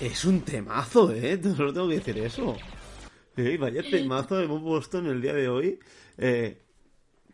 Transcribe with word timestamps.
Es 0.00 0.24
un 0.24 0.40
temazo, 0.40 1.12
¿eh? 1.12 1.38
Solo 1.56 1.74
tengo 1.74 1.86
que 1.86 1.96
decir 1.96 2.16
eso. 2.18 2.56
Eh, 3.36 3.58
vaya 3.58 3.82
temazo 3.82 4.40
hemos 4.40 4.62
puesto 4.62 4.98
en 4.98 5.06
el 5.06 5.20
día 5.20 5.34
de 5.34 5.46
hoy. 5.46 5.78
Eh, 6.16 6.64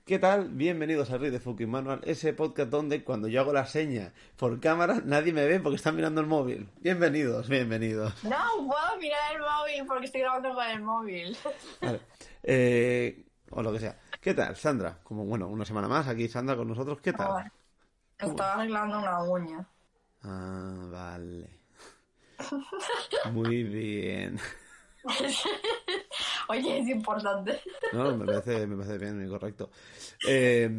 ¿Qué 0.04 0.18
tal? 0.18 0.48
Bienvenidos 0.48 1.12
a 1.12 1.18
Rey 1.18 1.30
de 1.30 1.38
Fucking 1.38 1.70
Manual, 1.70 2.00
ese 2.02 2.32
podcast 2.32 2.68
donde 2.70 3.04
cuando 3.04 3.28
yo 3.28 3.40
hago 3.40 3.52
la 3.52 3.66
seña 3.66 4.12
por 4.36 4.58
cámara 4.58 5.00
nadie 5.04 5.32
me 5.32 5.46
ve 5.46 5.60
porque 5.60 5.76
están 5.76 5.94
mirando 5.94 6.20
el 6.20 6.26
móvil. 6.26 6.68
Bienvenidos, 6.80 7.48
bienvenidos. 7.48 8.24
No 8.24 8.36
puedo 8.56 8.98
mirar 9.00 9.36
el 9.36 9.42
móvil 9.42 9.86
porque 9.86 10.06
estoy 10.06 10.22
grabando 10.22 10.52
con 10.52 10.66
el 10.66 10.82
móvil. 10.82 11.36
Vale. 11.80 12.00
Eh, 12.42 13.26
o 13.50 13.62
lo 13.62 13.72
que 13.72 13.78
sea. 13.78 13.96
¿Qué 14.20 14.34
tal, 14.34 14.56
Sandra? 14.56 14.98
Como, 15.04 15.24
bueno, 15.24 15.46
una 15.46 15.64
semana 15.64 15.86
más 15.86 16.08
aquí, 16.08 16.28
Sandra, 16.28 16.56
con 16.56 16.66
nosotros. 16.66 17.00
¿Qué 17.00 17.12
tal? 17.12 17.48
Estaba 18.18 18.54
arreglando 18.54 18.98
una 18.98 19.22
uña. 19.22 19.68
Ah, 20.24 20.88
vale. 20.90 21.65
Muy 23.32 23.64
bien. 23.64 24.38
Oye, 26.48 26.78
es 26.78 26.88
importante. 26.88 27.60
No, 27.92 28.16
me 28.16 28.24
parece, 28.24 28.66
me 28.66 28.76
parece 28.76 28.98
bien 28.98 29.28
correcto. 29.28 29.70
Eh, 30.26 30.70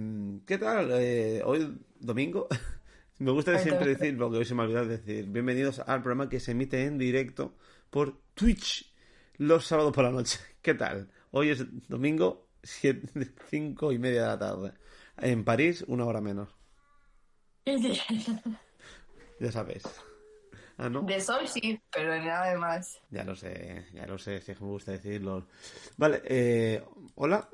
¿Qué 0.45 0.58
tal? 0.58 0.91
Eh, 0.94 1.41
hoy, 1.44 1.77
domingo. 1.99 2.47
Me 3.19 3.31
gusta 3.31 3.58
siempre 3.58 3.95
decir, 3.95 4.14
lo 4.14 4.30
que 4.30 4.38
hoy 4.38 4.45
se 4.45 4.53
me 4.53 4.61
ha 4.61 4.66
olvidado 4.66 4.86
decir, 4.86 5.25
bienvenidos 5.25 5.80
al 5.80 6.03
programa 6.03 6.30
que 6.30 6.39
se 6.39 6.52
emite 6.52 6.83
en 6.83 6.99
directo 6.99 7.55
por 7.89 8.21
Twitch 8.36 8.94
los 9.38 9.66
sábados 9.66 9.92
por 9.92 10.04
la 10.04 10.11
noche. 10.11 10.39
¿Qué 10.61 10.76
tal? 10.76 11.10
Hoy 11.31 11.49
es 11.49 11.65
domingo, 11.87 12.48
siete, 12.61 13.10
cinco 13.49 13.92
y 13.92 13.98
media 13.98 14.21
de 14.21 14.27
la 14.27 14.37
tarde. 14.37 14.73
En 15.17 15.43
París, 15.43 15.83
una 15.87 16.05
hora 16.05 16.21
menos. 16.21 16.55
Ya 19.39 19.52
sabéis. 19.52 19.83
Ah, 20.77 20.89
¿no? 20.89 21.02
De 21.02 21.20
sol 21.20 21.48
sí, 21.48 21.80
pero 21.92 22.11
de 22.11 22.20
nada 22.20 22.52
de 22.52 22.58
más. 22.58 23.02
Ya 23.10 23.23
lo 23.23 23.36
sé, 23.36 23.88
ya 23.93 24.05
lo 24.05 24.20
sé, 24.20 24.42
si 24.42 24.52
es 24.52 24.58
que 24.58 24.64
me 24.64 24.70
gusta 24.70 24.92
decirlo. 24.92 25.48
Vale, 25.98 26.21
eh, 26.26 26.83
hola. 27.15 27.49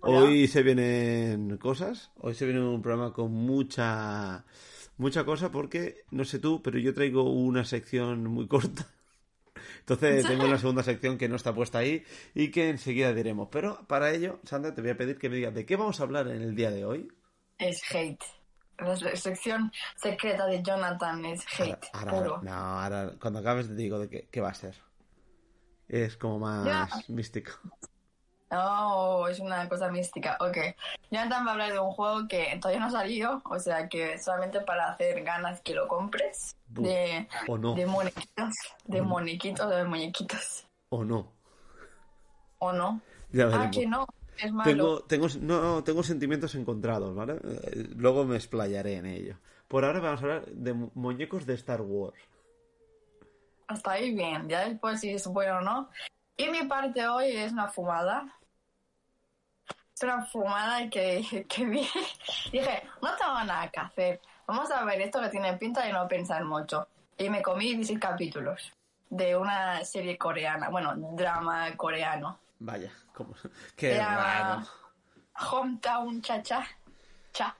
Hola. 0.00 0.18
Hoy 0.20 0.46
se 0.46 0.62
vienen 0.62 1.56
cosas. 1.58 2.12
Hoy 2.18 2.34
se 2.34 2.44
viene 2.44 2.60
un 2.60 2.82
programa 2.82 3.12
con 3.12 3.32
mucha, 3.32 4.44
mucha 4.98 5.24
cosa 5.24 5.50
porque, 5.50 6.04
no 6.10 6.24
sé 6.24 6.38
tú, 6.38 6.62
pero 6.62 6.78
yo 6.78 6.94
traigo 6.94 7.22
una 7.32 7.64
sección 7.64 8.24
muy 8.26 8.46
corta. 8.46 8.86
Entonces 9.80 10.24
tengo 10.28 10.44
una 10.44 10.58
segunda 10.58 10.82
sección 10.82 11.18
que 11.18 11.28
no 11.28 11.36
está 11.36 11.54
puesta 11.54 11.78
ahí 11.78 12.04
y 12.34 12.50
que 12.50 12.68
enseguida 12.68 13.12
diremos. 13.14 13.48
Pero 13.50 13.84
para 13.88 14.12
ello, 14.12 14.38
Sandra, 14.44 14.74
te 14.74 14.82
voy 14.82 14.90
a 14.90 14.96
pedir 14.96 15.18
que 15.18 15.28
me 15.28 15.36
digas 15.36 15.54
de 15.54 15.66
qué 15.66 15.74
vamos 15.74 15.98
a 15.98 16.02
hablar 16.04 16.28
en 16.28 16.42
el 16.42 16.54
día 16.54 16.70
de 16.70 16.84
hoy. 16.84 17.08
Es 17.58 17.80
hate. 17.90 18.22
La 18.78 18.96
sección 19.16 19.72
secreta 19.96 20.46
de 20.46 20.62
Jonathan 20.62 21.24
es 21.26 21.44
hate, 21.58 21.86
Ahora, 21.92 22.12
puro. 22.12 22.40
no, 22.42 22.52
ahora 22.52 23.12
cuando 23.20 23.38
acabes 23.40 23.68
te 23.68 23.74
digo 23.74 23.98
de 23.98 24.08
qué, 24.08 24.28
qué 24.30 24.40
va 24.40 24.50
a 24.50 24.54
ser. 24.54 24.74
Es 25.88 26.16
como 26.16 26.38
más 26.40 27.08
místico. 27.08 27.52
Oh, 28.50 29.26
es 29.28 29.40
una 29.40 29.68
cosa 29.68 29.90
mística. 29.90 30.36
Ok. 30.40 30.56
Jonathan 31.10 31.44
va 31.44 31.50
a 31.50 31.52
hablar 31.52 31.72
de 31.72 31.78
un 31.80 31.90
juego 31.92 32.28
que 32.28 32.56
todavía 32.60 32.80
no 32.80 32.86
ha 32.86 32.90
salido, 32.90 33.42
o 33.46 33.58
sea 33.58 33.88
que 33.88 34.18
solamente 34.18 34.60
para 34.60 34.90
hacer 34.90 35.22
ganas 35.24 35.60
que 35.60 35.74
lo 35.74 35.88
compres. 35.88 36.56
De, 36.68 37.28
O 37.48 37.58
no. 37.58 37.74
de 37.74 37.86
muñequitos, 37.86 38.54
de 38.84 39.02
muñequitos, 39.02 39.70
de 39.70 39.84
muñequitos. 39.84 40.66
O 40.88 41.04
no. 41.04 41.32
¿O 42.58 42.72
no? 42.72 43.00
Ya 43.32 43.48
Ah, 43.52 43.70
que 43.70 43.86
no, 43.86 44.06
es 44.38 44.52
malo. 44.52 44.70
Tengo, 44.70 45.00
tengo, 45.04 45.26
no, 45.40 45.84
tengo 45.84 46.02
sentimientos 46.02 46.54
encontrados, 46.54 47.14
¿vale? 47.14 47.34
Eh, 47.44 47.88
Luego 47.96 48.24
me 48.24 48.36
explayaré 48.36 48.96
en 48.96 49.06
ello. 49.06 49.36
Por 49.68 49.84
ahora 49.84 50.00
vamos 50.00 50.20
a 50.20 50.24
hablar 50.24 50.46
de 50.46 50.72
mu- 50.72 50.90
muñecos 50.94 51.46
de 51.46 51.54
Star 51.54 51.80
Wars. 51.80 52.18
Hasta 53.66 53.92
ahí 53.92 54.14
bien, 54.14 54.48
ya 54.48 54.68
después 54.68 55.00
si 55.00 55.10
es 55.10 55.26
bueno 55.26 55.58
o 55.58 55.60
no. 55.62 55.90
Y 56.36 56.48
mi 56.48 56.64
parte 56.64 57.06
hoy 57.08 57.28
es 57.28 57.52
una 57.52 57.68
fumada. 57.68 58.34
Es 59.96 60.02
una 60.02 60.24
fumada 60.26 60.88
que, 60.90 61.46
que 61.48 61.64
vi. 61.64 61.88
Dije, 62.52 62.82
no 63.00 63.16
tengo 63.16 63.44
nada 63.44 63.68
que 63.70 63.80
hacer. 63.80 64.20
Vamos 64.46 64.70
a 64.70 64.84
ver 64.84 65.00
esto 65.00 65.20
que 65.22 65.28
tiene 65.30 65.56
pinta 65.56 65.84
de 65.86 65.92
no 65.92 66.06
pensar 66.08 66.44
mucho. 66.44 66.86
Y 67.16 67.30
me 67.30 67.40
comí 67.42 67.66
16 67.74 67.98
capítulos 67.98 68.72
de 69.08 69.36
una 69.36 69.84
serie 69.84 70.18
coreana, 70.18 70.68
bueno, 70.68 70.94
drama 71.14 71.74
coreano. 71.76 72.40
Vaya, 72.58 72.90
como... 73.12 73.34
qué 73.76 73.96
llama 73.96 74.16
raro. 74.16 74.62
Hometown 75.50 76.22
Cha 76.22 76.42
Cha. 76.42 76.66
Cha. 77.32 77.56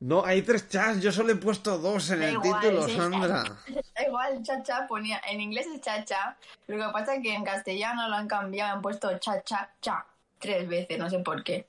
No, 0.00 0.24
hay 0.24 0.40
tres 0.40 0.66
chas, 0.66 1.02
yo 1.02 1.12
solo 1.12 1.32
he 1.32 1.36
puesto 1.36 1.76
dos 1.76 2.08
en 2.10 2.20
Da 2.20 2.28
el 2.28 2.32
igual, 2.36 2.60
título, 2.60 2.82
sí. 2.88 2.96
Sandra. 2.96 3.44
Da 3.94 4.06
Igual, 4.06 4.42
cha-cha 4.42 4.86
ponía, 4.86 5.20
en 5.28 5.42
inglés 5.42 5.66
es 5.66 5.82
cha-cha, 5.82 6.38
lo 6.68 6.86
que 6.86 6.90
pasa 6.90 7.16
es 7.16 7.22
que 7.22 7.34
en 7.34 7.44
castellano 7.44 8.08
lo 8.08 8.14
han 8.16 8.26
cambiado, 8.26 8.72
han 8.76 8.80
puesto 8.80 9.18
cha-cha-cha 9.18 10.06
tres 10.38 10.66
veces, 10.66 10.98
no 10.98 11.10
sé 11.10 11.18
por 11.18 11.44
qué. 11.44 11.68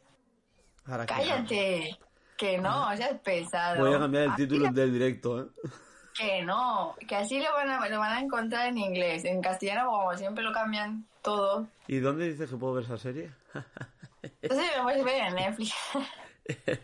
Ahora 0.86 1.06
que- 1.06 1.14
Cállate, 1.14 2.00
que 2.38 2.58
no, 2.58 2.96
seas 2.96 3.20
pesado. 3.20 3.82
Voy 3.84 3.94
a 3.94 4.00
cambiar 4.00 4.24
el 4.24 4.36
título 4.36 4.72
del 4.72 4.94
directo, 4.94 5.42
¿eh? 5.42 5.48
Que 6.18 6.42
no, 6.44 6.96
que 7.06 7.16
así 7.18 7.42
lo 7.42 7.52
van, 7.52 7.70
a, 7.70 7.90
lo 7.90 8.00
van 8.00 8.14
a 8.14 8.20
encontrar 8.22 8.68
en 8.68 8.78
inglés, 8.78 9.26
en 9.26 9.42
castellano 9.42 9.90
como 9.90 10.18
siempre 10.18 10.42
lo 10.42 10.54
cambian 10.54 11.06
todo. 11.22 11.68
¿Y 11.88 12.00
dónde 12.00 12.30
dices 12.30 12.50
que 12.50 12.58
puedo 12.58 12.74
ver 12.74 12.84
esa 12.86 12.98
serie? 12.98 13.32
Entonces 14.42 14.68
lo 14.78 14.84
puedes 14.84 15.04
ver 15.04 15.28
en 15.28 15.36
Netflix. 15.36 15.74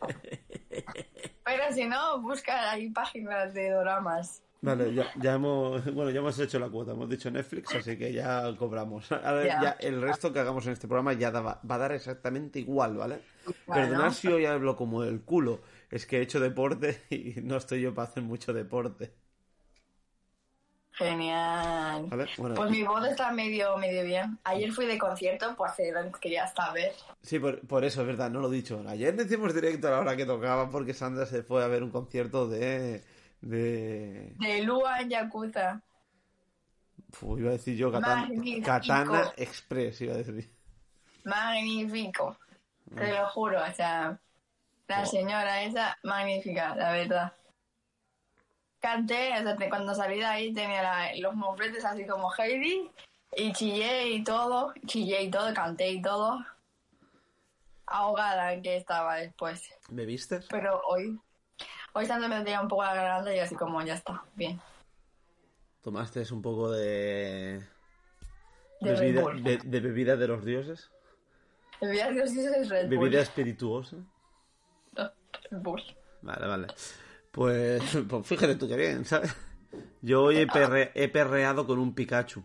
Pero 1.43 1.63
si 1.73 1.85
no, 1.85 2.21
busca 2.21 2.71
ahí 2.71 2.89
páginas 2.89 3.53
de 3.53 3.69
doramas. 3.71 4.43
Vale, 4.59 4.91
ya, 4.93 5.05
ya 5.21 5.33
hemos, 5.35 5.85
bueno, 5.93 6.09
ya 6.09 6.19
hemos 6.19 6.37
hecho 6.39 6.57
la 6.59 6.67
cuota, 6.67 6.91
hemos 6.91 7.07
dicho 7.07 7.29
Netflix, 7.29 7.73
así 7.75 7.95
que 7.97 8.11
ya 8.11 8.43
cobramos. 8.57 9.11
Ahora 9.11 9.45
Ya. 9.45 9.61
ya 9.61 9.69
el 9.79 10.01
resto 10.01 10.33
que 10.33 10.39
hagamos 10.39 10.65
en 10.65 10.73
este 10.73 10.87
programa 10.87 11.13
ya 11.13 11.29
da- 11.29 11.41
va 11.41 11.75
a 11.75 11.77
dar 11.77 11.91
exactamente 11.91 12.59
igual, 12.59 12.97
¿vale? 12.97 13.19
Bueno. 13.67 13.83
Perdonad 13.87 14.11
si 14.13 14.27
hoy 14.29 14.45
hablo 14.45 14.75
como 14.75 15.03
el 15.03 15.21
culo, 15.21 15.61
es 15.91 16.07
que 16.07 16.17
he 16.17 16.21
hecho 16.21 16.39
deporte 16.39 16.99
y 17.11 17.35
no 17.43 17.55
estoy 17.55 17.81
yo 17.81 17.93
para 17.93 18.07
hacer 18.09 18.23
mucho 18.23 18.51
deporte, 18.51 19.13
Genial. 20.97 22.07
Pues 22.55 22.71
mi 22.71 22.81
voz 22.81 23.07
está 23.07 23.31
medio, 23.31 23.77
medio 23.77 24.03
bien. 24.03 24.39
Ayer 24.43 24.71
fui 24.71 24.87
de 24.87 24.97
concierto, 24.97 25.55
pues 25.55 25.73
quería 26.19 26.47
saber. 26.47 26.91
sí, 27.21 27.37
por, 27.37 27.59
por 27.67 27.85
eso 27.85 28.01
es 28.01 28.07
verdad, 28.07 28.31
no 28.31 28.39
lo 28.39 28.51
he 28.51 28.55
dicho. 28.55 28.83
Ayer 28.87 29.13
no 29.13 29.21
hicimos 29.21 29.53
directo 29.53 29.87
a 29.87 29.91
la 29.91 29.99
hora 29.99 30.15
que 30.17 30.25
tocaba 30.25 30.71
porque 30.71 30.95
Sandra 30.95 31.27
se 31.27 31.43
fue 31.43 31.63
a 31.63 31.67
ver 31.67 31.83
un 31.83 31.91
concierto 31.91 32.47
de... 32.47 33.03
de... 33.41 34.33
De 34.39 34.63
Lua 34.63 35.01
en 35.01 35.09
Yakuza. 35.09 35.83
Uf, 37.09 37.39
iba 37.39 37.49
a 37.49 37.53
decir 37.53 37.77
yo 37.77 37.91
Katana. 37.91 38.27
Katana 38.65 39.33
Express, 39.37 40.01
iba 40.01 40.15
a 40.15 40.17
decir. 40.17 40.51
Magnífico. 41.23 42.37
Te 42.95 43.11
lo 43.11 43.27
juro, 43.27 43.61
o 43.61 43.73
sea, 43.73 44.19
la 44.87 45.05
señora 45.05 45.61
esa, 45.61 45.97
magnífica, 46.03 46.75
la 46.75 46.91
verdad. 46.93 47.33
Canté, 48.91 49.31
cuando 49.67 49.93
salí 49.93 50.19
de 50.19 50.25
ahí 50.25 50.53
tenía 50.53 50.81
la- 50.81 51.11
los 51.19 51.35
mofletes 51.35 51.83
así 51.83 52.07
como 52.07 52.31
Heidi, 52.33 52.89
y 53.35 53.51
chillé 53.51 54.11
y 54.11 54.23
todo, 54.23 54.73
chillé 54.85 55.23
y 55.23 55.29
todo, 55.29 55.53
canté 55.53 55.89
y 55.89 56.01
todo. 56.01 56.39
Ahogada 57.85 58.61
que 58.61 58.77
estaba 58.77 59.15
después. 59.17 59.69
¿Me 59.89 60.05
viste? 60.05 60.39
Pero 60.49 60.81
hoy, 60.87 61.19
hoy 61.91 62.07
tanto 62.07 62.29
me 62.29 62.37
tenía 62.37 62.61
un 62.61 62.69
poco 62.69 62.83
la 62.85 62.95
garganta 62.95 63.35
y 63.35 63.39
así 63.39 63.55
como 63.55 63.81
ya 63.81 63.95
está, 63.95 64.23
bien. 64.35 64.61
¿Tomaste 65.83 66.23
un 66.31 66.41
poco 66.41 66.71
de... 66.71 67.61
De 68.79 68.93
bebida, 68.93 69.23
be- 69.41 69.59
de 69.65 69.79
bebida 69.81 70.15
de 70.15 70.27
los 70.29 70.45
dioses? 70.45 70.89
Bebida 71.81 72.09
gaseosa 72.13 72.55
es 72.57 72.69
Red 72.69 72.87
Bull. 72.87 72.99
¿Bebida 72.99 73.21
espirituosa? 73.21 73.97
Red 74.95 75.11
Bull. 75.61 75.83
Vale, 76.21 76.47
vale. 76.47 76.67
Pues, 77.37 77.83
pues 78.09 78.25
fíjate 78.25 78.55
tú 78.55 78.67
qué 78.67 78.75
bien, 78.75 79.05
¿sabes? 79.05 79.31
Yo 80.01 80.23
hoy 80.23 80.37
he, 80.37 80.47
perre- 80.47 80.91
he 80.95 81.07
perreado 81.07 81.67
con 81.67 81.77
un 81.77 81.93
Pikachu. 81.93 82.43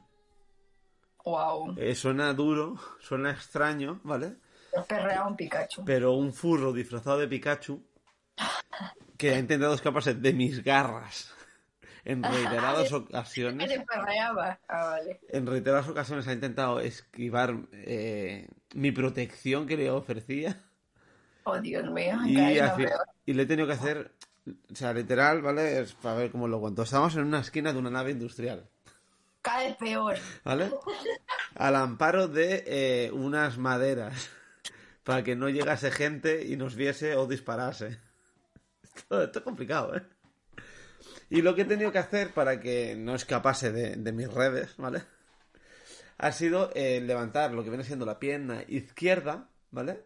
Wow. 1.25 1.77
Eh, 1.79 1.95
suena 1.95 2.35
duro, 2.35 2.77
suena 3.01 3.31
extraño, 3.31 4.01
¿vale? 4.05 4.37
Perrea 4.87 5.27
un 5.27 5.35
Pikachu. 5.35 5.83
Pero 5.87 6.13
un 6.13 6.35
furro 6.35 6.75
disfrazado 6.75 7.19
de 7.19 7.29
Pikachu 7.29 7.83
que 9.17 9.31
ha 9.35 9.39
intentado 9.39 9.73
escaparse 9.75 10.13
de 10.13 10.33
mis 10.35 10.63
garras 10.63 11.33
en 12.05 12.23
reiteradas 12.23 12.89
Que 12.91 12.95
ocasiones. 12.95 13.81
Ah, 14.69 14.85
vale. 14.91 15.21
En 15.31 15.47
reiteradas 15.47 15.89
ocasiones 15.89 16.29
ha 16.29 16.35
intentado 16.35 16.81
esquivar 16.81 17.57
eh, 17.73 18.47
mi 18.75 18.93
protección 18.93 19.67
que 19.67 19.79
le 19.79 19.91
ofrecía. 19.91 20.61
Oh, 21.45 21.59
Dios 21.59 21.91
mío. 21.91 22.17
Y, 22.27 22.37
y 23.25 23.33
le 23.33 23.43
he 23.43 23.47
tenido 23.47 23.67
que 23.67 23.75
hacer, 23.75 24.13
o 24.47 24.75
sea, 24.75 24.93
literal, 24.93 25.43
¿vale? 25.43 25.81
Es 25.81 25.95
para 25.95 26.17
ver 26.17 26.31
cómo 26.31 26.49
lo 26.49 26.61
cuento. 26.61 26.83
Estábamos 26.83 27.15
en 27.17 27.25
una 27.25 27.41
esquina 27.41 27.73
de 27.73 27.79
una 27.79 27.91
nave 27.91 28.11
industrial, 28.11 28.69
Cada 29.41 29.65
vez 29.65 29.77
peor. 29.77 30.17
¿vale? 30.45 30.71
Al 31.55 31.77
amparo 31.77 32.29
de 32.29 32.65
eh, 32.67 33.11
unas 33.13 33.59
maderas, 33.59 34.31
para 35.05 35.23
que 35.23 35.37
no 35.37 35.49
llegase 35.49 35.91
gente 35.91 36.47
y 36.47 36.57
nos 36.57 36.75
viese 36.75 37.17
o 37.17 37.27
disparase. 37.27 37.99
Esto, 38.83 39.23
esto 39.23 39.39
es 39.39 39.45
complicado, 39.45 39.97
¿eh? 39.97 40.03
Y 41.31 41.41
lo 41.41 41.55
que 41.55 41.63
he 41.63 41.65
tenido 41.65 41.93
que 41.93 41.99
hacer 41.99 42.35
para 42.35 42.61
que 42.61 42.95
no 42.95 43.15
escapase 43.15 43.73
de, 43.73 43.97
de 43.97 44.13
mis 44.13 44.31
redes, 44.31 44.77
¿vale? 44.77 45.03
Ha 46.19 46.31
sido 46.31 46.71
eh, 46.75 47.01
levantar 47.01 47.53
lo 47.53 47.65
que 47.65 47.71
viene 47.71 47.85
siendo 47.85 48.05
la 48.05 48.19
pierna 48.19 48.63
izquierda, 48.69 49.49
¿vale? 49.71 50.05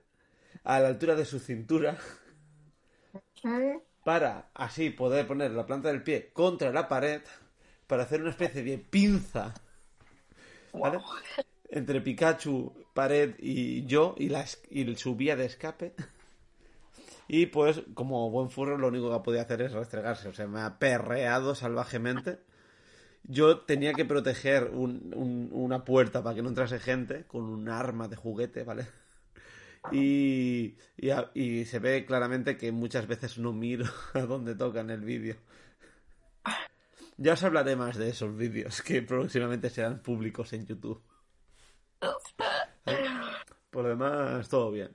A 0.62 0.78
la 0.78 0.88
altura 0.88 1.16
de 1.16 1.24
su 1.24 1.40
cintura. 1.40 1.98
Para 4.06 4.50
así 4.54 4.90
poder 4.90 5.26
poner 5.26 5.50
la 5.50 5.66
planta 5.66 5.88
del 5.88 6.04
pie 6.04 6.30
contra 6.32 6.70
la 6.72 6.86
pared 6.86 7.22
para 7.88 8.04
hacer 8.04 8.20
una 8.20 8.30
especie 8.30 8.62
de 8.62 8.78
pinza 8.78 9.52
¿vale? 10.72 10.98
Wow. 10.98 11.06
entre 11.70 12.00
Pikachu, 12.00 12.72
pared 12.94 13.34
y 13.40 13.84
yo 13.86 14.14
y, 14.16 14.28
la, 14.28 14.44
y 14.70 14.94
su 14.94 15.16
vía 15.16 15.34
de 15.34 15.46
escape 15.46 15.92
y 17.26 17.46
pues 17.46 17.82
como 17.94 18.30
buen 18.30 18.48
furro 18.50 18.78
lo 18.78 18.86
único 18.86 19.10
que 19.12 19.24
podía 19.24 19.42
hacer 19.42 19.60
es 19.62 19.72
restregarse 19.72 20.28
o 20.28 20.32
sea 20.32 20.46
me 20.46 20.60
ha 20.60 20.78
perreado 20.78 21.56
salvajemente 21.56 22.38
yo 23.24 23.62
tenía 23.62 23.92
que 23.94 24.04
proteger 24.04 24.70
un- 24.72 25.12
un- 25.16 25.48
una 25.50 25.84
puerta 25.84 26.22
para 26.22 26.36
que 26.36 26.42
no 26.42 26.48
entrase 26.50 26.78
gente 26.78 27.24
con 27.24 27.42
un 27.42 27.68
arma 27.68 28.06
de 28.06 28.14
juguete, 28.14 28.62
¿vale? 28.62 28.86
Y, 29.92 30.76
y, 31.34 31.64
se 31.64 31.78
ve 31.78 32.04
claramente 32.04 32.56
que 32.56 32.72
muchas 32.72 33.06
veces 33.06 33.38
no 33.38 33.52
miro 33.52 33.86
a 34.14 34.20
dónde 34.20 34.54
toca 34.54 34.80
en 34.80 34.90
el 34.90 35.00
vídeo. 35.00 35.36
Ya 37.18 37.32
os 37.32 37.42
hablaré 37.42 37.76
más 37.76 37.96
de 37.96 38.10
esos 38.10 38.36
vídeos 38.36 38.82
que 38.82 39.02
próximamente 39.02 39.70
serán 39.70 40.00
públicos 40.00 40.52
en 40.52 40.66
YouTube. 40.66 41.02
Por 43.70 43.84
lo 43.84 43.88
demás, 43.90 44.48
todo 44.48 44.70
bien. 44.70 44.94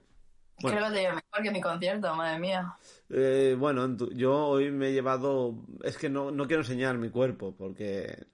Bueno. 0.61 0.77
Creo 0.77 0.89
que 0.91 0.95
te 0.95 1.07
mejor 1.07 1.43
que 1.43 1.51
mi 1.51 1.61
concierto, 1.61 2.15
madre 2.15 2.39
mía. 2.39 2.75
Eh, 3.09 3.55
bueno, 3.57 3.97
yo 4.13 4.35
hoy 4.35 4.71
me 4.71 4.89
he 4.89 4.93
llevado. 4.93 5.55
Es 5.83 5.97
que 5.97 6.09
no, 6.09 6.29
no 6.31 6.45
quiero 6.45 6.61
enseñar 6.61 6.97
mi 6.97 7.09
cuerpo 7.09 7.55
porque. 7.57 8.27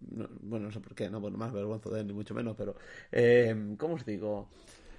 no- 0.00 0.28
bueno, 0.40 0.66
no 0.66 0.72
sé 0.72 0.80
por 0.80 0.94
qué, 0.94 1.08
no, 1.08 1.20
bueno, 1.20 1.38
más 1.38 1.52
vergüenza 1.52 1.90
de 1.90 2.00
él, 2.00 2.06
ni 2.08 2.12
mucho 2.12 2.34
menos, 2.34 2.56
pero. 2.56 2.74
Eh, 3.12 3.76
¿Cómo 3.78 3.94
os 3.94 4.04
digo? 4.04 4.48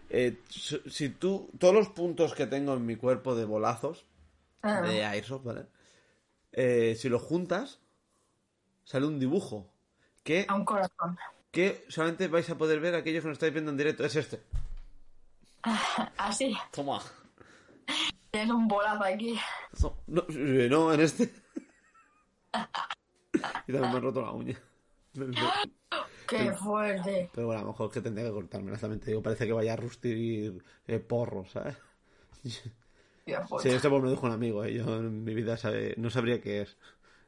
Eh, 0.10 0.42
si 0.50 1.10
tú. 1.10 1.50
Todos 1.60 1.74
los 1.74 1.90
puntos 1.90 2.34
que 2.36 2.46
tengo 2.48 2.74
en 2.74 2.86
mi 2.86 2.96
cuerpo 2.96 3.36
de 3.36 3.46
bolazos, 3.46 4.06
Ah, 4.62 4.82
de 4.82 5.04
Airsoft, 5.04 5.44
¿vale? 5.44 5.66
Eh, 6.54 6.96
si 6.98 7.10
los 7.10 7.22
juntas, 7.22 7.80
sale 8.86 9.06
un 9.06 9.20
dibujo. 9.20 9.70
Que, 10.24 10.46
A 10.48 10.56
un 10.56 10.64
corazón. 10.64 11.18
que 11.52 11.86
solamente 11.90 12.28
vais 12.30 12.50
a 12.50 12.58
poder 12.58 12.80
ver 12.80 12.96
aquellos 12.96 13.24
que 13.24 13.28
nos 13.28 13.36
estáis 13.36 13.52
viendo 13.52 13.72
en 13.72 13.78
directo. 13.78 14.06
Es 14.06 14.16
este. 14.16 14.42
Así. 16.18 16.56
Toma. 16.72 17.02
Tienes 18.32 18.52
un 18.52 18.68
bolazo 18.68 19.04
aquí. 19.04 19.38
No, 20.08 20.26
eh, 20.30 20.68
no, 20.70 20.94
en 20.94 21.02
este. 21.02 21.24
y 23.68 23.72
también 23.74 23.92
me 23.92 23.98
han 23.98 24.02
roto 24.02 24.22
la 24.22 24.32
uña. 24.32 24.58
Qué 26.38 26.52
fuerte. 26.54 27.30
Pero 27.34 27.48
bueno, 27.48 27.60
a 27.62 27.64
lo 27.64 27.70
mejor 27.70 27.88
es 27.88 27.94
que 27.94 28.02
tendría 28.02 28.26
que 28.26 28.32
cortarme, 28.34 28.78
también 28.78 29.00
te 29.00 29.08
digo. 29.12 29.22
Parece 29.24 29.46
que 29.46 29.54
vaya 29.54 29.74
a 29.74 29.76
rustir 29.76 30.64
eh, 30.88 31.00
porros, 31.00 31.52
¿sabes? 31.52 31.78
Fuerte. 33.48 33.70
Sí, 33.70 33.76
esto 33.76 33.90
pues 33.90 34.02
me 34.02 34.08
lo 34.10 34.12
dijo 34.16 34.26
un 34.26 34.34
amigo, 34.34 34.64
¿eh? 34.64 34.74
Yo 34.74 34.98
en 34.98 35.24
mi 35.24 35.34
vida 35.34 35.58
sabe- 35.58 35.96
no 35.98 36.10
sabría 36.10 36.42
qué 36.42 36.62
es. 36.62 36.78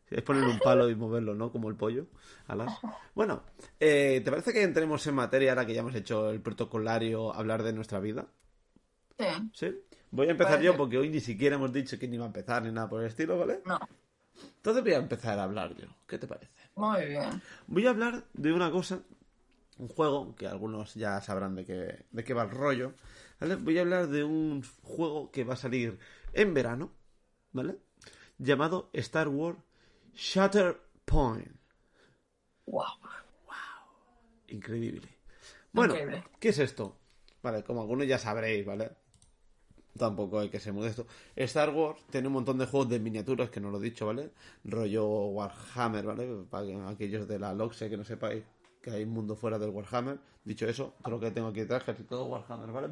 Es 0.10 0.22
poner 0.22 0.44
un 0.44 0.60
palo 0.60 0.90
y 0.90 0.96
moverlo, 0.96 1.36
¿no? 1.36 1.52
Como 1.52 1.70
el 1.70 1.76
pollo. 1.76 2.08
Alas. 2.48 2.80
Bueno, 3.16 3.44
eh, 3.80 4.22
¿te 4.24 4.30
parece 4.32 4.54
que 4.54 4.64
entremos 4.64 5.06
en 5.08 5.16
materia 5.16 5.52
ahora 5.52 5.66
que 5.66 5.74
ya 5.74 5.82
hemos 5.82 5.96
hecho 5.96 6.30
el 6.32 6.42
protocolario 6.42 7.34
hablar 7.34 7.64
de 7.64 7.74
nuestra 7.74 8.00
vida? 8.00 8.28
Sí. 9.18 9.26
¿Sí? 9.54 9.76
Voy 10.12 10.28
a 10.28 10.32
empezar 10.32 10.54
Parece. 10.56 10.66
yo 10.68 10.78
porque 10.78 10.98
hoy 10.98 11.10
ni 11.10 11.20
siquiera 11.20 11.56
hemos 11.56 11.74
dicho 11.74 11.98
ni 12.02 12.16
iba 12.16 12.26
a 12.26 12.28
empezar 12.28 12.64
ni 12.64 12.72
nada 12.72 12.90
por 12.90 13.02
el 13.02 13.08
estilo, 13.08 13.38
¿vale? 13.38 13.62
No. 13.66 13.80
Entonces 14.58 14.84
voy 14.84 14.94
a 14.94 14.98
empezar 14.98 15.40
a 15.40 15.44
hablar 15.44 15.76
yo. 15.76 15.88
¿Qué 16.08 16.18
te 16.18 16.28
parece? 16.28 16.65
Muy 16.76 17.06
bien. 17.06 17.42
Voy 17.68 17.86
a 17.88 17.92
hablar 17.92 18.26
de 18.34 18.54
una 18.54 18.72
cosa, 18.72 19.02
un 19.78 19.88
juego 19.88 20.36
que 20.36 20.48
algunos 20.48 20.94
ya 20.96 21.22
sabrán 21.22 21.56
de 21.56 21.66
qué, 21.66 22.06
de 22.12 22.24
qué 22.24 22.34
va 22.34 22.44
el 22.44 22.52
rollo. 22.52 22.94
¿vale? 23.40 23.56
Voy 23.56 23.78
a 23.78 23.82
hablar 23.82 24.08
de 24.08 24.24
un 24.24 24.64
juego 24.84 25.32
que 25.32 25.44
va 25.44 25.54
a 25.54 25.58
salir 25.58 26.00
en 26.34 26.54
verano, 26.54 26.92
¿vale? 27.52 27.78
Llamado 28.38 28.90
Star 28.94 29.30
Wars 29.30 29.60
Shatterpoint. 30.14 31.56
Wow. 32.68 32.84
Increíble. 34.48 35.08
Bueno, 35.72 35.94
Increíble. 35.94 36.24
¿qué 36.40 36.50
es 36.50 36.60
esto? 36.60 36.98
Vale, 37.42 37.64
como 37.64 37.82
algunos 37.82 38.08
ya 38.08 38.18
sabréis, 38.18 38.66
¿vale? 38.66 38.92
Tampoco 39.98 40.40
hay 40.40 40.50
que 40.50 40.60
ser 40.60 40.74
modesto. 40.74 41.08
Star 41.36 41.70
Wars 41.70 42.02
tiene 42.10 42.28
un 42.28 42.34
montón 42.34 42.58
de 42.58 42.66
juegos 42.66 42.90
de 42.90 43.00
miniaturas, 43.00 43.50
que 43.50 43.62
no 43.62 43.72
lo 43.72 43.78
he 43.80 43.82
dicho, 43.84 44.06
¿vale? 44.06 44.32
Rollo 44.66 45.06
Warhammer, 45.28 46.06
¿vale? 46.06 46.28
Para 46.50 46.66
que- 46.66 46.76
aquellos 46.88 47.28
de 47.28 47.40
la 47.40 47.54
Loxe 47.54 47.90
que 47.90 47.98
no 47.98 48.04
sepáis 48.04 48.44
que 48.82 48.92
hay 48.92 49.04
un 49.04 49.12
mundo 49.12 49.36
fuera 49.36 49.58
del 49.58 49.70
Warhammer. 49.70 50.20
Dicho 50.44 50.68
eso, 50.68 50.94
todo 51.02 51.12
lo 51.12 51.20
que 51.20 51.32
tengo 51.32 51.48
aquí 51.48 51.62
detrás, 51.62 51.84
casi 51.84 52.04
todo 52.04 52.26
Warhammer, 52.26 52.72
¿vale? 52.72 52.90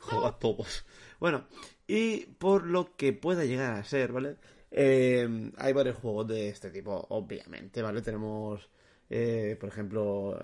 Juego 0.00 0.26
a 0.26 0.38
todos. 0.38 0.84
Bueno, 1.20 1.44
y 1.86 2.26
por 2.38 2.66
lo 2.66 2.94
que 2.96 3.12
pueda 3.12 3.44
llegar 3.44 3.74
a 3.74 3.84
ser, 3.84 4.12
¿vale? 4.12 4.36
Eh, 4.70 5.52
hay 5.56 5.72
varios 5.72 5.96
juegos 5.98 6.26
de 6.28 6.48
este 6.48 6.70
tipo, 6.70 7.06
obviamente, 7.10 7.82
¿vale? 7.82 8.02
Tenemos, 8.02 8.68
eh, 9.10 9.56
por 9.60 9.68
ejemplo, 9.68 10.38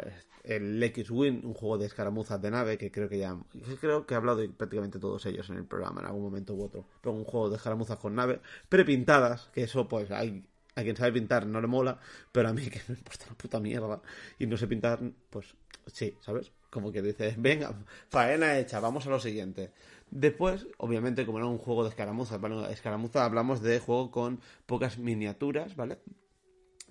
el 0.45 0.83
X-Wing, 0.83 1.45
un 1.45 1.55
juego 1.55 1.79
de 1.79 1.87
escaramuzas 1.87 2.41
de 2.41 2.51
nave, 2.51 2.79
que 2.79 2.91
creo 2.91 3.09
que 3.09 3.19
ya, 3.19 3.37
creo 3.81 4.07
que 4.07 4.15
he 4.15 4.17
hablado 4.17 4.39
de 4.39 4.49
prácticamente 4.49 4.99
todos 4.99 5.25
ellos 5.27 5.49
en 5.51 5.57
el 5.57 5.65
programa, 5.65 6.01
en 6.01 6.07
algún 6.07 6.23
momento 6.23 6.55
u 6.55 6.65
otro. 6.65 6.87
Pero 7.01 7.15
un 7.15 7.25
juego 7.25 7.51
de 7.51 7.57
escaramuzas 7.57 7.99
con 7.99 8.15
nave, 8.15 8.41
prepintadas, 8.69 9.49
que 9.53 9.63
eso, 9.63 9.89
pues, 9.89 10.11
hay, 10.11 10.45
a 10.75 10.83
quien 10.83 10.97
sabe 10.97 11.13
pintar 11.13 11.47
no 11.47 11.61
le 11.61 11.67
mola, 11.67 11.99
pero 12.33 12.49
a 12.49 12.53
mí 12.53 12.63
que 12.69 12.81
me 12.89 12.95
importa 12.95 13.27
una 13.27 13.37
puta 13.37 13.61
mierda 13.61 14.01
y 14.39 14.47
no 14.47 14.57
sé 14.57 14.67
pintar, 14.67 15.01
pues, 15.31 15.55
sí, 15.87 16.17
¿sabes? 16.21 16.53
Como 16.71 16.93
que 16.93 17.03
dices, 17.03 17.35
venga, 17.39 17.75
faena 18.09 18.59
hecha, 18.59 18.81
vamos 18.81 19.07
a 19.07 19.11
lo 19.11 19.21
siguiente. 19.21 19.73
Después, 20.11 20.67
obviamente, 20.79 21.25
como 21.25 21.39
era 21.39 21.47
un 21.47 21.59
juego 21.59 21.85
de 21.85 21.91
escaramuzas, 21.91 22.41
¿vale? 22.41 22.73
Escaramuza 22.73 23.25
hablamos 23.25 23.63
de 23.63 23.79
juego 23.79 24.11
con 24.11 24.41
pocas 24.67 24.99
miniaturas, 24.99 25.77
¿vale? 25.77 25.99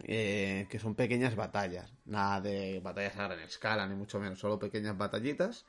Eh, 0.03 0.68
que 0.70 0.79
son 0.79 0.96
pequeñas 0.96 1.36
batallas, 1.36 1.94
nada 2.06 2.41
de 2.41 2.79
batallas 2.79 3.18
a 3.18 3.27
gran 3.27 3.39
escala, 3.41 3.88
ni 3.88 3.96
mucho 3.96 4.20
menos, 4.20 4.39
solo 4.39 4.58
pequeñas 4.58 4.98
batallitas, 4.98 5.65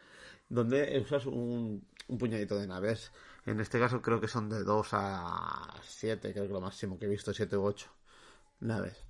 donde 0.48 0.98
usas 1.00 1.26
un, 1.26 1.84
un 2.08 2.18
puñadito 2.18 2.58
de 2.58 2.66
naves. 2.66 3.12
En 3.46 3.60
este 3.60 3.78
caso 3.80 4.02
creo 4.02 4.20
que 4.20 4.28
son 4.28 4.48
de 4.48 4.62
2 4.62 4.88
a 4.92 5.74
7, 5.82 6.32
creo 6.32 6.46
que 6.46 6.52
lo 6.52 6.60
máximo 6.60 6.98
que 6.98 7.06
he 7.06 7.08
visto, 7.08 7.32
7 7.34 7.56
u 7.56 7.64
8 7.64 7.90
naves. 8.60 9.04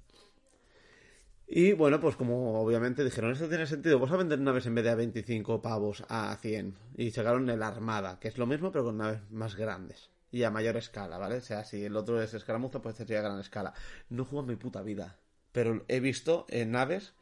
Y 1.52 1.72
bueno, 1.72 1.98
pues 2.00 2.14
como 2.14 2.60
obviamente 2.60 3.02
dijeron, 3.02 3.32
esto 3.32 3.48
tiene 3.48 3.66
sentido, 3.66 3.98
vamos 3.98 4.12
a 4.12 4.18
vender 4.18 4.38
naves 4.38 4.66
en 4.66 4.74
vez 4.76 4.84
de 4.84 4.90
a 4.90 4.94
25 4.94 5.60
pavos 5.60 6.04
a 6.08 6.36
100. 6.40 6.76
Y 6.96 7.10
sacaron 7.10 7.50
el 7.50 7.62
Armada, 7.62 8.20
que 8.20 8.28
es 8.28 8.38
lo 8.38 8.46
mismo 8.46 8.70
pero 8.70 8.84
con 8.84 8.98
naves 8.98 9.20
más 9.30 9.56
grandes. 9.56 10.10
Y 10.30 10.44
a 10.44 10.50
mayor 10.50 10.76
escala, 10.76 11.18
¿vale? 11.18 11.36
O 11.36 11.40
sea, 11.40 11.64
si 11.64 11.84
el 11.84 11.96
otro 11.96 12.22
es 12.22 12.34
escaramuza, 12.34 12.80
pues 12.80 12.94
este 12.94 13.06
sería 13.06 13.20
a 13.20 13.30
gran 13.30 13.40
escala. 13.40 13.74
No 14.08 14.24
juego 14.24 14.42
en 14.42 14.50
mi 14.50 14.56
puta 14.56 14.82
vida. 14.82 15.18
Pero 15.52 15.84
he 15.88 16.00
visto 16.00 16.46
en 16.48 16.72
naves, 16.72 17.14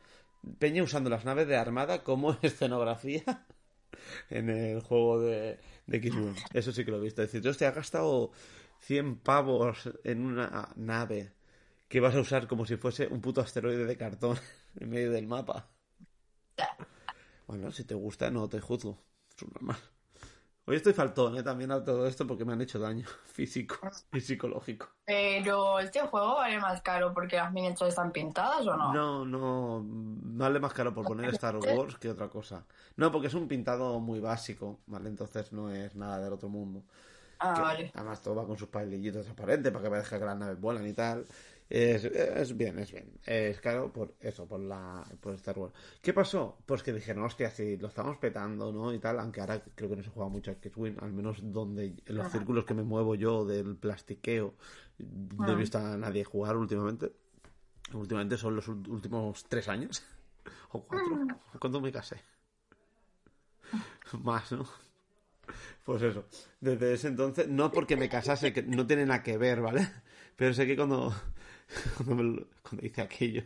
Peña 0.59 0.83
usando 0.83 1.11
las 1.11 1.25
naves 1.25 1.49
de 1.49 1.57
Armada 1.57 2.05
como 2.05 2.37
escenografía 2.43 3.47
en 4.31 4.51
el 4.51 4.81
juego 4.81 5.21
de, 5.21 5.59
de 5.87 5.97
X-Wing. 5.97 6.37
Eso 6.53 6.73
sí 6.73 6.85
que 6.85 6.91
lo 6.91 6.99
he 6.99 7.03
visto. 7.03 7.23
Es 7.23 7.33
decir, 7.33 7.49
hostia, 7.49 7.69
has 7.69 7.75
gastado 7.75 8.31
100 8.81 9.17
pavos 9.17 9.91
en 10.05 10.25
una 10.25 10.69
nave 10.77 11.33
que 11.89 12.01
vas 12.01 12.15
a 12.15 12.21
usar 12.21 12.47
como 12.47 12.67
si 12.67 12.77
fuese 12.77 13.07
un 13.07 13.21
puto 13.21 13.41
asteroide 13.41 13.87
de 13.87 13.97
cartón 13.97 14.39
en 14.81 14.91
medio 14.91 15.11
del 15.11 15.27
mapa. 15.27 15.71
Bueno, 17.47 17.73
si 17.73 17.85
te 17.85 17.95
gusta, 17.95 18.31
no 18.31 18.49
te 18.49 18.61
juzgo. 18.61 19.03
Es 19.35 19.47
normal. 19.49 19.79
Hoy 20.69 20.77
estoy 20.77 20.93
faltón, 20.93 21.35
¿eh? 21.39 21.43
También 21.43 21.73
a 21.73 21.83
todo 21.83 22.07
esto 22.07 22.27
porque 22.27 22.45
me 22.45 22.53
han 22.53 22.61
hecho 22.61 22.79
daño 22.79 23.07
físico 23.25 23.77
y 24.13 24.21
psicológico. 24.21 24.87
Pero 25.07 25.79
este 25.79 26.01
juego 26.03 26.35
vale 26.35 26.59
más 26.59 26.83
caro 26.83 27.15
porque 27.15 27.37
las 27.37 27.51
miniaturas 27.55 27.95
están 27.95 28.13
pintadas 28.13 28.67
o 28.67 28.77
no? 28.77 28.93
No, 28.93 29.25
no, 29.25 29.83
vale 29.83 30.61
más 30.61 30.75
caro 30.75 30.93
por 30.93 31.07
poner 31.07 31.31
Star 31.31 31.57
Wars 31.57 31.97
que 31.97 32.11
otra 32.11 32.29
cosa. 32.29 32.67
No, 32.97 33.11
porque 33.11 33.29
es 33.29 33.35
un 33.35 33.49
pintado 33.49 33.99
muy 33.99 34.21
básico, 34.21 34.81
¿vale? 34.85 35.09
Entonces 35.09 35.55
no 35.55 35.71
es 35.71 35.97
nada 35.97 36.21
del 36.21 36.35
otro 36.35 36.51
mundo. 36.51 36.83
Ah, 37.39 37.55
Que 37.55 37.63
vale. 37.63 37.93
Además 37.95 38.21
todo 38.21 38.35
va 38.35 38.47
con 38.47 38.59
sus 38.59 38.69
palillitos 38.69 39.23
transparentes 39.23 39.73
para 39.73 39.85
que 39.85 39.91
parezca 39.91 40.19
que 40.19 40.25
las 40.27 40.37
naves 40.37 40.61
vuelan 40.61 40.87
y 40.87 40.93
tal. 40.93 41.27
Es, 41.71 42.05
es 42.05 42.57
bien, 42.57 42.79
es 42.79 42.91
bien. 42.93 43.13
Es 43.27 43.61
caro 43.61 43.93
por 43.93 44.15
eso, 44.21 44.47
por 44.47 44.59
la 44.61 45.05
por 45.21 45.35
Star 45.35 45.59
Wars. 45.59 45.75
¿Qué 46.01 46.15
pasó? 46.15 46.59
Pues 46.65 46.83
que 46.83 46.93
dijeron, 46.95 47.25
hostia, 47.25 47.51
si 47.51 47.77
lo 47.77 47.89
estamos 47.89 48.17
petando, 48.17 48.73
¿no? 48.73 48.93
Y 48.95 48.99
tal, 48.99 49.19
aunque 49.21 49.41
ahora 49.43 49.63
creo 49.75 49.91
que 49.91 49.97
no 49.97 50.03
se 50.03 50.09
juega 50.09 50.31
mucho 50.31 50.51
a 50.51 50.55
X-Wing, 50.55 50.97
al 51.03 51.13
menos 51.13 51.39
donde 51.43 51.95
en 52.07 52.17
los 52.17 52.27
Ajá. 52.27 52.39
círculos 52.39 52.65
que 52.65 52.73
me 52.75 52.83
muevo 52.85 53.15
yo 53.17 53.45
del 53.45 53.77
plastiqueo, 53.77 54.55
no 54.99 55.49
he 55.51 55.55
Ah. 55.55 55.57
visto 55.57 55.79
a 55.79 55.97
nadie 55.99 56.25
jugar 56.25 56.57
últimamente. 56.57 57.13
Últimamente 57.93 58.37
son 58.39 58.57
los 58.57 58.67
últimos 58.69 59.45
tres 59.49 59.69
años. 59.69 60.03
O 60.73 60.83
cuatro. 60.85 61.19
¿Cuándo 61.59 61.81
me 61.81 61.91
casé? 61.93 62.17
Más, 64.23 64.53
¿no? 64.53 64.67
Pues 65.85 66.03
eso. 66.03 66.25
Desde 66.61 66.93
ese 66.95 67.09
entonces, 67.09 67.49
no 67.49 67.71
porque 67.71 67.97
me 67.97 68.09
casase, 68.09 68.53
que 68.53 68.63
no 68.63 68.87
tiene 68.87 69.07
nada 69.07 69.23
que 69.23 69.39
ver, 69.39 69.61
¿vale? 69.63 69.89
Pero 70.37 70.53
sé 70.55 70.67
que 70.67 70.77
cuando, 70.77 71.13
cuando, 72.05 72.47
cuando 72.63 72.87
hice 72.87 73.03
aquello 73.03 73.43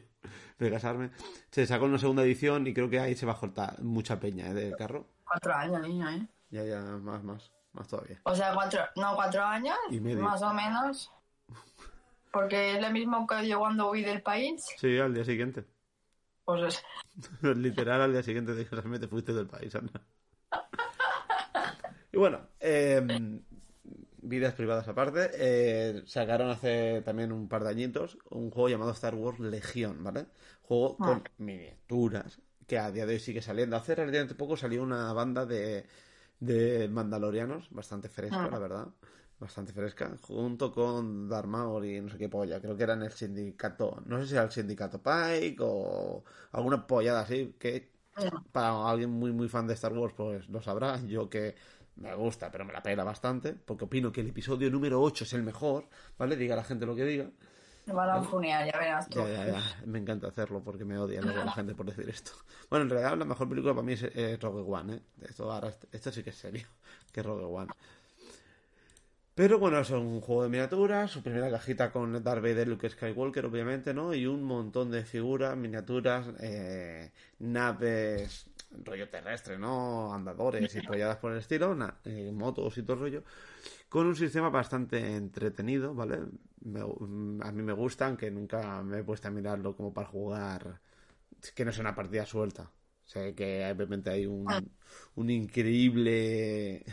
de 0.58 0.70
casarme, 0.70 1.10
se 1.50 1.66
sacó 1.66 1.84
una 1.86 1.98
segunda 1.98 2.22
edición 2.22 2.66
y 2.66 2.74
creo 2.74 2.88
que 2.88 3.00
ahí 3.00 3.14
se 3.16 3.26
va 3.26 3.32
a 3.32 3.38
cortar 3.38 3.80
mucha 3.82 4.18
peña 4.20 4.48
¿eh? 4.48 4.54
del 4.54 4.76
carro. 4.76 5.06
Cuatro 5.24 5.54
años, 5.54 5.80
niño, 5.82 6.08
¿eh? 6.10 6.26
Ya, 6.50 6.64
ya, 6.64 6.80
más, 6.80 7.22
más, 7.24 7.50
más 7.72 7.88
todavía. 7.88 8.20
O 8.24 8.34
sea, 8.34 8.54
cuatro, 8.54 8.80
no, 8.96 9.14
cuatro 9.14 9.42
años, 9.42 9.76
Y 9.90 10.00
medio. 10.00 10.22
más 10.22 10.42
o 10.42 10.52
menos. 10.52 11.10
Porque 12.30 12.76
es 12.76 12.80
lo 12.82 12.90
mismo 12.90 13.26
que 13.26 13.46
yo 13.48 13.58
cuando 13.58 13.90
huí 13.90 14.02
del 14.02 14.22
país. 14.22 14.64
Sí, 14.78 14.98
al 14.98 15.14
día 15.14 15.24
siguiente. 15.24 15.64
Pues 16.44 16.62
es- 16.74 16.84
Literal, 17.56 18.00
al 18.02 18.12
día 18.12 18.22
siguiente 18.22 18.54
de 18.54 18.66
casarme 18.66 18.98
te 18.98 19.08
fuiste 19.08 19.32
del 19.32 19.46
país, 19.46 19.74
anda. 19.74 20.00
Y 22.14 22.18
bueno, 22.18 22.40
eh, 22.60 23.40
vidas 24.22 24.54
privadas 24.54 24.88
aparte, 24.88 25.30
eh, 25.34 26.02
sacaron 26.06 26.50
hace 26.50 27.02
también 27.02 27.32
un 27.32 27.48
par 27.48 27.64
de 27.64 27.70
añitos 27.70 28.18
un 28.30 28.50
juego 28.50 28.68
llamado 28.68 28.92
Star 28.92 29.14
Wars 29.14 29.40
Legión, 29.40 30.02
¿vale? 30.04 30.26
Juego 30.62 31.00
con 31.00 31.24
miniaturas, 31.38 32.40
que 32.66 32.78
a 32.78 32.90
día 32.92 33.06
de 33.06 33.14
hoy 33.14 33.20
sigue 33.20 33.42
saliendo. 33.42 33.76
Hace 33.76 33.94
relativamente 33.94 34.34
poco 34.34 34.56
salió 34.56 34.82
una 34.82 35.12
banda 35.12 35.46
de, 35.46 35.86
de 36.40 36.88
mandalorianos, 36.88 37.70
bastante 37.70 38.08
fresca, 38.08 38.48
Ah. 38.48 38.50
la 38.50 38.58
verdad. 38.58 38.88
Bastante 39.38 39.72
fresca, 39.72 40.16
junto 40.22 40.72
con 40.72 41.28
Darth 41.28 41.46
Maul 41.48 41.84
y 41.84 42.00
no 42.00 42.08
sé 42.08 42.16
qué 42.18 42.28
polla. 42.28 42.60
Creo 42.60 42.76
que 42.76 42.84
eran 42.84 43.02
el 43.02 43.10
sindicato, 43.10 44.00
no 44.06 44.20
sé 44.20 44.28
si 44.28 44.34
era 44.34 44.44
el 44.44 44.52
sindicato 44.52 45.02
Pike 45.02 45.56
o 45.60 46.24
alguna 46.52 46.86
pollada 46.86 47.22
así, 47.22 47.56
que 47.58 47.90
para 48.52 48.88
alguien 48.90 49.10
muy 49.10 49.32
muy 49.32 49.48
fan 49.48 49.66
de 49.66 49.74
Star 49.74 49.92
Wars 49.94 50.14
pues 50.16 50.48
lo 50.48 50.62
sabrá. 50.62 51.00
Yo 51.06 51.28
que 51.30 51.56
me 51.96 52.14
gusta, 52.14 52.50
pero 52.50 52.64
me 52.64 52.72
la 52.72 52.82
pela 52.82 53.04
bastante, 53.04 53.52
porque 53.52 53.84
opino 53.84 54.12
que 54.12 54.20
el 54.20 54.28
episodio 54.28 54.70
número 54.70 55.00
8 55.00 55.24
es 55.24 55.32
el 55.34 55.42
mejor, 55.42 55.88
¿vale? 56.18 56.36
Diga 56.36 56.56
la 56.56 56.64
gente 56.64 56.86
lo 56.86 56.94
que 56.94 57.04
diga. 57.04 57.26
me 57.86 57.92
van 57.92 58.10
a 58.10 58.22
funear, 58.22 58.70
ya 58.70 58.78
verás. 58.78 59.08
Ya, 59.10 59.28
ya, 59.28 59.46
ya. 59.46 59.62
Me 59.86 59.98
encanta 59.98 60.28
hacerlo 60.28 60.62
porque 60.64 60.84
me 60.84 60.98
odia 60.98 61.20
luego 61.20 61.44
la 61.44 61.52
gente 61.52 61.74
por 61.74 61.86
decir 61.86 62.08
esto. 62.08 62.32
Bueno, 62.70 62.84
en 62.84 62.90
realidad 62.90 63.16
la 63.18 63.24
mejor 63.24 63.48
película 63.48 63.74
para 63.74 63.84
mí 63.84 63.92
es 63.92 64.02
eh, 64.02 64.38
Rogue 64.40 64.62
One, 64.62 64.94
¿eh? 64.94 65.00
Esto, 65.28 65.50
ahora, 65.52 65.72
esto 65.92 66.10
sí 66.10 66.22
que 66.22 66.30
es 66.30 66.36
serio, 66.36 66.66
que 67.12 67.22
Rogue 67.22 67.44
One. 67.44 67.72
Pero 69.34 69.58
bueno, 69.58 69.78
es 69.78 69.88
un 69.88 70.20
juego 70.20 70.42
de 70.42 70.50
miniaturas, 70.50 71.10
su 71.10 71.22
primera 71.22 71.50
cajita 71.50 71.90
con 71.90 72.22
Darth 72.22 72.42
Vader, 72.42 72.68
Luke 72.68 72.90
Skywalker, 72.90 73.46
obviamente, 73.46 73.94
¿no? 73.94 74.12
Y 74.12 74.26
un 74.26 74.42
montón 74.42 74.90
de 74.90 75.06
figuras, 75.06 75.56
miniaturas, 75.56 76.26
eh, 76.40 77.12
naves, 77.38 78.46
rollo 78.84 79.08
terrestre, 79.08 79.58
¿no? 79.58 80.12
Andadores 80.14 80.74
y 80.76 80.82
polladas 80.82 81.18
por 81.18 81.32
el 81.32 81.38
estilo, 81.38 81.74
na- 81.74 81.98
eh, 82.04 82.32
motos 82.32 82.78
y 82.78 82.82
todo 82.82 82.94
el 82.94 83.00
rollo, 83.00 83.24
con 83.88 84.06
un 84.06 84.16
sistema 84.16 84.50
bastante 84.50 85.16
entretenido, 85.16 85.94
¿vale? 85.94 86.20
Me- 86.64 86.80
a 86.80 87.52
mí 87.52 87.62
me 87.62 87.72
gusta, 87.72 88.06
aunque 88.06 88.30
nunca 88.30 88.82
me 88.82 89.00
he 89.00 89.04
puesto 89.04 89.28
a 89.28 89.30
mirarlo 89.30 89.76
como 89.76 89.92
para 89.94 90.08
jugar, 90.08 90.80
que 91.54 91.64
no 91.64 91.72
sea 91.72 91.82
una 91.82 91.94
partida 91.94 92.26
suelta. 92.26 92.70
Sé 93.04 93.34
que 93.34 93.70
obviamente 93.74 94.10
hay 94.10 94.26
un, 94.26 94.70
un 95.16 95.30
increíble 95.30 96.84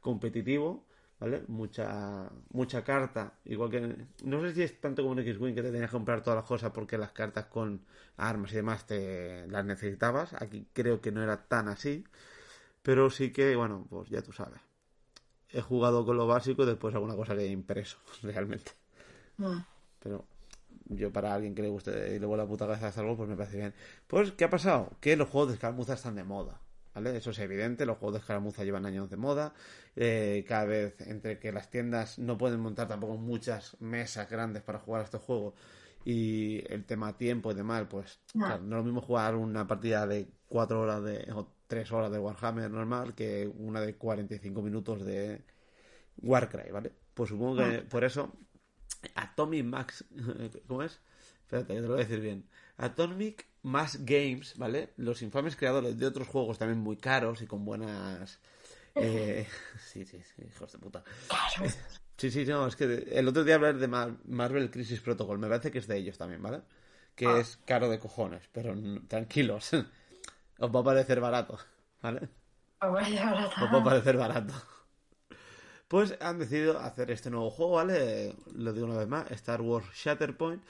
competitivo, 0.00 0.86
¿vale? 1.20 1.42
Mucha, 1.48 2.30
mucha 2.50 2.82
carta, 2.82 3.34
igual 3.44 3.70
que... 3.70 3.96
No 4.24 4.40
sé 4.40 4.54
si 4.54 4.62
es 4.62 4.80
tanto 4.80 5.02
como 5.02 5.12
en 5.12 5.28
X-Wing 5.28 5.54
que 5.54 5.62
te 5.62 5.70
tenías 5.70 5.90
que 5.90 5.96
comprar 5.96 6.22
todas 6.22 6.38
las 6.38 6.46
cosas 6.46 6.72
porque 6.72 6.98
las 6.98 7.12
cartas 7.12 7.46
con 7.46 7.84
armas 8.16 8.52
y 8.52 8.56
demás 8.56 8.86
te 8.86 9.46
las 9.48 9.64
necesitabas. 9.64 10.32
Aquí 10.40 10.66
creo 10.72 11.00
que 11.00 11.12
no 11.12 11.22
era 11.22 11.46
tan 11.46 11.68
así, 11.68 12.04
pero 12.82 13.10
sí 13.10 13.32
que, 13.32 13.54
bueno, 13.54 13.86
pues 13.90 14.08
ya 14.08 14.22
tú 14.22 14.32
sabes. 14.32 14.60
He 15.50 15.60
jugado 15.60 16.06
con 16.06 16.16
lo 16.16 16.26
básico 16.26 16.62
y 16.62 16.66
después 16.66 16.94
alguna 16.94 17.16
cosa 17.16 17.36
que 17.36 17.42
he 17.42 17.48
impreso, 17.48 17.98
realmente. 18.22 18.72
Pero 20.00 20.24
yo 20.86 21.12
para 21.12 21.34
alguien 21.34 21.54
que 21.54 21.62
le 21.62 21.68
guste 21.68 22.16
y 22.16 22.18
le 22.18 22.26
vuelva 22.26 22.44
la 22.44 22.48
puta 22.48 22.66
cabeza 22.66 23.00
a 23.00 23.04
Wars, 23.04 23.16
pues 23.16 23.28
me 23.28 23.36
parece 23.36 23.58
bien. 23.58 23.74
Pues, 24.06 24.32
¿qué 24.32 24.44
ha 24.44 24.50
pasado? 24.50 24.92
Que 25.00 25.16
los 25.16 25.28
juegos 25.28 25.48
de 25.50 25.54
escaramuza 25.54 25.94
están 25.94 26.14
de 26.14 26.24
moda. 26.24 26.60
¿Vale? 26.94 27.16
Eso 27.16 27.30
es 27.30 27.38
evidente, 27.38 27.86
los 27.86 27.98
juegos 27.98 28.14
de 28.14 28.18
escaramuza 28.20 28.64
llevan 28.64 28.84
años 28.84 29.08
de 29.10 29.16
moda. 29.16 29.54
Eh, 29.94 30.44
cada 30.48 30.64
vez 30.64 31.00
entre 31.02 31.38
que 31.38 31.52
las 31.52 31.70
tiendas 31.70 32.18
no 32.18 32.36
pueden 32.36 32.60
montar 32.60 32.88
tampoco 32.88 33.16
muchas 33.16 33.76
mesas 33.80 34.28
grandes 34.28 34.62
para 34.62 34.80
jugar 34.80 35.02
a 35.02 35.04
estos 35.04 35.22
juegos 35.22 35.54
y 36.04 36.64
el 36.72 36.84
tema 36.86 37.16
tiempo 37.16 37.52
y 37.52 37.54
demás, 37.54 37.86
pues 37.88 38.20
No. 38.34 38.46
claro, 38.46 38.62
no 38.64 38.76
es 38.76 38.80
lo 38.80 38.84
mismo 38.84 39.00
jugar 39.02 39.36
una 39.36 39.66
partida 39.66 40.06
de 40.06 40.28
4 40.48 40.80
horas 40.80 41.02
de, 41.04 41.30
o 41.32 41.52
3 41.68 41.92
horas 41.92 42.10
de 42.10 42.18
Warhammer 42.18 42.70
normal 42.70 43.14
que 43.14 43.46
una 43.58 43.80
de 43.80 43.96
45 43.96 44.62
minutos 44.62 45.04
de 45.04 45.44
Warcry, 46.18 46.70
¿vale? 46.72 46.92
Pues 47.14 47.30
supongo 47.30 47.56
que 47.58 47.82
por 47.82 48.04
eso 48.04 48.32
Atomic 49.14 49.64
Max, 49.64 50.04
¿cómo 50.66 50.82
es? 50.82 51.00
Espérate, 51.42 51.74
que 51.74 51.80
te 51.80 51.86
lo 51.86 51.94
voy 51.94 52.00
a 52.02 52.04
decir 52.06 52.20
bien. 52.20 52.48
Atomic 52.76 53.46
Mass 53.62 53.98
Games, 54.04 54.56
¿vale? 54.58 54.90
Los 54.96 55.22
infames 55.22 55.56
creadores 55.56 55.98
de 55.98 56.06
otros 56.06 56.28
juegos 56.28 56.58
también 56.58 56.78
muy 56.80 56.96
caros 56.96 57.42
y 57.42 57.46
con 57.46 57.64
buenas... 57.64 58.38
eh, 58.96 59.46
sí, 59.92 60.04
sí, 60.04 60.22
sí, 60.36 60.42
hijos 60.48 60.72
de 60.72 60.78
puta. 60.78 61.04
Sí, 62.16 62.30
sí, 62.30 62.44
no, 62.44 62.66
es 62.66 62.76
que 62.76 62.84
el 63.12 63.28
otro 63.28 63.44
día 63.44 63.54
hablé 63.54 63.72
de 63.74 63.88
Mar- 63.88 64.18
Marvel 64.26 64.70
Crisis 64.70 65.00
Protocol, 65.00 65.38
me 65.38 65.48
parece 65.48 65.70
que 65.70 65.78
es 65.78 65.86
de 65.86 65.96
ellos 65.96 66.18
también, 66.18 66.42
¿vale? 66.42 66.62
Que 67.14 67.26
Ah. 67.26 67.40
es 67.40 67.56
caro 67.64 67.88
de 67.88 67.98
cojones, 67.98 68.48
pero 68.52 68.74
tranquilos, 69.08 69.70
os 70.58 70.70
va 70.74 70.80
a 70.80 70.84
parecer 70.84 71.20
barato, 71.20 71.58
¿vale? 72.02 72.28
Barata. 72.80 73.64
Os 73.64 73.72
va 73.72 73.78
a 73.78 73.84
parecer 73.88 74.16
barato. 74.16 74.54
Pues 75.90 76.16
han 76.20 76.38
decidido 76.38 76.78
hacer 76.78 77.10
este 77.10 77.30
nuevo 77.30 77.50
juego, 77.50 77.72
¿vale? 77.72 78.36
Lo 78.54 78.72
digo 78.72 78.86
una 78.86 78.96
vez 78.96 79.08
más, 79.08 79.28
Star 79.32 79.60
Wars 79.60 79.86
Shatterpoint. 79.92 80.62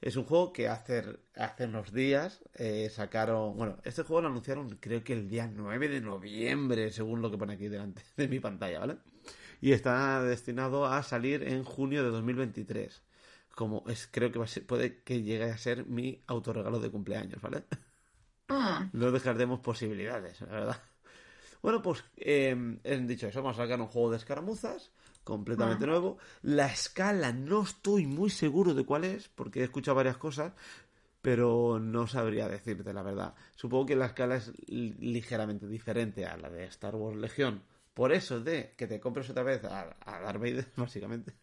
Es 0.00 0.14
un 0.14 0.22
juego 0.22 0.52
que 0.52 0.68
hace, 0.68 1.02
hace 1.34 1.64
unos 1.64 1.92
días 1.92 2.44
eh, 2.54 2.88
sacaron... 2.88 3.56
Bueno, 3.56 3.78
este 3.82 4.04
juego 4.04 4.20
lo 4.22 4.28
anunciaron 4.28 4.68
creo 4.80 5.02
que 5.02 5.14
el 5.14 5.28
día 5.28 5.50
9 5.52 5.88
de 5.88 6.00
noviembre, 6.00 6.92
según 6.92 7.20
lo 7.22 7.28
que 7.32 7.38
pone 7.38 7.54
aquí 7.54 7.66
delante 7.66 8.02
de 8.16 8.28
mi 8.28 8.38
pantalla, 8.38 8.78
¿vale? 8.78 8.98
Y 9.60 9.72
está 9.72 10.22
destinado 10.22 10.86
a 10.86 11.02
salir 11.02 11.42
en 11.42 11.64
junio 11.64 12.04
de 12.04 12.10
2023. 12.10 13.02
Como 13.56 13.82
es, 13.88 14.06
creo 14.12 14.30
que 14.30 14.38
va 14.38 14.44
a 14.44 14.48
ser- 14.48 14.64
puede 14.66 15.02
que 15.02 15.22
llegue 15.22 15.44
a 15.50 15.58
ser 15.58 15.86
mi 15.86 16.22
autorregalo 16.28 16.78
de 16.78 16.90
cumpleaños, 16.90 17.42
¿vale? 17.42 17.64
No 18.92 19.10
descartemos 19.10 19.60
posibilidades, 19.60 20.40
la 20.42 20.46
verdad. 20.48 20.82
Bueno, 21.62 21.82
pues 21.82 22.04
eh, 22.16 22.78
he 22.84 22.98
dicho 22.98 23.26
eso, 23.28 23.42
vamos 23.42 23.58
a 23.58 23.62
sacar 23.64 23.80
un 23.80 23.88
juego 23.88 24.10
de 24.10 24.16
escaramuzas 24.18 24.90
completamente 25.24 25.86
nuevo. 25.86 26.18
La 26.42 26.66
escala 26.66 27.32
no 27.32 27.62
estoy 27.62 28.06
muy 28.06 28.30
seguro 28.30 28.74
de 28.74 28.84
cuál 28.84 29.04
es, 29.04 29.28
porque 29.28 29.60
he 29.60 29.64
escuchado 29.64 29.96
varias 29.96 30.16
cosas, 30.16 30.52
pero 31.22 31.78
no 31.80 32.06
sabría 32.06 32.48
decirte 32.48 32.92
la 32.92 33.02
verdad. 33.02 33.34
Supongo 33.56 33.86
que 33.86 33.96
la 33.96 34.06
escala 34.06 34.36
es 34.36 34.52
li- 34.68 34.94
ligeramente 35.00 35.66
diferente 35.66 36.26
a 36.26 36.36
la 36.36 36.50
de 36.50 36.64
Star 36.66 36.94
Wars 36.94 37.16
Legión. 37.18 37.62
Por 37.94 38.12
eso 38.12 38.40
de 38.40 38.74
que 38.76 38.86
te 38.86 39.00
compres 39.00 39.28
otra 39.30 39.42
vez 39.42 39.64
a, 39.64 39.96
a 40.04 40.20
Darth 40.20 40.40
Vader, 40.40 40.66
básicamente. 40.76 41.34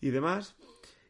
Y 0.00 0.10
demás. 0.10 0.54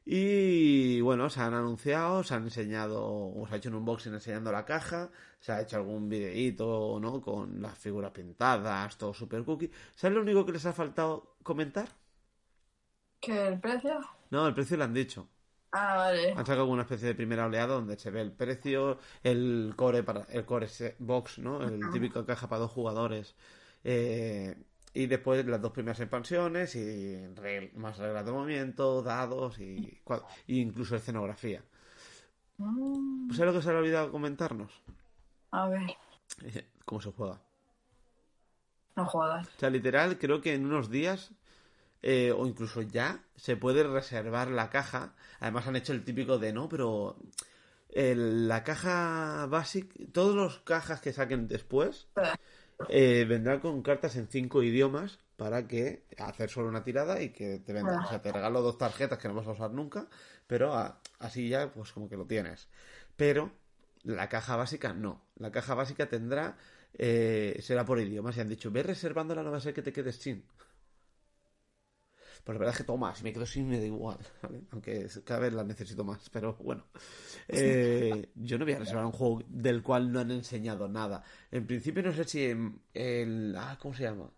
Y 0.09 1.01
bueno, 1.01 1.29
se 1.29 1.41
han 1.41 1.53
anunciado, 1.53 2.23
se 2.23 2.35
han 2.35 2.45
enseñado, 2.45 3.03
o 3.05 3.45
se 3.49 3.55
ha 3.55 3.57
hecho 3.59 3.71
un 3.71 3.75
unboxing 3.75 4.15
enseñando 4.15 4.53
la 4.53 4.65
caja, 4.65 5.11
se 5.41 5.51
ha 5.51 5.61
hecho 5.61 5.77
algún 5.79 6.09
videíto, 6.09 6.99
¿no? 7.01 7.21
Con 7.21 7.61
las 7.61 7.77
figuras 7.77 8.13
pintadas, 8.13 8.97
todo 8.99 9.13
super 9.13 9.43
cookie. 9.45 9.71
¿Sabes 9.97 10.15
lo 10.15 10.23
único 10.23 10.47
que 10.47 10.53
les 10.53 10.65
ha 10.65 10.73
faltado 10.73 11.35
comentar? 11.43 11.89
¿Qué 13.21 13.49
el 13.49 13.59
precio? 13.59 13.99
No, 14.31 14.47
el 14.47 14.55
precio 14.55 14.77
lo 14.77 14.85
han 14.85 14.95
dicho. 14.95 15.29
Ah, 15.73 15.97
vale. 15.97 16.33
Han 16.33 16.47
sacado 16.47 16.67
una 16.67 16.83
especie 16.83 17.09
de 17.09 17.15
primera 17.17 17.47
oleada 17.47 17.75
donde 17.75 17.99
se 17.99 18.13
ve 18.13 18.21
el 18.21 18.31
precio, 18.31 18.99
el 19.25 19.75
core 19.77 20.05
para 20.05 20.23
el 20.31 20.45
core 20.45 20.69
box, 21.01 21.39
¿no? 21.41 21.63
El 21.63 21.91
típico 21.91 22.25
caja 22.25 22.49
para 22.49 22.61
dos 22.61 22.71
jugadores. 22.71 23.35
Eh, 23.83 24.57
y 24.97 25.07
después 25.07 25.45
las 25.45 25.61
dos 25.61 25.73
primeras 25.73 26.01
expansiones 26.01 26.75
y 26.75 27.19
más 27.75 27.99
reglas 27.99 28.25
de 28.25 28.33
movimiento, 28.33 29.03
dados 29.03 29.59
y, 29.59 30.01
y 30.47 30.61
incluso 30.61 30.97
escenografía. 30.97 31.63
Mm. 32.57 33.31
¿Sabes 33.33 33.53
lo 33.53 33.59
que 33.59 33.63
se 33.63 33.71
le 33.71 33.77
ha 33.77 33.81
olvidado 33.81 34.11
comentarnos? 34.11 34.73
A 35.51 35.69
ver. 35.69 35.95
¿Cómo 36.87 37.03
se 37.03 37.13
juega? 37.13 37.43
No 38.97 39.05
juegas. 39.05 39.47
O 39.47 39.61
sea, 39.61 39.69
literal, 39.69 40.19
creo 40.19 40.41
que 40.41 40.55
en 40.55 40.65
unos 40.65 40.89
días 40.89 41.33
eh, 42.01 42.33
o 42.33 42.47
incluso 42.47 42.81
ya 42.81 43.23
se 43.35 43.55
puede 43.59 43.83
reservar 43.83 44.49
la 44.49 44.71
caja. 44.71 45.15
Además 45.41 45.67
han 45.67 45.77
hecho 45.77 45.93
el 45.93 46.05
típico 46.05 46.39
de 46.39 46.55
no, 46.55 46.71
pero 46.71 47.19
la 47.93 48.65
caja 48.65 49.47
básica, 49.47 49.95
todos 50.13 50.35
los 50.35 50.61
cajas 50.61 51.03
que 51.03 51.13
saquen 51.13 51.49
después 51.49 52.09
eh, 52.89 53.25
vendrán 53.29 53.61
con 53.61 53.83
cartas 53.83 54.17
en 54.17 54.29
cinco 54.29 54.63
idiomas 54.63 55.19
para 55.37 55.67
que 55.67 56.05
hacer 56.19 56.51
solo 56.51 56.69
una 56.69 56.85
tirada 56.85 57.23
y 57.23 57.31
que 57.31 57.59
te. 57.59 57.73
O 57.83 58.09
sea, 58.09 58.23
te 58.23 58.33
regalo 58.33 58.63
dos 58.63 58.79
tarjetas 58.79 59.19
que 59.19 59.29
no 59.29 59.35
vas 59.35 59.47
a 59.47 59.53
usar 59.53 59.71
nunca, 59.71 60.09
pero 60.47 60.75
así 61.19 61.49
ya 61.49 61.73
pues 61.73 61.93
como 61.93 62.09
que 62.09 62.17
lo 62.17 62.27
tienes. 62.27 62.69
Pero 63.17 63.51
la 64.03 64.29
caja 64.29 64.57
básica 64.57 64.93
no. 64.93 65.23
La 65.37 65.51
caja 65.51 65.75
básica 65.75 66.09
tendrá 66.09 66.57
eh, 66.99 67.59
será 67.61 67.85
por 67.85 68.01
idiomas 68.01 68.37
y 68.37 68.41
han 68.41 68.49
dicho, 68.49 68.71
ve 68.71 68.83
reservándola, 68.83 69.43
no 69.43 69.51
va 69.51 69.59
a 69.59 69.61
ser 69.61 69.75
que 69.75 69.83
te 69.83 69.93
quedes 69.93 70.17
sin. 70.17 70.45
Pues 72.47 72.55
la 72.55 72.61
verdad 72.61 72.75
es 72.75 72.79
que 72.79 72.85
toma, 72.85 73.13
si 73.13 73.25
me 73.25 73.33
quedo 73.33 73.45
sin 73.45 73.69
me 73.69 73.81
da 73.81 73.87
igual, 73.87 74.19
aunque 74.71 75.09
cada 75.25 75.41
vez 75.41 75.53
la 75.53 75.65
necesito 75.65 76.05
más, 76.05 76.31
pero 76.31 76.55
bueno. 76.61 76.85
Eh, 77.49 78.31
yo 78.37 78.57
no 78.57 78.65
voy 78.65 78.75
a 78.75 78.79
reservar 78.79 79.05
un 79.05 79.11
juego 79.11 79.43
del 79.49 79.83
cual 79.83 80.13
no 80.13 80.21
han 80.21 80.31
enseñado 80.31 80.87
nada. 80.87 81.25
En 81.51 81.67
principio 81.67 82.05
no 82.05 82.13
sé 82.13 82.23
si 82.23 82.45
en 82.45 82.81
el... 82.95 83.53
Ah, 83.59 83.77
¿cómo 83.83 83.97
se 83.97 84.05
llama? 84.05 84.31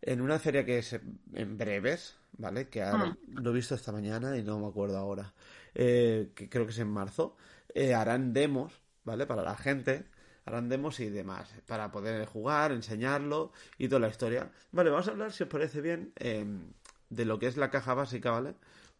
En 0.00 0.22
una 0.22 0.38
feria 0.38 0.64
que 0.64 0.78
es 0.78 0.98
en 1.34 1.58
breves, 1.58 2.16
¿vale? 2.38 2.70
Que 2.70 2.84
ah. 2.84 3.14
lo 3.28 3.50
he 3.50 3.54
visto 3.54 3.74
esta 3.74 3.92
mañana 3.92 4.34
y 4.38 4.42
no 4.42 4.58
me 4.58 4.68
acuerdo 4.68 4.96
ahora. 4.96 5.34
Eh, 5.74 6.30
que 6.34 6.48
creo 6.48 6.64
que 6.64 6.72
es 6.72 6.78
en 6.78 6.88
marzo. 6.88 7.36
Eh, 7.74 7.92
harán 7.92 8.32
demos, 8.32 8.80
¿vale? 9.04 9.26
Para 9.26 9.42
la 9.42 9.56
gente 9.56 10.06
harán 10.44 10.68
demos 10.68 10.98
y 11.00 11.08
demás, 11.08 11.48
para 11.66 11.90
poder 11.92 12.26
jugar, 12.26 12.72
enseñarlo 12.72 13.52
y 13.78 13.88
toda 13.88 14.00
la 14.00 14.08
historia. 14.08 14.50
Vale, 14.72 14.90
vamos 14.90 15.08
a 15.08 15.12
hablar, 15.12 15.32
si 15.32 15.44
os 15.44 15.48
parece 15.48 15.80
bien, 15.80 16.12
em, 16.16 16.72
de 17.12 17.24
lo 17.24 17.38
que 17.38 17.46
es 17.46 17.56
la 17.56 17.70
caja 17.70 17.94
básica, 17.94 18.30
¿vale? 18.30 18.54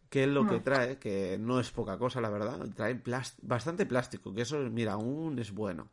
Que 0.09 0.23
es 0.23 0.29
lo 0.29 0.47
que 0.47 0.59
trae, 0.59 0.99
que 0.99 1.37
no 1.39 1.59
es 1.59 1.71
poca 1.71 1.97
cosa, 1.97 2.21
la 2.21 2.29
verdad. 2.29 2.59
Trae 2.75 3.01
bastante 3.41 3.85
plástico, 3.85 4.33
que 4.33 4.43
eso, 4.43 4.59
mira, 4.69 4.93
aún 4.93 5.39
es 5.39 5.51
bueno, 5.51 5.89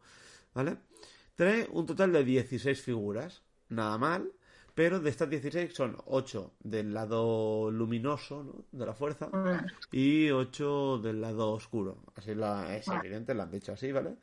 ¿vale? 0.55 0.77
Trae 1.37 1.67
un 1.73 1.87
total 1.87 2.13
de 2.13 2.23
16 2.23 2.83
figuras, 2.83 3.43
nada 3.71 3.97
mal, 3.97 4.31
pero 4.75 5.01
de 5.01 5.09
estas 5.09 5.31
16 5.31 5.73
son 5.73 5.97
8 6.07 6.53
del 6.61 6.93
lado 6.93 7.71
luminoso 7.71 8.45
¿no? 8.45 8.65
de 8.79 8.87
la 8.87 8.95
fuerza 8.95 9.31
y 9.91 10.31
8 10.31 10.99
del 10.99 11.21
lado 11.23 11.53
oscuro. 11.53 11.99
Así 12.15 12.35
la, 12.35 12.77
es 12.77 12.89
evidente, 12.89 13.35
lo 13.35 13.43
han 13.43 13.51
dicho 13.51 13.73
así, 13.73 13.91
¿vale? 13.91 14.17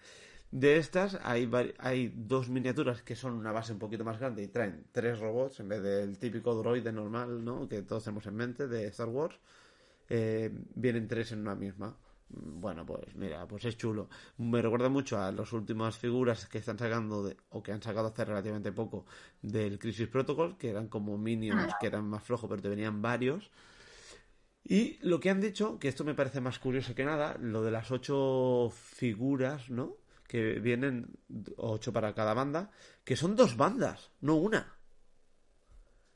De 0.51 0.77
estas 0.77 1.19
hay, 1.23 1.49
hay 1.77 2.13
dos 2.15 2.47
miniaturas 2.49 3.01
que 3.01 3.15
son 3.15 3.33
una 3.33 3.51
base 3.51 3.73
un 3.73 3.79
poquito 3.79 4.05
más 4.05 4.17
grande 4.19 4.43
y 4.43 4.47
traen 4.47 4.85
tres 4.91 5.19
robots 5.19 5.59
en 5.59 5.67
vez 5.67 5.83
del 5.83 6.17
típico 6.17 6.55
droide 6.55 6.91
normal 6.93 7.43
¿no? 7.43 7.67
que 7.67 7.81
todos 7.81 8.05
tenemos 8.05 8.25
en 8.27 8.35
mente 8.35 8.67
de 8.67 8.87
Star 8.87 9.09
Wars. 9.09 9.37
Eh, 10.09 10.49
vienen 10.75 11.07
tres 11.07 11.33
en 11.33 11.39
una 11.39 11.55
misma. 11.55 11.97
Bueno, 12.29 12.85
pues 12.85 13.15
mira, 13.15 13.47
pues 13.47 13.65
es 13.65 13.77
chulo. 13.77 14.09
Me 14.37 14.61
recuerda 14.61 14.89
mucho 14.89 15.19
a 15.19 15.31
las 15.31 15.51
últimas 15.53 15.97
figuras 15.97 16.45
que 16.47 16.57
están 16.57 16.77
sacando 16.77 17.23
de, 17.23 17.37
o 17.49 17.63
que 17.63 17.71
han 17.71 17.81
sacado 17.81 18.07
hace 18.07 18.25
relativamente 18.25 18.71
poco 18.71 19.05
del 19.41 19.79
Crisis 19.79 20.07
Protocol, 20.07 20.57
que 20.57 20.69
eran 20.69 20.87
como 20.87 21.17
minions 21.17 21.73
que 21.79 21.87
eran 21.87 22.05
más 22.05 22.23
flojos, 22.23 22.49
pero 22.49 22.61
te 22.61 22.69
venían 22.69 23.01
varios. 23.01 23.51
Y 24.63 24.97
lo 25.01 25.19
que 25.19 25.29
han 25.29 25.39
dicho, 25.39 25.79
que 25.79 25.87
esto 25.87 26.03
me 26.03 26.13
parece 26.13 26.41
más 26.41 26.59
curioso 26.59 26.93
que 26.93 27.05
nada, 27.05 27.37
lo 27.39 27.63
de 27.63 27.71
las 27.71 27.91
ocho 27.91 28.69
figuras, 28.73 29.69
¿no? 29.69 29.95
Que 30.27 30.59
vienen 30.59 31.17
ocho 31.57 31.93
para 31.93 32.13
cada 32.13 32.33
banda, 32.33 32.71
que 33.03 33.15
son 33.15 33.35
dos 33.35 33.55
bandas, 33.55 34.11
no 34.21 34.35
una. 34.35 34.75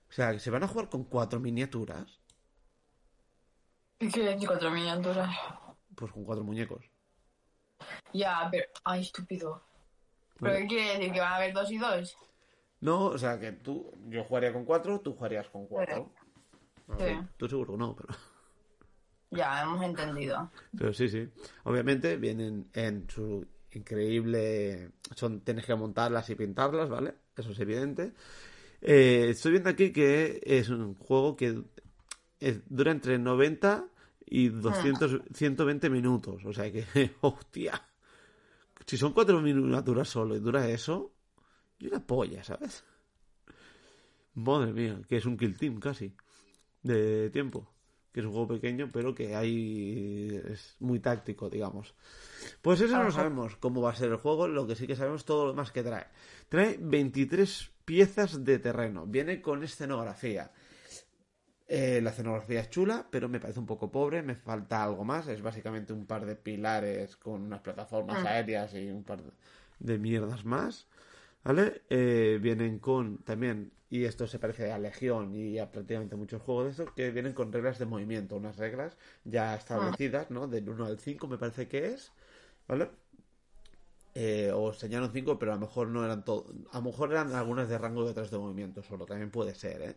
O 0.09 0.13
sea, 0.13 0.33
que 0.33 0.39
se 0.39 0.51
van 0.51 0.63
a 0.63 0.67
jugar 0.67 0.89
con 0.89 1.05
cuatro 1.05 1.39
miniaturas. 1.39 2.19
¿Y 3.99 4.11
qué 4.11 4.37
cuatro 4.45 4.69
miniaturas? 4.71 5.33
Pues 5.95 6.11
con 6.11 6.25
cuatro 6.25 6.43
muñecos. 6.43 6.83
Ya, 8.13 8.47
pero... 8.51 8.65
Ay, 8.83 9.01
estúpido. 9.01 9.63
¿Pero 10.39 10.57
qué 10.57 10.67
quiere 10.67 10.97
decir? 10.97 11.13
¿Que 11.13 11.19
van 11.19 11.33
a 11.33 11.35
haber 11.37 11.53
dos 11.53 11.71
y 11.71 11.77
dos? 11.77 12.17
No, 12.81 13.05
o 13.05 13.17
sea, 13.17 13.39
que 13.39 13.53
tú... 13.53 13.93
Yo 14.09 14.23
jugaría 14.23 14.51
con 14.51 14.65
cuatro, 14.65 14.99
tú 14.99 15.13
jugarías 15.13 15.47
con 15.49 15.67
cuatro. 15.67 16.11
Sí. 16.97 17.19
Tú 17.37 17.47
seguro 17.47 17.77
no, 17.77 17.95
pero... 17.95 18.13
Ya, 19.29 19.61
hemos 19.61 19.81
entendido. 19.81 20.51
Pero 20.77 20.91
sí, 20.91 21.07
sí. 21.07 21.29
Obviamente 21.63 22.17
vienen 22.17 22.69
en 22.73 23.09
su 23.09 23.47
increíble. 23.79 24.91
Son, 25.15 25.41
tienes 25.41 25.65
que 25.65 25.75
montarlas 25.75 26.29
y 26.29 26.35
pintarlas, 26.35 26.89
¿vale? 26.89 27.15
Eso 27.35 27.51
es 27.51 27.59
evidente. 27.59 28.13
Eh, 28.81 29.27
estoy 29.29 29.51
viendo 29.51 29.69
aquí 29.69 29.91
que 29.91 30.41
es 30.43 30.69
un 30.69 30.95
juego 30.95 31.35
que 31.35 31.61
dura 32.67 32.91
entre 32.91 33.19
90 33.19 33.87
y 34.25 34.49
200, 34.49 35.21
120 35.33 35.89
minutos. 35.89 36.45
O 36.45 36.53
sea 36.53 36.71
que, 36.71 36.85
hostia. 37.21 37.81
Si 38.85 38.97
son 38.97 39.13
cuatro 39.13 39.41
miniaturas 39.41 40.09
solo 40.09 40.35
y 40.35 40.39
dura 40.39 40.67
eso, 40.67 41.13
y 41.79 41.87
una 41.87 42.05
polla, 42.05 42.43
¿sabes? 42.43 42.83
Madre 44.33 44.73
mía, 44.73 44.99
que 45.07 45.17
es 45.17 45.25
un 45.25 45.37
kill 45.37 45.57
team 45.57 45.79
casi. 45.79 46.13
De 46.81 47.29
tiempo 47.29 47.71
que 48.11 48.19
es 48.19 48.25
un 48.25 48.31
juego 48.31 48.47
pequeño, 48.49 48.89
pero 48.91 49.15
que 49.15 49.35
hay 49.35 50.41
es 50.45 50.75
muy 50.79 50.99
táctico, 50.99 51.49
digamos. 51.49 51.93
Pues 52.61 52.81
eso 52.81 53.01
no 53.01 53.11
sabemos 53.11 53.55
cómo 53.57 53.81
va 53.81 53.91
a 53.91 53.95
ser 53.95 54.09
el 54.09 54.17
juego, 54.17 54.47
lo 54.47 54.67
que 54.67 54.75
sí 54.75 54.87
que 54.87 54.95
sabemos 54.95 55.25
todo 55.25 55.47
lo 55.47 55.53
más 55.53 55.71
que 55.71 55.83
trae. 55.83 56.07
Trae 56.49 56.77
23 56.79 57.71
piezas 57.85 58.43
de 58.43 58.59
terreno, 58.59 59.05
viene 59.05 59.41
con 59.41 59.63
escenografía. 59.63 60.51
Eh, 61.67 62.01
la 62.01 62.09
escenografía 62.09 62.59
es 62.59 62.69
chula, 62.69 63.07
pero 63.09 63.29
me 63.29 63.39
parece 63.39 63.59
un 63.59 63.65
poco 63.65 63.89
pobre, 63.89 64.21
me 64.21 64.35
falta 64.35 64.83
algo 64.83 65.05
más. 65.05 65.27
Es 65.27 65.41
básicamente 65.41 65.93
un 65.93 66.05
par 66.05 66.25
de 66.25 66.35
pilares 66.35 67.15
con 67.15 67.43
unas 67.43 67.61
plataformas 67.61 68.25
ah. 68.25 68.31
aéreas 68.31 68.73
y 68.73 68.89
un 68.89 69.05
par 69.05 69.21
de 69.79 69.97
mierdas 69.97 70.43
más. 70.43 70.87
¿Vale? 71.43 71.83
Eh, 71.89 72.39
vienen 72.41 72.79
con 72.79 73.19
también 73.19 73.71
y 73.91 74.05
esto 74.05 74.25
se 74.25 74.39
parece 74.39 74.71
a 74.71 74.79
Legión 74.79 75.35
y 75.35 75.59
a 75.59 75.69
prácticamente 75.69 76.15
muchos 76.15 76.41
juegos 76.41 76.63
de 76.63 76.71
estos 76.71 76.91
que 76.93 77.11
vienen 77.11 77.33
con 77.33 77.51
reglas 77.51 77.77
de 77.77 77.85
movimiento, 77.85 78.37
unas 78.37 78.55
reglas 78.55 78.95
ya 79.25 79.53
establecidas, 79.53 80.31
¿no? 80.31 80.47
Del 80.47 80.69
1 80.69 80.85
al 80.85 80.97
5 80.97 81.27
me 81.27 81.37
parece 81.37 81.67
que 81.67 81.87
es, 81.87 82.13
¿vale? 82.69 82.89
Eh, 84.15 84.49
o 84.55 84.71
señalan 84.71 85.11
5, 85.11 85.37
pero 85.37 85.51
a 85.51 85.55
lo 85.55 85.61
mejor 85.61 85.89
no 85.89 86.05
eran 86.05 86.23
todo, 86.23 86.45
a 86.71 86.77
lo 86.77 86.83
mejor 86.83 87.11
eran 87.11 87.33
algunas 87.33 87.67
de 87.67 87.77
rango 87.77 88.09
de 88.09 88.13
de 88.13 88.37
movimiento 88.37 88.81
solo, 88.81 89.05
también 89.05 89.29
puede 89.29 89.55
ser, 89.55 89.81
¿eh? 89.81 89.95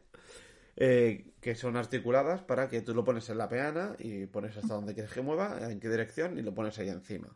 ¿eh? 0.77 1.33
que 1.41 1.55
son 1.55 1.77
articuladas 1.77 2.43
para 2.43 2.69
que 2.69 2.83
tú 2.83 2.97
lo 2.97 3.05
pones 3.05 3.29
en 3.31 3.39
la 3.39 3.49
peana 3.49 3.95
y 4.01 4.27
pones 4.27 4.57
hasta 4.57 4.75
donde 4.75 4.95
quieres 4.95 5.13
que 5.13 5.23
mueva, 5.23 5.71
en 5.71 5.79
qué 5.79 5.89
dirección 5.89 6.37
y 6.37 6.43
lo 6.43 6.53
pones 6.53 6.77
ahí 6.81 6.89
encima. 6.89 7.29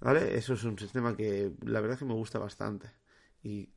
¿Vale? 0.00 0.36
Eso 0.36 0.54
es 0.54 0.64
un 0.64 0.76
sistema 0.76 1.16
que 1.16 1.52
la 1.64 1.80
verdad 1.80 1.94
es 1.94 1.98
que 2.00 2.04
me 2.04 2.14
gusta 2.14 2.40
bastante. 2.40 2.90
Y 3.44 3.68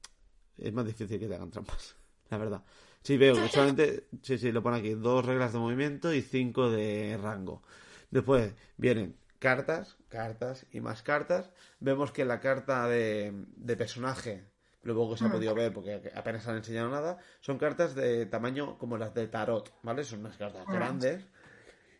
es 0.58 0.74
más 0.74 0.86
difícil 0.86 1.20
que 1.20 1.28
te 1.28 1.36
hagan 1.36 1.52
trampas 1.52 1.96
la 2.30 2.38
verdad. 2.38 2.64
Sí, 3.02 3.18
veo 3.18 3.36
que 3.36 3.48
solamente, 3.50 4.08
sí, 4.22 4.38
sí, 4.38 4.52
lo 4.52 4.64
pone 4.64 4.78
aquí, 4.78 4.94
dos 4.94 5.26
reglas 5.26 5.54
de 5.54 5.60
movimiento 5.60 6.14
y 6.14 6.22
cinco 6.22 6.70
de 6.70 7.18
rango. 7.22 7.64
Después 8.12 8.54
vienen 8.78 9.16
cartas, 9.40 9.98
cartas 10.10 10.66
y 10.72 10.82
más 10.82 11.04
cartas. 11.04 11.52
Vemos 11.80 12.12
que 12.12 12.26
la 12.26 12.40
carta 12.40 12.88
de, 12.88 13.34
de 13.56 13.78
personaje, 13.78 14.46
luego 14.84 15.12
que 15.12 15.18
se 15.18 15.26
ha 15.26 15.32
podido 15.32 15.54
ver 15.54 15.74
porque 15.74 16.12
apenas 16.16 16.48
han 16.48 16.58
enseñado 16.58 16.90
nada, 16.90 17.18
son 17.42 17.58
cartas 17.58 17.96
de 17.96 18.26
tamaño 18.26 18.78
como 18.78 18.98
las 18.98 19.14
de 19.14 19.28
tarot, 19.28 19.74
¿vale? 19.84 20.04
Son 20.04 20.20
unas 20.22 20.38
cartas 20.38 20.66
grandes 20.68 21.26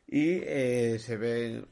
y 0.08 0.40
eh, 0.44 1.00
se 1.00 1.18
ve 1.18 1.66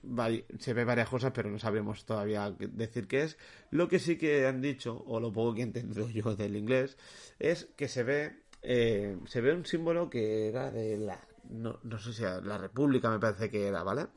se 0.60 0.74
ve 0.74 0.84
varias 0.84 1.08
cosas 1.08 1.32
pero 1.34 1.50
no 1.50 1.58
sabemos 1.58 2.06
todavía 2.06 2.52
decir 2.52 3.08
qué 3.08 3.24
es 3.24 3.38
lo 3.72 3.88
que 3.88 3.98
sí 3.98 4.18
que 4.18 4.46
han 4.46 4.62
dicho 4.62 5.04
o 5.08 5.22
lo 5.22 5.32
poco 5.32 5.56
que 5.56 5.62
he 5.62 5.64
entendido 5.64 6.10
yo 6.10 6.36
del 6.36 6.58
inglés 6.58 6.98
es 7.40 7.70
que 7.78 7.88
se 7.88 8.04
ve 8.04 8.44
eh, 8.66 9.18
se 9.26 9.42
ve 9.42 9.54
un 9.54 9.66
símbolo 9.66 10.10
que 10.10 10.48
era 10.50 10.72
de 10.72 10.98
la, 10.98 11.20
no, 11.50 11.80
no 11.84 12.00
sé 12.00 12.14
si 12.14 12.24
era 12.24 12.42
la 12.42 12.58
República 12.58 13.10
me 13.10 13.20
parece 13.20 13.50
que 13.50 13.68
era, 13.68 13.84
¿vale? 13.84 14.08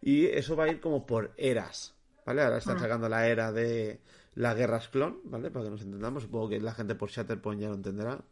Y 0.00 0.26
eso 0.26 0.56
va 0.56 0.64
a 0.64 0.68
ir 0.68 0.80
como 0.80 1.06
por 1.06 1.32
eras, 1.36 1.94
¿vale? 2.26 2.42
Ahora 2.42 2.58
están 2.58 2.76
ah. 2.76 2.80
sacando 2.80 3.08
la 3.08 3.26
era 3.28 3.52
de 3.52 4.00
las 4.34 4.56
guerras 4.56 4.88
clon, 4.88 5.20
¿vale? 5.24 5.50
Para 5.50 5.64
que 5.64 5.70
nos 5.70 5.82
entendamos, 5.82 6.24
supongo 6.24 6.50
que 6.50 6.60
la 6.60 6.74
gente 6.74 6.94
por 6.94 7.10
Shatterpoint 7.10 7.60
ya 7.60 7.68
lo 7.68 7.74
entenderá. 7.74 8.22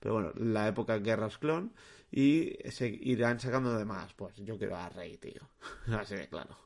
Pero 0.00 0.14
bueno, 0.14 0.32
la 0.36 0.68
época 0.68 0.98
guerras 0.98 1.38
clon 1.38 1.72
y 2.10 2.56
se 2.70 2.88
irán 2.88 3.40
sacando 3.40 3.76
de 3.76 3.84
más. 3.84 4.12
Pues 4.14 4.36
yo 4.36 4.58
quiero 4.58 4.76
a 4.76 4.88
Rey, 4.88 5.16
tío. 5.16 5.42
Así 5.98 6.14
de 6.14 6.28
claro. 6.28 6.56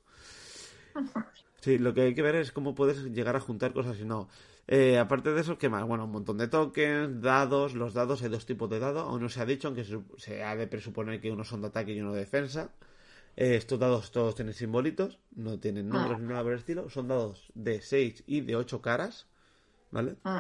Sí, 1.61 1.77
lo 1.77 1.93
que 1.93 2.01
hay 2.01 2.15
que 2.15 2.23
ver 2.23 2.37
es 2.37 2.53
cómo 2.53 2.75
puedes 2.75 3.05
llegar 3.13 3.37
a 3.37 3.41
juntar 3.41 3.75
cosas 3.75 3.99
y 4.01 4.07
no. 4.07 4.31
Eh, 4.73 4.99
aparte 4.99 5.33
de 5.33 5.41
eso, 5.41 5.59
¿qué 5.59 5.69
más? 5.69 5.85
Bueno, 5.85 6.05
un 6.05 6.13
montón 6.13 6.39
de 6.39 6.47
tokens, 6.47 7.21
dados. 7.21 7.75
Los 7.75 7.93
dados, 7.93 8.23
hay 8.23 8.29
dos 8.29 8.47
tipos 8.47 8.71
de 8.71 8.79
dados. 8.79 9.03
Aún 9.03 9.21
no 9.21 9.29
se 9.29 9.41
ha 9.41 9.45
dicho, 9.45 9.67
aunque 9.67 9.83
se, 9.83 9.99
se 10.17 10.45
ha 10.45 10.55
de 10.55 10.69
presuponer 10.69 11.21
que 11.21 11.33
uno 11.33 11.43
son 11.43 11.61
de 11.61 11.67
ataque 11.67 11.93
y 11.93 12.01
uno 12.01 12.13
de 12.13 12.21
defensa. 12.21 12.71
Eh, 13.37 13.57
estos 13.57 13.81
dados 13.81 14.13
todos 14.13 14.37
tienen 14.37 14.55
simbolitos, 14.55 15.19
no 15.35 15.59
tienen 15.59 15.89
números 15.89 16.21
ni 16.21 16.29
nada 16.29 16.45
por 16.45 16.53
el 16.53 16.61
estilo. 16.61 16.89
Son 16.89 17.09
dados 17.09 17.51
de 17.55 17.81
6 17.81 18.23
y 18.29 18.43
de 18.43 18.55
8 18.55 18.81
caras, 18.81 19.27
¿vale? 19.91 20.17
Mm. 20.23 20.39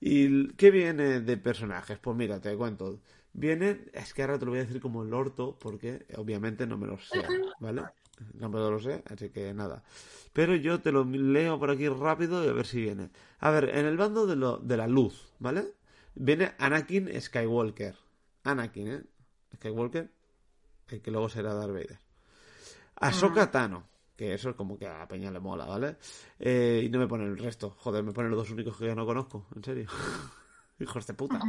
¿Y 0.00 0.48
qué 0.54 0.72
viene 0.72 1.20
de 1.20 1.36
personajes? 1.36 2.00
Pues 2.00 2.16
mira, 2.16 2.40
te 2.40 2.56
cuento. 2.56 2.98
Vienen, 3.32 3.92
es 3.92 4.12
que 4.12 4.22
ahora 4.22 4.40
te 4.40 4.44
lo 4.44 4.50
voy 4.50 4.58
a 4.58 4.64
decir 4.64 4.80
como 4.80 5.04
el 5.04 5.14
orto, 5.14 5.56
porque 5.60 6.04
obviamente 6.16 6.66
no 6.66 6.76
me 6.76 6.88
lo 6.88 6.98
sé, 6.98 7.22
¿vale? 7.60 7.82
No 8.34 8.48
me 8.48 8.58
lo 8.58 8.78
sé, 8.78 9.02
así 9.10 9.30
que 9.30 9.52
nada. 9.54 9.82
Pero 10.32 10.54
yo 10.54 10.80
te 10.80 10.92
lo 10.92 11.04
leo 11.04 11.58
por 11.58 11.70
aquí 11.70 11.88
rápido 11.88 12.44
y 12.44 12.48
a 12.48 12.52
ver 12.52 12.66
si 12.66 12.80
viene. 12.80 13.10
A 13.40 13.50
ver, 13.50 13.70
en 13.76 13.86
el 13.86 13.96
bando 13.96 14.26
de, 14.26 14.36
lo, 14.36 14.58
de 14.58 14.76
la 14.76 14.86
luz, 14.86 15.32
¿vale? 15.38 15.74
Viene 16.14 16.52
Anakin 16.58 17.08
Skywalker. 17.20 17.94
Anakin, 18.44 18.88
¿eh? 18.88 19.02
Skywalker, 19.56 20.10
el 20.88 21.00
que 21.02 21.10
luego 21.10 21.28
será 21.28 21.54
Darth 21.54 21.72
Vader. 21.72 21.98
Ahsoka 22.96 23.50
Tano, 23.50 23.88
que 24.16 24.34
eso 24.34 24.50
es 24.50 24.56
como 24.56 24.78
que 24.78 24.86
a 24.86 24.98
la 24.98 25.08
peña 25.08 25.30
le 25.30 25.40
mola, 25.40 25.64
¿vale? 25.64 25.96
Eh, 26.38 26.82
y 26.84 26.88
no 26.90 26.98
me 26.98 27.06
pone 27.08 27.24
el 27.24 27.38
resto. 27.38 27.70
Joder, 27.78 28.02
me 28.04 28.12
ponen 28.12 28.30
los 28.30 28.40
dos 28.40 28.50
únicos 28.50 28.76
que 28.76 28.86
yo 28.86 28.94
no 28.94 29.06
conozco, 29.06 29.46
en 29.56 29.64
serio. 29.64 29.86
Hijos 30.80 31.06
de 31.06 31.14
puta. 31.14 31.40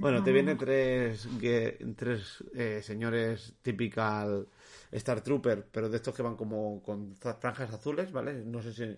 Bueno, 0.00 0.22
te 0.22 0.32
vienen 0.32 0.58
tres, 0.58 1.28
que- 1.40 1.78
tres 1.96 2.42
eh, 2.54 2.80
señores 2.82 3.54
typical 3.62 4.48
Star 4.92 5.20
Trooper, 5.20 5.66
pero 5.70 5.88
de 5.88 5.96
estos 5.96 6.14
que 6.14 6.22
van 6.22 6.36
como 6.36 6.82
con 6.82 7.14
franjas 7.16 7.72
azules, 7.72 8.12
¿vale? 8.12 8.44
No 8.44 8.62
sé 8.62 8.72
si... 8.72 8.96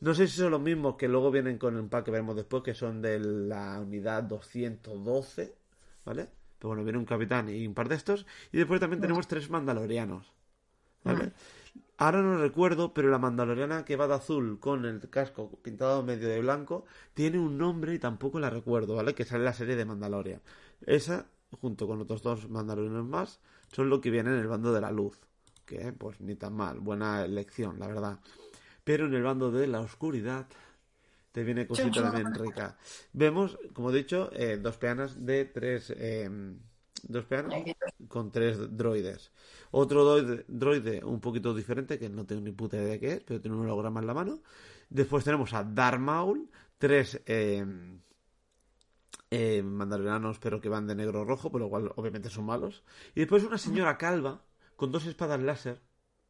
No 0.00 0.14
sé 0.14 0.26
si 0.28 0.38
son 0.38 0.52
los 0.52 0.60
mismos 0.62 0.96
que 0.96 1.08
luego 1.08 1.30
vienen 1.30 1.58
con 1.58 1.76
el 1.76 1.84
pack 1.84 2.06
que 2.06 2.10
veremos 2.10 2.34
después, 2.34 2.62
que 2.62 2.72
son 2.72 3.02
de 3.02 3.20
la 3.20 3.80
unidad 3.80 4.22
212, 4.22 5.54
¿vale? 6.06 6.28
Pero 6.58 6.68
bueno, 6.68 6.84
viene 6.84 6.98
un 6.98 7.04
capitán 7.04 7.50
y 7.50 7.66
un 7.66 7.74
par 7.74 7.88
de 7.88 7.96
estos. 7.96 8.26
Y 8.50 8.56
después 8.56 8.80
también 8.80 9.02
tenemos 9.02 9.28
tres 9.28 9.50
mandalorianos, 9.50 10.32
¿vale? 11.04 11.32
Ahora 11.98 12.22
no 12.22 12.38
recuerdo, 12.38 12.94
pero 12.94 13.10
la 13.10 13.18
mandaloriana 13.18 13.84
que 13.84 13.96
va 13.96 14.08
de 14.08 14.14
azul 14.14 14.58
con 14.58 14.86
el 14.86 15.00
casco 15.10 15.50
pintado 15.62 16.02
medio 16.02 16.28
de 16.28 16.40
blanco 16.40 16.86
tiene 17.12 17.38
un 17.38 17.58
nombre 17.58 17.94
y 17.94 17.98
tampoco 17.98 18.40
la 18.40 18.48
recuerdo, 18.48 18.94
¿vale? 18.94 19.14
Que 19.14 19.26
sale 19.26 19.40
en 19.40 19.44
la 19.44 19.52
serie 19.52 19.76
de 19.76 19.84
Mandalorian. 19.84 20.40
Esa, 20.86 21.26
junto 21.60 21.86
con 21.86 22.00
otros 22.00 22.22
dos 22.22 22.48
mandalorianos 22.48 23.04
más, 23.04 23.40
son 23.72 23.88
lo 23.90 24.00
que 24.00 24.10
viene 24.10 24.30
en 24.30 24.38
el 24.38 24.46
bando 24.46 24.72
de 24.72 24.80
la 24.80 24.90
luz. 24.90 25.18
Que, 25.64 25.92
pues, 25.92 26.20
ni 26.20 26.34
tan 26.34 26.54
mal. 26.54 26.80
Buena 26.80 27.24
elección, 27.24 27.78
la 27.78 27.86
verdad. 27.86 28.18
Pero 28.84 29.06
en 29.06 29.14
el 29.14 29.22
bando 29.22 29.50
de 29.50 29.66
la 29.66 29.80
oscuridad 29.80 30.46
te 31.32 31.44
viene 31.44 31.66
cosita 31.66 32.02
también 32.02 32.34
rica. 32.34 32.76
Vemos, 33.12 33.58
como 33.72 33.90
he 33.90 33.94
dicho, 33.94 34.30
eh, 34.32 34.58
dos 34.60 34.76
peanas 34.76 35.24
de 35.24 35.44
tres... 35.44 35.92
eh, 35.96 36.28
dos 37.02 37.24
peanas 37.24 37.54
con 38.08 38.30
tres 38.30 38.76
droides. 38.76 39.30
Otro 39.70 40.04
droide, 40.04 40.44
droide 40.48 41.04
un 41.04 41.20
poquito 41.20 41.54
diferente, 41.54 41.98
que 41.98 42.08
no 42.08 42.26
tengo 42.26 42.42
ni 42.42 42.52
puta 42.52 42.76
idea 42.76 42.88
de 42.88 43.00
qué 43.00 43.12
es, 43.14 43.22
pero 43.22 43.40
tiene 43.40 43.56
un 43.56 43.64
holograma 43.64 44.00
en 44.00 44.06
la 44.06 44.14
mano. 44.14 44.42
Después 44.88 45.24
tenemos 45.24 45.54
a 45.54 45.64
Darth 45.64 46.00
Maul, 46.00 46.50
tres 46.78 47.20
eh, 47.26 47.64
eh, 49.30 49.62
mandalorianos, 49.62 50.38
pero 50.38 50.60
que 50.60 50.68
van 50.68 50.86
de 50.86 50.94
negro 50.94 51.24
rojo, 51.24 51.50
por 51.50 51.60
lo 51.60 51.68
cual 51.68 51.92
obviamente 51.96 52.30
son 52.30 52.46
malos. 52.46 52.82
Y 53.14 53.20
después 53.20 53.44
una 53.44 53.58
señora 53.58 53.98
calva 53.98 54.44
con 54.76 54.92
dos 54.92 55.06
espadas 55.06 55.40
láser 55.40 55.80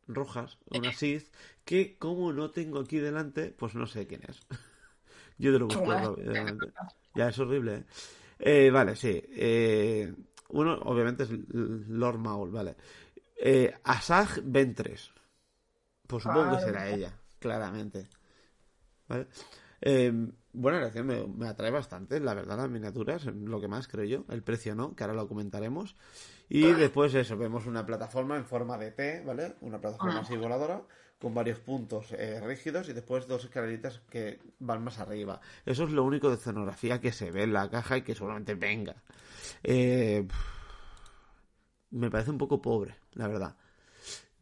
rojas, 0.09 0.59
una 0.71 0.93
Sith, 0.93 1.29
que 1.65 1.99
como 1.99 2.33
no 2.33 2.51
tengo 2.51 2.81
aquí 2.81 2.99
delante, 2.99 3.51
pues 3.51 3.75
no 3.75 3.87
sé 3.87 4.07
quién 4.07 4.23
es. 4.29 4.41
Yo 5.39 5.53
te 5.53 5.59
lo 5.59 5.67
busco. 5.69 6.17
Ya 7.15 7.29
es 7.29 7.39
horrible, 7.39 7.75
¿eh? 7.77 7.85
Eh, 8.39 8.71
vale, 8.71 8.97
sí. 8.97 9.23
Eh, 9.29 10.13
uno, 10.51 10.75
obviamente, 10.85 11.25
es 11.25 11.31
Lord 11.51 12.19
Maul, 12.19 12.51
vale. 12.51 12.77
Eh, 13.37 13.73
Asajj 13.85 14.41
Ventress. 14.45 15.13
Pues 16.07 16.23
supongo 16.25 16.51
que 16.51 16.57
Claro. 16.57 16.65
será 16.65 16.89
ella, 16.91 17.13
claramente. 17.39 18.09
¿Vale? 19.09 19.27
Buena 20.53 20.79
elección, 20.79 21.07
me, 21.07 21.27
me 21.27 21.47
atrae 21.47 21.71
bastante, 21.71 22.19
la 22.19 22.35
verdad, 22.35 22.57
las 22.57 22.71
miniaturas, 22.71 23.25
lo 23.27 23.61
que 23.61 23.69
más 23.69 23.87
creo 23.87 24.05
yo. 24.05 24.25
El 24.29 24.43
precio 24.43 24.75
no, 24.75 24.97
que 24.97 25.05
ahora 25.05 25.15
lo 25.15 25.29
comentaremos. 25.29 25.95
Y 26.49 26.73
después 26.73 27.15
eso, 27.15 27.37
vemos 27.37 27.67
una 27.67 27.87
plataforma 27.87 28.37
en 28.37 28.45
forma 28.45 28.77
de 28.77 28.91
T, 28.91 29.23
¿vale? 29.25 29.55
Una 29.61 29.81
plataforma 29.81 30.21
así 30.21 30.37
voladora, 30.37 30.83
con 31.21 31.35
varios 31.35 31.61
puntos 31.61 32.13
eh, 32.13 32.41
rígidos 32.41 32.89
y 32.89 32.93
después 32.93 33.29
dos 33.29 33.45
escaleritas 33.45 34.01
que 34.11 34.41
van 34.59 34.83
más 34.83 34.99
arriba. 34.99 35.41
Eso 35.65 35.85
es 35.85 35.91
lo 35.91 36.03
único 36.03 36.29
de 36.29 36.37
escenografía 36.37 37.01
que 37.01 37.13
se 37.13 37.31
ve 37.31 37.45
en 37.45 37.53
la 37.53 37.71
caja 37.71 37.99
y 37.99 38.03
que 38.03 38.15
seguramente 38.15 38.55
venga. 38.55 38.97
Eh, 39.63 40.27
me 41.91 42.11
parece 42.11 42.31
un 42.31 42.39
poco 42.39 42.61
pobre, 42.61 42.97
la 43.13 43.29
verdad. 43.29 43.57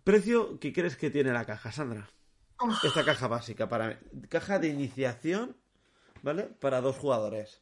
¿Precio 0.04 0.58
qué 0.58 0.72
crees 0.72 0.96
que 0.96 1.10
tiene 1.10 1.32
la 1.32 1.44
caja, 1.44 1.72
Sandra? 1.72 2.08
Esta 2.82 3.04
caja 3.04 3.28
básica, 3.28 3.68
para 3.68 3.98
caja 4.28 4.58
de 4.58 4.68
iniciación, 4.68 5.56
¿vale? 6.22 6.44
Para 6.44 6.80
dos 6.80 6.96
jugadores. 6.96 7.60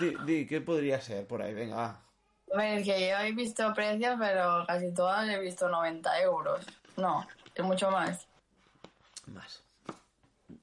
Di, 0.00 0.14
di, 0.24 0.46
¿qué 0.46 0.60
podría 0.60 1.00
ser 1.00 1.26
por 1.26 1.42
ahí? 1.42 1.54
Venga, 1.54 1.76
va. 1.76 2.00
A 2.52 2.56
ver, 2.56 2.82
que 2.82 3.08
yo 3.08 3.16
he 3.18 3.32
visto 3.32 3.72
precios, 3.74 4.16
pero 4.18 4.64
casi 4.66 4.92
todas 4.92 5.28
he 5.28 5.38
visto 5.38 5.68
90 5.68 6.20
euros. 6.22 6.64
No, 6.96 7.26
es 7.54 7.64
mucho 7.64 7.90
más. 7.90 8.26
Más. 9.26 9.62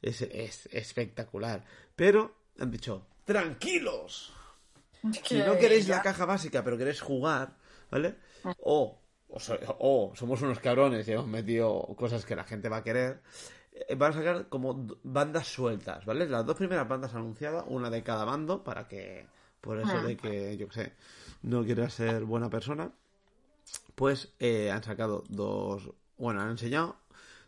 Es, 0.00 0.22
es 0.22 0.66
espectacular. 0.72 1.64
Pero 1.96 2.34
han 2.58 2.70
dicho, 2.70 3.06
tranquilos. 3.24 4.32
Si 5.24 5.34
no 5.38 5.58
queréis 5.58 5.88
la 5.88 6.02
caja 6.02 6.24
básica, 6.24 6.62
pero 6.62 6.78
queréis 6.78 7.00
jugar, 7.00 7.56
¿vale? 7.90 8.16
O, 8.60 8.98
o, 9.28 9.40
so- 9.40 9.58
o 9.80 10.12
somos 10.14 10.40
unos 10.42 10.60
cabrones 10.60 11.06
y 11.08 11.12
hemos 11.12 11.26
metido 11.26 11.80
cosas 11.96 12.24
que 12.24 12.36
la 12.36 12.44
gente 12.44 12.68
va 12.68 12.78
a 12.78 12.84
querer. 12.84 13.20
eh, 13.72 13.94
Van 13.96 14.12
a 14.12 14.14
sacar 14.14 14.48
como 14.48 14.86
bandas 15.02 15.48
sueltas, 15.48 16.04
¿vale? 16.06 16.26
Las 16.28 16.46
dos 16.46 16.56
primeras 16.56 16.86
bandas 16.88 17.14
anunciadas, 17.14 17.64
una 17.66 17.90
de 17.90 18.02
cada 18.02 18.24
bando, 18.24 18.62
para 18.62 18.86
que, 18.88 19.26
por 19.64 19.78
eso 19.80 20.02
de 20.02 20.16
que, 20.16 20.56
yo 20.58 20.68
qué 20.68 20.74
sé, 20.74 20.92
no 21.42 21.64
quieras 21.64 21.94
ser 21.94 22.24
buena 22.24 22.50
persona, 22.50 22.92
pues 23.94 24.34
eh, 24.38 24.70
han 24.70 24.82
sacado 24.82 25.24
dos, 25.28 25.90
bueno, 26.18 26.42
han 26.42 26.50
enseñado 26.50 26.96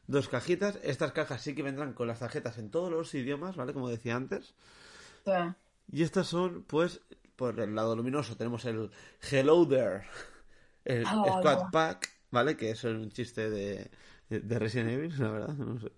dos 0.06 0.28
cajitas. 0.28 0.78
Estas 0.82 1.12
cajas 1.12 1.42
sí 1.42 1.54
que 1.54 1.62
vendrán 1.62 1.92
con 1.92 2.08
las 2.08 2.20
tarjetas 2.20 2.56
en 2.58 2.70
todos 2.70 2.90
los 2.90 3.14
idiomas, 3.14 3.54
¿vale? 3.56 3.74
Como 3.74 3.90
decía 3.90 4.16
antes. 4.16 4.54
Sí. 5.24 5.32
Y 5.92 6.02
estas 6.02 6.26
son, 6.26 6.62
pues, 6.62 7.02
por 7.36 7.60
el 7.60 7.74
lado 7.74 7.94
luminoso 7.94 8.36
tenemos 8.36 8.64
el 8.64 8.90
Hello 9.30 9.68
There, 9.68 10.04
el 10.86 11.02
Hello 11.02 11.38
Squad. 11.38 11.70
Pack, 11.70 12.10
¿vale? 12.30 12.56
Que 12.56 12.70
eso 12.70 12.88
es 12.88 12.96
un 12.96 13.10
chiste 13.10 13.50
de, 13.50 13.90
de 14.30 14.58
Resident 14.58 14.90
Evil, 14.90 15.14
la 15.18 15.30
verdad, 15.30 15.54
no 15.54 15.78
sé. 15.78 15.92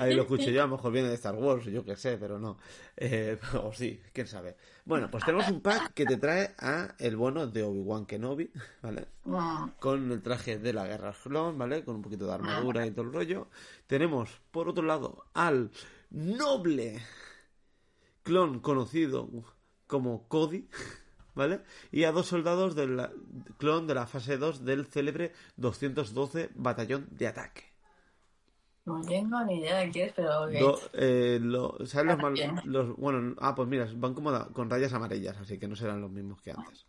Ahí 0.00 0.14
lo 0.14 0.22
escuché 0.22 0.52
yo, 0.52 0.62
a 0.62 0.66
lo 0.66 0.76
mejor 0.76 0.92
viene 0.92 1.08
de 1.08 1.14
Star 1.14 1.34
Wars, 1.34 1.64
yo 1.66 1.84
qué 1.84 1.96
sé, 1.96 2.16
pero 2.18 2.38
no. 2.38 2.58
Eh, 2.96 3.38
o 3.62 3.72
sí, 3.72 4.00
quién 4.12 4.26
sabe. 4.26 4.56
Bueno, 4.84 5.10
pues 5.10 5.24
tenemos 5.24 5.48
un 5.48 5.60
pack 5.60 5.94
que 5.94 6.04
te 6.04 6.16
trae 6.16 6.54
a 6.58 6.94
el 6.98 7.16
bono 7.16 7.46
de 7.46 7.62
Obi-Wan 7.62 8.06
Kenobi, 8.06 8.50
¿vale? 8.82 9.06
Con 9.80 10.12
el 10.12 10.22
traje 10.22 10.58
de 10.58 10.72
la 10.72 10.86
Guerra 10.86 11.14
Clon, 11.22 11.56
¿vale? 11.56 11.84
Con 11.84 11.96
un 11.96 12.02
poquito 12.02 12.26
de 12.26 12.34
armadura 12.34 12.86
y 12.86 12.90
todo 12.90 13.06
el 13.06 13.12
rollo. 13.12 13.48
Tenemos, 13.86 14.30
por 14.50 14.68
otro 14.68 14.84
lado, 14.84 15.24
al 15.34 15.70
noble 16.10 17.02
clon 18.22 18.60
conocido 18.60 19.28
como 19.86 20.26
Cody, 20.28 20.68
¿vale? 21.34 21.60
Y 21.92 22.04
a 22.04 22.12
dos 22.12 22.26
soldados 22.26 22.74
del 22.74 23.08
clon 23.58 23.86
de 23.86 23.94
la 23.94 24.06
fase 24.06 24.38
2 24.38 24.64
del 24.64 24.86
célebre 24.86 25.32
212 25.56 26.50
Batallón 26.54 27.06
de 27.10 27.28
Ataque. 27.28 27.73
No 28.86 29.00
tengo 29.00 29.42
ni 29.44 29.60
idea 29.60 29.78
de 29.78 29.90
qué 29.90 30.04
es, 30.04 30.12
pero... 30.12 30.46
eh, 30.92 31.40
¿Sabes 31.86 32.18
los, 32.18 32.66
los 32.66 32.94
Bueno, 32.96 33.34
ah, 33.40 33.54
pues 33.54 33.66
mira, 33.66 33.88
van 33.94 34.12
como 34.12 34.30
con 34.52 34.68
rayas 34.68 34.92
amarillas, 34.92 35.38
así 35.38 35.58
que 35.58 35.66
no 35.66 35.74
serán 35.74 36.02
los 36.02 36.10
mismos 36.10 36.42
que 36.42 36.50
antes. 36.50 36.84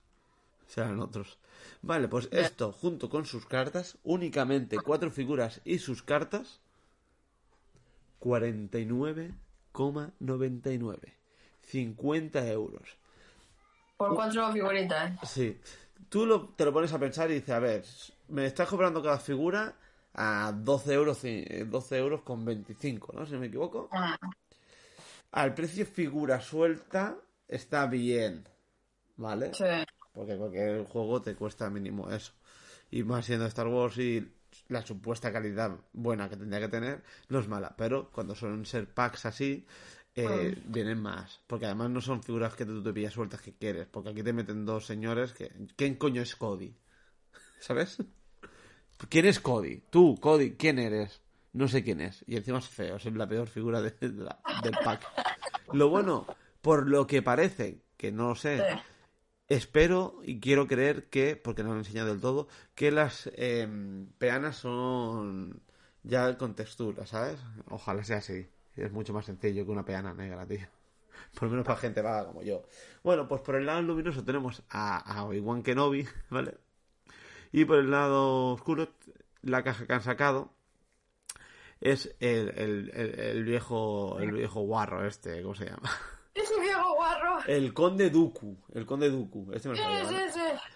Serán 0.68 1.00
otros. 1.00 1.38
Vale, 1.82 2.10
pues 2.10 2.28
esto, 2.32 2.74
junto 2.74 3.10
con 3.10 3.26
sus 3.26 3.46
cartas, 3.46 3.98
únicamente 4.04 4.76
cuatro 4.78 5.10
figuras 5.10 5.62
y 5.64 5.80
sus 5.80 6.04
cartas, 6.04 6.60
49,99. 8.20 11.14
50 11.62 12.52
euros. 12.52 12.98
Por 13.98 14.16
cuatro 14.16 14.52
figuritas. 14.52 15.18
Sí. 15.30 15.58
Tú 16.10 16.26
lo, 16.26 16.50
te 16.50 16.66
lo 16.66 16.74
pones 16.74 16.92
a 16.92 17.00
pensar 17.00 17.32
y 17.32 17.36
dices, 17.36 17.52
a 17.52 17.60
ver, 17.60 17.86
me 18.28 18.46
estás 18.46 18.68
cobrando 18.68 19.02
cada 19.02 19.18
figura 19.18 19.76
a 20.16 20.52
12 20.52 20.94
euros, 20.94 21.22
12 21.22 21.98
euros 21.98 22.22
con 22.22 22.46
25, 22.46 23.14
¿no? 23.14 23.26
Si 23.26 23.34
no 23.34 23.40
me 23.40 23.48
equivoco. 23.48 23.90
Ah. 23.92 24.18
Al 25.32 25.54
precio 25.54 25.86
figura 25.86 26.40
suelta 26.40 27.18
está 27.48 27.86
bien, 27.88 28.48
¿vale? 29.18 29.54
Sí. 29.54 29.66
Porque 30.14 30.38
cualquier 30.38 30.86
juego 30.86 31.22
te 31.22 31.36
cuesta 31.36 31.70
mínimo 31.70 32.10
eso. 32.10 32.32
Y 32.90 33.04
más 33.04 33.26
siendo 33.26 33.46
Star 33.46 33.68
Wars 33.68 33.98
y 33.98 34.26
la 34.70 34.82
supuesta 34.86 35.34
calidad 35.34 35.78
buena 35.92 36.30
que 36.30 36.38
tendría 36.38 36.62
que 36.62 36.70
tener, 36.70 37.04
no 37.28 37.40
es 37.40 37.48
mala. 37.50 37.76
Pero 37.78 38.10
cuando 38.12 38.34
suelen 38.34 38.66
ser 38.66 38.88
packs 38.94 39.26
así, 39.26 39.68
eh, 40.16 40.58
vienen 40.68 41.02
más. 41.02 41.42
Porque 41.48 41.66
además 41.66 41.90
no 41.90 42.00
son 42.00 42.24
figuras 42.24 42.56
que 42.56 42.66
tú 42.66 42.82
te 42.82 42.94
pillas 42.94 43.14
sueltas 43.14 43.42
que 43.42 43.54
quieres. 43.54 43.88
Porque 43.88 44.12
aquí 44.12 44.24
te 44.24 44.32
meten 44.32 44.66
dos 44.66 44.86
señores 44.86 45.34
que... 45.34 45.52
¿Quién 45.76 45.96
coño 45.96 46.22
es 46.22 46.38
Cody? 46.38 46.74
¿Sabes? 47.60 47.98
¿Quién 49.10 49.26
es 49.26 49.40
Cody? 49.40 49.82
Tú, 49.90 50.18
Cody, 50.20 50.54
¿quién 50.54 50.80
eres? 50.80 51.22
No 51.54 51.68
sé 51.68 51.84
quién 51.84 52.02
es. 52.02 52.24
Y 52.28 52.36
encima 52.38 52.60
es 52.60 52.68
feo, 52.68 52.98
es 52.98 53.06
la 53.06 53.28
peor 53.28 53.48
figura 53.48 53.82
del 53.82 53.94
pack. 54.84 55.06
Lo 55.72 55.90
bueno, 55.90 56.26
por 56.62 56.88
lo 56.90 57.08
que 57.08 57.22
parece, 57.22 57.82
que 57.98 58.12
no 58.12 58.30
lo 58.30 58.36
sé, 58.36 58.62
espero 59.48 60.20
y 60.24 60.40
quiero 60.40 60.68
creer 60.68 61.10
que, 61.10 61.36
porque 61.36 61.64
no 61.64 61.70
lo 61.70 61.76
he 61.76 61.80
enseñado 61.80 62.10
del 62.10 62.22
todo, 62.22 62.48
que 62.74 62.92
las 62.92 63.30
em, 63.36 64.08
peanas 64.18 64.58
son 64.58 65.62
ya 66.04 66.38
con 66.38 66.56
textura, 66.56 67.06
¿sabes? 67.06 67.40
Ojalá 67.70 68.04
sea 68.04 68.18
así. 68.18 68.48
Es 68.76 68.92
mucho 68.92 69.14
más 69.14 69.26
sencillo 69.26 69.66
que 69.66 69.72
una 69.72 69.86
peana 69.86 70.14
negra, 70.14 70.46
tío. 70.46 70.68
Por 71.34 71.44
lo 71.44 71.52
menos 71.52 71.66
para 71.66 71.80
gente 71.80 72.02
vaga 72.02 72.28
como 72.28 72.44
yo. 72.44 72.64
Bueno, 73.04 73.28
pues 73.28 73.42
por 73.42 73.56
el 73.56 73.66
lado 73.66 73.82
luminoso 73.82 74.24
tenemos 74.24 74.64
a, 74.70 74.98
a 74.98 75.24
Obi-Wan 75.26 75.64
Kenobi, 75.64 76.08
¿vale? 76.30 76.58
Y 77.52 77.66
por 77.66 77.80
el 77.80 77.92
lado 77.92 78.54
oscuro, 78.54 78.90
la 79.42 79.64
caja 79.64 79.86
que 79.86 79.94
han 79.94 80.02
sacado 80.02 80.56
es 81.80 82.16
el, 82.20 82.50
el, 82.90 83.44
viejo 83.44 84.20
el 84.20 84.32
viejo 84.32 84.62
guarro 84.62 85.06
este, 85.06 85.42
¿cómo 85.42 85.56
se 85.56 85.66
llama? 85.66 85.90
Es 86.36 86.52
un 86.52 86.62
viejo 86.62 86.96
guarro. 86.96 87.40
El 87.48 87.74
conde 87.74 88.10
Dooku, 88.10 88.58
el 88.74 88.86
conde 88.86 89.10
Dooku. 89.10 89.54
Este 89.54 89.70
me 89.70 89.76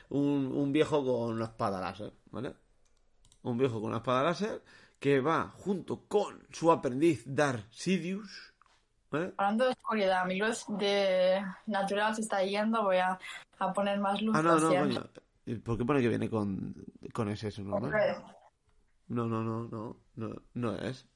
Un, 0.08 0.54
un 0.56 0.72
viejo 0.72 1.04
con 1.04 1.34
una 1.34 1.46
espada 1.46 1.82
láser, 1.82 2.14
¿vale? 2.32 2.56
Un 3.44 3.58
viejo 3.58 3.82
con 3.82 3.90
una 3.90 3.98
espada 3.98 4.24
láser 4.24 4.62
que 5.00 5.20
va 5.20 5.52
junto 5.58 6.06
con 6.08 6.48
su 6.52 6.72
aprendiz 6.72 7.24
Darth 7.26 7.70
Sidious. 7.72 8.54
¿vale? 9.12 9.34
Hablando 9.36 9.66
de 9.66 9.72
oscuridad, 9.72 10.26
mi 10.26 10.38
luz 10.38 10.64
de 10.70 11.44
natural 11.66 12.16
se 12.16 12.22
está 12.22 12.42
yendo, 12.42 12.84
voy 12.84 12.98
a, 12.98 13.20
a 13.60 13.74
poner 13.74 14.00
más 14.00 14.22
luz. 14.22 14.38
Ah, 14.38 14.42
no, 14.42 14.60
no, 14.60 14.70
coño. 14.70 15.10
¿Por 15.64 15.78
qué 15.78 15.86
pone 15.86 16.02
que 16.02 16.10
viene 16.10 16.30
con, 16.30 16.76
con 17.14 17.30
ese 17.30 17.48
eso 17.48 17.64
normal? 17.64 17.92
No, 19.08 19.28
no, 19.28 19.44
no, 19.44 19.68
no, 19.68 19.98
no, 20.16 20.36
no 20.54 20.76
es. 20.76 21.08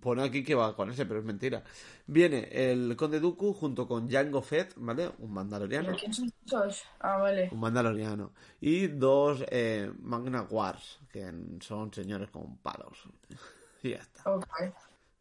Pone 0.00 0.22
aquí 0.22 0.44
que 0.44 0.54
va 0.54 0.76
con 0.76 0.90
ese, 0.90 1.06
pero 1.06 1.20
es 1.20 1.24
mentira. 1.24 1.62
Viene 2.06 2.48
el 2.50 2.94
Conde 2.94 3.20
Dooku 3.20 3.54
junto 3.54 3.88
con 3.88 4.10
Jango 4.10 4.42
Fett, 4.42 4.74
¿vale? 4.76 5.10
Un 5.18 5.32
mandaloriano. 5.32 5.96
¿Quién 5.96 6.12
son 6.12 6.30
esos? 6.44 6.84
Ah, 7.00 7.16
vale. 7.16 7.48
Un 7.50 7.60
mandaloriano. 7.60 8.32
Y 8.60 8.88
dos 8.88 9.42
eh, 9.50 9.90
Magna 10.00 10.42
Wars, 10.42 11.00
que 11.10 11.32
son 11.60 11.92
señores 11.94 12.28
con 12.30 12.58
palos. 12.58 13.08
y 13.82 13.90
ya 13.90 13.96
está. 13.96 14.30
Okay. 14.30 14.72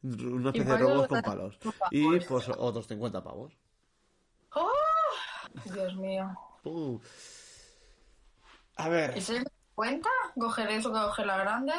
Una 0.04 0.50
especie 0.50 0.74
de 0.74 0.78
robots 0.80 1.08
con 1.08 1.22
palos. 1.22 1.60
Y 1.92 2.20
pues 2.20 2.50
otros 2.50 2.88
50 2.88 3.24
pavos. 3.24 3.54
¡Oh! 4.54 4.70
Dios 5.74 5.96
mío. 5.96 6.30
Uh. 6.64 7.00
A 8.78 8.90
ver. 8.90 9.18
¿Y 9.18 9.22
se 9.22 9.44
cuenta? 9.76 10.10
¿Coger 10.40 10.70
eso 10.70 10.92
que 10.92 11.00
coger 11.00 11.26
la 11.26 11.38
grande? 11.38 11.74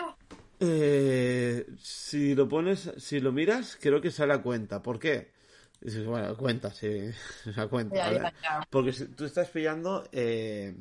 Eh, 0.61 1.67
si 1.81 2.35
lo 2.35 2.49
pones, 2.49 2.93
si 2.99 3.21
lo 3.21 3.33
miras, 3.33 3.79
creo 3.81 4.01
que 4.01 4.11
sale 4.11 4.35
a 4.35 4.43
cuenta. 4.43 4.83
¿Por 4.83 4.99
qué? 4.99 5.33
Bueno, 6.05 6.37
cuenta, 6.37 6.73
sí, 6.73 7.11
a 7.57 7.67
cuenta. 7.69 8.33
Porque 8.71 8.93
si 8.93 9.07
tú 9.07 9.25
estás 9.25 9.49
pillando, 9.49 10.09
eh, 10.11 10.77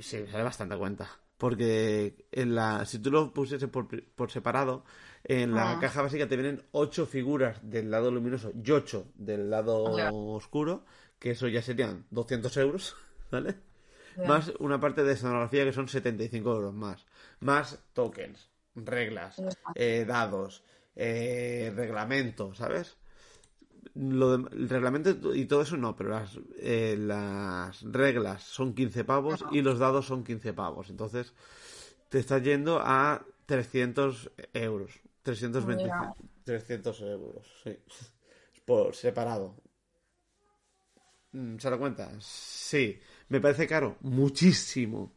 sí, 0.00 0.26
sale 0.26 0.42
bastante 0.42 0.74
a 0.74 0.78
cuenta. 0.78 1.08
Porque 1.36 2.26
en 2.32 2.56
la, 2.56 2.84
si 2.84 2.98
tú 2.98 3.12
lo 3.12 3.32
pusieses 3.32 3.68
por, 3.68 3.86
por 4.14 4.30
separado, 4.32 4.84
en 5.22 5.54
la 5.54 5.72
ah. 5.72 5.78
caja 5.80 6.02
básica 6.02 6.28
te 6.28 6.36
vienen 6.36 6.64
8 6.72 7.06
figuras 7.06 7.58
del 7.62 7.92
lado 7.92 8.10
luminoso 8.10 8.50
y 8.52 8.68
8 8.68 9.12
del 9.14 9.48
lado 9.48 9.84
oscuro, 9.84 10.84
que 11.20 11.30
eso 11.30 11.46
ya 11.46 11.62
serían 11.62 12.06
200 12.10 12.56
euros, 12.56 12.96
¿vale? 13.30 13.67
Más 14.26 14.52
una 14.58 14.80
parte 14.80 15.04
de 15.04 15.12
escenografía 15.12 15.64
que 15.64 15.72
son 15.72 15.88
75 15.88 16.50
euros 16.52 16.74
más. 16.74 17.06
Más 17.40 17.78
tokens, 17.92 18.50
reglas, 18.74 19.42
eh, 19.74 20.04
dados, 20.06 20.64
eh, 20.96 21.72
reglamento, 21.74 22.54
¿sabes? 22.54 22.96
Lo 23.94 24.34
el 24.34 24.68
reglamento 24.68 25.34
y 25.34 25.46
todo 25.46 25.62
eso 25.62 25.76
no, 25.76 25.96
pero 25.96 26.10
las, 26.10 26.38
eh, 26.58 26.96
las 26.98 27.82
reglas 27.82 28.42
son 28.42 28.74
15 28.74 29.04
pavos 29.04 29.44
y 29.50 29.62
los 29.62 29.78
dados 29.78 30.06
son 30.06 30.24
15 30.24 30.52
pavos. 30.52 30.90
Entonces 30.90 31.32
te 32.08 32.18
estás 32.18 32.42
yendo 32.42 32.80
a 32.80 33.24
300 33.46 34.30
euros. 34.54 35.00
325, 35.22 36.16
300 36.44 37.00
euros, 37.02 37.46
sí. 37.62 37.76
Por 38.64 38.94
separado. 38.94 39.56
Mm, 41.32 41.58
¿Se 41.58 41.70
da 41.70 41.78
cuenta? 41.78 42.10
Sí. 42.20 43.00
Me 43.28 43.40
parece 43.40 43.66
caro, 43.66 43.96
muchísimo. 44.00 45.12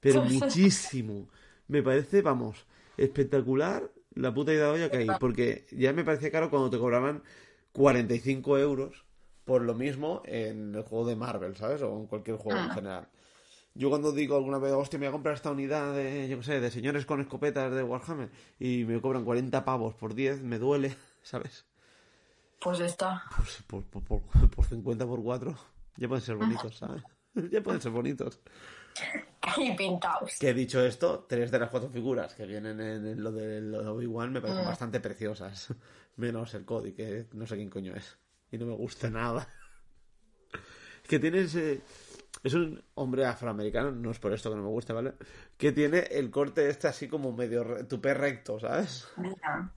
Pero 0.00 0.22
muchísimo. 0.24 1.28
Me 1.68 1.82
parece, 1.82 2.22
vamos, 2.22 2.66
espectacular 2.96 3.90
la 4.14 4.34
puta 4.34 4.52
idea 4.52 4.66
de 4.66 4.70
olla 4.70 4.90
que 4.90 4.98
hay. 4.98 5.08
Porque 5.18 5.66
ya 5.70 5.92
me 5.92 6.04
parece 6.04 6.30
caro 6.30 6.50
cuando 6.50 6.70
te 6.70 6.78
cobraban 6.78 7.22
45 7.72 8.58
euros 8.58 9.04
por 9.44 9.62
lo 9.62 9.74
mismo 9.74 10.22
en 10.24 10.74
el 10.74 10.82
juego 10.82 11.06
de 11.06 11.16
Marvel, 11.16 11.56
¿sabes? 11.56 11.82
O 11.82 11.98
en 11.98 12.06
cualquier 12.06 12.36
juego 12.36 12.58
en 12.58 12.70
ah. 12.70 12.74
general. 12.74 13.08
Yo 13.74 13.88
cuando 13.88 14.12
digo 14.12 14.36
alguna 14.36 14.58
vez, 14.58 14.72
hostia, 14.72 14.98
me 14.98 15.06
voy 15.06 15.10
a 15.10 15.12
comprar 15.12 15.34
esta 15.34 15.50
unidad 15.50 15.94
de, 15.94 16.28
yo 16.28 16.38
qué 16.38 16.44
sé, 16.44 16.60
de 16.60 16.70
señores 16.70 17.06
con 17.06 17.20
escopetas 17.20 17.72
de 17.74 17.82
Warhammer 17.82 18.30
y 18.60 18.84
me 18.84 19.00
cobran 19.00 19.24
40 19.24 19.64
pavos 19.64 19.94
por 19.94 20.14
10, 20.14 20.42
me 20.42 20.58
duele, 20.58 20.94
¿sabes? 21.22 21.64
Pues 22.60 22.80
está. 22.80 23.22
Pues 23.34 23.62
por, 23.66 23.82
por, 23.84 24.02
por, 24.02 24.50
por 24.50 24.64
50 24.64 25.06
por 25.06 25.22
4 25.22 25.56
ya 25.96 26.08
pueden 26.08 26.22
ser 26.22 26.36
bonitos, 26.36 26.76
¿sabes? 26.76 27.02
ya 27.50 27.62
pueden 27.62 27.80
ser 27.80 27.92
bonitos. 27.92 28.40
Y 29.56 29.72
pintados. 29.74 30.36
Que 30.38 30.52
dicho 30.52 30.84
esto, 30.84 31.24
tres 31.28 31.50
de 31.50 31.58
las 31.58 31.70
cuatro 31.70 31.90
figuras 31.90 32.34
que 32.34 32.46
vienen 32.46 32.80
en 32.80 33.22
lo 33.22 33.32
de, 33.32 33.76
Obi-Wan 33.76 34.32
me 34.32 34.40
parecen 34.40 34.64
mm. 34.64 34.68
bastante 34.68 35.00
preciosas. 35.00 35.74
Menos 36.16 36.54
el 36.54 36.64
Cody, 36.64 36.92
que 36.92 37.26
no 37.32 37.46
sé 37.46 37.56
quién 37.56 37.70
coño 37.70 37.94
es. 37.94 38.18
Y 38.50 38.58
no 38.58 38.66
me 38.66 38.74
gusta 38.74 39.08
nada. 39.08 39.48
que 41.08 41.18
tiene 41.18 41.40
ese. 41.40 41.82
Es 42.42 42.54
un 42.54 42.82
hombre 42.94 43.24
afroamericano, 43.24 43.92
no 43.92 44.10
es 44.10 44.18
por 44.18 44.32
esto 44.32 44.50
que 44.50 44.56
no 44.56 44.62
me 44.62 44.68
gusta, 44.68 44.92
¿vale? 44.92 45.14
Que 45.56 45.70
tiene 45.70 46.00
el 46.10 46.30
corte 46.30 46.68
este 46.68 46.88
así 46.88 47.06
como 47.06 47.32
medio 47.32 47.86
tupe 47.86 48.12
recto, 48.14 48.58
¿sabes? 48.58 49.08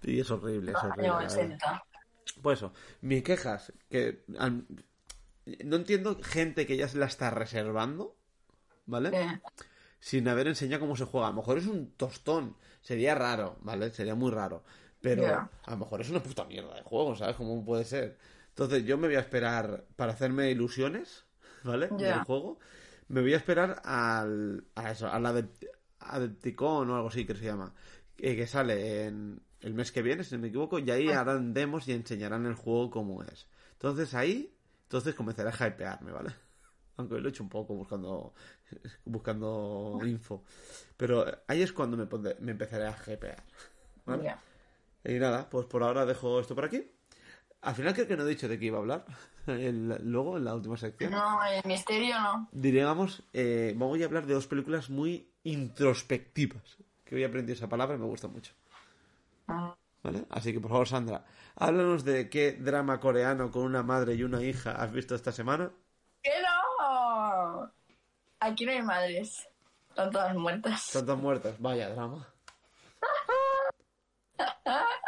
Y 0.01 0.19
es 0.19 0.31
horrible, 0.31 0.71
es 0.71 0.83
horrible. 0.83 1.57
Pues 2.41 2.57
eso, 2.57 2.73
mis 3.01 3.23
quejas, 3.23 3.71
que 3.87 4.23
no 5.63 5.75
entiendo 5.75 6.17
gente 6.23 6.65
que 6.65 6.77
ya 6.77 6.87
se 6.87 6.97
la 6.97 7.05
está 7.05 7.29
reservando, 7.29 8.15
¿vale? 8.85 9.11
sin 9.99 10.27
haber 10.27 10.47
enseñado 10.47 10.81
cómo 10.81 10.95
se 10.95 11.05
juega. 11.05 11.27
A 11.27 11.31
lo 11.31 11.37
mejor 11.37 11.57
es 11.57 11.65
un 11.67 11.91
tostón, 11.91 12.55
sería 12.81 13.15
raro, 13.15 13.57
¿vale? 13.61 13.89
Sería 13.91 14.13
muy 14.15 14.31
raro. 14.31 14.63
Pero 15.01 15.23
a 15.63 15.71
lo 15.71 15.77
mejor 15.77 16.01
es 16.01 16.09
una 16.09 16.21
puta 16.21 16.45
mierda 16.45 16.73
de 16.75 16.81
juego, 16.83 17.15
¿sabes? 17.15 17.35
¿Cómo 17.35 17.63
puede 17.65 17.85
ser? 17.85 18.17
Entonces 18.49 18.85
yo 18.85 18.97
me 18.97 19.07
voy 19.07 19.15
a 19.17 19.19
esperar 19.21 19.85
para 19.95 20.13
hacerme 20.13 20.49
ilusiones, 20.51 21.25
¿vale? 21.63 21.87
Del 21.89 22.23
juego. 22.23 22.59
Me 23.07 23.21
voy 23.21 23.33
a 23.33 23.37
esperar 23.37 23.81
al, 23.85 24.63
a 24.75 24.91
eso, 24.91 25.07
al 25.07 25.23
Adept- 25.25 25.69
Adepticon 25.99 26.89
o 26.89 26.95
algo 26.95 27.07
así 27.09 27.25
que 27.25 27.35
se 27.35 27.45
llama. 27.45 27.73
eh, 28.17 28.35
que 28.35 28.47
sale 28.47 29.05
en 29.07 29.41
el 29.61 29.73
mes 29.73 29.91
que 29.91 30.01
viene, 30.01 30.23
si 30.23 30.35
no 30.35 30.41
me 30.41 30.47
equivoco, 30.47 30.79
y 30.79 30.89
ahí 30.89 31.09
Ah. 31.09 31.19
harán 31.21 31.53
demos 31.53 31.87
y 31.87 31.91
enseñarán 31.91 32.45
el 32.45 32.53
juego 32.55 32.89
como 32.89 33.23
es. 33.23 33.47
Entonces 33.73 34.13
ahí, 34.13 34.54
entonces 34.85 35.13
comenzaré 35.15 35.49
a 35.49 35.67
hypearme, 35.67 36.11
¿vale? 36.11 36.31
Aunque 36.97 37.19
lo 37.19 37.27
he 37.27 37.31
hecho 37.31 37.43
un 37.43 37.49
poco 37.49 37.73
buscando 37.75 38.33
buscando 39.03 39.99
info. 40.05 40.43
Pero 40.97 41.25
ahí 41.47 41.61
es 41.61 41.73
cuando 41.73 41.97
me, 41.97 42.05
pondré- 42.05 42.37
me 42.39 42.51
empezaré 42.51 42.87
a 42.87 42.95
hypear. 43.05 43.43
¿vale? 44.05 44.35
Y 45.03 45.13
nada, 45.19 45.49
pues 45.49 45.65
por 45.67 45.83
ahora 45.83 46.05
dejo 46.05 46.39
esto 46.39 46.55
por 46.55 46.65
aquí. 46.65 46.89
Al 47.61 47.75
final 47.75 47.93
creo 47.93 48.07
que 48.07 48.15
no 48.17 48.23
he 48.23 48.29
dicho 48.29 48.47
de 48.47 48.57
qué 48.57 48.65
iba 48.65 48.77
a 48.77 48.81
hablar. 48.81 49.05
El- 49.47 49.99
luego, 50.03 50.37
en 50.37 50.45
la 50.45 50.55
última 50.55 50.77
sección. 50.77 51.11
No, 51.11 51.43
el 51.45 51.61
misterio 51.65 52.19
no. 52.19 52.49
Diríamos, 52.51 53.23
eh, 53.33 53.73
voy 53.77 54.01
a 54.01 54.05
hablar 54.05 54.25
de 54.25 54.33
dos 54.33 54.47
películas 54.47 54.89
muy 54.89 55.29
introspectivas. 55.43 56.77
Que 57.03 57.15
hoy 57.15 57.23
he 57.23 57.25
aprendido 57.25 57.55
esa 57.55 57.69
palabra 57.69 57.95
y 57.95 57.99
me 57.99 58.05
gusta 58.05 58.27
mucho. 58.27 58.53
Ah. 59.47 59.75
¿Vale? 60.01 60.25
Así 60.29 60.53
que 60.53 60.59
por 60.59 60.71
favor, 60.71 60.87
Sandra, 60.87 61.25
háblanos 61.55 62.03
de 62.03 62.29
qué 62.29 62.53
drama 62.53 62.99
coreano 62.99 63.51
con 63.51 63.63
una 63.63 63.83
madre 63.83 64.15
y 64.15 64.23
una 64.23 64.41
hija 64.41 64.71
has 64.71 64.91
visto 64.91 65.15
esta 65.15 65.31
semana. 65.31 65.71
¡Que 66.21 66.31
no! 66.41 67.71
Aquí 68.39 68.65
no 68.65 68.71
hay 68.71 68.81
madres. 68.81 69.47
Están 69.89 70.11
todas 70.11 70.35
muertas. 70.35 70.89
Tantas 70.91 71.17
muertas, 71.17 71.59
vaya 71.59 71.89
drama. 71.89 72.27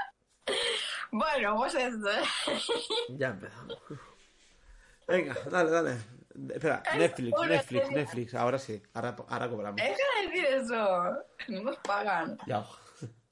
Bueno, 1.11 1.55
pues 1.57 1.73
esto. 1.75 2.09
Ya 3.09 3.29
empezamos. 3.29 3.77
Venga, 5.07 5.35
dale, 5.49 5.71
dale. 5.71 5.97
Espera, 6.53 6.83
Es 6.91 6.97
Netflix, 6.97 7.41
Netflix. 7.47 7.91
Netflix. 7.91 8.35
Ahora 8.35 8.59
sí, 8.59 8.81
ahora, 8.93 9.15
ahora 9.29 9.49
cobramos. 9.49 9.81
Deja 9.81 9.95
de 9.95 10.27
decir 10.27 10.45
eso. 10.45 11.25
No 11.47 11.63
nos 11.63 11.77
pagan. 11.77 12.37
Ya. 12.45 12.63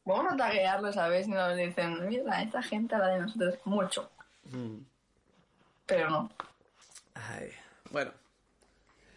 Vamos 0.06 0.34
a 0.34 0.38
taguearlos 0.38 0.96
a 0.98 1.08
ver 1.08 1.24
si 1.26 1.32
nos 1.32 1.56
dicen, 1.58 2.08
mira, 2.08 2.42
esta 2.44 2.62
gente 2.62 2.94
habla 2.96 3.08
de 3.10 3.20
nosotros 3.22 3.56
mucho. 3.66 4.12
Mm. 4.52 4.78
Pero 5.86 6.10
no. 6.10 6.32
Ay, 7.16 7.50
Bueno. 7.92 8.12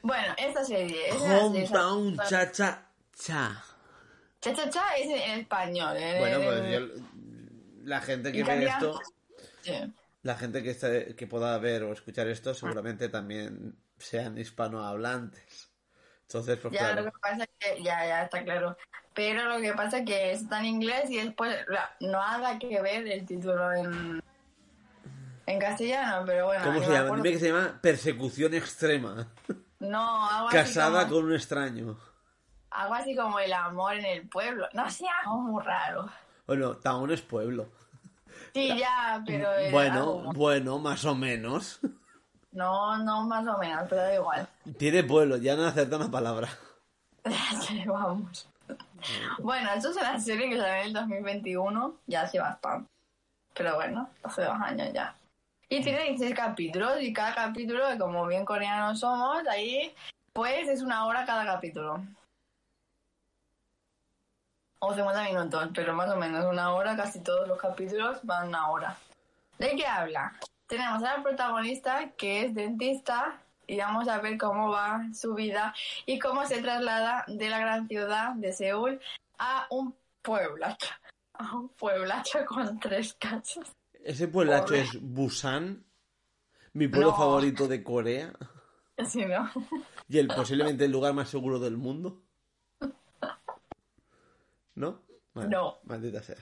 Bueno, 0.00 0.34
esta 0.38 0.64
serie 0.64 1.10
Hometown 1.12 2.16
cha 2.28 2.50
cha 2.52 2.86
cha. 3.14 3.64
Cha 4.40 4.54
Cha 4.54 4.70
Cha 4.70 4.96
es 4.96 5.06
en 5.10 5.40
español. 5.40 5.96
en- 5.96 6.18
Bueno, 6.20 6.38
pues 6.44 6.72
yo- 6.72 7.02
la 7.84 8.00
gente 8.00 8.30
que 8.32 8.44
ve 8.44 8.64
esto, 8.64 9.00
Sí. 9.62 9.72
la 10.22 10.36
gente 10.36 10.62
que, 10.62 10.70
está, 10.70 10.88
que 11.16 11.26
pueda 11.26 11.58
ver 11.58 11.82
o 11.82 11.92
escuchar 11.92 12.28
esto, 12.28 12.54
seguramente 12.54 13.08
también 13.08 13.76
sean 13.98 14.38
hispanohablantes. 14.38 15.67
Entonces, 16.28 16.58
pues 16.60 16.74
Ya, 16.74 16.80
claro. 16.80 17.02
lo 17.02 17.10
que 17.12 17.18
pasa 17.20 17.44
es 17.44 17.48
que, 17.58 17.82
ya, 17.82 18.06
ya 18.06 18.22
está 18.24 18.44
claro. 18.44 18.76
Pero 19.14 19.44
lo 19.48 19.60
que 19.62 19.72
pasa 19.72 19.98
es 19.98 20.04
que 20.04 20.32
está 20.32 20.58
en 20.60 20.66
inglés 20.66 21.10
y 21.10 21.16
después 21.16 21.56
la- 21.68 21.90
no 22.00 22.20
haga 22.22 22.58
que 22.58 22.80
ver 22.82 23.06
el 23.08 23.24
título 23.24 23.72
en, 23.72 24.22
en 25.46 25.58
castellano, 25.58 26.24
pero 26.26 26.46
bueno. 26.46 26.64
¿Cómo 26.64 26.82
se 26.82 26.92
llama? 26.92 27.16
Dime 27.16 27.30
que 27.32 27.38
se 27.38 27.48
llama 27.48 27.78
Persecución 27.80 28.52
Extrema. 28.54 29.26
No, 29.80 30.28
algo 30.30 30.48
así, 30.48 30.56
Casada 30.58 31.04
como, 31.04 31.14
con 31.16 31.24
un 31.26 31.32
extraño. 31.34 31.98
algo 32.70 32.94
así 32.94 33.16
como 33.16 33.38
el 33.38 33.52
amor 33.54 33.94
en 33.94 34.04
el 34.04 34.28
pueblo. 34.28 34.68
No 34.74 34.88
sé, 34.90 35.06
algo 35.24 35.38
muy 35.38 35.62
raro. 35.64 36.10
Bueno, 36.46 36.76
Town 36.76 37.10
es 37.10 37.22
pueblo. 37.22 37.70
Sí, 38.52 38.76
ya, 38.78 39.22
pero. 39.26 39.48
Bueno, 39.70 39.94
algo- 39.94 40.32
bueno, 40.34 40.78
más 40.78 41.04
o 41.06 41.14
menos. 41.14 41.80
No, 42.58 42.98
no, 42.98 43.22
más 43.22 43.46
o 43.46 43.56
menos, 43.56 43.86
pero 43.88 44.02
da 44.02 44.14
igual. 44.16 44.48
Tiene 44.78 45.04
pueblo, 45.04 45.36
ya 45.36 45.54
no 45.54 45.64
acerta 45.64 45.94
una 45.94 46.10
palabra. 46.10 46.48
Vamos. 47.86 48.48
Bueno, 49.38 49.70
esto 49.76 49.90
es 49.90 49.96
una 49.96 50.18
serie 50.18 50.50
que 50.50 50.58
salió 50.58 50.74
en 50.74 50.86
el 50.86 50.92
2021, 50.92 51.94
ya 52.08 52.22
hace 52.22 52.40
bastante. 52.40 52.90
Pero 53.54 53.76
bueno, 53.76 54.10
hace 54.24 54.42
dos 54.42 54.56
años 54.60 54.92
ya. 54.92 55.14
Y 55.68 55.84
tiene 55.84 56.02
16 56.02 56.34
capítulos 56.34 57.00
y 57.00 57.12
cada 57.12 57.32
capítulo, 57.32 57.84
como 57.96 58.26
bien 58.26 58.44
coreanos 58.44 58.98
somos, 58.98 59.46
ahí 59.46 59.94
pues 60.32 60.66
es 60.66 60.82
una 60.82 61.06
hora 61.06 61.24
cada 61.24 61.44
capítulo. 61.44 62.02
O 64.80 64.92
50 64.92 65.22
minutos, 65.22 65.68
pero 65.72 65.94
más 65.94 66.10
o 66.10 66.16
menos 66.16 66.44
una 66.44 66.72
hora, 66.72 66.96
casi 66.96 67.20
todos 67.22 67.46
los 67.46 67.56
capítulos 67.56 68.18
van 68.24 68.48
una 68.48 68.68
hora. 68.68 68.96
¿De 69.58 69.76
qué 69.76 69.86
habla? 69.86 70.32
Tenemos 70.68 71.02
a 71.02 71.16
la 71.16 71.22
protagonista 71.22 72.10
que 72.16 72.44
es 72.44 72.54
dentista 72.54 73.40
y 73.66 73.78
vamos 73.78 74.06
a 74.08 74.18
ver 74.20 74.38
cómo 74.38 74.70
va 74.70 75.02
su 75.14 75.34
vida 75.34 75.74
y 76.06 76.18
cómo 76.18 76.44
se 76.46 76.60
traslada 76.62 77.24
de 77.26 77.48
la 77.50 77.58
gran 77.58 77.88
ciudad 77.88 78.34
de 78.34 78.52
Seúl 78.52 79.00
a 79.38 79.66
un 79.70 79.94
pueblacho. 80.22 80.88
A 81.34 81.56
un 81.56 81.68
pueblacho 81.70 82.44
con 82.46 82.78
tres 82.78 83.14
casas. 83.14 83.72
Ese 84.04 84.28
pueblacho 84.28 84.66
Pobre. 84.66 84.80
es 84.82 85.00
Busan, 85.00 85.84
mi 86.74 86.86
pueblo 86.88 87.10
No. 87.10 87.16
favorito 87.16 87.66
de 87.66 87.82
Corea 87.82 88.32
Sí, 89.06 89.24
¿no? 89.24 89.50
y 90.08 90.18
el 90.18 90.28
posiblemente 90.28 90.84
el 90.84 90.92
lugar 90.92 91.14
más 91.14 91.28
seguro 91.28 91.58
del 91.58 91.76
mundo. 91.76 92.20
¿No? 94.74 95.02
Vale, 95.34 95.48
No. 95.48 95.78
Maldita 95.84 96.22
sea. 96.22 96.36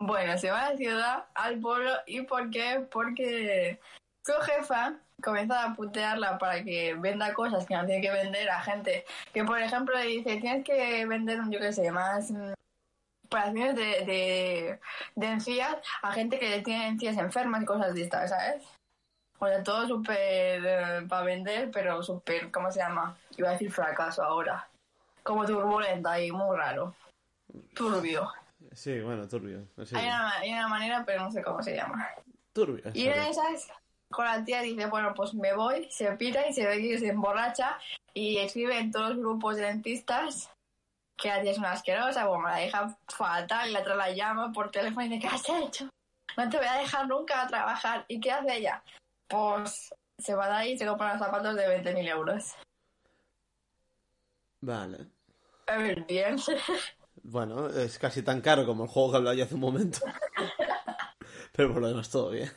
Bueno, 0.00 0.38
se 0.38 0.50
va 0.50 0.66
a 0.66 0.70
la 0.70 0.76
ciudad, 0.78 1.24
al 1.34 1.60
pueblo, 1.60 1.90
¿y 2.06 2.22
por 2.22 2.50
qué? 2.50 2.86
Porque 2.90 3.78
su 4.24 4.32
jefa 4.32 4.94
comienza 5.22 5.62
a 5.62 5.74
putearla 5.74 6.38
para 6.38 6.64
que 6.64 6.94
venda 6.94 7.34
cosas 7.34 7.66
que 7.66 7.74
no 7.76 7.84
tiene 7.84 8.00
que 8.00 8.10
vender 8.10 8.48
a 8.48 8.62
gente 8.62 9.04
que, 9.34 9.44
por 9.44 9.60
ejemplo, 9.60 9.94
le 9.94 10.06
dice, 10.06 10.40
tienes 10.40 10.64
que 10.64 11.04
vender, 11.04 11.40
yo 11.50 11.60
qué 11.60 11.70
sé, 11.74 11.92
más 11.92 12.30
mm, 12.30 12.54
operaciones 13.26 13.76
de, 13.76 14.06
de, 14.06 14.80
de 15.16 15.26
encías 15.26 15.76
a 16.00 16.12
gente 16.12 16.38
que 16.38 16.62
tiene 16.62 16.88
encías 16.88 17.18
enfermas 17.18 17.62
y 17.62 17.66
cosas 17.66 17.94
de 17.94 18.02
estas, 18.02 18.30
¿sabes? 18.30 18.64
O 19.38 19.46
sea, 19.46 19.62
todo 19.62 19.86
súper 19.86 21.06
para 21.08 21.24
vender, 21.24 21.70
pero 21.70 22.02
súper, 22.02 22.50
¿cómo 22.50 22.72
se 22.72 22.80
llama? 22.80 23.18
Iba 23.36 23.50
a 23.50 23.52
decir 23.52 23.70
fracaso 23.70 24.22
ahora. 24.22 24.66
Como 25.22 25.44
turbulenta 25.44 26.18
y 26.20 26.32
muy 26.32 26.56
raro. 26.56 26.94
Turbio. 27.74 28.39
Sí, 28.80 28.98
bueno, 28.98 29.28
turbio. 29.28 29.66
Sí. 29.84 29.94
Hay, 29.94 30.06
una, 30.06 30.38
hay 30.38 30.52
una 30.52 30.66
manera, 30.66 31.04
pero 31.04 31.24
no 31.24 31.30
sé 31.30 31.42
cómo 31.42 31.62
se 31.62 31.76
llama. 31.76 32.08
Turbio. 32.54 32.90
Y 32.94 33.08
en 33.08 33.18
esas, 33.24 33.68
con 34.10 34.24
la 34.24 34.42
tía 34.42 34.62
dice, 34.62 34.86
bueno, 34.86 35.12
pues 35.14 35.34
me 35.34 35.52
voy, 35.52 35.86
se 35.90 36.10
pira 36.12 36.48
y 36.48 36.54
se 36.54 36.66
ve 36.66 36.80
que 36.80 36.98
se 36.98 37.08
emborracha 37.08 37.78
y 38.14 38.38
escribe 38.38 38.78
en 38.78 38.90
todos 38.90 39.10
los 39.10 39.18
grupos 39.18 39.56
de 39.56 39.64
dentistas 39.64 40.50
que 41.18 41.28
la 41.28 41.42
tía 41.42 41.50
es 41.50 41.58
una 41.58 41.72
asquerosa, 41.72 42.24
bueno, 42.24 42.48
la 42.48 42.56
deja 42.56 42.96
fatal, 43.06 43.68
y 43.68 43.72
la 43.74 43.80
otra 43.80 43.96
la 43.96 44.12
llama 44.12 44.50
por 44.50 44.70
teléfono 44.70 45.04
y 45.04 45.10
dice, 45.10 45.20
¿qué 45.20 45.28
has 45.28 45.46
hecho? 45.46 45.90
No 46.38 46.48
te 46.48 46.56
voy 46.56 46.66
a 46.66 46.78
dejar 46.78 47.06
nunca 47.06 47.42
a 47.42 47.48
trabajar. 47.48 48.06
¿Y 48.08 48.18
qué 48.18 48.32
hace 48.32 48.56
ella? 48.56 48.82
Pues 49.28 49.94
se 50.16 50.34
va 50.34 50.46
de 50.46 50.54
ahí 50.54 50.72
y 50.72 50.78
se 50.78 50.86
compra 50.86 51.08
unos 51.08 51.18
zapatos 51.18 51.54
de 51.54 51.82
20.000 51.82 52.08
euros. 52.08 52.54
Vale. 54.62 55.06
A 55.66 55.76
ver, 55.76 56.02
bien. 56.06 56.38
Bueno, 57.22 57.68
es 57.68 57.98
casi 57.98 58.22
tan 58.22 58.40
caro 58.40 58.66
como 58.66 58.84
el 58.84 58.90
juego 58.90 59.10
que 59.12 59.16
hablaba 59.18 59.36
yo 59.36 59.44
hace 59.44 59.54
un 59.54 59.60
momento. 59.60 59.98
Pero 61.52 61.72
por 61.72 61.82
lo 61.82 61.88
demás 61.88 62.10
todo 62.10 62.30
bien. 62.30 62.50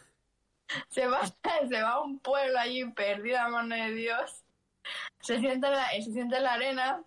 se 0.90 1.08
va, 1.08 1.22
se 1.70 1.82
va 1.82 1.90
a 1.90 2.02
un 2.02 2.20
pueblo 2.20 2.60
allí 2.60 2.86
perdido 2.92 3.40
a 3.40 3.50
mano 3.50 3.76
de 3.76 3.92
Dios, 3.92 4.44
se 5.20 5.40
sienta 5.40 5.68
en 5.68 5.74
la, 5.74 5.90
se 5.92 6.12
sienta 6.12 6.38
en 6.38 6.44
la 6.44 6.54
arena 6.54 7.04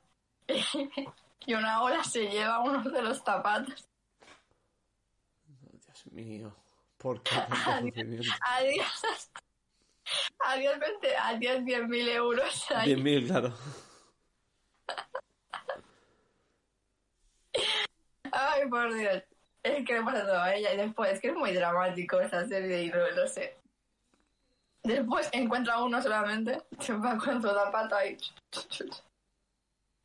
y 1.46 1.54
una 1.54 1.82
ola 1.82 2.02
se 2.04 2.28
lleva 2.28 2.60
uno 2.60 2.82
de 2.82 3.02
los 3.02 3.18
zapatos. 3.18 3.86
Dios 5.72 6.06
mío. 6.12 6.56
¿Por 6.98 7.22
qué 7.22 7.34
sufrimiento? 7.64 8.30
Adiós. 8.40 9.30
Adiós, 10.46 10.78
20, 10.78 11.16
adiós 11.16 11.56
10.000 11.62 12.08
euros. 12.08 12.70
ahí. 12.70 12.94
10.000, 12.94 13.26
claro. 13.26 13.54
Ay, 18.36 18.68
por 18.68 18.92
Dios. 18.92 19.22
Es 19.62 19.84
que 19.86 19.94
le 19.94 20.02
pasa 20.02 20.26
todo 20.26 20.40
a 20.40 20.54
ella. 20.54 20.74
Y 20.74 20.76
después, 20.76 21.12
es 21.12 21.20
que 21.20 21.28
es 21.28 21.34
muy 21.34 21.52
dramático 21.52 22.20
esta 22.20 22.46
serie 22.46 22.82
y 22.84 22.90
no 22.90 23.10
lo 23.10 23.26
sé. 23.26 23.56
Después 24.82 25.28
encuentra 25.32 25.82
uno 25.82 26.00
solamente, 26.00 26.62
se 26.80 26.92
va 26.92 27.16
con 27.16 27.40
su 27.40 27.48
zapato 27.48 27.96
ahí. 27.96 28.16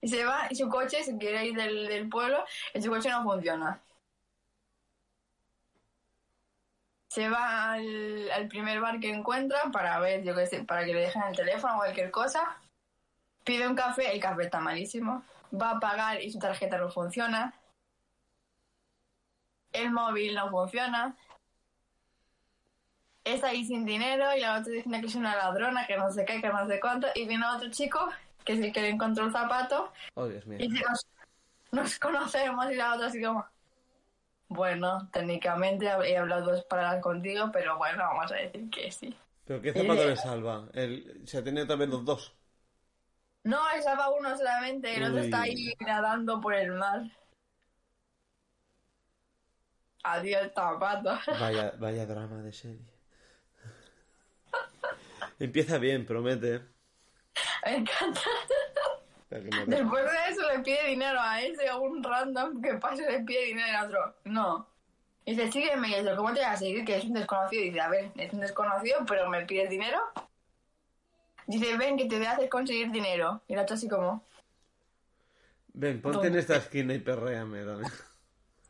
Y 0.02 0.08
se 0.08 0.26
va, 0.26 0.48
y 0.50 0.56
su 0.56 0.68
coche 0.70 1.04
se 1.04 1.18
quiere 1.18 1.46
ir 1.46 1.56
del, 1.56 1.88
del 1.88 2.10
pueblo, 2.10 2.44
y 2.74 2.82
su 2.82 2.90
coche 2.90 3.10
no 3.10 3.24
funciona. 3.24 3.80
Se 7.10 7.30
va 7.30 7.74
al, 7.74 8.32
al 8.32 8.48
primer 8.48 8.80
bar 8.80 9.00
que 9.00 9.12
encuentra 9.12 9.60
para 9.72 10.00
ver, 10.00 10.24
yo 10.24 10.34
qué 10.34 10.48
sé, 10.48 10.64
para 10.64 10.86
que 10.86 10.94
le 10.94 11.02
dejen 11.02 11.24
el 11.24 11.36
teléfono 11.36 11.76
o 11.76 11.78
cualquier 11.80 12.10
cosa. 12.10 12.58
Pide 13.44 13.68
un 13.68 13.76
café, 13.76 14.14
el 14.14 14.22
café 14.22 14.44
está 14.44 14.60
malísimo. 14.60 15.24
va 15.54 15.72
a 15.72 15.80
pagar 15.80 16.22
y 16.22 16.32
su 16.32 16.40
tarjeta 16.40 16.78
no 16.78 16.90
funciona. 16.90 17.54
El 19.74 19.92
móvil 19.92 20.36
no 20.36 20.50
funciona. 20.50 21.16
Está 23.24 23.50
ahí 23.50 23.64
sin 23.66 23.86
dinero 23.86 24.26
y 24.36 24.42
la 24.42 24.60
otra 24.60 24.72
dice 24.72 24.90
que 24.90 25.06
es 25.06 25.16
una 25.16 25.36
ladrona, 25.36 25.86
que 25.86 25.96
no 25.98 26.12
sé 26.12 26.26
qué, 26.26 26.42
que 26.42 26.50
no 26.50 26.68
sé 26.68 26.80
cuánto. 26.80 27.08
Y 27.14 27.28
viene 27.28 27.46
otro 27.46 27.70
chico, 27.70 28.10
que 28.44 28.54
es 28.54 28.60
el 28.60 28.74
que 28.74 28.82
le 28.82 28.90
encontró 28.90 29.26
el 29.26 29.32
zapato. 29.32 29.94
Oh, 30.16 30.28
Dios 30.28 30.46
mío. 30.48 30.58
Y 30.60 30.68
dice, 30.68 30.84
nos, 30.90 31.08
nos 31.72 32.00
conocemos 32.00 32.72
y 32.72 32.76
la 32.76 32.96
otra 32.96 33.08
así 33.08 33.22
como... 33.22 33.46
Bueno, 34.48 35.08
técnicamente 35.14 35.86
he 35.86 36.18
hablado 36.18 36.52
dos 36.52 36.66
palabras 36.66 37.02
contigo, 37.02 37.50
pero 37.54 37.78
bueno, 37.78 38.04
vamos 38.04 38.30
a 38.34 38.36
decir 38.36 38.70
que 38.70 38.92
sí. 38.92 39.16
¿Pero 39.46 39.62
qué 39.62 39.72
zapato 39.72 40.06
le 40.06 40.18
salva? 40.18 40.68
El... 40.74 41.22
Se 41.26 41.38
ha 41.38 41.44
tenido 41.44 41.66
también 41.66 41.90
los 41.90 42.04
dos. 42.04 42.34
No, 43.44 43.60
él 43.72 43.82
salva 43.82 44.10
uno 44.10 44.38
solamente, 44.38 44.96
el 44.96 45.04
otro 45.04 45.20
Uy. 45.20 45.26
está 45.26 45.42
ahí 45.44 45.74
nadando 45.80 46.42
por 46.42 46.54
el 46.54 46.72
mar. 46.74 47.04
Adiós, 50.04 50.52
zapato. 50.54 51.20
Vaya, 51.40 51.74
vaya 51.78 52.06
drama 52.06 52.42
de 52.42 52.52
serie. 52.52 52.92
Empieza 55.40 55.78
bien, 55.78 56.06
promete. 56.06 56.62
Me 57.66 57.78
encanta. 57.78 58.22
Después 59.30 60.04
de 60.04 60.30
eso 60.30 60.52
le 60.52 60.60
pide 60.60 60.88
dinero 60.88 61.20
a 61.20 61.42
ese, 61.42 61.70
a 61.70 61.78
un 61.78 62.04
random 62.04 62.62
que 62.62 62.74
pasa 62.76 63.02
y 63.04 63.12
le 63.12 63.24
pide 63.24 63.46
dinero 63.46 63.78
al 63.78 63.86
otro. 63.88 64.16
No. 64.26 64.68
Y 65.26 65.32
dice, 65.32 65.52
sígueme. 65.52 65.88
Y 65.90 65.96
dice, 66.02 66.16
¿cómo 66.16 66.34
te 66.34 66.42
vas 66.42 66.56
a 66.56 66.58
seguir? 66.58 66.84
Que 66.84 66.98
es 66.98 67.06
un 67.06 67.14
desconocido. 67.14 67.62
Y 67.62 67.66
dice, 67.70 67.82
a 67.82 67.90
ver, 67.90 68.12
es 68.18 68.34
un 68.34 68.40
desconocido, 68.42 69.00
pero 69.08 69.30
me 69.30 69.46
pides 69.46 69.70
dinero. 69.70 70.00
Dice, 71.48 71.78
ven, 71.78 71.98
que 71.98 72.06
te 72.06 72.18
voy 72.18 72.26
a 72.26 72.32
hacer 72.32 72.50
conseguir 72.50 72.92
dinero. 72.92 73.42
Y 73.48 73.54
el 73.54 73.60
otro 73.60 73.76
así 73.76 73.88
como, 73.88 74.24
Ven, 75.74 76.02
ponte 76.02 76.28
en 76.28 76.36
esta 76.36 76.58
esquina 76.58 76.94
y 76.94 77.00
perréame 77.00 77.64
también. 77.64 77.92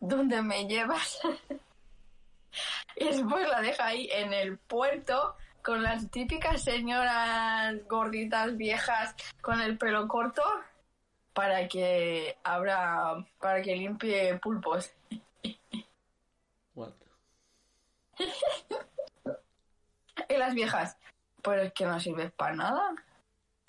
¿Dónde 0.02 0.42
me 0.42 0.68
llevas? 0.68 1.20
y 2.98 3.06
después 3.06 3.48
la 3.48 3.62
deja 3.62 3.86
ahí 3.86 4.10
en 4.12 4.34
el 4.34 4.58
puerto 4.58 5.38
con 5.64 5.82
las 5.82 6.10
típicas 6.10 6.64
señoras 6.64 7.76
gorditas 7.88 8.58
viejas 8.58 9.16
con 9.42 9.62
el 9.62 9.78
pelo 9.78 10.08
corto 10.08 10.44
para 11.34 11.68
que 11.68 12.38
abra, 12.44 13.26
para 13.40 13.62
que 13.62 13.76
limpie 13.76 14.38
pulpos. 14.40 14.92
What? 16.76 16.92
Y 20.30 20.38
las 20.38 20.54
viejas, 20.54 20.98
pues 21.42 21.62
es 21.62 21.74
que 21.74 21.86
no 21.86 22.00
sirve 22.00 22.30
para 22.30 22.56
nada. 22.56 22.96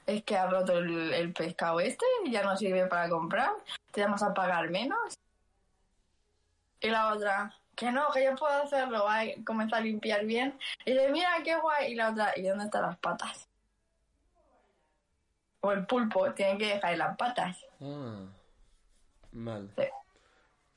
Es 0.07 0.23
que 0.23 0.37
ha 0.37 0.47
roto 0.49 0.79
el, 0.79 1.13
el 1.13 1.33
pescado 1.33 1.81
este 1.81 2.05
y 2.25 2.31
ya 2.31 2.45
no 2.45 2.57
sirve 2.57 2.87
para 2.87 3.09
comprar. 3.09 3.51
Te 3.91 4.03
vamos 4.03 4.23
a 4.23 4.33
pagar 4.33 4.71
menos. 4.71 5.19
Y 6.83 6.91
la 6.91 7.13
otra, 7.15 7.55
que 7.75 7.91
no, 7.91 8.11
que 8.13 8.25
yo 8.25 8.35
puedo 8.35 8.63
hacerlo. 8.63 9.05
Va 9.05 9.21
a 9.21 9.27
comenzar 9.45 9.81
a 9.81 9.85
limpiar 9.85 10.25
bien. 10.25 10.59
Y 10.85 10.93
dice, 10.93 11.11
mira 11.11 11.31
qué 11.45 11.57
guay. 11.57 11.93
Y 11.93 11.95
la 11.95 12.11
otra, 12.11 12.33
¿y 12.37 12.43
dónde 12.43 12.65
están 12.65 12.83
las 12.83 12.99
patas? 12.99 13.49
O 15.61 15.73
el 15.73 15.87
pulpo, 15.87 16.33
tiene 16.35 16.59
que 16.59 16.75
dejar 16.75 16.99
las 16.99 17.17
patas. 17.17 17.65
Ah. 17.81 18.27
Mal. 19.31 19.71
Sí. 19.79 19.85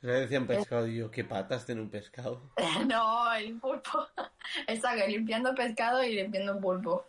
Le 0.01 0.13
decían 0.13 0.45
pescado 0.45 0.85
y 0.85 0.97
yo, 0.97 1.09
¿qué 1.09 1.23
patas 1.23 1.65
tiene 1.65 1.81
un 1.81 1.89
pescado? 1.89 2.39
No, 2.85 3.33
el 3.33 3.59
pulpo. 3.59 4.07
Está 4.67 4.95
que 4.95 5.07
limpiando 5.07 5.55
pescado 5.55 6.03
y 6.03 6.13
limpiando 6.13 6.59
pulpo. 6.59 7.05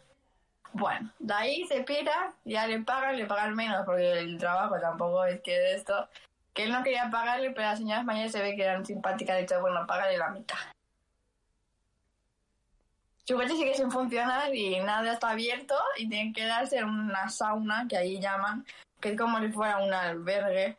Bueno, 0.72 1.10
de 1.18 1.34
ahí 1.34 1.64
se 1.66 1.82
pira, 1.82 2.34
ya 2.44 2.66
le 2.66 2.80
pagan, 2.80 3.16
le 3.16 3.26
pagan 3.26 3.54
menos 3.54 3.84
porque 3.84 4.12
el 4.12 4.38
trabajo 4.38 4.78
tampoco 4.80 5.24
es 5.26 5.40
que 5.42 5.52
de 5.52 5.74
esto. 5.74 6.08
Que 6.56 6.64
él 6.64 6.72
no 6.72 6.82
quería 6.82 7.08
pagarle, 7.08 7.50
pero 7.50 7.68
las 7.68 7.78
señoras 7.78 8.04
mayores 8.04 8.32
se 8.32 8.42
ve 8.42 8.56
que 8.56 8.64
eran 8.64 8.84
simpáticas, 8.84 9.36
de 9.36 9.42
hecho, 9.42 9.60
bueno, 9.60 9.86
págale 9.86 10.18
la 10.18 10.30
mitad. 10.30 10.56
Su 13.24 13.36
coche 13.36 13.50
sigue 13.50 13.74
sin 13.74 13.90
funcionar 13.90 14.52
y 14.52 14.80
nada 14.80 15.12
está 15.12 15.30
abierto 15.30 15.76
y 15.96 16.08
tienen 16.08 16.32
que 16.32 16.44
darse 16.46 16.78
en 16.78 16.86
una 16.86 17.28
sauna 17.28 17.86
que 17.88 17.96
ahí 17.96 18.18
llaman, 18.18 18.64
que 19.00 19.10
es 19.10 19.18
como 19.18 19.38
si 19.38 19.48
fuera 19.48 19.78
un 19.78 19.92
albergue 19.92 20.76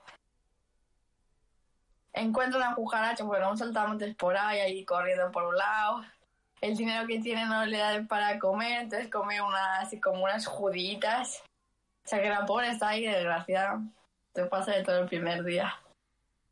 encuentra 2.22 2.58
una 2.58 2.76
cucaracha, 2.76 3.24
bueno, 3.24 3.52
un 3.52 3.58
saltamontes 3.58 4.16
por 4.16 4.36
ahí, 4.36 4.60
ahí 4.60 4.86
corriendo 4.86 5.32
por 5.32 5.44
un 5.44 5.58
lado. 5.58 6.04
El 6.62 6.76
dinero 6.76 7.06
que 7.06 7.20
tiene 7.20 7.46
no 7.46 7.66
le 7.66 7.78
da 7.78 8.04
para 8.08 8.40
comer, 8.40 8.82
entonces 8.82 9.10
come 9.10 9.42
una, 9.42 9.80
así 9.80 10.00
como 10.00 10.24
unas 10.24 10.46
juditas. 10.46 11.44
O 12.06 12.10
sea 12.10 12.22
que 12.22 12.30
la 12.30 12.46
pobre 12.46 12.70
está 12.70 12.90
ahí, 12.90 13.06
desgraciada. 13.06 13.82
Se 14.38 14.46
pasa 14.46 14.72
de 14.74 14.84
todo 14.84 15.00
el 15.00 15.08
primer 15.08 15.44
día. 15.44 15.74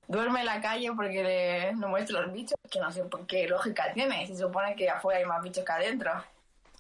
Duerme 0.08 0.40
en 0.40 0.48
la 0.48 0.60
calle 0.60 0.92
porque 0.96 1.24
le, 1.24 1.74
no 1.76 1.88
muestra 1.90 2.20
los 2.22 2.34
bichos, 2.34 2.58
que 2.72 2.80
no 2.80 2.92
sé 2.92 3.04
por 3.04 3.28
qué 3.28 3.48
lógica 3.48 3.94
tiene. 3.94 4.26
Se 4.26 4.36
supone 4.36 4.76
que 4.76 4.90
afuera 4.90 5.20
hay 5.20 5.26
más 5.26 5.44
bichos 5.44 5.64
que 5.64 5.72
adentro. 5.72 6.12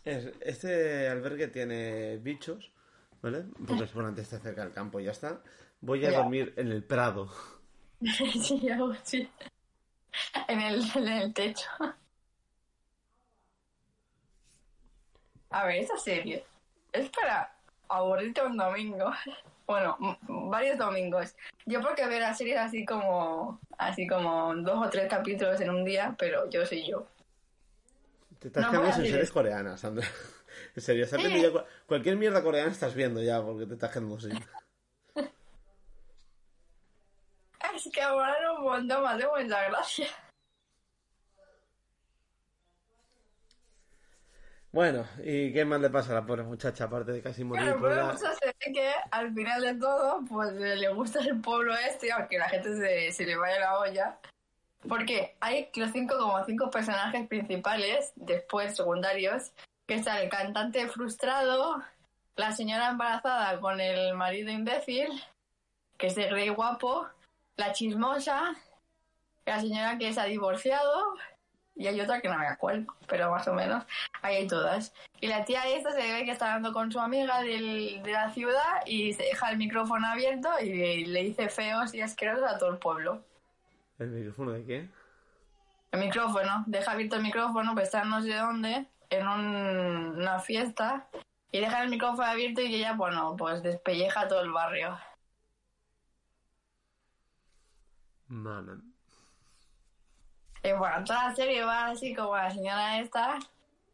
Es- 0.03 0.31
este 0.41 1.07
albergue 1.07 1.47
tiene 1.49 2.17
bichos, 2.17 2.71
¿vale? 3.21 3.43
Porque 3.67 3.85
seguramente 3.87 4.21
está 4.23 4.39
cerca 4.39 4.63
del 4.63 4.73
campo 4.73 4.99
y 4.99 5.03
ya 5.03 5.11
está. 5.11 5.39
Voy 5.79 6.03
a 6.07 6.09
Ya. 6.09 6.17
dormir 6.17 6.55
en 6.57 6.71
el 6.71 6.83
prado. 6.83 7.29
sí, 8.01 8.67
algo 8.71 8.91
así. 8.93 9.29
En 10.47 10.59
el, 10.59 10.83
en 10.95 11.07
el 11.07 11.33
techo. 11.35 11.69
A 15.51 15.65
ver, 15.67 15.83
esa 15.83 15.97
serie 15.99 16.43
es 16.91 17.07
para 17.11 17.55
aburrirte 17.89 18.41
un 18.43 18.57
domingo. 18.57 19.11
Bueno, 19.67 19.97
varios 20.27 20.77
domingos. 20.77 21.35
Yo 21.65 21.81
porque 21.81 22.05
ver 22.07 22.21
las 22.21 22.37
series 22.37 22.57
así 22.57 22.85
como 22.85 23.59
así 23.77 24.07
como 24.07 24.53
dos 24.55 24.85
o 24.85 24.89
tres 24.89 25.09
capítulos 25.09 25.59
en 25.61 25.69
un 25.71 25.83
día, 25.83 26.15
pero 26.17 26.49
yo 26.49 26.65
soy 26.65 26.87
yo. 26.87 27.07
Te 28.39 28.47
estás 28.47 28.63
No, 28.63 28.71
series 29.07 29.31
coreanas, 29.31 29.79
Sandra. 29.79 30.07
En 30.75 30.81
serio, 30.81 31.05
ya 31.41 31.49
cua- 31.51 31.65
cualquier 31.85 32.15
mierda 32.15 32.41
coreana 32.41 32.71
estás 32.71 32.93
viendo 32.95 33.21
ya 33.21 33.41
porque 33.43 33.65
te 33.65 33.73
estás 33.73 33.91
quedando. 33.91 34.39
Es 37.75 37.89
que 37.91 38.01
ahora 38.01 38.53
un 38.53 38.63
montón 38.63 39.03
más 39.03 39.17
de 39.17 39.27
mucha 39.27 39.63
gracia. 39.69 40.07
Bueno, 44.75 45.05
¿y 45.23 45.53
qué 45.53 45.63
más 45.63 45.79
le 45.79 45.89
pasa 45.89 46.11
a 46.11 46.15
la 46.15 46.25
pobre 46.25 46.43
muchacha 46.43 46.83
aparte 46.83 47.13
de 47.13 47.21
casi 47.21 47.45
morir 47.45 47.63
Claro, 47.63 47.79
pero 47.81 47.95
la- 47.95 48.17
se 48.17 48.45
ve 48.45 48.73
que 48.73 48.91
al 49.09 49.33
final 49.33 49.61
de 49.61 49.75
todo, 49.75 50.19
pues 50.27 50.51
le 50.51 50.89
gusta 50.89 51.21
el 51.21 51.39
pueblo 51.39 51.73
este, 51.77 52.11
aunque 52.11 52.37
la 52.37 52.49
gente 52.49 52.75
se, 52.75 53.09
se 53.13 53.25
le 53.25 53.37
vaya 53.37 53.57
la 53.57 53.79
olla. 53.79 54.19
Porque 54.85 55.37
hay 55.39 55.69
los 55.75 55.91
cinco 55.93 56.17
como 56.19 56.43
cinco 56.43 56.69
personajes 56.69 57.25
principales, 57.25 58.11
después 58.17 58.75
secundarios, 58.75 59.53
que 59.87 59.93
está 59.93 60.21
el 60.21 60.27
cantante 60.29 60.85
frustrado, 60.89 61.81
la 62.35 62.51
señora 62.51 62.89
embarazada 62.89 63.57
con 63.61 63.79
el 63.79 64.13
marido 64.15 64.51
imbécil, 64.51 65.07
que 65.97 66.07
es 66.07 66.15
de 66.15 66.29
rey 66.29 66.49
guapo, 66.49 67.07
la 67.55 67.71
chismosa, 67.71 68.53
la 69.45 69.61
señora 69.61 69.97
que 69.97 70.11
se 70.11 70.19
ha 70.19 70.25
divorciado, 70.25 71.15
y 71.75 71.87
hay 71.87 71.99
otra 71.99 72.21
que 72.21 72.29
no 72.29 72.37
me 72.37 72.47
acuerdo, 72.47 72.93
pero 73.07 73.29
más 73.31 73.47
o 73.47 73.53
menos 73.53 73.83
ahí 74.21 74.37
hay 74.37 74.47
todas. 74.47 74.93
Y 75.19 75.27
la 75.27 75.43
tía 75.45 75.67
esta 75.67 75.91
se 75.91 76.13
ve 76.13 76.25
que 76.25 76.31
está 76.31 76.47
hablando 76.47 76.73
con 76.73 76.91
su 76.91 76.99
amiga 76.99 77.41
del- 77.41 78.01
de 78.03 78.11
la 78.11 78.29
ciudad 78.31 78.81
y 78.85 79.13
se 79.13 79.23
deja 79.23 79.49
el 79.51 79.57
micrófono 79.57 80.07
abierto 80.07 80.49
y 80.61 81.05
le 81.05 81.23
dice 81.23 81.49
feos 81.49 81.93
y 81.93 82.01
asquerosos 82.01 82.49
a 82.49 82.57
todo 82.57 82.71
el 82.71 82.77
pueblo. 82.77 83.23
¿El 83.99 84.09
micrófono 84.09 84.51
de 84.51 84.65
qué? 84.65 84.89
El 85.91 85.99
micrófono, 85.99 86.63
deja 86.67 86.91
abierto 86.91 87.15
el 87.15 87.23
micrófono, 87.23 87.73
pues 87.73 87.85
está 87.85 88.03
no 88.03 88.21
sé 88.21 88.33
dónde, 88.35 88.87
en 89.09 89.27
un- 89.27 90.17
una 90.17 90.39
fiesta, 90.39 91.07
y 91.51 91.59
deja 91.59 91.83
el 91.83 91.89
micrófono 91.89 92.27
abierto 92.27 92.61
y 92.61 92.75
ella, 92.75 92.93
bueno, 92.93 93.35
pues 93.37 93.63
despelleja 93.63 94.21
a 94.21 94.27
todo 94.27 94.41
el 94.41 94.51
barrio. 94.51 94.97
Mano. 98.27 98.81
Y 100.65 100.71
bueno, 100.73 101.03
toda 101.03 101.29
la 101.29 101.35
serie 101.35 101.63
va 101.63 101.87
así 101.87 102.15
como 102.15 102.35
la 102.35 102.49
señora 102.49 102.99
esta, 102.99 103.37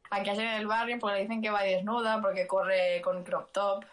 a 0.09 0.23
que 0.23 0.31
hacer 0.31 0.45
en 0.45 0.53
el 0.53 0.67
barrio, 0.67 0.97
porque 0.99 1.15
le 1.17 1.21
dicen 1.23 1.41
que 1.41 1.49
va 1.49 1.63
desnuda, 1.63 2.21
porque 2.21 2.47
corre 2.47 3.01
con 3.01 3.23
crop 3.25 3.51
top. 3.51 3.83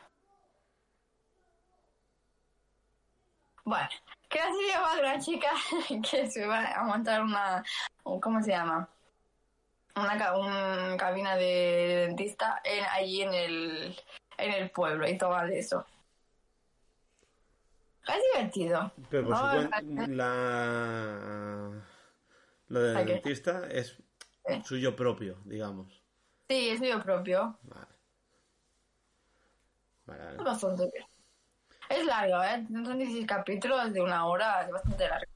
Bueno, 3.65 3.89
que 4.29 4.39
la 4.39 4.45
serie 4.53 4.79
va 4.81 4.95
de 4.95 5.01
una 5.01 5.19
chica 5.19 5.51
que 6.11 6.31
se 6.31 6.47
va 6.47 6.67
a 6.73 6.85
montar 6.85 7.21
una, 7.23 7.65
un- 8.05 8.21
¿cómo 8.21 8.41
se 8.43 8.51
llama? 8.53 8.89
Una 9.97 10.17
ca- 10.17 10.39
un 10.39 10.97
cabina 10.97 11.35
de 11.35 12.07
dentista 12.07 12.61
en, 12.65 12.85
allí 12.93 13.23
en 13.23 13.35
el, 13.35 14.01
en 14.39 14.53
el 14.53 14.71
pueblo 14.71 15.09
y 15.09 15.19
todo 15.19 15.37
de 15.47 15.59
eso. 15.59 15.85
Es 18.07 18.23
divertido. 18.33 18.93
Pero 19.11 19.25
por 19.27 19.35
No, 19.35 19.63
su 19.63 19.71
cuenta, 19.71 20.07
la... 20.07 21.71
Lo 22.69 22.81
del 22.81 22.97
¿A 22.97 23.05
qué? 23.05 23.13
dentista 23.15 23.67
es 23.71 23.97
Eh. 24.45 24.63
suyo 24.65 24.95
propio, 24.97 25.39
digamos. 25.45 26.03
Sí, 26.49 26.71
es 26.71 26.81
yo 26.81 27.03
propio. 27.03 27.59
Vale. 27.63 27.87
Vale, 30.07 30.25
vale. 30.25 30.37
Es 30.39 30.45
bastante 30.45 30.91
bien. 30.93 31.07
Es 31.91 32.05
largo, 32.07 32.43
¿eh? 32.43 32.67
Son 32.85 32.99
16 32.99 33.27
capítulos 33.27 33.93
de 33.93 34.01
una 34.01 34.27
hora, 34.27 34.63
es 34.63 34.71
bastante 34.71 35.09
largo. 35.09 35.31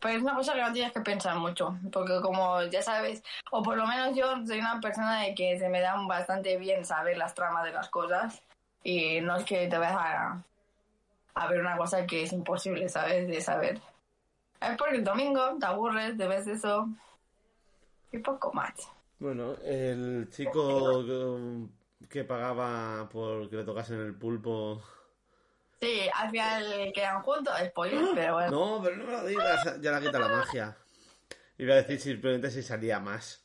Pero 0.00 0.16
es 0.16 0.22
una 0.22 0.34
cosa 0.34 0.52
que 0.54 0.60
no 0.60 0.72
tienes 0.72 0.92
que 0.92 1.00
pensar 1.00 1.36
mucho, 1.38 1.78
porque 1.90 2.20
como 2.20 2.62
ya 2.64 2.82
sabes, 2.82 3.22
o 3.50 3.62
por 3.62 3.76
lo 3.76 3.86
menos 3.86 4.14
yo 4.16 4.44
soy 4.46 4.58
una 4.58 4.78
persona 4.80 5.22
de 5.22 5.34
que 5.34 5.58
se 5.58 5.68
me 5.68 5.80
da 5.80 5.96
bastante 6.06 6.56
bien 6.58 6.84
saber 6.84 7.16
las 7.16 7.34
tramas 7.34 7.64
de 7.64 7.72
las 7.72 7.88
cosas 7.88 8.42
y 8.82 9.20
no 9.22 9.36
es 9.36 9.44
que 9.44 9.66
te 9.66 9.78
vayas 9.78 9.96
a, 9.98 10.42
a 11.34 11.46
ver 11.48 11.60
una 11.60 11.76
cosa 11.78 12.06
que 12.06 12.22
es 12.24 12.32
imposible, 12.32 12.88
¿sabes? 12.90 13.26
De 13.26 13.40
saber. 13.40 13.80
Es 14.70 14.76
porque 14.76 14.96
el 14.96 15.04
domingo 15.04 15.56
te 15.58 15.66
aburres, 15.66 16.16
te 16.16 16.26
ves 16.26 16.46
eso 16.46 16.88
y 18.12 18.18
poco 18.18 18.52
más. 18.52 18.72
Bueno, 19.18 19.54
el 19.64 20.28
chico 20.30 21.04
que- 22.08 22.24
pagaba 22.24 23.08
por 23.08 23.48
que 23.50 23.56
le 23.56 23.64
tocasen 23.64 24.00
el 24.00 24.14
pulpo. 24.14 24.82
Sí, 25.80 26.02
al 26.14 26.30
final 26.30 26.92
quedan 26.94 27.22
juntos, 27.22 27.52
spoiler, 27.68 28.04
pero 28.14 28.34
bueno. 28.34 28.50
No, 28.76 28.82
pero 28.82 28.96
no 28.96 29.04
me 29.04 29.12
lo 29.12 29.24
digas, 29.26 29.80
ya 29.80 29.90
la 29.90 30.00
quita 30.00 30.18
la 30.18 30.28
magia. 30.28 30.76
Iba 31.58 31.74
a 31.74 31.76
decir 31.78 32.00
simplemente 32.00 32.50
si 32.50 32.62
salía 32.62 33.00
más. 33.00 33.44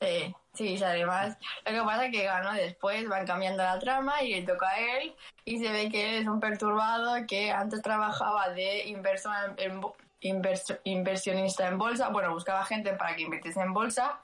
Sí, 0.00 0.34
sí, 0.52 0.74
y 0.76 0.82
además 0.82 1.38
lo 1.64 1.72
que 1.72 1.80
pasa 1.82 2.06
es 2.06 2.12
que 2.12 2.24
ganó 2.24 2.52
después, 2.52 3.08
van 3.08 3.26
cambiando 3.26 3.62
la 3.62 3.78
trama 3.78 4.22
y 4.22 4.34
le 4.34 4.42
toca 4.46 4.68
a 4.68 4.78
él 4.98 5.14
y 5.44 5.58
se 5.58 5.70
ve 5.72 5.88
que 5.90 6.10
él 6.16 6.22
es 6.22 6.28
un 6.28 6.40
perturbado 6.40 7.14
que 7.26 7.50
antes 7.50 7.80
trabajaba 7.80 8.50
de 8.50 8.86
inversor 8.88 9.54
en, 9.56 9.80
bo- 9.80 9.96
invers- 10.24 10.80
inversionista 10.84 11.68
en 11.68 11.78
bolsa, 11.78 12.08
bueno, 12.08 12.32
buscaba 12.32 12.64
gente 12.64 12.94
para 12.94 13.14
que 13.14 13.22
invirtiese 13.22 13.60
en 13.60 13.72
bolsa 13.72 14.20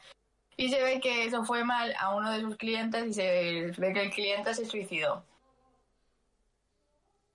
y 0.57 0.69
se 0.71 0.83
ve 0.83 1.01
que 1.01 1.25
eso 1.25 1.45
fue 1.45 1.65
mal 1.65 1.95
a 1.99 2.15
uno 2.15 2.33
de 2.33 2.41
sus 2.41 2.57
clientes 2.57 3.07
y 3.07 3.13
se 3.13 3.73
ve 3.79 3.93
que 3.93 4.03
el 4.03 4.11
cliente 4.11 4.53
se 4.55 4.65
suicidó. 4.65 5.25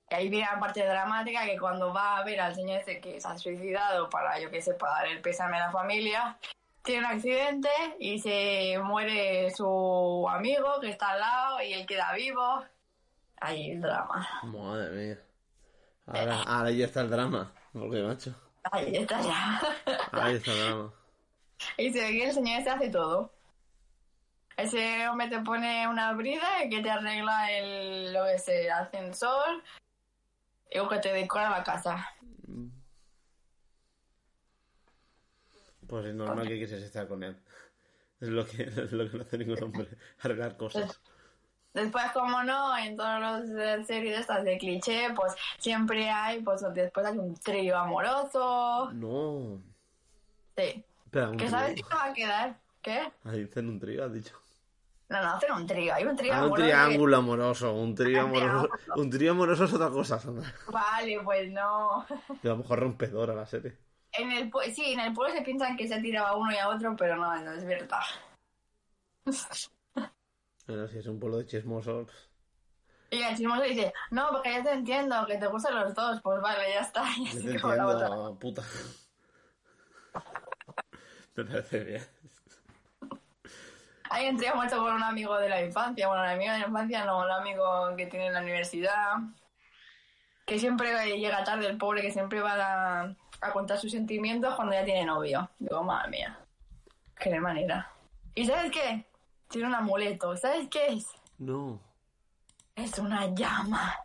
Y 0.09 0.15
ahí 0.15 0.29
viene 0.29 0.47
la 0.51 0.59
parte 0.59 0.85
dramática 0.85 1.45
que 1.45 1.57
cuando 1.57 1.91
va 1.93 2.17
a 2.17 2.23
ver 2.23 2.39
al 2.39 2.53
señor 2.53 2.81
ese 2.81 2.99
que 2.99 3.19
se 3.19 3.27
ha 3.27 3.37
suicidado 3.37 4.09
para, 4.09 4.39
yo 4.39 4.51
que 4.51 4.61
sé, 4.61 4.73
para 4.75 4.93
dar 4.93 5.07
el 5.07 5.21
pésame 5.21 5.57
a 5.57 5.67
la 5.67 5.71
familia, 5.71 6.37
tiene 6.83 7.07
un 7.07 7.13
accidente 7.13 7.69
y 7.99 8.19
se 8.19 8.77
muere 8.83 9.49
su 9.49 10.27
amigo 10.29 10.79
que 10.79 10.89
está 10.89 11.09
al 11.09 11.19
lado 11.19 11.61
y 11.63 11.73
él 11.73 11.87
queda 11.87 12.13
vivo. 12.13 12.63
Ahí 13.41 13.71
el 13.71 13.81
drama. 13.81 14.27
Madre 14.43 14.91
mía. 14.91 15.19
Ahora, 16.05 16.43
ahora 16.43 16.69
ya 16.69 16.85
está 16.85 17.01
el 17.01 17.09
drama. 17.09 17.51
Porque, 17.73 18.03
macho. 18.03 18.35
Ahí 18.71 18.95
está 18.95 19.21
ya. 19.21 19.61
Ahí 20.11 20.35
está 20.35 20.53
drama. 20.53 20.93
y 21.77 21.91
se 21.91 21.99
ve 21.99 22.11
que 22.11 22.25
el 22.25 22.33
señor 22.33 22.61
ese 22.61 22.69
hace 22.69 22.89
todo. 22.89 23.31
Ese 24.57 25.07
hombre 25.07 25.27
te 25.27 25.39
pone 25.41 25.87
una 25.87 26.13
brida 26.13 26.47
que 26.69 26.81
te 26.81 26.89
arregla 26.89 27.51
el, 27.51 28.13
lo 28.13 28.23
que 28.23 28.35
es 28.35 28.47
el 28.47 28.71
ascensor 28.71 29.61
y 30.71 30.87
que 30.87 30.97
te 30.99 31.13
decora 31.13 31.49
la 31.49 31.63
casa. 31.63 32.09
Pues 35.87 36.05
es 36.05 36.15
normal 36.15 36.47
que 36.47 36.59
quisieras 36.59 36.85
estar 36.85 37.07
con 37.07 37.23
él. 37.23 37.37
Es 38.19 38.29
lo 38.29 38.45
que, 38.45 38.63
es 38.63 38.91
lo 38.91 39.09
que 39.09 39.17
no 39.17 39.23
hace 39.23 39.37
ningún 39.37 39.63
hombre. 39.63 39.89
Arreglar 40.21 40.57
cosas. 40.57 40.99
Después, 41.75 42.05
como 42.13 42.41
no, 42.43 42.75
en 42.77 42.95
todas 42.95 43.19
las 43.49 43.85
series 43.85 44.19
estas 44.21 44.43
de 44.45 44.57
cliché, 44.57 45.09
pues 45.13 45.35
siempre 45.57 46.09
hay, 46.09 46.41
pues 46.41 46.63
después 46.73 47.05
hay 47.05 47.17
un 47.17 47.35
trío 47.35 47.77
amoroso. 47.77 48.89
No. 48.93 49.61
Sí. 50.57 50.83
Espera, 51.05 51.29
un 51.29 51.37
¿Qué 51.37 51.45
trío. 51.45 51.49
sabes 51.49 51.75
que 51.75 51.83
va 51.95 52.03
a 52.05 52.13
quedar? 52.13 52.55
¿Qué? 52.81 53.11
Ah, 53.25 53.31
dicen 53.33 53.67
un 53.67 53.79
trío, 53.79 54.05
has 54.05 54.13
dicho. 54.13 54.35
No, 55.09 55.21
no, 55.21 55.33
hacen 55.33 55.51
un 55.51 55.67
trío. 55.67 55.93
Hay 55.93 56.05
un 56.05 56.15
trío 56.15 56.33
Ah, 56.33 56.37
un 56.37 56.43
amoroso. 56.45 56.63
triángulo 56.63 57.17
amoroso. 57.17 57.73
Un 57.73 57.93
trío 57.93 58.25
Un 58.25 58.35
amoroso. 58.37 58.69
Un 58.95 59.09
trío 59.09 59.31
amoroso 59.31 59.65
es 59.65 59.73
otra 59.73 59.89
cosa, 59.89 60.17
Sandra. 60.19 60.51
Vale, 60.71 61.19
pues 61.23 61.51
no. 61.51 62.01
A 62.07 62.07
lo 62.41 62.57
mejor 62.57 62.79
rompedora 62.79 63.35
la 63.35 63.45
serie. 63.45 63.77
En 64.13 64.31
el, 64.31 64.49
sí, 64.73 64.93
en 64.93 65.01
el 65.01 65.13
pueblo 65.13 65.35
se 65.35 65.41
piensan 65.41 65.75
que 65.75 65.89
se 65.89 65.99
tiraba 65.99 66.29
a 66.29 66.35
uno 66.37 66.53
y 66.53 66.55
a 66.57 66.69
otro, 66.69 66.95
pero 66.95 67.17
no, 67.17 67.35
no 67.41 67.51
es 67.51 67.65
verdad. 67.65 67.99
Bueno, 70.67 70.87
si 70.87 70.97
es 70.97 71.07
un 71.07 71.19
pueblo 71.19 71.37
de 71.37 71.45
chismosos. 71.45 72.11
Y 73.11 73.21
el 73.21 73.35
chismoso 73.35 73.61
dice, 73.61 73.93
no, 74.11 74.29
porque 74.31 74.51
ya 74.51 74.63
te 74.63 74.71
entiendo, 74.71 75.25
que 75.25 75.37
te 75.37 75.47
gustan 75.47 75.75
los 75.75 75.93
dos. 75.93 76.19
Pues 76.21 76.41
vale, 76.41 76.73
ya 76.73 76.81
está. 76.81 77.03
Y 77.17 77.25
Yo 77.25 77.39
así 77.39 77.47
te 77.47 77.59
como 77.59 77.75
la 77.75 77.87
otra. 77.87 78.07
entiendo, 78.07 78.39
puta. 78.39 78.63
Me 81.35 81.43
parece 81.45 81.83
bien. 81.83 82.03
Un 84.29 84.37
trío 84.37 84.55
muerto 84.55 84.77
con 84.77 84.93
un 84.93 85.03
amigo 85.03 85.37
de 85.37 85.49
la 85.49 85.61
infancia. 85.61 86.07
Bueno, 86.07 86.23
un 86.23 86.29
amigo 86.29 86.53
de 86.53 86.59
la 86.59 86.67
infancia 86.67 87.05
no, 87.05 87.19
un 87.19 87.31
amigo 87.31 87.95
que 87.97 88.05
tiene 88.07 88.27
en 88.27 88.33
la 88.33 88.41
universidad. 88.41 89.15
Que 90.45 90.57
siempre 90.59 91.17
llega 91.17 91.43
tarde, 91.43 91.67
el 91.67 91.77
pobre, 91.77 92.01
que 92.01 92.11
siempre 92.11 92.39
va 92.39 93.01
a, 93.01 93.15
a 93.41 93.51
contar 93.51 93.77
sus 93.77 93.91
sentimientos 93.91 94.55
cuando 94.55 94.73
ya 94.73 94.85
tiene 94.85 95.05
novio. 95.05 95.49
Digo, 95.59 95.83
madre 95.83 96.09
mía. 96.09 96.39
Qué 97.17 97.29
de 97.29 97.39
manera. 97.39 97.91
¿Y 98.35 98.45
sabes 98.45 98.71
qué? 98.71 99.05
Tiene 99.55 99.69
un 99.69 99.75
amuleto. 99.75 100.35
¿Sabes 100.35 100.67
qué 100.69 100.87
es? 100.87 101.07
No. 101.37 101.79
Es 102.75 102.99
una 102.99 103.33
llama. 103.33 103.95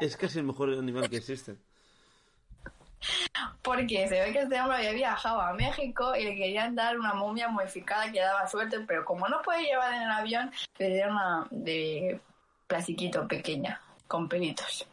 Es 0.00 0.16
casi 0.16 0.38
el 0.38 0.46
mejor 0.46 0.70
animal 0.70 1.10
que 1.10 1.18
existe. 1.18 1.58
Porque 3.60 4.08
se 4.08 4.18
ve 4.18 4.32
que 4.32 4.40
este 4.40 4.58
hombre 4.58 4.78
había 4.78 4.92
viajado 4.92 5.42
a 5.42 5.52
México 5.52 6.16
y 6.16 6.24
le 6.24 6.36
querían 6.36 6.74
dar 6.74 6.98
una 6.98 7.12
momia 7.12 7.48
modificada 7.48 8.10
que 8.10 8.20
daba 8.20 8.48
suerte, 8.48 8.80
pero 8.80 9.04
como 9.04 9.28
no 9.28 9.42
puede 9.42 9.64
llevar 9.64 9.92
en 9.92 10.02
el 10.04 10.10
avión, 10.10 10.50
le 10.78 10.88
dieron 10.88 11.12
una 11.12 11.46
de 11.50 12.18
plastiquito 12.66 13.28
pequeña, 13.28 13.78
con 14.08 14.26
pelitos. 14.26 14.88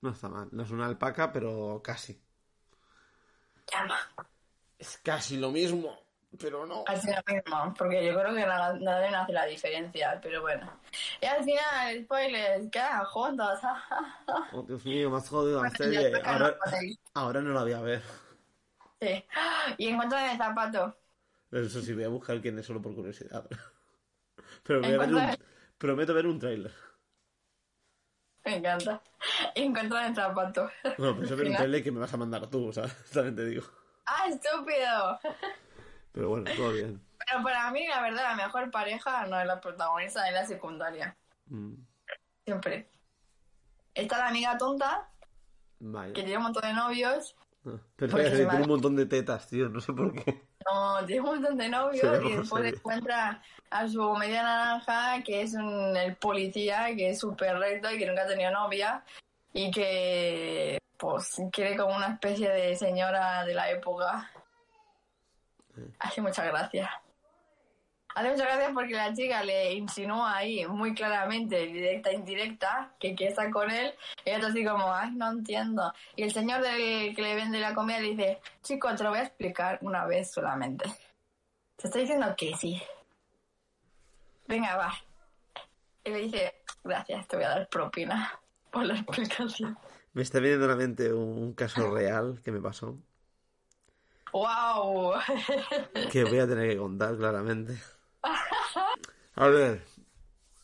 No 0.00 0.08
está 0.08 0.26
mal. 0.30 0.48
No 0.52 0.62
es 0.62 0.70
una 0.70 0.86
alpaca, 0.86 1.30
pero 1.30 1.82
casi. 1.84 2.18
Llama. 3.70 3.98
Es 4.78 4.98
casi 4.98 5.36
lo 5.36 5.50
mismo, 5.50 5.96
pero 6.38 6.66
no. 6.66 6.84
Así 6.86 7.08
lo 7.08 7.34
mismo, 7.34 7.74
porque 7.78 8.04
yo 8.04 8.18
creo 8.18 8.34
que 8.34 8.44
nada 8.46 8.74
no 8.78 9.20
hace 9.20 9.32
la 9.32 9.46
diferencia, 9.46 10.18
pero 10.22 10.40
bueno. 10.42 10.80
Y 11.20 11.26
al 11.26 11.44
final, 11.44 12.04
spoilers, 12.04 12.70
quedan 12.70 13.04
juntos. 13.06 13.60
Oh, 14.52 14.62
Dios 14.62 14.84
mío, 14.84 15.10
me 15.10 15.16
has 15.18 15.28
jodido 15.28 15.62
la 15.62 15.68
Bueno, 15.70 15.76
serie. 15.76 16.10
ya 16.10 16.18
toca 16.18 16.56
Ahora, 17.14 17.40
no 17.40 17.52
la 17.52 17.62
voy 17.62 17.72
a 17.72 17.80
ver. 17.80 18.02
Sí. 19.00 19.24
Y 19.78 19.88
encuentran 19.88 20.30
el 20.30 20.38
zapato. 20.38 20.96
Eso 21.50 21.80
sí, 21.82 21.92
voy 21.94 22.04
a 22.04 22.08
buscar 22.08 22.40
quién 22.40 22.58
es 22.58 22.66
solo 22.66 22.82
por 22.82 22.94
curiosidad. 22.94 23.46
Pero 24.64 24.80
voy 24.80 24.92
a 24.92 24.98
ver 24.98 25.14
un... 25.14 25.36
Prometo 25.78 26.14
ver 26.14 26.26
un 26.26 26.38
tráiler. 26.38 26.72
Me 28.44 28.56
encanta. 28.56 29.02
Y 29.54 29.62
encuentran 29.62 30.06
el 30.06 30.14
zapato. 30.14 30.70
Bueno, 30.98 31.16
pienso 31.16 31.36
ver 31.36 31.46
un 31.48 31.56
tráiler 31.56 31.82
que 31.82 31.92
me 31.92 32.00
vas 32.00 32.12
a 32.12 32.16
mandar 32.16 32.48
tú, 32.48 32.68
o 32.68 32.72
sea, 32.72 32.84
también 33.12 33.36
te 33.36 33.44
digo. 33.46 33.64
¡Ah, 34.06 34.26
estúpido! 34.28 35.18
Pero 36.12 36.28
bueno, 36.28 36.50
todo 36.56 36.72
bien. 36.72 37.00
Pero 37.26 37.42
para 37.42 37.70
mí, 37.70 37.86
la 37.88 38.02
verdad, 38.02 38.22
la 38.22 38.34
mejor 38.34 38.70
pareja 38.70 39.26
no 39.26 39.40
es 39.40 39.46
la 39.46 39.60
protagonista, 39.60 40.26
es 40.28 40.34
la 40.34 40.46
secundaria. 40.46 41.16
Mm, 41.46 41.74
Siempre. 42.44 42.90
Está 43.94 44.18
la 44.18 44.28
amiga 44.28 44.58
tonta, 44.58 45.08
que 45.78 45.86
Vaya. 45.86 46.12
tiene 46.12 46.36
un 46.36 46.42
montón 46.42 46.62
de 46.62 46.72
novios. 46.74 47.34
Ah, 47.66 47.78
Pero 47.96 48.16
que 48.16 48.30
tiene 48.30 48.62
un 48.62 48.68
montón 48.68 48.96
de 48.96 49.06
tetas, 49.06 49.48
tío, 49.48 49.68
no 49.68 49.80
sé 49.80 49.92
por 49.92 50.12
qué. 50.12 50.42
No, 50.66 51.04
tiene 51.06 51.20
un 51.20 51.26
montón 51.26 51.56
de 51.56 51.68
novios 51.68 52.24
y 52.24 52.36
después 52.36 52.74
encuentra 52.74 53.42
a 53.70 53.88
su 53.88 54.14
media 54.14 54.42
naranja, 54.42 55.22
que 55.22 55.42
es 55.42 55.54
un, 55.54 55.96
el 55.96 56.16
policía, 56.16 56.86
que 56.96 57.10
es 57.10 57.20
súper 57.20 57.58
recto 57.58 57.90
y 57.90 57.98
que 57.98 58.06
nunca 58.06 58.22
ha 58.22 58.26
tenido 58.26 58.50
novia. 58.50 59.04
Y 59.52 59.70
que, 59.70 60.78
pues, 60.96 61.40
quiere 61.52 61.76
como 61.76 61.96
una 61.96 62.08
especie 62.08 62.48
de 62.50 62.76
señora 62.76 63.44
de 63.44 63.54
la 63.54 63.70
época. 63.70 64.30
Hace 65.98 66.20
mucha 66.20 66.44
gracia. 66.44 66.90
Hace 68.14 68.30
mucha 68.30 68.44
gracia 68.44 68.70
porque 68.72 68.94
la 68.94 69.12
chica 69.12 69.42
le 69.42 69.72
insinúa 69.72 70.36
ahí 70.36 70.64
muy 70.66 70.94
claramente, 70.94 71.66
directa 71.66 72.10
e 72.10 72.14
indirecta, 72.14 72.94
que 73.00 73.14
quiere 73.14 73.32
estar 73.32 73.50
con 73.50 73.70
él. 73.70 73.92
Y 74.24 74.30
ella 74.30 74.36
está 74.36 74.48
así 74.48 74.64
como, 74.64 74.92
ay, 74.92 75.10
no 75.12 75.32
entiendo. 75.32 75.92
Y 76.14 76.22
el 76.22 76.32
señor 76.32 76.62
del 76.62 77.14
que 77.16 77.22
le 77.22 77.34
vende 77.34 77.58
la 77.58 77.74
comida 77.74 77.98
le 77.98 78.10
dice, 78.10 78.40
chico, 78.62 78.94
te 78.94 79.02
lo 79.02 79.10
voy 79.10 79.18
a 79.18 79.24
explicar 79.24 79.78
una 79.82 80.06
vez 80.06 80.30
solamente. 80.30 80.84
Te 81.76 81.88
estoy 81.88 82.02
diciendo 82.02 82.32
que 82.36 82.54
sí. 82.54 82.80
Venga, 84.46 84.76
va. 84.76 84.94
Y 86.04 86.10
le 86.10 86.18
dice, 86.18 86.54
gracias, 86.84 87.26
te 87.26 87.36
voy 87.36 87.46
a 87.46 87.48
dar 87.48 87.68
propina 87.68 88.38
por 88.70 88.84
la 88.86 88.94
explicación. 88.94 89.76
Me 90.14 90.22
está 90.22 90.40
viniendo 90.40 90.64
a 90.64 90.68
la 90.68 90.76
mente 90.76 91.12
un 91.12 91.52
caso 91.54 91.90
real 91.94 92.40
que 92.42 92.52
me 92.52 92.60
pasó. 92.60 92.98
¡Wow! 94.32 95.14
Que 96.10 96.24
voy 96.24 96.38
a 96.38 96.46
tener 96.48 96.68
que 96.70 96.76
contar 96.76 97.16
claramente. 97.16 97.76
A 99.36 99.48
ver, 99.48 99.82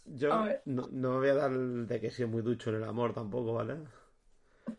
yo 0.05 0.33
A 0.33 0.45
ver. 0.45 0.63
no, 0.65 0.89
no 0.93 1.19
voy 1.19 1.29
a 1.29 1.35
dar 1.35 1.51
de 1.53 2.01
que 2.01 2.11
sido 2.11 2.29
muy 2.29 2.43
ducho 2.43 2.71
en 2.71 2.77
el 2.77 2.85
amor 2.85 3.13
tampoco, 3.13 3.55
¿vale? 3.55 3.77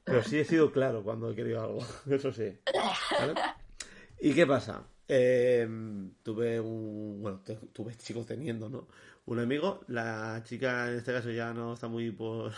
Pero 0.06 0.24
sí 0.24 0.40
he 0.40 0.46
sido 0.46 0.72
claro 0.72 1.04
cuando 1.04 1.30
he 1.32 1.36
querido 1.36 1.62
algo, 1.62 1.80
eso 2.10 2.32
sí. 2.32 2.58
¿vale? 3.20 3.34
¿Y 4.20 4.34
qué 4.34 4.46
pasa? 4.48 4.84
eh, 5.08 5.68
tuve 6.24 6.60
un. 6.60 7.20
Bueno, 7.22 7.42
tuve, 7.74 7.94
sigo 7.96 8.24
teniendo, 8.26 8.70
¿no? 8.70 8.88
Un 9.26 9.40
amigo. 9.40 9.82
La 9.88 10.42
chica 10.46 10.90
en 10.90 10.98
este 11.00 11.12
caso 11.14 11.30
ya 11.32 11.54
no 11.54 11.74
está 11.74 11.88
muy 11.90 12.12
por, 12.12 12.54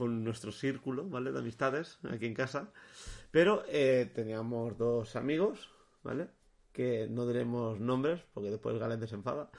por 0.00 0.08
nuestro 0.08 0.50
círculo, 0.50 1.06
¿vale? 1.10 1.30
De 1.30 1.40
amistades 1.40 1.98
aquí 2.10 2.24
en 2.24 2.32
casa. 2.32 2.72
Pero 3.30 3.64
eh, 3.68 4.10
teníamos 4.14 4.78
dos 4.78 5.14
amigos, 5.14 5.68
¿vale? 6.02 6.28
Que 6.72 7.06
no 7.06 7.26
diremos 7.26 7.78
nombres 7.78 8.22
porque 8.32 8.48
después 8.50 8.78
Galen 8.78 9.06
se 9.06 9.14
enfada. 9.14 9.50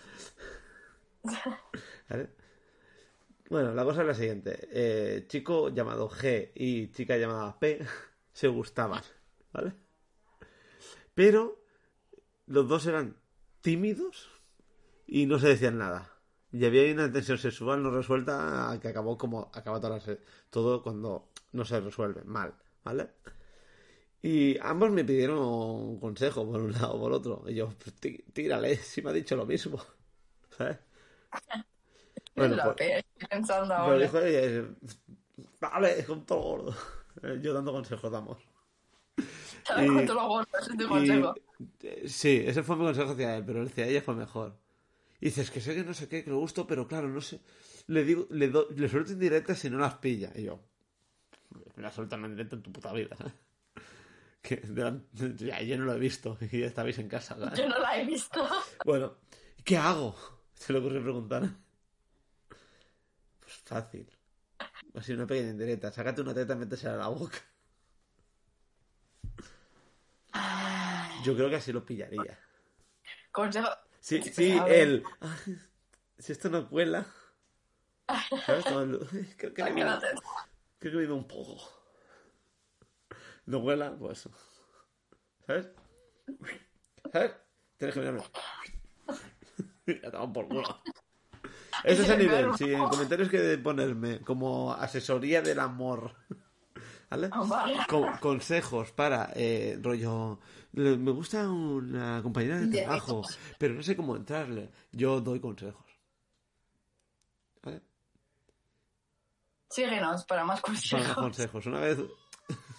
¿Vale? 2.10 2.30
Bueno, 3.52 3.76
la 3.76 3.84
cosa 3.84 4.02
es 4.02 4.08
la 4.08 4.16
siguiente. 4.16 4.68
Eh, 4.72 5.26
chico 5.28 5.70
llamado 5.70 6.10
G 6.10 6.54
y 6.56 6.88
chica 6.88 7.18
llamada 7.18 7.60
P 7.60 7.86
se 8.34 8.48
gustaban, 8.48 9.04
¿vale? 9.54 9.74
Pero 11.14 11.64
los 12.48 12.68
dos 12.68 12.88
eran 12.88 13.16
tímidos 13.62 14.28
y 15.06 15.28
no 15.28 15.38
se 15.38 15.50
decían 15.50 15.78
nada. 15.78 16.12
Y 16.54 16.66
había 16.66 16.92
una 16.94 17.12
tensión 17.12 17.38
sexual 17.38 17.82
no 17.82 17.92
resuelta 17.92 18.78
que 18.82 18.90
acabó 18.90 19.18
como 19.18 19.50
acaba 19.54 19.80
toda 19.80 19.96
la 19.96 20.00
se- 20.02 20.20
todo 20.50 20.84
cuando 20.84 21.30
no 21.54 21.64
se 21.66 21.80
resuelve 21.80 22.24
mal, 22.26 22.54
¿vale? 22.84 23.10
Y 24.22 24.58
ambos 24.62 24.92
me 24.92 25.04
pidieron 25.04 25.38
un 25.40 26.00
consejo 26.00 26.46
por 26.46 26.62
un 26.62 26.72
lado 26.74 26.94
o 26.96 27.00
por 27.00 27.12
otro. 27.14 27.44
Y 27.48 27.56
yo, 27.56 27.70
pues, 27.70 27.96
tí- 27.96 28.24
tírale, 28.34 28.76
si 28.78 29.02
me 29.02 29.10
ha 29.12 29.14
dicho 29.14 29.36
lo 29.36 29.46
mismo. 29.46 29.82
¿Sabes? 30.58 30.78
Bueno, 32.34 32.56
la 32.56 32.74
pues- 32.76 33.04
pensando 33.30 33.74
ahora. 33.74 34.00
dijo, 34.00 34.18
"Oye, 34.18 34.64
vale, 35.60 36.06
con 36.06 36.26
todo 36.26 36.40
gordo. 36.42 36.76
Yo 37.42 37.54
dando 37.54 37.74
consejos 37.74 38.10
damos. 38.10 38.38
¿Sabes 39.66 39.90
y- 39.90 39.94
cuánto 39.94 40.14
lo 40.14 40.28
gordo? 40.30 40.48
Ese 40.62 40.72
es 40.72 40.78
tu 40.78 40.84
Y, 40.84 40.88
consejo. 40.88 41.34
eh, 41.82 42.04
sí, 42.08 42.42
ese 42.46 42.64
fue 42.64 42.78
mi 42.78 42.86
consejo 42.86 43.12
hacia 43.12 43.36
él, 43.36 43.44
pero 43.46 43.64
hacia 43.64 43.86
ella 43.86 44.02
fue 44.02 44.16
mejor. 44.16 44.56
Y 45.22 45.26
dices 45.28 45.52
que 45.52 45.62
sé 45.62 45.76
que 45.76 45.84
no 45.84 45.94
sé 45.94 46.10
qué, 46.10 46.24
que 46.24 46.30
lo 46.32 46.40
gusto, 46.40 46.66
pero 46.68 46.88
claro, 46.88 47.08
no 47.08 47.22
sé. 47.22 47.40
Le 47.88 48.04
digo, 48.04 48.28
le, 48.32 48.50
do- 48.50 48.68
le 48.76 48.90
suelto 48.90 49.12
indirectas 49.14 49.60
si 49.60 49.70
no 49.70 49.78
las 49.78 49.96
pilla. 49.96 50.32
Y 50.36 50.44
yo, 50.44 50.60
me 51.76 51.84
las 51.84 51.94
sueltan 51.94 52.26
en 52.26 52.32
directo 52.32 52.56
en 52.56 52.64
tu 52.64 52.72
puta 52.72 52.92
vida. 52.92 53.16
yo 54.44 55.78
no 55.78 55.86
lo 55.86 55.94
he 55.94 56.00
visto 56.00 56.38
y 56.52 56.60
ya 56.60 56.66
estabais 56.66 56.98
en 56.98 57.08
casa. 57.08 57.36
¿sabes? 57.38 57.58
Yo 57.60 57.70
no 57.70 57.80
la 57.80 58.02
he 58.02 58.06
visto. 58.06 58.46
Bueno, 58.86 59.18
¿qué 59.64 59.78
hago? 59.78 60.16
Se 60.56 60.74
le 60.74 60.80
ocurre 60.80 61.00
preguntar. 61.02 61.44
Pues 63.40 63.54
fácil. 63.64 64.10
Así 64.96 65.14
una 65.14 65.28
pequeña 65.28 65.52
indirecta. 65.52 65.92
Sácate 65.92 66.22
una 66.22 66.34
teta 66.34 66.54
y 66.54 66.58
métesela 66.58 66.96
a 66.96 66.98
la 66.98 67.08
boca. 67.10 67.38
Yo 71.24 71.36
creo 71.36 71.50
que 71.50 71.58
así 71.58 71.72
lo 71.72 71.86
pillaría. 71.86 72.40
Consejo. 73.32 73.70
Sí, 74.02 74.22
Sí, 74.24 74.60
él. 74.68 75.04
"Ay, 75.22 75.58
Si 76.18 76.32
esto 76.34 76.50
no 76.50 76.68
cuela. 76.70 77.06
¿Sabes? 78.46 78.66
Todo 78.66 78.84
el- 78.84 79.08
"Ay, 79.14 79.34
Creo 79.38 79.54
que, 79.54 79.64
creo 79.64 80.94
he 80.94 80.96
bebido 80.96 81.16
un 81.16 81.28
poco. 81.28 81.58
No 83.46 83.62
cuela, 83.62 83.96
pues. 83.98 84.28
¿Sabes? 85.48 85.70
¿Sabes? 87.14 87.32
Tienes 87.78 87.94
que 87.96 88.00
mirarme. 88.02 88.24
Ya 89.88 90.12
te 90.12 90.18
van 90.18 90.32
por 90.34 90.48
culo. 90.48 90.82
Ese 91.84 92.04
es 92.04 92.10
el 92.10 92.20
nivel. 92.20 92.56
Si 92.56 92.72
en 92.72 92.88
comentarios 92.88 93.30
que 93.30 93.58
ponerme 93.58 94.22
como 94.22 94.74
asesoría 94.74 95.42
del 95.42 95.60
amor. 95.60 96.16
¿Vale? 97.12 97.30
Con- 97.88 98.18
consejos 98.20 98.92
para 98.94 99.32
eh, 99.36 99.78
rollo. 99.82 100.40
Me 100.72 101.12
gusta 101.12 101.48
una 101.50 102.22
compañera 102.24 102.58
de 102.60 102.82
trabajo, 102.84 103.22
pero 103.60 103.74
no 103.74 103.84
sé 103.84 103.96
cómo 103.96 104.16
entrarle. 104.16 104.72
Yo 104.94 105.20
doy 105.22 105.40
consejos. 105.42 105.86
¿Vale? 107.64 107.82
Síguenos 109.70 110.26
para 110.26 110.44
más 110.46 110.62
Para 110.62 110.74
los 110.74 110.82
consejos. 110.90 111.16
consejos. 111.16 111.66
Una 111.66 111.80
vez. 111.82 111.98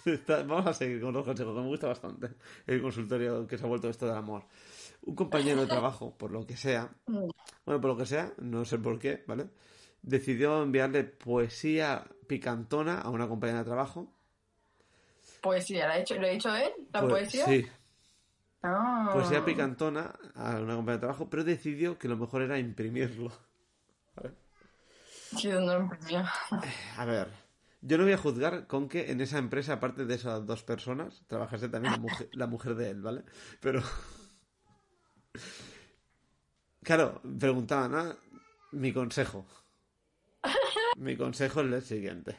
Vamos 0.27 0.65
a 0.67 0.73
seguir 0.73 0.99
con 1.01 1.13
los 1.13 1.23
consejos, 1.23 1.55
que 1.55 1.61
me 1.61 1.67
gusta 1.67 1.87
bastante 1.87 2.29
el 2.67 2.81
consultorio 2.81 3.47
que 3.47 3.57
se 3.57 3.63
ha 3.65 3.67
vuelto 3.67 3.87
esto 3.89 4.05
del 4.07 4.17
amor. 4.17 4.45
Un 5.03 5.15
compañero 5.15 5.61
de 5.61 5.67
trabajo, 5.67 6.15
por 6.17 6.31
lo 6.31 6.45
que 6.45 6.57
sea, 6.57 6.89
Mm. 7.07 7.29
bueno, 7.65 7.81
por 7.81 7.91
lo 7.91 7.97
que 7.97 8.05
sea, 8.05 8.33
no 8.39 8.65
sé 8.65 8.77
por 8.79 8.99
qué, 8.99 9.23
¿vale? 9.27 9.49
Decidió 10.01 10.61
enviarle 10.61 11.03
poesía 11.05 12.05
picantona 12.27 12.99
a 12.99 13.09
una 13.09 13.27
compañera 13.27 13.59
de 13.59 13.65
trabajo. 13.65 14.12
Poesía, 15.43 15.87
¿la 15.87 15.95
ha 15.95 15.99
hecho, 15.99 16.15
¿lo 16.15 16.25
ha 16.25 16.29
hecho 16.31 16.55
él? 16.55 16.71
¿La 16.93 17.01
Pues, 17.01 17.11
poesía? 17.11 17.45
Sí, 17.45 17.67
Ah. 18.65 19.09
poesía 19.11 19.43
picantona 19.43 20.17
a 20.35 20.51
una 20.51 20.75
compañera 20.75 20.93
de 20.93 20.99
trabajo, 20.99 21.29
pero 21.29 21.43
decidió 21.43 21.99
que 21.99 22.07
lo 22.07 22.15
mejor 22.15 22.41
era 22.43 22.57
imprimirlo. 22.57 23.29
Sí, 25.35 25.49
¿dónde 25.49 25.73
lo 25.73 25.81
imprimió? 25.81 26.23
A 26.97 27.03
ver, 27.05 27.27
yo 27.81 27.97
no 27.97 28.05
voy 28.05 28.13
a 28.13 28.17
juzgar 28.17 28.65
con 28.67 28.87
que 28.87 29.11
en 29.11 29.19
esa 29.19 29.37
empresa, 29.37 29.73
aparte 29.73 30.05
de 30.05 30.15
esas 30.15 30.45
dos 30.45 30.63
personas, 30.63 31.23
trabajase 31.27 31.67
también 31.67 31.91
la 31.93 31.99
mujer, 31.99 32.29
la 32.31 32.47
mujer 32.47 32.75
de 32.75 32.89
él, 32.91 33.01
¿vale? 33.01 33.23
Pero. 33.59 33.81
Claro, 36.83 37.21
preguntaban, 37.39 37.95
¿ah? 37.95 38.15
Mi 38.71 38.93
consejo. 38.93 39.45
Mi 40.97 41.17
consejo 41.17 41.61
es 41.61 41.67
el 41.73 41.81
siguiente. 41.81 42.37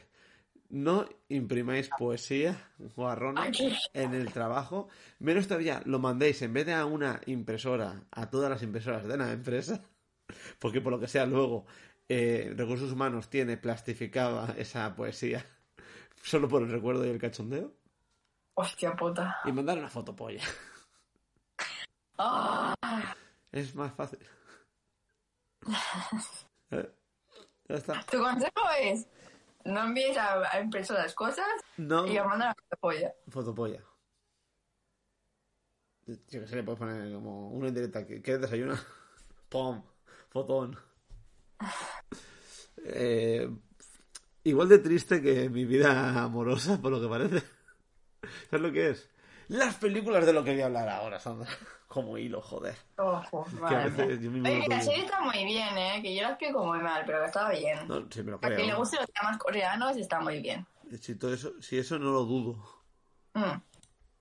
No 0.69 1.07
imprimáis 1.29 1.89
poesía 1.97 2.71
guarrona 2.95 3.51
en 3.93 4.13
el 4.13 4.33
trabajo. 4.33 4.89
Menos 5.19 5.47
todavía, 5.47 5.81
lo 5.85 5.99
mandéis 5.99 6.41
en 6.41 6.53
vez 6.53 6.65
de 6.65 6.73
a 6.73 6.85
una 6.85 7.21
impresora, 7.27 8.03
a 8.11 8.29
todas 8.29 8.49
las 8.49 8.63
impresoras 8.63 9.07
de 9.07 9.17
la 9.17 9.31
empresa. 9.31 9.81
Porque 10.59 10.81
por 10.81 10.91
lo 10.91 10.99
que 10.99 11.07
sea 11.07 11.25
luego 11.25 11.65
eh, 12.09 12.53
Recursos 12.55 12.91
Humanos 12.91 13.29
tiene 13.29 13.57
plastificada 13.57 14.55
esa 14.57 14.95
poesía 14.95 15.45
solo 16.23 16.47
por 16.47 16.63
el 16.63 16.71
recuerdo 16.71 17.05
y 17.05 17.09
el 17.09 17.19
cachondeo. 17.19 17.71
Hostia 18.55 18.95
puta. 18.95 19.39
Y 19.45 19.51
mandar 19.51 19.77
una 19.77 19.89
fotopolla. 19.89 20.41
Ah, 22.17 22.73
Es 23.51 23.75
más 23.75 23.93
fácil. 23.93 24.19
Eh, 26.71 26.89
Ya 27.69 27.75
está. 27.75 28.01
tu 28.09 28.17
consejo 28.17 28.61
es 28.81 29.07
no 29.65 29.83
envíes 29.83 30.17
a, 30.17 30.51
a 30.55 30.59
impresoras 30.61 31.13
cosas 31.13 31.45
No. 31.77 32.07
y 32.07 32.17
a 32.17 32.23
mandar 32.23 32.49
a 32.49 32.55
la 32.71 32.77
polla. 32.77 33.13
Fotopolla. 33.29 33.83
Yo 36.07 36.15
que 36.41 36.47
sé, 36.47 36.55
le 36.57 36.63
puedes 36.63 36.79
poner 36.79 37.11
como 37.13 37.49
una 37.49 37.67
indirecta. 37.67 38.05
¿Qué 38.05 38.21
qué 38.21 38.37
desayuna? 38.37 38.79
Pom. 39.49 39.83
Fotón. 40.29 40.77
Eh, 42.87 43.49
igual 44.43 44.69
de 44.69 44.77
triste 44.77 45.19
que 45.19 45.49
mi 45.49 45.65
vida 45.65 46.21
amorosa, 46.23 46.79
por 46.79 46.91
lo 46.91 47.01
que 47.01 47.07
parece. 47.07 47.39
¿Sabes 48.51 48.61
lo 48.61 48.71
que 48.71 48.89
es? 48.91 49.09
Las 49.49 49.75
películas 49.75 50.25
de 50.25 50.33
lo 50.33 50.43
que 50.43 50.51
voy 50.53 50.61
a 50.61 50.65
hablar 50.65 50.89
ahora, 50.89 51.19
Sandra. 51.19 51.47
Como 51.87 52.17
hilo, 52.17 52.41
joder. 52.41 52.75
Ojo, 52.97 53.45
Que 53.45 53.57
a 53.57 53.61
madre 53.61 53.89
veces 53.89 54.07
mía. 54.07 54.19
yo 54.21 54.31
mismo 54.31 54.49
Oye, 54.49 54.67
la 54.67 54.81
serie 54.81 55.05
está 55.05 55.21
muy 55.21 55.45
bien, 55.45 55.77
¿eh? 55.77 55.99
Que 56.01 56.15
yo 56.15 56.23
la 56.23 56.29
explico 56.29 56.65
muy 56.65 56.79
mal, 56.79 57.03
pero 57.05 57.19
que 57.21 57.25
está 57.27 57.49
bien. 57.51 57.87
No, 57.87 58.05
sí, 58.09 58.23
me 58.23 58.31
lo 58.31 58.39
Para 58.41 58.55
que 58.55 58.61
le 58.63 58.67
creo. 58.69 58.79
gusten 58.79 58.99
los 59.01 59.09
dramas 59.13 59.37
coreanos 59.37 59.95
está 59.97 60.19
muy 60.19 60.41
bien. 60.41 60.65
Si, 60.99 61.15
todo 61.15 61.33
eso, 61.33 61.53
si 61.61 61.77
eso 61.77 61.97
no 61.99 62.11
lo 62.11 62.23
dudo. 62.25 62.53
Mm. 63.33 63.61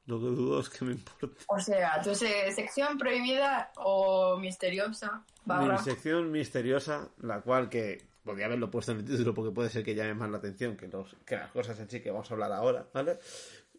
Lo 0.07 0.18
que 0.20 0.27
dudo 0.27 0.61
es 0.61 0.68
que 0.68 0.85
me 0.85 0.93
importa. 0.93 1.43
O 1.49 1.59
sea, 1.59 2.01
tu 2.03 2.14
se- 2.14 2.53
sección 2.53 2.99
prohibida 2.99 3.72
o 3.77 4.37
misteriosa 4.37 5.25
barra... 5.47 5.72
Mi 5.72 5.79
sección 5.79 6.31
misteriosa, 6.31 7.09
la 7.22 7.41
cual 7.41 7.70
que 7.70 8.07
podría 8.22 8.47
haberlo 8.47 8.70
puesto 8.70 8.93
en 8.93 8.99
el 8.99 9.05
título 9.05 9.33
porque 9.35 9.51
puede 9.53 9.70
ser 9.70 9.83
que 9.83 9.95
llame 9.95 10.14
más 10.14 10.31
la 10.31 10.37
atención 10.39 10.77
que, 10.77 10.89
los, 10.89 11.16
que 11.27 11.37
las 11.37 11.51
cosas 11.51 11.79
en 11.81 11.89
sí 11.91 12.01
que 12.01 12.11
vamos 12.11 12.31
a 12.31 12.35
hablar 12.35 12.53
ahora, 12.53 12.87
¿vale? 12.93 13.18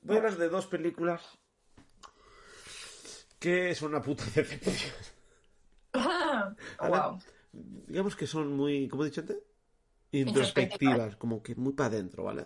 Voy 0.05 0.17
a 0.17 0.19
hablar 0.19 0.37
de 0.37 0.49
dos 0.49 0.67
películas 0.67 1.21
que 3.39 3.73
son 3.73 3.89
una 3.89 4.03
puta 4.03 4.23
decepción. 4.35 4.93
wow. 6.79 7.19
Digamos 7.87 8.15
que 8.15 8.27
son 8.27 8.55
muy, 8.55 8.87
¿cómo 8.87 9.03
he 9.03 9.07
dicho 9.07 9.21
antes? 9.21 9.37
Introspectivas, 10.11 11.15
como 11.15 11.41
que 11.41 11.55
muy 11.55 11.73
para 11.73 11.87
adentro, 11.87 12.23
¿vale? 12.23 12.45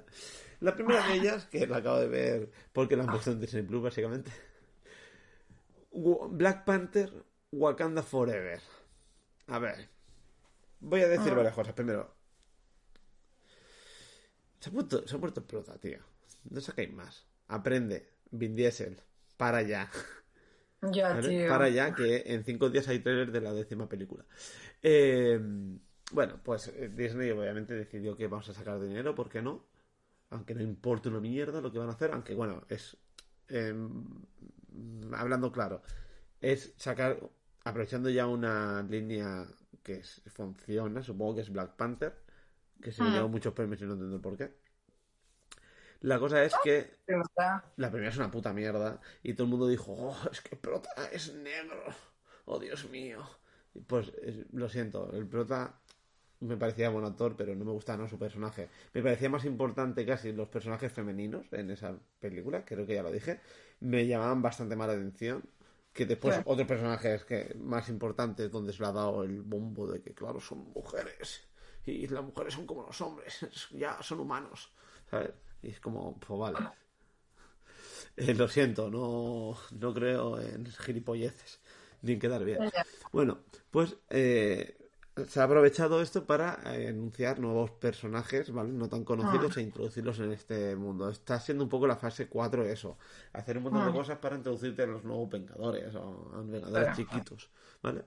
La 0.62 0.74
primera 0.74 1.06
de 1.06 1.16
ellas, 1.16 1.48
que 1.48 1.68
la 1.68 1.78
acabo 1.78 2.00
de 2.00 2.08
ver 2.08 2.52
porque 2.72 2.96
la 2.96 3.04
han 3.04 3.10
puesto 3.10 3.32
en 3.32 3.42
Disney 3.42 3.64
Plus, 3.64 3.84
básicamente. 3.84 4.32
Black 5.92 6.64
Panther, 6.64 7.12
Wakanda 7.52 8.04
Forever. 8.04 8.62
A 9.48 9.60
ver. 9.60 9.90
Voy 10.80 11.02
a 11.02 11.10
decir 11.10 11.36
varias 11.36 11.54
cosas. 11.54 11.74
Primero. 11.74 12.16
Se 14.60 14.70
ha 14.70 14.72
puesto, 14.74 15.06
se 15.06 15.16
ha 15.16 15.20
puesto 15.20 15.46
prota, 15.46 15.78
tío. 15.78 16.00
No 16.50 16.62
sacáis 16.62 16.92
más. 16.94 17.29
Aprende. 17.50 18.08
Vin 18.32 18.56
Diesel. 18.56 18.98
Para 19.38 19.62
ya. 19.62 19.90
Ya, 20.82 21.10
¿vale? 21.10 21.28
tío. 21.30 21.50
Para 21.50 21.68
ya 21.70 21.94
que 21.94 22.24
en 22.28 22.44
cinco 22.46 22.70
días 22.70 22.88
hay 22.88 23.00
trailer 23.00 23.32
de 23.32 23.42
la 23.42 23.52
décima 23.54 23.90
película. 23.90 24.26
Eh, 24.82 25.38
bueno, 26.14 26.40
pues 26.42 26.70
eh, 26.70 26.90
Disney 26.90 27.30
obviamente 27.32 27.74
decidió 27.74 28.16
que 28.16 28.28
vamos 28.28 28.48
a 28.50 28.54
sacar 28.54 28.80
dinero, 28.80 29.14
¿por 29.14 29.30
qué 29.30 29.42
no? 29.42 29.66
Aunque 30.30 30.56
no 30.56 30.62
importa 30.62 31.10
una 31.10 31.20
mierda 31.20 31.60
lo 31.60 31.72
que 31.72 31.80
van 31.80 31.90
a 31.90 31.94
hacer, 31.94 32.12
aunque 32.14 32.34
bueno, 32.36 32.64
es... 32.70 32.96
eh, 33.50 33.74
hablando 35.14 35.52
claro, 35.52 35.82
es 36.42 36.74
sacar, 36.78 37.20
aprovechando 37.64 38.10
ya 38.10 38.28
una 38.28 38.82
línea 38.84 39.46
que 39.84 39.94
es- 39.96 40.22
funciona, 40.28 41.02
supongo 41.04 41.36
que 41.36 41.42
es 41.42 41.52
Black 41.52 41.76
Panther, 41.76 42.14
que 42.82 42.92
se 42.92 43.04
Mm. 43.04 43.12
llevó 43.12 43.28
muchos 43.30 43.54
premios 43.54 43.82
y 43.82 43.86
no 43.86 43.94
entiendo 43.94 44.22
por 44.22 44.38
qué. 44.38 44.54
La 46.02 46.18
cosa 46.20 46.44
es 46.44 46.54
que 46.64 46.98
la 47.76 47.90
primera 47.92 48.10
es 48.10 48.18
una 48.18 48.32
puta 48.32 48.54
mierda 48.54 49.00
y 49.24 49.34
todo 49.34 49.44
el 49.46 49.50
mundo 49.50 49.68
dijo, 49.68 49.94
oh, 49.98 50.16
es 50.32 50.42
que 50.42 50.56
Prota 50.56 50.90
es 51.12 51.34
negro, 51.34 51.84
oh 52.46 52.60
Dios 52.60 52.90
mío. 52.90 53.22
Y 53.74 53.82
Pues 53.82 54.12
es- 54.22 54.46
lo 54.54 54.70
siento, 54.70 55.12
el 55.14 55.28
Prota 55.28 55.74
me 56.42 56.56
parecía 56.56 56.90
buen 56.90 57.04
actor, 57.04 57.36
pero 57.36 57.54
no 57.54 57.66
me 57.66 57.72
gustaba 57.72 58.02
¿no? 58.04 58.08
su 58.08 58.18
personaje. 58.18 58.70
Me 58.94 59.02
parecía 59.04 59.30
más 59.30 59.44
importante 59.44 60.06
casi 60.06 60.32
los 60.32 60.48
personajes 60.48 60.92
femeninos 60.94 61.52
en 61.52 61.70
esa 61.72 61.98
película, 62.20 62.64
creo 62.64 62.86
que 62.86 62.96
ya 62.96 63.04
lo 63.04 63.12
dije. 63.12 63.42
Me 63.82 64.08
llamaban 64.08 64.42
bastante 64.42 64.78
más 64.78 64.88
la 64.88 64.94
atención 64.94 65.44
que 65.92 66.06
después 66.06 66.36
Sí. 66.38 66.42
otros 66.46 66.66
personajes 66.68 67.26
que 67.26 67.54
más 67.60 67.90
importantes 67.90 68.50
donde 68.50 68.72
se 68.72 68.82
le 68.84 68.88
ha 68.88 68.92
dado 68.94 69.24
el 69.24 69.42
bombo 69.42 69.86
de 69.92 70.02
que, 70.02 70.14
claro, 70.14 70.40
son 70.40 70.60
mujeres 70.74 71.42
y 71.86 72.08
las 72.08 72.24
mujeres 72.24 72.54
son 72.54 72.66
como 72.66 72.84
los 72.84 73.02
hombres, 73.02 73.40
ya 73.72 74.02
son 74.02 74.22
humanos, 74.22 74.72
¿sabes? 75.10 75.32
Y 75.62 75.70
es 75.70 75.80
como, 75.80 76.18
pues 76.20 76.40
vale. 76.40 76.58
Eh, 78.18 78.34
lo 78.34 78.48
siento, 78.48 78.90
no, 78.90 79.56
no 79.80 79.94
creo 79.94 80.40
en 80.40 80.66
gilipolleces 80.66 81.60
ni 82.02 82.14
en 82.14 82.20
quedar 82.20 82.44
bien. 82.44 82.60
Bueno, 83.12 83.40
pues 83.72 83.98
eh, 84.10 84.78
se 85.28 85.40
ha 85.40 85.44
aprovechado 85.44 86.02
esto 86.02 86.26
para 86.26 86.60
eh, 86.76 86.88
anunciar 86.90 87.40
nuevos 87.40 87.72
personajes, 87.72 88.52
¿vale? 88.52 88.72
No 88.72 88.88
tan 88.88 89.04
conocidos 89.04 89.58
e 89.58 89.62
introducirlos 89.62 90.20
en 90.20 90.32
este 90.32 90.76
mundo. 90.78 91.10
Está 91.10 91.40
siendo 91.40 91.64
un 91.66 91.70
poco 91.70 91.88
la 91.88 91.98
fase 91.98 92.28
4 92.30 92.66
eso. 92.66 92.98
Hacer 93.34 93.58
un 93.58 93.64
montón 93.64 93.84
de 93.86 93.90
Ah. 93.92 93.94
cosas 93.94 94.18
para 94.20 94.38
introducirte 94.38 94.84
a 94.84 94.88
los 94.88 95.04
nuevos 95.04 95.30
Vengadores 95.30 95.94
o 95.96 96.30
a 96.34 96.38
los 96.38 96.50
Vengadores 96.50 96.96
chiquitos, 96.96 97.50
¿vale? 97.82 98.06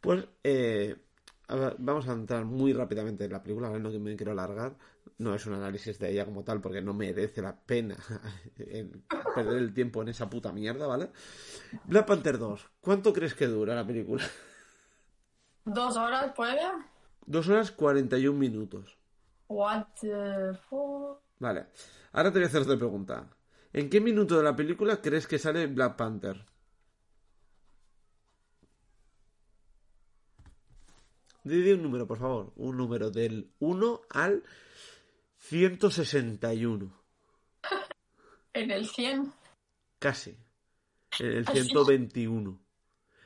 Pues 0.00 0.26
eh, 0.44 0.96
ver, 1.54 1.76
vamos 1.78 2.08
a 2.08 2.12
entrar 2.12 2.44
muy 2.44 2.72
rápidamente 2.72 3.24
en 3.24 3.32
la 3.32 3.42
película, 3.42 3.68
¿vale? 3.68 3.80
No 3.80 3.90
que 3.90 3.98
me 3.98 4.16
quiero 4.16 4.32
alargar. 4.32 4.76
No 5.18 5.34
es 5.34 5.46
un 5.46 5.54
análisis 5.54 5.98
de 5.98 6.10
ella 6.10 6.24
como 6.24 6.42
tal, 6.42 6.60
porque 6.60 6.82
no 6.82 6.92
merece 6.92 7.40
la 7.40 7.56
pena 7.56 7.96
el 8.58 9.04
perder 9.34 9.58
el 9.58 9.72
tiempo 9.72 10.02
en 10.02 10.08
esa 10.08 10.28
puta 10.28 10.52
mierda, 10.52 10.86
¿vale? 10.86 11.10
Black 11.84 12.06
Panther 12.06 12.38
2, 12.38 12.68
¿cuánto 12.80 13.12
crees 13.12 13.34
que 13.34 13.46
dura 13.46 13.74
la 13.74 13.86
película? 13.86 14.24
¿Dos 15.64 15.96
horas 15.96 16.32
puede? 16.34 16.60
Dos 17.24 17.48
horas 17.48 17.70
41 17.70 18.38
minutos. 18.38 18.96
What 19.48 19.86
the 20.00 20.54
fuck? 20.68 21.20
Vale. 21.38 21.66
Ahora 22.12 22.30
te 22.32 22.38
voy 22.38 22.44
a 22.44 22.48
hacer 22.48 22.62
otra 22.62 22.76
pregunta. 22.76 23.28
¿En 23.72 23.90
qué 23.90 24.00
minuto 24.00 24.36
de 24.38 24.44
la 24.44 24.56
película 24.56 25.00
crees 25.00 25.26
que 25.26 25.38
sale 25.38 25.66
Black 25.66 25.96
Panther? 25.96 26.44
Dime 31.46 31.74
un 31.74 31.82
número, 31.82 32.06
por 32.08 32.18
favor. 32.18 32.52
Un 32.56 32.76
número 32.76 33.10
del 33.10 33.52
1 33.60 34.00
al 34.10 34.42
161. 35.38 36.92
¿En 38.52 38.70
el 38.72 38.86
100? 38.88 39.32
Casi. 40.00 40.36
En 41.20 41.26
el 41.32 41.46
121. 41.46 42.58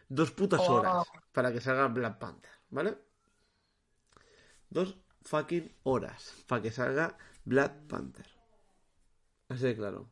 Dos 0.08 0.32
putas 0.32 0.60
Oh. 0.60 0.74
horas 0.74 1.06
para 1.32 1.50
que 1.50 1.60
salga 1.62 1.86
Black 1.88 2.18
Panther, 2.18 2.50
¿vale? 2.68 2.98
Dos 4.68 4.96
fucking 5.22 5.72
horas 5.84 6.34
para 6.46 6.60
que 6.60 6.70
salga 6.72 7.16
Black 7.46 7.86
Panther. 7.86 8.26
Así 9.48 9.62
de 9.64 9.76
claro. 9.76 10.10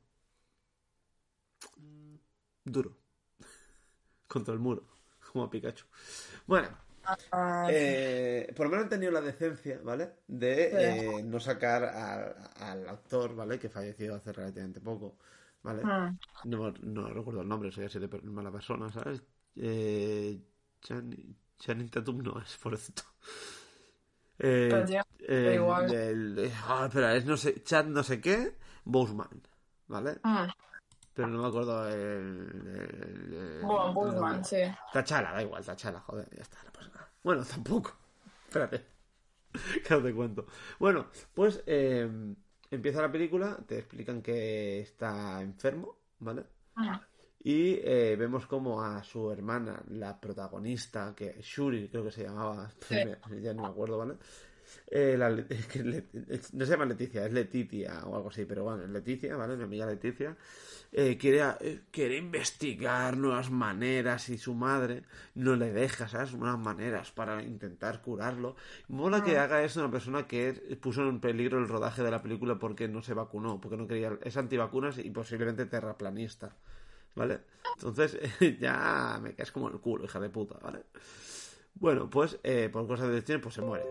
Duro. 2.64 2.96
Contra 4.28 4.54
el 4.54 4.60
muro. 4.60 4.88
Como 5.30 5.44
a 5.44 5.50
Pikachu. 5.50 5.84
Bueno, 6.46 6.68
Ah, 6.70 6.84
eh, 7.68 8.52
por 8.56 8.66
lo 8.66 8.70
menos 8.70 8.84
han 8.84 8.90
tenido 8.90 9.12
la 9.12 9.20
decencia, 9.20 9.80
¿vale? 9.82 10.10
De 10.26 11.18
eh, 11.18 11.22
no 11.24 11.40
sacar 11.40 11.84
al, 11.84 12.34
al 12.60 12.88
actor, 12.88 13.34
¿vale? 13.34 13.58
Que 13.58 13.68
falleció 13.68 14.14
hace 14.14 14.32
relativamente 14.32 14.80
poco, 14.80 15.16
¿vale? 15.62 15.82
mm. 15.82 16.18
No, 16.44 16.70
no 16.82 17.08
recuerdo 17.08 17.42
el 17.42 17.48
nombre, 17.48 17.72
soy 17.72 17.86
así 17.86 17.98
de 17.98 18.08
mala 18.22 18.50
persona, 18.52 18.90
¿sabes? 18.92 19.22
Eh, 19.56 20.40
Channing, 20.80 21.88
Tatum 21.90 22.22
no 22.22 22.40
es, 22.40 22.56
por 22.56 22.76
cierto. 22.76 23.02
Eh, 24.40 24.84
tío, 24.86 25.02
eh, 25.26 25.52
igual. 25.54 25.90
el- 25.92 26.38
eh, 26.38 26.52
ah, 26.68 26.84
espera, 26.86 27.16
es 27.16 27.24
no 27.26 27.36
sé, 27.36 27.60
Chad 27.64 27.86
no 27.86 28.04
sé 28.04 28.20
qué, 28.20 28.56
Boseman, 28.84 29.42
¿vale? 29.88 30.18
Pero 31.14 31.26
no 31.28 31.42
me 31.42 31.48
acuerdo 31.48 31.88
el... 31.88 31.96
el- 33.34 34.44
sí. 34.44 34.56
Tachala, 34.92 35.32
da 35.32 35.42
igual, 35.42 35.64
Tachala, 35.64 36.00
joder, 36.00 36.28
ya 36.36 36.42
está, 36.42 36.58
no 36.64 36.72
pasa 36.72 36.88
nada. 36.88 36.97
Bueno, 37.28 37.44
tampoco. 37.54 37.94
Espérate. 38.46 38.86
Que 39.84 39.94
no 39.94 40.02
te 40.02 40.14
cuento. 40.14 40.46
Bueno, 40.78 41.08
pues 41.34 41.62
eh, 41.66 42.08
empieza 42.70 43.02
la 43.02 43.12
película, 43.12 43.58
te 43.66 43.78
explican 43.80 44.22
que 44.22 44.80
está 44.80 45.42
enfermo, 45.42 45.98
¿vale? 46.20 46.44
Y 47.40 47.80
eh, 47.82 48.16
vemos 48.18 48.46
como 48.46 48.82
a 48.82 49.02
su 49.02 49.30
hermana, 49.30 49.82
la 49.88 50.18
protagonista, 50.18 51.14
que 51.14 51.36
Shuri 51.42 51.88
creo 51.90 52.04
que 52.04 52.12
se 52.12 52.24
llamaba, 52.24 52.70
ya 53.42 53.52
no 53.52 53.62
me 53.64 53.68
acuerdo, 53.68 53.98
¿vale? 53.98 54.14
Eh, 54.90 55.16
la 55.18 55.30
Le- 55.30 55.46
es 55.50 55.66
que 55.66 55.82
Le- 55.84 56.04
es- 56.28 56.54
no 56.54 56.64
se 56.64 56.70
llama 56.72 56.84
Leticia, 56.86 57.26
es 57.26 57.32
Leticia 57.32 58.04
o 58.06 58.16
algo 58.16 58.28
así, 58.30 58.44
pero 58.44 58.64
bueno, 58.64 58.82
es 58.84 58.90
Leticia, 58.90 59.36
¿vale? 59.36 59.56
Mi 59.56 59.64
amiga 59.64 59.86
Leticia. 59.86 60.36
eh, 60.92 61.18
quiere, 61.18 61.42
eh, 61.60 61.80
quiere 61.90 62.16
investigar 62.16 63.16
nuevas 63.18 63.50
maneras 63.50 64.28
y 64.30 64.38
su 64.38 64.54
madre 64.54 65.02
no 65.34 65.54
le 65.56 65.70
deja, 65.72 66.08
¿sabes? 66.08 66.32
Nuevas 66.34 66.58
maneras 66.58 67.10
para 67.12 67.42
intentar 67.42 68.00
curarlo. 68.00 68.56
Mola 68.88 69.22
que 69.22 69.36
haga 69.36 69.62
eso 69.62 69.80
una 69.80 69.90
persona 69.90 70.26
que 70.26 70.52
puso 70.80 71.06
en 71.06 71.20
peligro 71.20 71.58
el 71.58 71.68
rodaje 71.68 72.02
de 72.02 72.10
la 72.10 72.22
película 72.22 72.58
porque 72.58 72.88
no 72.88 73.02
se 73.02 73.12
vacunó, 73.14 73.60
porque 73.60 73.76
no 73.76 73.86
quería, 73.86 74.18
es 74.22 74.36
antivacunas 74.38 74.96
y 74.98 75.10
posiblemente 75.10 75.66
terraplanista. 75.66 76.56
¿Vale? 77.14 77.40
Entonces, 77.74 78.16
ya 78.60 79.18
me 79.20 79.34
caes 79.34 79.50
como 79.52 79.68
el 79.68 79.78
culo, 79.80 80.04
hija 80.04 80.20
de 80.20 80.30
puta, 80.30 80.56
¿vale? 80.62 80.84
Bueno, 81.74 82.08
pues 82.08 82.38
eh, 82.44 82.68
por 82.72 82.86
cosas 82.86 83.08
de 83.08 83.14
destino, 83.14 83.40
pues 83.40 83.54
se 83.56 83.60
muere. 83.62 83.84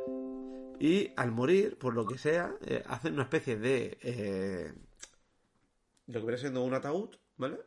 Y 0.80 1.12
al 1.16 1.32
morir, 1.32 1.78
por 1.78 1.94
lo 1.94 2.06
que 2.06 2.18
sea, 2.18 2.54
eh, 2.62 2.84
hacen 2.88 3.14
una 3.14 3.24
especie 3.24 3.58
de. 3.58 3.98
eh, 4.02 4.74
lo 6.08 6.20
que 6.20 6.26
viene 6.26 6.38
siendo 6.38 6.64
un 6.64 6.74
ataúd, 6.74 7.16
¿vale? 7.38 7.58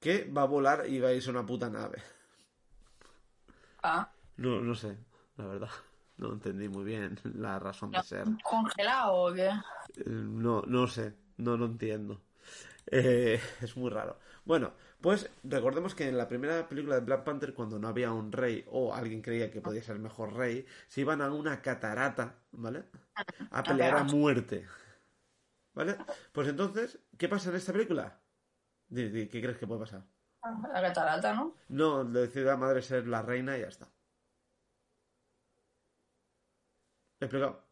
Que 0.00 0.24
va 0.24 0.42
a 0.42 0.46
volar 0.46 0.88
y 0.88 0.98
va 1.00 1.08
a 1.08 1.12
irse 1.12 1.28
a 1.28 1.32
una 1.32 1.44
puta 1.46 1.68
nave. 1.68 2.02
Ah, 3.82 4.10
No, 4.36 4.60
no 4.60 4.74
sé, 4.74 4.96
la 5.36 5.46
verdad. 5.46 5.70
No 6.16 6.32
entendí 6.32 6.68
muy 6.68 6.84
bien 6.84 7.18
la 7.24 7.58
razón 7.58 7.90
de 7.90 8.02
ser. 8.02 8.26
¿Congelado 8.42 9.14
o 9.14 9.32
qué? 9.32 9.48
Eh, 9.48 10.04
No, 10.06 10.62
no 10.66 10.86
sé, 10.86 11.14
no 11.38 11.56
lo 11.56 11.64
entiendo. 11.66 12.20
Eh, 12.86 13.40
es 13.60 13.76
muy 13.76 13.90
raro. 13.90 14.18
Bueno, 14.44 14.72
pues 15.00 15.30
recordemos 15.44 15.94
que 15.94 16.08
en 16.08 16.18
la 16.18 16.28
primera 16.28 16.68
película 16.68 16.96
de 16.96 17.00
Black 17.00 17.24
Panther, 17.24 17.54
cuando 17.54 17.78
no 17.78 17.88
había 17.88 18.12
un 18.12 18.32
rey 18.32 18.64
o 18.70 18.94
alguien 18.94 19.22
creía 19.22 19.50
que 19.50 19.60
podía 19.60 19.82
ser 19.82 19.96
el 19.96 20.02
mejor 20.02 20.34
rey, 20.34 20.66
se 20.88 21.00
iban 21.00 21.22
a 21.22 21.32
una 21.32 21.62
catarata, 21.62 22.34
¿vale? 22.52 22.84
A 23.50 23.62
pelear 23.62 23.96
a 23.96 24.04
muerte. 24.04 24.66
¿Vale? 25.72 25.96
Pues 26.32 26.48
entonces, 26.48 26.98
¿qué 27.16 27.28
pasa 27.28 27.50
en 27.50 27.56
esta 27.56 27.72
película? 27.72 28.20
¿Qué 28.92 29.28
crees 29.30 29.56
que 29.56 29.66
puede 29.66 29.80
pasar? 29.80 30.04
La 30.42 30.80
catarata, 30.82 31.34
¿no? 31.34 31.56
No, 31.68 32.04
decide 32.04 32.44
la 32.44 32.56
madre 32.56 32.82
ser 32.82 33.06
la 33.06 33.22
reina 33.22 33.56
y 33.56 33.60
ya 33.60 33.68
está. 33.68 33.86
¿Me 37.20 37.24
he 37.24 37.26
explicado? 37.26 37.69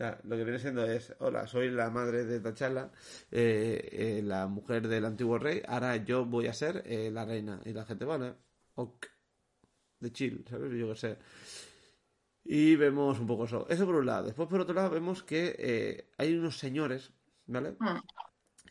Sea, 0.00 0.18
lo 0.24 0.34
que 0.34 0.44
viene 0.44 0.58
siendo 0.58 0.82
es, 0.86 1.14
hola, 1.18 1.46
soy 1.46 1.68
la 1.70 1.90
madre 1.90 2.24
de 2.24 2.40
T'Challa, 2.40 2.90
eh, 3.30 3.86
eh, 3.92 4.22
la 4.24 4.46
mujer 4.46 4.88
del 4.88 5.04
antiguo 5.04 5.38
rey, 5.38 5.60
ahora 5.68 5.94
yo 5.96 6.24
voy 6.24 6.46
a 6.46 6.54
ser 6.54 6.82
eh, 6.86 7.10
la 7.10 7.26
reina. 7.26 7.60
Y 7.66 7.74
la 7.74 7.84
gente, 7.84 8.06
vale, 8.06 8.34
ok, 8.76 9.06
de 9.98 10.10
chill, 10.10 10.42
¿sabes? 10.48 10.72
Yo 10.72 10.88
qué 10.88 10.96
sé. 10.96 11.18
Y 12.44 12.76
vemos 12.76 13.20
un 13.20 13.26
poco 13.26 13.44
eso. 13.44 13.66
Eso 13.68 13.84
por 13.84 13.96
un 13.96 14.06
lado. 14.06 14.24
Después, 14.24 14.48
por 14.48 14.62
otro 14.62 14.74
lado, 14.74 14.88
vemos 14.88 15.22
que 15.22 16.08
hay 16.16 16.34
unos 16.34 16.56
señores, 16.56 17.12
¿vale? 17.44 17.76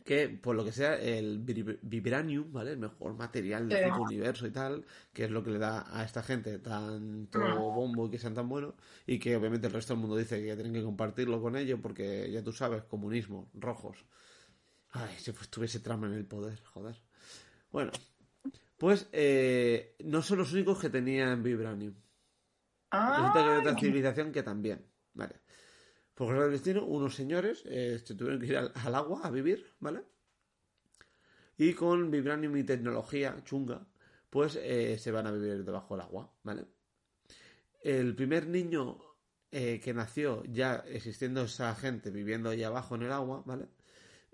Que 0.09 0.27
por 0.27 0.55
lo 0.55 0.65
que 0.65 0.71
sea 0.71 0.95
el 0.99 1.45
vib- 1.45 1.77
vibranium, 1.83 2.51
¿vale? 2.51 2.71
El 2.71 2.79
mejor 2.79 3.13
material 3.13 3.69
del 3.69 3.93
Sí. 3.93 3.99
universo 3.99 4.47
y 4.47 4.49
tal, 4.49 4.83
que 5.13 5.25
es 5.25 5.29
lo 5.29 5.43
que 5.43 5.51
le 5.51 5.59
da 5.59 5.85
a 5.95 6.03
esta 6.03 6.23
gente 6.23 6.57
tanto 6.57 7.37
Mm. 7.37 7.73
bombo 7.75 8.07
y 8.07 8.09
que 8.09 8.17
sean 8.17 8.33
tan 8.33 8.49
buenos, 8.49 8.73
y 9.05 9.19
que 9.19 9.35
obviamente 9.35 9.67
el 9.67 9.73
resto 9.73 9.93
del 9.93 10.01
mundo 10.01 10.17
dice 10.17 10.43
que 10.43 10.55
tienen 10.55 10.73
que 10.73 10.81
compartirlo 10.81 11.39
con 11.39 11.55
ellos 11.55 11.79
porque 11.79 12.27
ya 12.31 12.43
tú 12.43 12.51
sabes, 12.51 12.81
comunismo, 12.85 13.51
rojos. 13.53 14.03
Ay, 14.89 15.13
si 15.19 15.31
pues 15.31 15.47
tuviese 15.49 15.79
trama 15.79 16.07
en 16.07 16.13
el 16.13 16.25
poder, 16.25 16.59
joder. 16.63 16.95
Bueno, 17.71 17.91
pues 18.79 19.09
eh, 19.11 19.95
no 20.05 20.23
son 20.23 20.39
los 20.39 20.51
únicos 20.53 20.79
que 20.79 20.89
tenían 20.89 21.43
vibranium. 21.43 21.93
Resulta 22.91 23.33
que 23.33 23.39
hay 23.41 23.55
Ah, 23.57 23.59
otra 23.59 23.77
civilización 23.79 24.31
que 24.31 24.41
también. 24.41 24.83
Vale. 25.13 25.35
Por 26.19 26.35
cosas 26.35 26.51
destino, 26.51 26.83
unos 26.83 27.15
señores 27.15 27.63
eh, 27.65 27.97
se 28.03 28.13
tuvieron 28.13 28.41
que 28.41 28.47
ir 28.47 28.57
al, 28.57 28.93
agua 28.93 29.21
a 29.23 29.31
vivir, 29.31 29.73
¿vale? 29.79 30.03
Y 31.57 31.73
con 31.73 32.11
vibranium 32.11 32.57
y 32.57 32.65
tecnología 32.65 33.41
chunga, 33.45 33.87
pues 34.29 34.57
eh, 34.61 34.97
se 34.99 35.11
van 35.11 35.27
a 35.27 35.31
vivir 35.31 35.63
debajo 35.63 35.95
del 35.95 36.01
agua, 36.01 36.29
¿vale? 36.43 36.65
El 37.81 38.17
primer 38.17 38.47
niño 38.47 38.99
eh, 39.49 39.79
que 39.81 39.93
nació 39.93 40.43
ya 40.43 40.83
existiendo 40.89 41.43
esa 41.43 41.73
gente 41.75 42.11
viviendo 42.11 42.49
ahí 42.49 42.63
abajo 42.63 42.95
en 42.95 43.03
el 43.03 43.13
agua, 43.13 43.41
¿vale? 43.45 43.69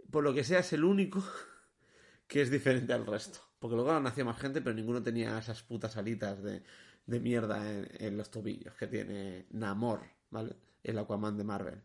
Por 0.09 0.23
lo 0.23 0.33
que 0.33 0.43
sea 0.43 0.61
es 0.61 0.73
el 0.73 0.83
único 0.83 1.23
que 2.27 2.41
es 2.41 2.49
diferente 2.49 2.93
al 2.93 3.05
resto. 3.05 3.41
Porque 3.59 3.75
luego 3.75 3.99
nació 3.99 4.25
más 4.25 4.39
gente, 4.39 4.59
pero 4.59 4.73
ninguno 4.73 5.03
tenía 5.03 5.38
esas 5.38 5.61
putas 5.61 5.97
alitas 5.97 6.41
de, 6.41 6.63
de 7.05 7.19
mierda 7.19 7.71
en, 7.71 7.88
en 7.99 8.17
los 8.17 8.31
tobillos 8.31 8.73
que 8.73 8.88
tiene 8.88 9.45
Namor, 9.51 10.01
¿vale? 10.31 10.55
El 10.86 10.97
Aquaman 10.99 11.38
de 11.38 11.43
Marvel. 11.43 11.81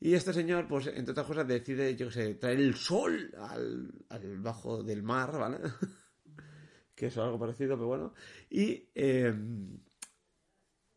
Y 0.00 0.14
este 0.14 0.32
señor, 0.32 0.68
pues, 0.68 0.86
entre 0.88 1.12
otras 1.12 1.26
cosas, 1.26 1.46
decide, 1.48 1.96
yo 1.96 2.08
qué 2.08 2.12
sé, 2.12 2.34
traer 2.34 2.60
el 2.60 2.74
sol 2.74 3.32
al, 3.38 3.90
al 4.10 4.38
bajo 4.40 4.82
del 4.82 5.02
mar, 5.02 5.32
¿vale? 5.38 5.58
que 6.94 7.06
es 7.06 7.16
algo 7.18 7.38
parecido, 7.38 7.76
pero 7.76 7.86
bueno. 7.88 8.14
Y 8.50 8.88
eh, 8.94 9.34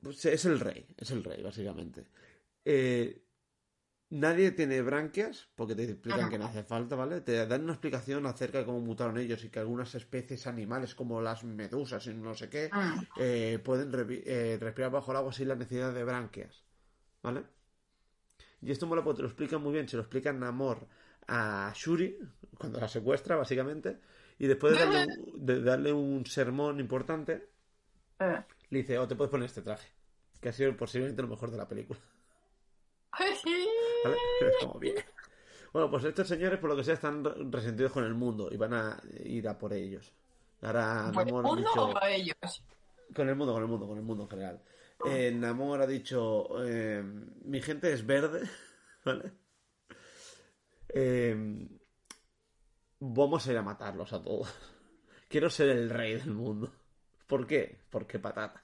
pues 0.02 0.26
es 0.26 0.46
el 0.46 0.60
rey, 0.60 0.86
es 0.98 1.12
el 1.12 1.24
rey, 1.24 1.42
básicamente. 1.44 2.08
Eh, 2.66 3.24
nadie 4.10 4.52
tiene 4.52 4.82
branquias, 4.82 5.48
porque 5.56 5.76
te 5.76 5.84
explican 5.84 6.22
Ajá. 6.22 6.30
que 6.30 6.38
no 6.40 6.46
hace 6.46 6.64
falta, 6.64 6.96
¿vale? 6.96 7.22
Te 7.22 7.46
dan 7.48 7.64
una 7.64 7.74
explicación 7.74 8.26
acerca 8.26 8.60
de 8.60 8.66
cómo 8.66 8.80
mutaron 8.80 9.18
ellos 9.18 9.44
y 9.44 9.50
que 9.50 9.60
algunas 9.60 9.94
especies 9.96 10.48
animales, 10.48 10.96
como 10.96 11.22
las 11.22 11.44
medusas 11.44 12.06
y 12.08 12.14
no 12.14 12.34
sé 12.34 12.50
qué, 12.50 12.70
Mm. 12.72 13.00
eh, 13.20 13.60
pueden 13.64 13.92
eh, 14.26 14.58
respirar 14.60 14.92
bajo 14.92 15.12
el 15.12 15.18
agua 15.18 15.34
sin 15.34 15.48
la 15.50 15.56
necesidad 15.56 15.94
de 15.94 16.04
branquias, 16.04 16.64
¿vale? 17.22 17.44
Y 18.62 18.72
esto 18.72 18.88
mola 18.88 19.04
porque 19.04 19.18
te 19.18 19.22
lo 19.24 19.28
explican 19.30 19.62
muy 19.62 19.74
bien, 19.74 19.88
se 19.88 19.96
lo 19.98 20.04
explica 20.04 20.34
Namor 20.34 20.88
a 21.28 21.72
Shuri, 21.76 22.18
cuando 22.58 22.80
la 22.80 22.88
secuestra, 22.88 23.36
básicamente, 23.36 24.00
y 24.38 24.48
después 24.48 24.74
de 24.74 24.80
darle 24.86 25.06
un, 25.06 25.32
de 25.46 25.62
darle 25.62 25.94
un 25.94 26.26
sermón 26.26 26.80
importante, 26.80 27.50
Eh. 28.20 28.44
le 28.70 28.78
dice, 28.80 28.98
oh, 28.98 29.08
te 29.08 29.16
puedes 29.16 29.32
poner 29.32 29.46
este 29.46 29.62
traje, 29.62 29.90
que 30.42 30.50
ha 30.50 30.54
sido 30.54 30.76
posiblemente 30.76 31.22
lo 31.22 31.28
mejor 31.30 31.52
de 31.52 31.58
la 31.58 31.68
película, 31.68 32.00
¿vale? 34.04 34.18
Es 34.42 34.56
como 34.62 34.80
bien. 34.80 34.96
Bueno, 35.72 35.90
pues 35.92 36.04
estos 36.04 36.28
señores, 36.28 36.60
por 36.60 36.70
lo 36.72 36.76
que 36.76 36.84
sea, 36.84 36.96
están 36.96 37.24
re- 37.24 37.34
resentidos 37.50 37.92
con 37.92 38.04
el 38.04 38.16
mundo 38.16 38.50
y 38.52 38.58
van 38.58 38.74
a 38.74 39.00
ir 39.24 39.48
a 39.48 39.58
por 39.58 39.72
ellos. 39.74 40.12
Ahora 40.62 41.12
¿Por 41.14 41.28
el 41.28 41.34
mundo 41.34 41.56
dicho... 41.56 41.86
o 41.86 42.04
a 42.04 42.10
ellos? 42.10 42.36
Con 43.16 43.30
el 43.30 43.36
mundo, 43.36 43.54
con 43.54 43.62
el 43.64 43.70
mundo, 43.70 43.88
con 43.88 43.98
el 43.98 44.04
mundo 44.04 44.24
en 44.24 44.30
general. 44.30 44.62
Eh, 45.06 45.32
Namor 45.32 45.82
ha 45.82 45.88
dicho, 45.88 46.64
eh, 46.66 47.02
mi 47.46 47.62
gente 47.62 47.94
es 47.94 48.06
verde, 48.06 48.42
¿vale? 49.06 49.32
Eh, 50.90 51.68
vamos 53.00 53.48
a 53.48 53.52
ir 53.52 53.58
a 53.58 53.62
matarlos 53.62 54.12
a 54.14 54.22
todos. 54.22 54.54
Quiero 55.30 55.50
ser 55.50 55.70
el 55.70 55.90
rey 55.90 56.16
del 56.16 56.32
mundo. 56.32 56.74
¿Por 57.28 57.46
qué? 57.46 57.80
Porque 57.90 58.20
patata. 58.20 58.64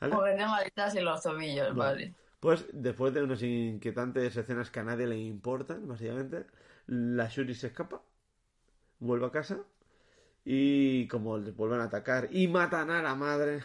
¿Vale? 0.00 0.14
En 0.34 1.04
los 1.04 1.22
tobillos, 1.22 1.74
vale. 1.74 2.14
Pues 2.40 2.66
después 2.72 3.12
de 3.14 3.22
unas 3.22 3.42
inquietantes 3.42 4.36
escenas 4.36 4.70
que 4.70 4.80
a 4.80 4.84
nadie 4.84 5.06
le 5.06 5.18
importan, 5.18 5.86
básicamente, 5.88 6.46
la 6.86 7.28
Shuri 7.28 7.54
se 7.54 7.68
escapa, 7.68 8.02
vuelve 8.98 9.26
a 9.26 9.30
casa 9.30 9.58
y 10.44 11.08
como 11.08 11.38
les 11.38 11.56
vuelven 11.56 11.80
a 11.80 11.84
atacar 11.84 12.28
y 12.30 12.46
matan 12.46 12.90
a 12.90 13.02
la 13.02 13.14
madre, 13.14 13.62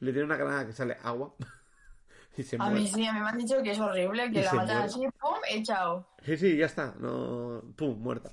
le 0.00 0.12
tiene 0.12 0.26
una 0.26 0.36
granada 0.36 0.66
que 0.66 0.72
sale 0.72 0.96
agua 1.02 1.34
y 2.36 2.42
se 2.44 2.58
A 2.58 2.66
muere. 2.66 2.70
mí 2.70 2.86
sí, 2.86 3.04
a 3.06 3.12
mí 3.12 3.18
me 3.20 3.28
han 3.28 3.38
dicho 3.38 3.60
que 3.60 3.72
es 3.72 3.80
horrible, 3.80 4.30
Y 4.32 4.32
que 4.32 4.44
la 4.44 4.54
matan 4.54 4.82
muere. 4.82 4.84
así, 4.84 5.00
pum, 5.18 5.40
y 5.52 5.62
chao. 5.64 6.06
Sí, 6.24 6.36
sí, 6.36 6.56
ya 6.56 6.66
está, 6.66 6.94
no, 6.98 7.62
pum, 7.76 7.98
muerta. 8.00 8.30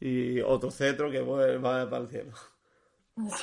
Y 0.00 0.40
otro 0.42 0.70
cetro 0.72 1.10
que 1.10 1.20
va 1.22 1.90
para 1.90 2.04
el 2.04 2.10
cielo. 2.10 2.32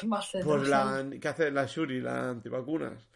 Más 0.04 0.32
Pues 0.40 0.68
la, 0.68 1.06
¿qué 1.22 1.28
hace 1.28 1.52
la 1.52 1.66
Shuri, 1.66 2.02
la 2.02 2.30
antivacunas? 2.32 3.08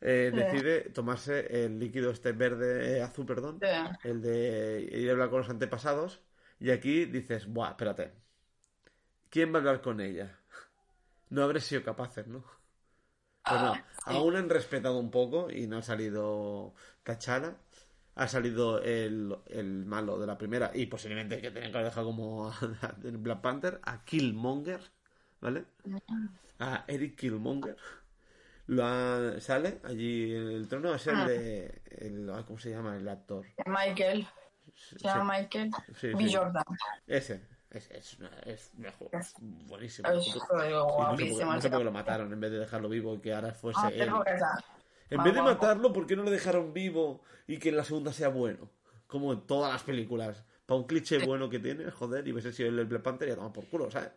Eh, 0.00 0.30
Sí. 0.30 0.36
decide 0.36 0.90
tomarse 0.90 1.64
el 1.64 1.78
líquido 1.78 2.10
este 2.10 2.32
verde, 2.32 2.98
eh, 2.98 3.02
azul, 3.02 3.26
perdón, 3.26 3.62
Sí. 3.62 3.66
el 4.02 4.22
de 4.22 4.88
ir 4.92 5.08
a 5.08 5.12
hablar 5.12 5.30
con 5.30 5.40
los 5.40 5.50
antepasados, 5.50 6.20
y 6.60 6.70
aquí 6.70 7.06
dices, 7.06 7.46
buah, 7.46 7.70
espérate, 7.70 8.12
¿quién 9.30 9.52
va 9.52 9.56
a 9.56 9.60
hablar 9.60 9.82
con 9.82 10.00
ella? 10.00 10.40
No 11.30 11.42
habré 11.44 11.60
sido 11.60 11.84
capaces, 11.84 12.26
¿no? 12.28 12.44
Pues 13.48 13.60
no, 13.62 13.72
Ah, 13.74 13.84
aún 14.12 14.36
han 14.36 14.48
respetado 14.48 14.98
un 14.98 15.10
poco 15.10 15.50
y 15.50 15.66
no 15.66 15.78
ha 15.78 15.82
salido 15.82 16.74
T'Challa, 17.04 17.56
ha 18.14 18.28
salido 18.28 18.80
el, 18.82 19.36
el 19.46 19.84
malo 19.84 20.18
de 20.18 20.26
la 20.26 20.38
primera 20.38 20.70
y 20.74 20.86
posiblemente 20.86 21.40
que 21.40 21.50
tenían 21.50 21.70
que 21.72 21.78
haber 21.78 21.90
dejado 21.90 22.06
como 22.06 22.52
en 23.04 23.22
Black 23.22 23.40
Panther, 23.40 23.80
a 23.84 24.04
Killmonger, 24.04 24.80
¿vale? 25.40 25.64
A 26.58 26.84
Eric 26.88 27.16
Killmonger. 27.16 27.76
Lo 28.68 28.84
ha- 28.84 29.40
sale 29.40 29.80
allí 29.84 30.34
en 30.34 30.48
el 30.50 30.68
trono, 30.68 30.94
es 30.94 31.06
el 31.06 31.16
Ah. 31.16 31.26
de... 31.28 31.82
el- 31.90 32.30
¿Cómo 32.46 32.58
se 32.58 32.70
llama 32.70 32.96
el 32.96 33.08
actor? 33.08 33.46
Michael, 33.66 34.26
se 34.74 34.98
llama 34.98 35.38
Michael 35.38 35.70
Sí, 35.94 36.08
B. 36.14 36.28
sí. 36.28 36.34
Jordan. 36.34 36.64
Ese. 37.06 37.42
Es, 37.76 37.90
es, 37.90 38.18
una- 38.18 38.30
es 38.46 38.70
mejor, 38.78 39.10
buenísimo. 39.66 40.08
Es 40.08 40.26
Y 40.26 40.30
no 40.30 40.34
sé 40.34 40.40
por- 40.48 40.86
guapísimo. 40.86 41.52
no 41.54 41.60
sé 41.60 41.68
por 41.70 41.78
qué 41.78 41.84
lo 41.84 41.92
mataron 41.92 42.32
en 42.32 42.40
vez 42.40 42.50
de 42.50 42.58
dejarlo 42.58 42.88
vivo 42.88 43.14
y 43.14 43.18
que 43.20 43.34
ahora 43.34 43.52
fuese 43.52 43.80
Ah, 43.82 43.88
él. 43.90 44.10
En 45.10 45.22
vez 45.22 45.34
de 45.34 45.42
matarlo, 45.42 45.92
¿por 45.92 46.06
qué 46.06 46.16
no 46.16 46.22
lo 46.22 46.30
dejaron 46.30 46.72
vivo 46.72 47.20
y 47.46 47.58
que 47.58 47.68
en 47.68 47.76
la 47.76 47.84
segunda 47.84 48.12
sea 48.12 48.28
bueno? 48.28 48.70
Como 49.06 49.32
en 49.32 49.42
todas 49.46 49.72
las 49.72 49.82
películas. 49.82 50.42
Para 50.64 50.80
un 50.80 50.86
cliché 50.86 51.24
bueno 51.24 51.48
que 51.48 51.58
tiene, 51.60 51.90
joder, 51.90 52.26
y 52.26 52.32
hubiese 52.32 52.52
sido 52.52 52.68
el 52.70 52.84
Black 52.86 53.02
Panther 53.02 53.28
y 53.28 53.32
a 53.32 53.36
tomar 53.36 53.52
por 53.52 53.66
culo, 53.66 53.88
¿sabes? 53.90 54.10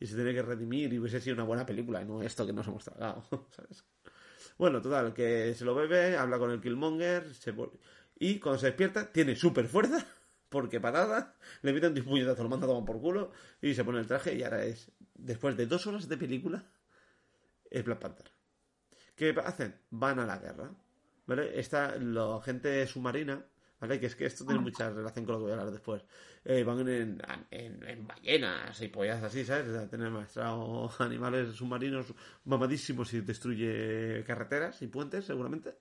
Y 0.00 0.06
se 0.06 0.16
tiene 0.16 0.34
que 0.34 0.42
redimir 0.42 0.92
y 0.92 0.98
hubiese 0.98 1.20
sido 1.20 1.34
una 1.34 1.44
buena 1.44 1.64
película, 1.64 2.02
y 2.02 2.04
no 2.04 2.22
esto 2.22 2.44
que 2.46 2.52
nos 2.52 2.66
hemos 2.66 2.84
tragado, 2.84 3.24
¿sabes? 3.56 3.84
Bueno, 4.58 4.82
total, 4.82 5.14
que 5.14 5.54
se 5.54 5.64
lo 5.64 5.74
bebe, 5.74 6.16
habla 6.16 6.38
con 6.38 6.50
el 6.50 6.60
Killmonger, 6.60 7.32
se 7.34 7.54
y 8.18 8.38
cuando 8.38 8.58
se 8.58 8.66
despierta 8.66 9.10
tiene 9.10 9.34
súper 9.34 9.66
fuerza, 9.66 10.04
porque 10.48 10.80
patada, 10.80 11.34
le 11.62 11.72
meten 11.72 11.96
un 11.96 12.04
puñetazo, 12.04 12.42
lo 12.42 12.48
manda 12.48 12.66
a 12.66 12.70
tomar 12.70 12.84
por 12.84 13.00
culo, 13.00 13.32
y 13.60 13.74
se 13.74 13.84
pone 13.84 13.98
el 14.00 14.06
traje 14.06 14.34
y 14.34 14.42
ahora 14.42 14.64
es, 14.64 14.90
después 15.14 15.56
de 15.56 15.66
dos 15.66 15.86
horas 15.86 16.08
de 16.08 16.16
película, 16.16 16.64
es 17.70 17.84
Black 17.84 17.98
Panther. 17.98 18.30
¿Qué 19.14 19.34
hacen? 19.44 19.74
Van 19.90 20.20
a 20.20 20.26
la 20.26 20.38
guerra. 20.38 20.70
¿Vale? 21.26 21.58
Está 21.58 21.96
la 21.96 22.40
gente 22.42 22.86
submarina, 22.86 23.44
¿vale? 23.80 24.00
Que 24.00 24.06
es 24.06 24.14
que 24.16 24.24
esto 24.24 24.46
tiene 24.46 24.60
mucha 24.60 24.88
relación 24.88 25.26
con 25.26 25.34
lo 25.34 25.38
que 25.40 25.42
voy 25.42 25.50
a 25.50 25.54
hablar 25.56 25.72
después. 25.72 26.02
Eh, 26.44 26.64
van 26.64 26.88
en, 26.88 27.20
en, 27.50 27.82
en 27.86 28.06
ballenas 28.06 28.80
y 28.80 28.88
pollas 28.88 29.22
así, 29.22 29.44
¿sabes? 29.44 29.68
O 29.68 29.72
sea, 29.72 29.88
Tienen 29.88 30.12
maestrado 30.12 30.90
animales 31.00 31.54
submarinos 31.54 32.14
mamadísimos 32.44 33.12
y 33.12 33.20
destruye 33.20 34.24
carreteras 34.24 34.80
y 34.80 34.86
puentes, 34.86 35.26
seguramente. 35.26 35.74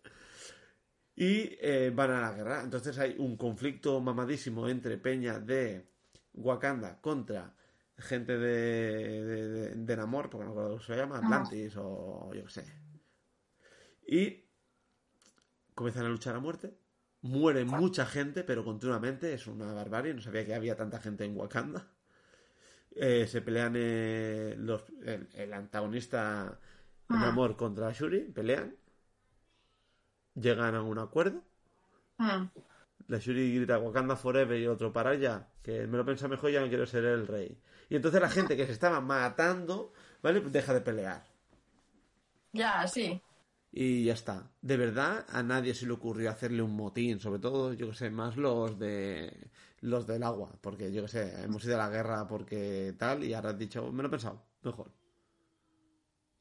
Y 1.17 1.57
eh, 1.59 1.91
van 1.93 2.11
a 2.11 2.21
la 2.21 2.31
guerra. 2.31 2.61
Entonces 2.63 2.97
hay 2.99 3.15
un 3.17 3.35
conflicto 3.37 3.99
mamadísimo 3.99 4.69
entre 4.69 4.97
Peña 4.97 5.39
de 5.39 5.89
Wakanda 6.35 7.01
contra 7.01 7.55
gente 7.97 8.37
de, 8.37 9.23
de, 9.23 9.49
de, 9.49 9.75
de 9.75 9.97
Namor, 9.97 10.29
porque 10.29 10.45
no 10.45 10.51
recuerdo 10.51 10.69
cómo 10.69 10.83
se 10.83 10.95
llama, 10.95 11.17
Atlantis 11.17 11.73
o 11.77 12.31
yo 12.35 12.43
qué 12.45 12.51
sé. 12.51 12.65
Y 14.05 14.45
comienzan 15.73 16.05
a 16.05 16.09
luchar 16.09 16.35
a 16.35 16.39
muerte. 16.39 16.77
Muere 17.21 17.65
mucha 17.65 18.05
gente, 18.05 18.43
pero 18.43 18.63
continuamente. 18.63 19.33
Es 19.33 19.47
una 19.47 19.73
barbarie. 19.73 20.13
No 20.13 20.21
sabía 20.21 20.45
que 20.45 20.53
había 20.53 20.75
tanta 20.75 20.99
gente 20.99 21.25
en 21.25 21.35
Wakanda. 21.35 21.87
Eh, 22.91 23.25
se 23.27 23.41
pelean 23.41 23.73
eh, 23.75 24.55
los, 24.57 24.83
el, 25.03 25.27
el 25.33 25.53
antagonista 25.53 26.59
Namor 27.09 27.57
contra 27.57 27.91
Shuri. 27.91 28.21
Pelean. 28.31 28.75
Llegan 30.39 30.75
a 30.75 30.81
un 30.83 30.99
acuerdo. 30.99 31.41
Mm. 32.17 32.45
La 33.07 33.17
Shuri 33.19 33.55
grita 33.55 33.79
Wakanda 33.79 34.15
Forever 34.15 34.59
y 34.59 34.67
otro 34.67 34.91
para 34.91 35.11
allá, 35.11 35.47
que 35.63 35.87
me 35.87 35.97
lo 35.97 36.05
piensa 36.05 36.27
mejor, 36.27 36.51
ya 36.51 36.61
no 36.61 36.67
quiero 36.67 36.85
ser 36.85 37.05
el 37.05 37.25
rey. 37.25 37.57
Y 37.89 37.95
entonces 37.95 38.21
la 38.21 38.29
gente 38.29 38.57
que 38.57 38.65
se 38.65 38.73
estaba 38.73 38.99
matando, 39.01 39.93
¿vale? 40.21 40.41
Pues 40.41 40.51
deja 40.53 40.73
de 40.73 40.81
pelear. 40.81 41.23
Ya, 42.53 42.87
sí. 42.87 43.21
Y 43.71 44.05
ya 44.05 44.13
está. 44.13 44.51
De 44.61 44.77
verdad, 44.77 45.25
a 45.29 45.43
nadie 45.43 45.73
se 45.73 45.85
le 45.85 45.93
ocurrió 45.93 46.29
hacerle 46.31 46.61
un 46.61 46.75
motín, 46.75 47.19
sobre 47.19 47.39
todo, 47.39 47.73
yo 47.73 47.89
que 47.89 47.95
sé, 47.95 48.09
más 48.09 48.37
los 48.37 48.77
de 48.79 49.49
los 49.81 50.07
del 50.07 50.23
agua, 50.23 50.57
porque 50.61 50.91
yo 50.91 51.03
que 51.03 51.07
sé, 51.07 51.43
hemos 51.43 51.63
ido 51.65 51.75
a 51.75 51.77
la 51.77 51.89
guerra 51.89 52.27
porque 52.27 52.95
tal, 52.97 53.23
y 53.23 53.33
ahora 53.33 53.51
has 53.51 53.57
dicho, 53.59 53.91
me 53.91 54.01
lo 54.03 54.07
he 54.07 54.11
pensado, 54.11 54.43
mejor. 54.63 54.91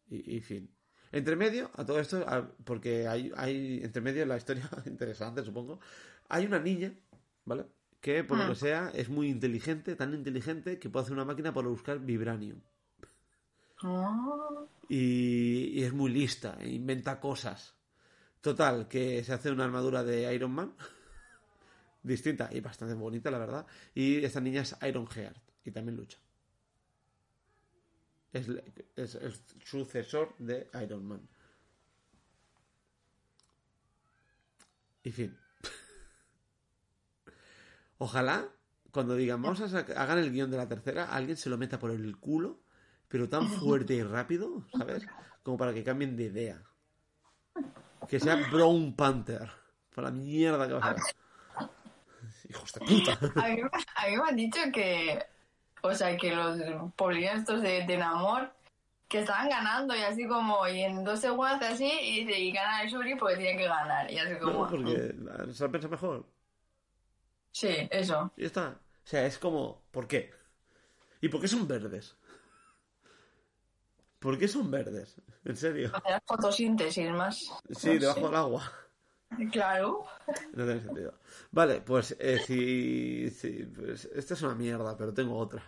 Y, 0.09 0.37
y 0.37 0.41
fin. 0.41 0.76
Entre 1.19 1.35
medio, 1.37 1.71
a 1.75 1.85
todo 1.87 1.99
esto, 1.99 2.17
porque 2.65 3.09
hay, 3.09 3.33
hay 3.37 3.81
entre 3.83 4.03
medio 4.03 4.27
la 4.27 4.37
historia 4.37 4.69
interesante, 4.87 5.43
supongo. 5.43 5.81
Hay 6.29 6.45
una 6.47 6.59
niña, 6.59 6.93
¿vale? 7.45 7.65
Que 8.01 8.23
por 8.23 8.37
lo 8.39 8.45
Ah. 8.45 8.49
que 8.51 8.55
sea 8.57 8.91
es 8.95 9.09
muy 9.09 9.29
inteligente, 9.29 9.97
tan 9.97 10.13
inteligente 10.15 10.79
que 10.79 10.91
puede 10.91 11.05
hacer 11.05 11.15
una 11.15 11.25
máquina 11.25 11.55
para 11.55 11.69
buscar 11.69 11.99
vibranium. 12.01 12.61
Ah, 13.83 14.65
Y, 14.89 15.81
y 15.81 15.83
es 15.85 15.93
muy 15.93 16.11
lista, 16.11 16.57
e 16.61 16.69
inventa 16.71 17.19
cosas. 17.21 17.75
Total, 18.41 18.87
que 18.89 19.25
se 19.25 19.33
hace 19.33 19.51
una 19.51 19.65
armadura 19.65 20.05
de 20.05 20.33
Iron 20.35 20.53
Man. 20.53 20.73
distinta 22.03 22.49
y 22.53 22.61
bastante 22.61 22.95
bonita, 22.95 23.31
la 23.31 23.39
verdad. 23.39 23.67
Y 23.95 24.23
esta 24.25 24.41
niña 24.41 24.63
es 24.63 24.77
Iron 24.89 25.07
Heart 25.09 25.39
y 25.65 25.71
también 25.73 25.97
lucha. 25.97 26.19
Es, 28.37 28.49
es 28.97 29.15
el 29.15 29.35
sucesor 29.65 30.35
de 30.39 30.69
Iron 30.83 31.07
Man. 31.07 31.27
Y 35.03 35.11
fin. 35.11 35.35
Ojalá, 37.99 38.47
cuando 38.91 39.17
digan, 39.17 39.41
vamos 39.41 39.61
a 39.61 39.79
hagan 39.79 40.19
el 40.19 40.33
guion 40.33 40.51
de 40.51 40.59
la 40.59 40.69
tercera, 40.69 41.07
alguien 41.07 41.39
se 41.39 41.49
lo 41.49 41.57
meta 41.57 41.79
por 41.79 41.91
el 41.91 42.19
culo, 42.19 42.61
pero 43.09 43.29
tan 43.29 43.49
fuerte 43.61 43.95
y 43.95 44.03
rápido, 44.03 44.67
¿sabes? 44.77 45.07
Como 45.43 45.57
para 45.57 45.73
que 45.73 45.83
cambien 45.83 46.17
de 46.17 46.25
idea. 46.25 46.63
Que 48.07 48.21
sea 48.21 48.37
Brown 48.51 48.95
Panther. 48.95 49.51
Para 49.95 50.11
la 50.11 50.15
mierda 50.15 50.69
que 50.69 50.75
va 50.75 50.91
a 50.91 50.99
ser. 50.99 51.17
Hijos 52.51 52.73
de 52.75 52.81
puta. 52.81 53.19
A 53.41 53.49
mí, 53.49 53.63
a 53.63 54.09
mí 54.09 54.17
me 54.17 54.29
han 54.29 54.37
dicho 54.37 54.61
que, 54.75 55.25
o 55.83 55.95
sea, 55.95 56.17
que 56.17 56.35
los 56.35 56.59
policías 56.95 57.41
estos 57.41 57.63
de, 57.63 57.85
de 57.87 57.97
Namor, 57.99 58.53
que 59.09 59.21
estaban 59.21 59.49
ganando 59.49 59.95
y 59.97 60.03
así 60.03 60.27
como, 60.29 60.67
y 60.69 60.81
en 60.83 61.05
dos 61.05 61.21
segundos 61.21 61.63
así, 61.63 61.87
y, 61.87 62.31
y 62.33 62.53
gana 62.53 62.83
el 62.83 62.91
Shuri 62.91 63.17
porque 63.17 63.37
tiene 63.37 63.59
que 63.59 63.69
ganar. 63.69 64.11
Y 64.11 64.19
así 64.19 64.39
como, 64.39 64.67
No, 64.67 64.67
porque 64.67 65.15
se 65.53 65.65
la 65.65 65.71
piensa 65.71 65.89
mejor. 65.89 66.27
sí, 67.53 67.89
eso. 67.91 68.33
Y 68.37 68.45
está. 68.45 68.81
O 69.05 69.09
sea, 69.09 69.27
es 69.27 69.39
como, 69.39 69.83
¿por 69.91 70.07
qué? 70.09 70.33
¿Y 71.21 71.29
por 71.29 71.41
qué 71.41 71.49
son 71.49 71.69
verdes? 71.69 72.17
¿Por 74.19 74.39
qué 74.39 74.49
son 74.49 74.71
verdes? 74.71 75.17
En 75.45 75.57
serio. 75.57 75.93
Hacer 75.93 76.23
fotosíntesis 76.27 77.11
más. 77.11 77.37
Sí, 77.71 77.99
no 77.99 77.99
debajo 77.99 78.21
sé. 78.21 78.27
del 78.27 78.37
agua. 78.37 78.73
Claro. 79.53 80.05
No 80.55 80.65
tiene 80.65 80.81
sentido. 80.81 81.15
Vale, 81.51 81.81
pues 81.81 82.17
eh, 82.19 82.39
si, 82.39 83.29
si- 83.31 83.65
pues, 83.65 84.07
esta 84.07 84.35
es 84.35 84.43
una 84.43 84.55
mierda, 84.55 84.97
pero 84.97 85.13
tengo 85.13 85.37
otra. 85.37 85.63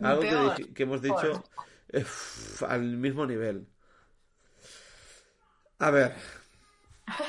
Algo 0.00 0.20
que, 0.22 0.28
Peor. 0.28 0.54
dij- 0.56 0.72
que 0.74 0.82
hemos 0.82 1.00
dicho 1.00 1.44
eh, 1.88 2.04
al 2.68 2.82
mismo 2.96 3.24
nivel. 3.26 3.66
A 5.78 5.90
ver. 5.90 6.14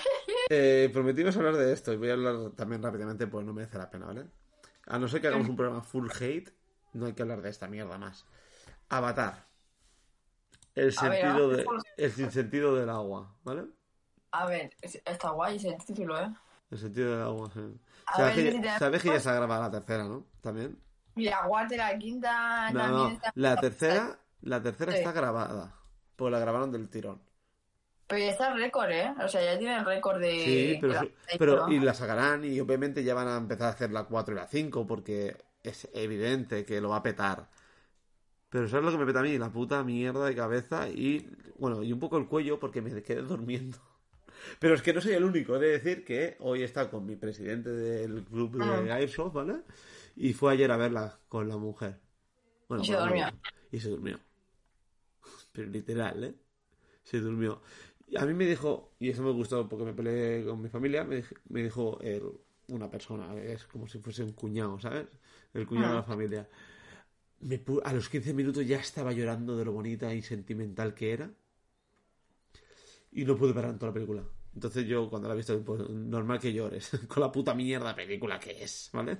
Eh, 0.49 0.89
prometimos 0.93 1.35
hablar 1.37 1.55
de 1.55 1.71
esto 1.71 1.93
y 1.93 1.97
voy 1.97 2.09
a 2.09 2.13
hablar 2.13 2.51
también 2.51 2.83
rápidamente 2.83 3.27
porque 3.27 3.45
no 3.45 3.53
merece 3.53 3.77
la 3.77 3.89
pena, 3.89 4.07
¿vale? 4.07 4.27
A 4.87 4.99
no 4.99 5.07
ser 5.07 5.21
que 5.21 5.27
hagamos 5.27 5.47
un 5.47 5.55
programa 5.55 5.81
full 5.81 6.09
hate, 6.19 6.51
no 6.91 7.05
hay 7.05 7.13
que 7.13 7.21
hablar 7.21 7.41
de 7.41 7.49
esta 7.49 7.67
mierda 7.67 7.97
más. 7.97 8.25
Avatar. 8.89 9.47
El 10.75 10.85
ver, 10.85 10.93
sentido 10.93 11.49
de, 11.49 11.65
el 11.97 12.11
sinsentido 12.11 12.75
del 12.75 12.89
agua, 12.89 13.33
¿vale? 13.43 13.67
A 14.33 14.45
ver, 14.47 14.73
es- 14.81 15.01
está 15.05 15.29
guay 15.29 15.57
ese 15.57 15.77
título, 15.85 16.19
¿eh? 16.19 16.27
El 16.71 16.77
sentido 16.79 17.11
del 17.11 17.21
agua, 17.21 17.51
sí. 17.53 17.59
Ver, 18.17 18.33
que, 18.33 18.51
si 18.51 18.63
sabes 18.79 19.01
que 19.03 19.09
ya 19.09 19.19
se 19.19 19.29
ha 19.29 19.33
grabado 19.35 19.61
la 19.61 19.71
tercera, 19.71 20.03
¿no? 20.05 20.25
También. 20.41 20.75
Y 21.15 21.25
la 21.25 21.43
cuarta 21.43 21.75
y 21.75 21.77
la 21.77 21.97
quinta 21.99 22.71
No, 22.71 22.79
también 22.79 23.03
no. 23.09 23.09
está- 23.13 23.31
La 23.35 23.55
tercera, 23.57 24.19
la 24.41 24.61
tercera 24.61 24.91
Sí. 24.91 24.97
está 24.97 25.11
grabada. 25.11 25.75
Pues 26.15 26.31
la 26.31 26.39
grabaron 26.39 26.71
del 26.71 26.89
tirón. 26.89 27.21
Pero 28.07 28.25
ya 28.25 28.31
está 28.31 28.51
el 28.51 28.59
récord, 28.59 28.89
¿eh? 28.89 29.13
O 29.23 29.27
sea, 29.27 29.43
ya 29.43 29.57
tiene 29.57 29.77
el 29.77 29.85
récord 29.85 30.19
de... 30.19 30.31
Sí, 30.31 30.77
pero, 30.81 30.93
la- 30.93 31.07
pero 31.37 31.69
y 31.69 31.79
la 31.79 31.93
sacarán 31.93 32.43
y 32.43 32.59
obviamente 32.59 33.03
ya 33.03 33.13
van 33.13 33.27
a 33.27 33.37
empezar 33.37 33.67
a 33.67 33.71
hacer 33.71 33.91
la 33.91 34.05
4 34.05 34.33
y 34.33 34.37
la 34.37 34.47
5 34.47 34.85
porque 34.87 35.37
es 35.61 35.87
evidente 35.93 36.65
que 36.65 36.81
lo 36.81 36.89
va 36.89 36.97
a 36.97 37.03
petar. 37.03 37.47
Pero 38.49 38.67
¿sabes 38.67 38.83
lo 38.85 38.91
que 38.91 38.97
me 38.97 39.05
peta 39.05 39.19
a 39.19 39.23
mí? 39.23 39.37
La 39.37 39.49
puta 39.51 39.83
mierda 39.83 40.25
de 40.25 40.35
cabeza 40.35 40.89
y, 40.89 41.29
bueno, 41.57 41.81
y 41.83 41.93
un 41.93 41.99
poco 41.99 42.17
el 42.17 42.27
cuello 42.27 42.59
porque 42.59 42.81
me 42.81 43.01
quedé 43.03 43.21
durmiendo. 43.21 43.77
Pero 44.59 44.75
es 44.75 44.81
que 44.81 44.93
no 44.93 45.01
soy 45.01 45.13
el 45.13 45.23
único, 45.23 45.57
de 45.59 45.69
decir 45.79 46.03
que 46.05 46.35
hoy 46.39 46.63
está 46.63 46.89
con 46.89 47.05
mi 47.05 47.15
presidente 47.15 47.69
del 47.71 48.23
club 48.23 48.57
de 48.57 48.91
Ah. 48.91 48.95
Airsoft, 48.95 49.33
¿vale? 49.33 49.61
Y 50.15 50.33
fue 50.33 50.53
ayer 50.53 50.71
a 50.71 50.77
verla 50.77 51.19
con 51.29 51.47
la 51.47 51.57
mujer. 51.57 51.99
Bueno, 52.67 52.83
Y 52.83 52.87
se 52.87 52.95
durmió. 52.95 53.25
Y 53.71 53.79
se 53.79 53.89
durmió. 53.89 54.19
Pero 55.51 55.69
literal, 55.69 56.23
¿eh? 56.23 56.35
Se 57.03 57.19
durmió. 57.19 57.61
Y 58.07 58.17
a 58.17 58.25
mí 58.25 58.33
me 58.33 58.45
dijo, 58.45 58.93
y 58.99 59.09
eso 59.09 59.23
me 59.23 59.31
gustó 59.31 59.67
porque 59.67 59.85
me 59.85 59.93
peleé 59.93 60.45
con 60.45 60.61
mi 60.61 60.69
familia, 60.69 61.03
me, 61.03 61.23
dij- 61.23 61.37
me 61.49 61.63
dijo 61.63 61.99
el- 62.01 62.31
una 62.69 62.89
persona, 62.89 63.35
es 63.41 63.65
como 63.65 63.87
si 63.87 63.99
fuese 63.99 64.23
un 64.23 64.33
cuñado, 64.33 64.79
¿sabes? 64.79 65.07
El 65.53 65.65
cuñado 65.67 65.89
de 65.89 65.95
la 65.95 66.03
familia. 66.03 66.49
Me 67.41 67.63
pu- 67.63 67.81
a 67.83 67.91
los 67.93 68.07
15 68.09 68.33
minutos 68.33 68.65
ya 68.65 68.77
estaba 68.79 69.11
llorando 69.11 69.57
de 69.57 69.65
lo 69.65 69.73
bonita 69.73 70.13
y 70.13 70.21
sentimental 70.21 70.93
que 70.93 71.11
era. 71.11 71.29
Y 73.11 73.25
no 73.25 73.35
pude 73.35 73.53
parar 73.53 73.71
en 73.71 73.79
toda 73.79 73.89
la 73.91 73.93
película. 73.93 74.23
Entonces 74.53 74.85
yo 74.85 75.09
cuando 75.09 75.27
la 75.27 75.33
he 75.33 75.37
visto, 75.37 75.63
pues 75.63 75.89
normal 75.89 76.39
que 76.39 76.53
llores. 76.53 76.91
con 77.07 77.21
la 77.21 77.31
puta 77.31 77.53
mierda 77.53 77.95
película 77.95 78.39
que 78.39 78.63
es, 78.63 78.89
¿vale? 78.93 79.17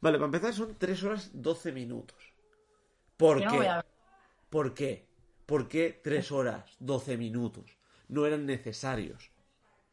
Vale, 0.00 0.18
para 0.18 0.26
empezar 0.26 0.52
son 0.52 0.76
3 0.78 1.02
horas 1.04 1.30
12 1.32 1.72
minutos. 1.72 2.18
¿Por 3.16 3.40
Yo 3.42 3.50
qué? 3.50 3.68
a. 3.68 3.84
¿Por 4.50 4.74
qué? 4.74 5.08
¿Por 5.46 5.68
qué 5.68 6.00
3 6.02 6.32
horas 6.32 6.76
12 6.78 7.16
minutos? 7.16 7.78
No 8.08 8.26
eran 8.26 8.46
necesarios. 8.46 9.30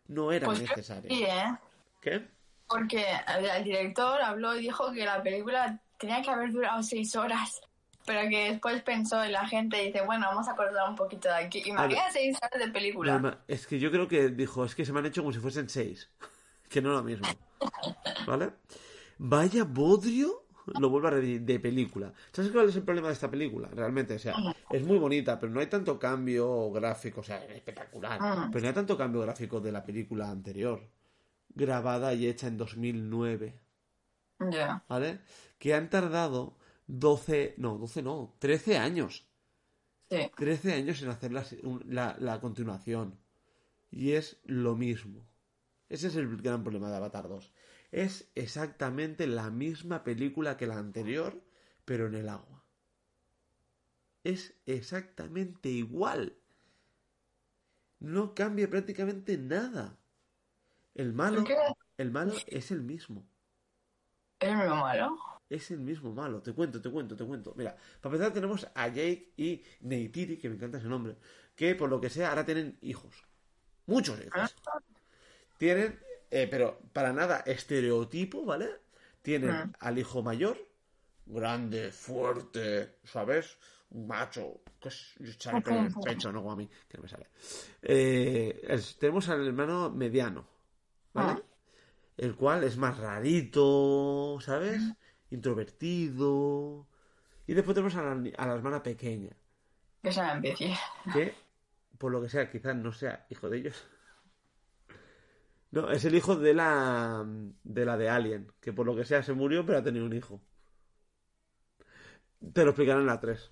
No 0.08 0.32
eran 0.32 0.48
Pues 0.50 0.62
necesarios. 0.62 1.14
sí, 1.14 1.24
¿eh? 1.24 1.58
¿Qué? 2.02 2.28
Porque 2.68 3.06
el, 3.38 3.46
el 3.46 3.64
director 3.64 4.22
habló 4.22 4.56
y 4.56 4.62
dijo 4.62 4.92
que 4.92 5.06
la 5.06 5.22
película 5.22 5.80
tenía 5.98 6.22
que 6.22 6.30
haber 6.32 6.52
durado 6.52 6.82
seis 6.84 7.16
horas. 7.16 7.62
Pero 8.06 8.30
que 8.30 8.52
después 8.52 8.82
pensó 8.82 9.24
y 9.26 9.30
la 9.30 9.48
gente 9.48 9.78
dice, 9.78 10.02
bueno, 10.02 10.28
vamos 10.28 10.48
a 10.48 10.56
cortar 10.56 10.90
un 10.90 10.96
poquito 10.96 11.28
de 11.28 11.36
aquí. 11.36 11.64
Imagina 11.66 12.02
seis 12.12 12.38
horas 12.42 12.66
de 12.66 12.72
película. 12.72 13.40
Es 13.48 13.68
que 13.68 13.80
yo 13.80 13.92
creo 13.92 14.08
que 14.08 14.30
dijo, 14.30 14.66
es 14.66 14.76
que 14.76 14.86
se 14.86 14.94
me 14.94 15.00
han 15.00 15.06
hecho 15.06 15.22
como 15.22 15.34
si 15.34 15.40
fuesen 15.40 15.70
6. 15.70 16.10
que 16.70 16.82
no 16.82 16.90
es 16.92 16.96
lo 16.98 17.04
mismo. 17.04 17.28
¿Vale? 18.28 18.52
Vaya 19.18 19.66
bodrio, 19.66 20.46
lo 20.80 20.90
vuelvo 20.90 21.10
a 21.10 21.12
repetir, 21.12 21.42
de 21.42 21.60
película. 21.60 22.14
¿Sabes 22.32 22.52
cuál 22.52 22.70
es 22.70 22.76
el 22.76 22.84
problema 22.84 23.10
de 23.10 23.14
esta 23.14 23.30
película? 23.30 23.70
Realmente, 23.72 24.16
o 24.16 24.20
sea, 24.20 24.34
es 24.70 24.84
muy 24.84 24.98
bonita, 24.98 25.40
pero 25.40 25.52
no 25.52 25.60
hay 25.60 25.68
tanto 25.68 26.00
cambio 26.00 26.72
gráfico, 26.72 27.22
o 27.22 27.24
sea, 27.24 27.44
es 27.46 27.52
espectacular. 27.58 28.18
Ah. 28.20 28.50
Pero 28.52 28.62
no 28.64 28.68
hay 28.70 28.74
tanto 28.74 28.98
cambio 28.98 29.22
gráfico 29.22 29.60
de 29.60 29.72
la 29.72 29.84
película 29.84 30.32
anterior, 30.32 30.82
grabada 31.50 32.14
y 32.14 32.28
hecha 32.28 32.48
en 32.48 32.58
2009. 32.58 33.60
Ya. 34.50 34.84
¿vale? 34.88 35.20
Que 35.60 35.76
han 35.76 35.90
tardado 35.90 36.58
12, 36.92 37.56
no, 37.58 37.78
12 37.78 38.02
no, 38.04 38.36
13 38.40 38.78
años. 38.78 39.26
Sí. 40.10 40.30
13 40.36 40.74
años 40.74 41.02
en 41.02 41.10
hacer 41.10 41.32
la, 41.32 41.46
la, 41.86 42.18
la 42.20 42.42
continuación. 42.42 43.18
Y 43.90 44.12
es 44.12 44.42
lo 44.44 44.76
mismo. 44.76 45.26
Ese 45.88 46.08
es 46.08 46.16
el 46.18 46.36
gran 46.38 46.64
problema 46.64 46.90
de 46.90 46.98
Avatar 46.98 47.30
2. 47.30 47.52
Es 47.92 48.30
exactamente 48.36 49.26
la 49.26 49.50
misma 49.50 50.04
película 50.04 50.58
que 50.58 50.68
la 50.68 50.78
anterior, 50.78 51.42
pero 51.86 52.08
en 52.08 52.16
el 52.16 52.28
agua. 52.28 52.64
Es 54.24 54.54
exactamente 54.66 55.70
igual. 55.70 56.38
No 58.00 58.36
cambia 58.36 58.70
prácticamente 58.70 59.38
nada. 59.38 59.98
El 60.94 61.14
malo, 61.14 61.44
el 61.98 62.12
malo 62.12 62.34
es 62.48 62.72
el 62.72 62.82
mismo. 62.82 63.26
Es 64.40 64.54
muy 64.56 64.68
malo. 64.68 65.31
Es 65.52 65.70
el 65.70 65.80
mismo 65.82 66.14
malo. 66.14 66.42
Te 66.42 66.54
cuento, 66.54 66.82
te 66.82 66.90
cuento, 66.90 67.14
te 67.18 67.26
cuento. 67.26 67.54
Mira, 67.58 67.76
para 68.00 68.16
empezar 68.16 68.34
tenemos 68.34 68.66
a 68.74 68.88
Jake 68.88 69.34
y 69.36 69.62
Neytiri, 69.82 70.38
que 70.38 70.48
me 70.48 70.56
encanta 70.56 70.78
ese 70.78 70.88
nombre, 70.88 71.18
que 71.58 71.76
por 71.76 71.90
lo 71.90 72.00
que 72.00 72.10
sea 72.10 72.30
ahora 72.30 72.46
tienen 72.46 72.78
hijos. 72.82 73.14
Muchos 73.86 74.18
hijos. 74.26 74.56
Tienen, 75.58 76.00
eh, 76.30 76.48
pero 76.50 76.80
para 76.94 77.12
nada 77.12 77.40
estereotipo, 77.46 78.46
¿vale? 78.46 78.70
Tienen 79.22 79.52
Ah. 79.52 79.70
al 79.82 80.00
hijo 80.00 80.24
mayor, 80.24 80.58
grande, 81.26 81.92
fuerte, 81.92 82.96
¿sabes? 83.04 83.58
Un 83.90 84.08
macho, 84.08 84.62
que 84.80 84.88
es, 84.88 85.16
sale 85.38 85.62
en 85.68 85.86
el 85.88 85.94
pecho, 86.02 86.32
no 86.32 86.40
como 86.40 86.54
a 86.54 86.56
mí, 86.56 86.70
que 86.88 86.96
no 86.98 87.04
me 87.04 87.10
sale. 87.10 87.28
Eh, 87.82 88.62
es- 88.70 88.98
tenemos 88.98 89.28
al 89.28 89.46
hermano 89.46 89.90
mediano, 89.90 90.48
¿vale? 91.14 91.42
Ah. 91.42 91.44
El 92.18 92.36
cual 92.36 92.64
es 92.64 92.78
más 92.78 92.98
rarito, 92.98 94.38
¿sabes? 94.42 94.82
Introvertido. 95.32 96.88
Y 97.48 97.54
después 97.54 97.74
tenemos 97.76 97.96
a 97.96 98.04
la, 98.04 98.16
ni- 98.16 98.34
a 98.38 98.46
la 98.48 98.54
hermana 98.54 98.84
pequeña, 98.84 99.36
Que 100.04 100.12
se 100.12 100.22
empiece. 100.22 100.74
que, 101.12 101.34
por 101.98 102.12
lo 102.12 102.22
que 102.22 102.30
sea, 102.30 102.50
quizás 102.50 102.76
no 102.76 102.92
sea 102.94 103.26
hijo 103.30 103.50
de 103.50 103.58
ellos. 103.58 103.88
No, 105.72 105.90
es 105.90 106.04
el 106.06 106.16
hijo 106.16 106.36
de 106.36 106.54
la 106.54 107.26
de 107.64 107.86
la 107.86 107.98
de 107.98 108.10
Alien, 108.10 108.52
que 108.60 108.74
por 108.74 108.86
lo 108.86 108.96
que 108.96 109.06
sea 109.06 109.24
se 109.24 109.34
murió, 109.34 109.66
pero 109.66 109.80
ha 109.80 109.84
tenido 109.84 110.06
un 110.06 110.14
hijo. 110.14 110.42
Te 112.54 112.64
lo 112.64 112.72
explicarán 112.72 113.02
en 113.02 113.08
la 113.08 113.20
3. 113.20 113.52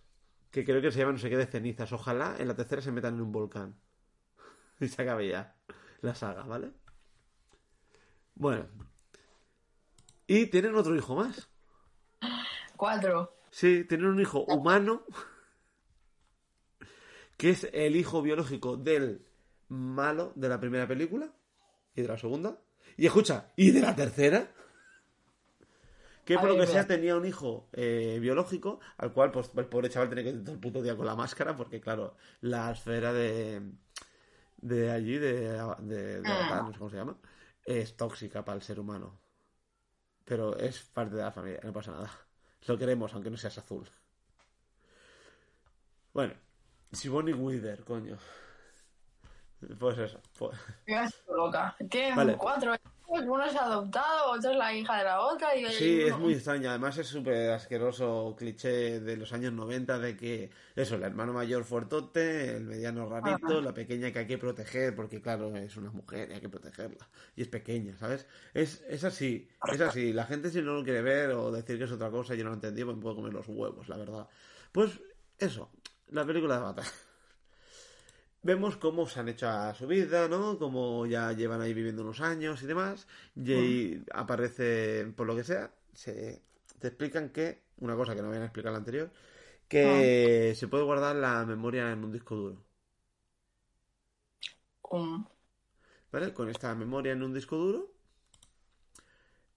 Que 0.51 0.65
creo 0.65 0.81
que 0.81 0.91
se 0.91 0.99
llama 0.99 1.13
no 1.13 1.17
sé 1.19 1.29
qué 1.29 1.37
de 1.37 1.45
cenizas. 1.45 1.91
Ojalá 1.93 2.35
en 2.39 2.47
la 2.47 2.55
tercera 2.55 2.81
se 2.81 2.91
metan 2.91 3.15
en 3.15 3.21
un 3.21 3.31
volcán. 3.31 3.75
Y 4.81 4.87
se 4.87 5.01
acabe 5.01 5.27
ya 5.29 5.55
la 6.01 6.15
saga, 6.15 6.43
¿vale? 6.43 6.71
Bueno. 8.35 8.65
Y 10.27 10.47
tienen 10.47 10.75
otro 10.75 10.95
hijo 10.95 11.15
más. 11.15 11.49
Cuatro. 12.79 13.35
Sí, 13.51 13.83
tienen 13.83 14.07
un 14.07 14.21
hijo 14.21 14.45
humano. 14.45 15.03
Que 17.35 17.49
es 17.49 17.67
el 17.73 17.97
hijo 17.97 18.21
biológico 18.21 18.77
del 18.77 19.25
malo 19.67 20.31
de 20.35 20.47
la 20.47 20.61
primera 20.61 20.87
película 20.87 21.29
y 21.93 22.03
de 22.03 22.07
la 22.07 22.17
segunda. 22.17 22.57
Y 22.95 23.05
escucha, 23.05 23.51
¿y 23.57 23.71
de 23.71 23.81
la 23.81 23.93
tercera? 23.93 24.49
Que 26.23 26.37
por 26.37 26.47
Ay, 26.47 26.55
lo 26.55 26.61
que 26.61 26.71
sea 26.71 26.87
tenía 26.87 27.17
un 27.17 27.25
hijo 27.25 27.67
eh, 27.73 28.17
biológico, 28.21 28.79
al 28.95 29.11
cual 29.11 29.31
pues 29.31 29.51
el 29.57 29.65
pobre 29.65 29.89
chaval 29.89 30.07
tenía 30.07 30.23
que 30.23 30.29
ir 30.29 30.43
todo 30.45 30.55
el 30.55 30.61
puto 30.61 30.81
día 30.81 30.95
con 30.95 31.05
la 31.05 31.15
máscara, 31.15 31.57
porque 31.57 31.81
claro, 31.81 32.15
la 32.39 32.71
esfera 32.71 33.11
de, 33.11 33.61
de 34.55 34.89
allí, 34.89 35.17
de, 35.17 35.51
de, 35.79 36.21
de 36.21 36.23
Ah. 36.25 36.61
No 36.63 36.71
sé 36.71 36.77
cómo 36.77 36.89
se 36.89 36.95
llama, 36.95 37.17
es 37.65 37.97
tóxica 37.97 38.45
para 38.45 38.55
el 38.55 38.61
ser 38.61 38.79
humano. 38.79 39.19
Pero 40.23 40.57
es 40.57 40.79
parte 40.83 41.17
de 41.17 41.23
la 41.23 41.31
familia, 41.33 41.59
no 41.61 41.73
pasa 41.73 41.91
nada. 41.91 42.28
Lo 42.67 42.77
queremos, 42.77 43.13
aunque 43.13 43.29
no 43.29 43.37
seas 43.37 43.57
azul. 43.57 43.89
Bueno, 46.13 46.33
Sigourney 46.91 47.33
Weaver, 47.33 47.83
coño. 47.83 48.17
Pues 49.79 49.97
eso. 49.97 50.21
pues- 50.37 50.57
loca. 51.27 51.75
Tienen 51.89 52.15
Vale. 52.15 52.37
cuatro 52.37 52.73
uno 53.09 53.43
es 53.43 53.55
adoptado, 53.55 54.31
otro 54.31 54.51
es 54.51 54.57
la 54.57 54.73
hija 54.73 54.97
de 54.97 55.03
la 55.03 55.21
otra. 55.21 55.55
Y 55.55 55.65
Sí, 55.73 56.01
es 56.01 56.07
uno- 56.07 56.19
muy 56.19 56.33
extraño. 56.33 56.69
Además 56.69 56.97
es 56.97 57.07
súper 57.07 57.51
asqueroso 57.51 58.35
cliché 58.37 58.99
de 58.99 59.17
los 59.17 59.33
años 59.33 59.51
90 59.53 59.97
de 59.99 60.15
que 60.15 60.49
eso, 60.75 60.95
el 60.95 61.03
hermano 61.03 61.33
mayor 61.33 61.63
fuertote, 61.63 62.55
el 62.57 62.63
mediano 62.65 63.07
rarito, 63.09 63.47
Ajá. 63.47 63.61
la 63.61 63.73
pequeña 63.73 64.11
que 64.11 64.19
hay 64.19 64.27
que 64.27 64.37
proteger, 64.37 64.95
porque 64.95 65.21
claro, 65.21 65.55
es 65.55 65.75
una 65.77 65.91
mujer 65.91 66.29
y 66.29 66.33
hay 66.35 66.41
que 66.41 66.49
protegerla. 66.49 67.07
Y 67.35 67.41
es 67.41 67.47
pequeña, 67.47 67.97
¿sabes? 67.97 68.27
Es, 68.53 68.83
es 68.87 69.03
así, 69.03 69.49
es 69.71 69.81
así. 69.81 70.13
La 70.13 70.25
gente 70.25 70.49
si 70.51 70.61
no 70.61 70.73
lo 70.73 70.83
quiere 70.83 71.01
ver 71.01 71.31
o 71.31 71.51
decir 71.51 71.77
que 71.77 71.85
es 71.85 71.91
otra 71.91 72.09
cosa, 72.11 72.35
yo 72.35 72.43
no 72.43 72.51
lo 72.51 72.55
entendí, 72.55 72.83
pues 72.83 72.95
me 72.95 73.01
puedo 73.01 73.15
comer 73.15 73.33
los 73.33 73.47
huevos, 73.47 73.89
la 73.89 73.97
verdad. 73.97 74.27
Pues 74.71 74.99
eso, 75.37 75.71
la 76.09 76.25
película 76.25 76.55
de 76.55 76.61
Avatar. 76.61 76.85
Vemos 78.41 78.77
cómo 78.77 79.07
se 79.07 79.19
han 79.19 79.27
hecho 79.29 79.49
a 79.49 79.73
su 79.73 79.85
vida, 79.85 80.27
¿no? 80.29 80.57
Cómo 80.57 81.05
ya 81.05 81.33
llevan 81.33 81.61
ahí 81.61 81.73
viviendo 81.73 82.03
unos 82.03 82.21
años 82.21 82.61
y 82.63 82.67
demás. 82.67 83.07
Y 83.35 83.53
ahí 83.53 84.03
aparece, 84.13 85.05
por 85.15 85.27
lo 85.27 85.35
que 85.35 85.43
sea, 85.43 85.71
se, 85.93 86.41
te 86.79 86.87
explican 86.87 87.29
que, 87.29 87.63
una 87.79 87.95
cosa 87.95 88.15
que 88.15 88.21
no 88.21 88.29
habían 88.29 88.43
explicado 88.43 88.73
la 88.73 88.79
anterior, 88.79 89.11
que 89.67 90.53
se 90.55 90.67
puede 90.67 90.83
guardar 90.83 91.15
la 91.17 91.45
memoria 91.45 91.91
en 91.91 92.03
un 92.03 92.11
disco 92.11 92.35
duro. 92.35 92.65
Um, 94.89 95.25
¿Vale? 96.11 96.33
Con 96.33 96.49
esta 96.49 96.73
memoria 96.75 97.11
en 97.11 97.23
un 97.23 97.33
disco 97.33 97.57
duro, 97.57 97.93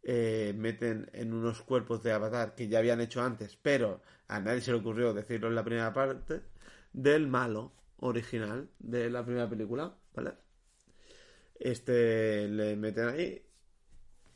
eh, 0.02 0.52
meten 0.56 1.08
en 1.12 1.32
unos 1.32 1.62
cuerpos 1.62 2.02
de 2.02 2.12
avatar 2.12 2.54
que 2.54 2.68
ya 2.68 2.80
habían 2.80 3.00
hecho 3.00 3.22
antes, 3.22 3.56
pero 3.56 4.02
a 4.28 4.40
nadie 4.40 4.60
se 4.60 4.72
le 4.72 4.78
ocurrió 4.78 5.14
decirlo 5.14 5.48
en 5.48 5.54
la 5.54 5.64
primera 5.64 5.92
parte, 5.92 6.42
del 6.92 7.28
malo 7.28 7.72
original 8.02 8.68
de 8.78 9.10
la 9.10 9.24
primera 9.24 9.48
película, 9.48 9.96
¿vale? 10.14 10.32
Este 11.58 12.48
le 12.48 12.76
meten 12.76 13.08
ahí 13.08 13.46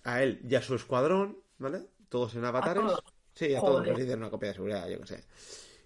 a 0.05 0.23
él 0.23 0.41
y 0.49 0.55
a 0.55 0.63
su 0.63 0.75
escuadrón, 0.75 1.39
¿vale? 1.59 1.87
Todos 2.09 2.35
en 2.37 2.45
avatares. 2.45 2.83
todos? 2.83 3.05
Sí, 3.35 3.55
a 3.55 3.61
todos 3.61 3.87
les 3.87 3.97
dicen 3.97 4.19
una 4.19 4.31
copia 4.31 4.49
de 4.49 4.55
seguridad, 4.55 4.89
yo 4.89 5.01
qué 5.01 5.07
sé. 5.07 5.25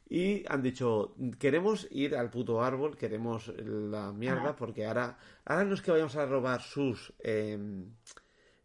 Y 0.08 0.44
han 0.48 0.62
dicho, 0.62 1.14
queremos 1.38 1.86
ir 1.90 2.16
al 2.16 2.30
puto 2.30 2.62
árbol, 2.62 2.96
queremos 2.96 3.48
la 3.56 4.12
mierda, 4.12 4.56
porque 4.56 4.86
ahora, 4.86 5.16
ahora 5.44 5.64
no 5.64 5.74
es 5.74 5.82
que 5.82 5.92
vayamos 5.92 6.16
a 6.16 6.26
robar 6.26 6.60
sus 6.60 7.12
eh, 7.20 7.58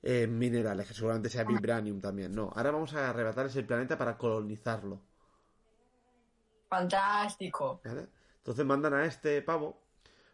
eh, 0.02 0.28
minerales, 0.28 0.88
que 0.88 0.94
seguramente 0.94 1.30
sea 1.30 1.44
vibranium 1.44 2.02
también, 2.02 2.34
no. 2.34 2.52
Ahora 2.56 2.72
vamos 2.72 2.94
a 2.96 3.10
arrebatarles 3.10 3.56
el 3.56 3.66
planeta 3.66 3.98
para 3.98 4.18
colonizarlo, 4.18 5.02
fantástico. 6.70 7.82
¿vale? 7.84 8.08
Entonces 8.46 8.64
mandan 8.64 8.94
a 8.94 9.06
este 9.06 9.42
pavo 9.42 9.82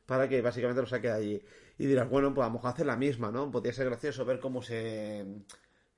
para 0.06 0.28
que 0.28 0.42
básicamente 0.42 0.82
lo 0.82 0.88
saque 0.88 1.08
de 1.08 1.14
allí. 1.14 1.46
Y 1.78 1.86
dirás, 1.86 2.10
bueno, 2.10 2.34
pues 2.34 2.44
a 2.44 2.50
lo 2.50 2.56
mejor 2.56 2.72
hacer 2.72 2.86
la 2.86 2.98
misma, 2.98 3.32
¿no? 3.32 3.50
Podría 3.50 3.72
ser 3.72 3.86
gracioso 3.86 4.26
ver 4.26 4.42
cómo 4.42 4.62
se, 4.62 5.26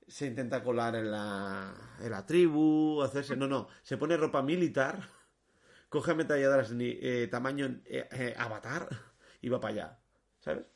se 0.06 0.26
intenta 0.26 0.62
colar 0.62 0.94
en 0.94 1.10
la, 1.10 1.74
en 2.00 2.10
la 2.12 2.24
tribu, 2.24 3.02
hacerse... 3.02 3.34
No, 3.36 3.48
no, 3.48 3.66
se 3.82 3.96
pone 3.96 4.16
ropa 4.16 4.42
militar, 4.42 5.10
coge 5.88 6.12
ametralladoras 6.12 6.70
eh, 6.78 7.26
tamaño 7.28 7.80
eh, 7.84 8.08
eh, 8.12 8.34
avatar 8.38 8.88
y 9.40 9.48
va 9.48 9.58
para 9.58 9.74
allá, 9.74 9.98
¿sabes? 10.38 10.66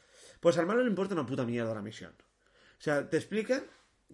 Pues 0.40 0.58
al 0.58 0.66
malo 0.66 0.82
le 0.82 0.88
importa 0.88 1.14
una 1.14 1.24
puta 1.24 1.44
mierda 1.44 1.72
la 1.72 1.82
misión. 1.82 2.14
O 2.20 2.80
sea, 2.80 3.08
te 3.08 3.16
explican 3.16 3.62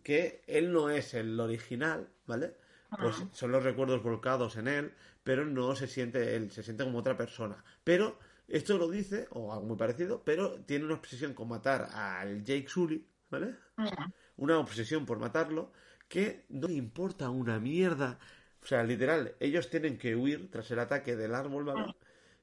que 0.02 0.44
él 0.46 0.72
no 0.72 0.90
es 0.90 1.14
el 1.14 1.40
original, 1.40 2.10
¿vale? 2.26 2.58
Pues 3.00 3.16
Ah. 3.18 3.28
son 3.32 3.50
los 3.50 3.64
recuerdos 3.64 4.02
volcados 4.02 4.56
en 4.56 4.68
él, 4.68 4.94
pero 5.24 5.44
no 5.44 5.74
se 5.74 5.88
siente 5.88 6.36
él, 6.36 6.50
se 6.52 6.62
siente 6.62 6.84
como 6.84 6.98
otra 6.98 7.16
persona. 7.16 7.64
Pero 7.82 8.18
esto 8.46 8.78
lo 8.78 8.88
dice, 8.90 9.26
o 9.30 9.52
algo 9.52 9.66
muy 9.66 9.76
parecido, 9.76 10.22
pero 10.24 10.60
tiene 10.64 10.84
una 10.84 10.94
obsesión 10.94 11.34
con 11.34 11.48
matar 11.48 11.88
al 11.92 12.44
Jake 12.44 12.68
Sully, 12.68 13.06
¿vale? 13.30 13.56
Mm. 13.76 14.12
Una 14.36 14.58
obsesión 14.58 15.06
por 15.06 15.18
matarlo 15.18 15.72
que 16.08 16.44
no 16.50 16.68
le 16.68 16.74
importa 16.74 17.30
una 17.30 17.58
mierda. 17.58 18.18
O 18.62 18.66
sea, 18.66 18.82
literal, 18.84 19.34
ellos 19.40 19.68
tienen 19.70 19.98
que 19.98 20.14
huir 20.16 20.50
tras 20.50 20.70
el 20.70 20.78
ataque 20.78 21.16
del 21.16 21.34
árbol, 21.34 21.64
¿vale? 21.64 21.94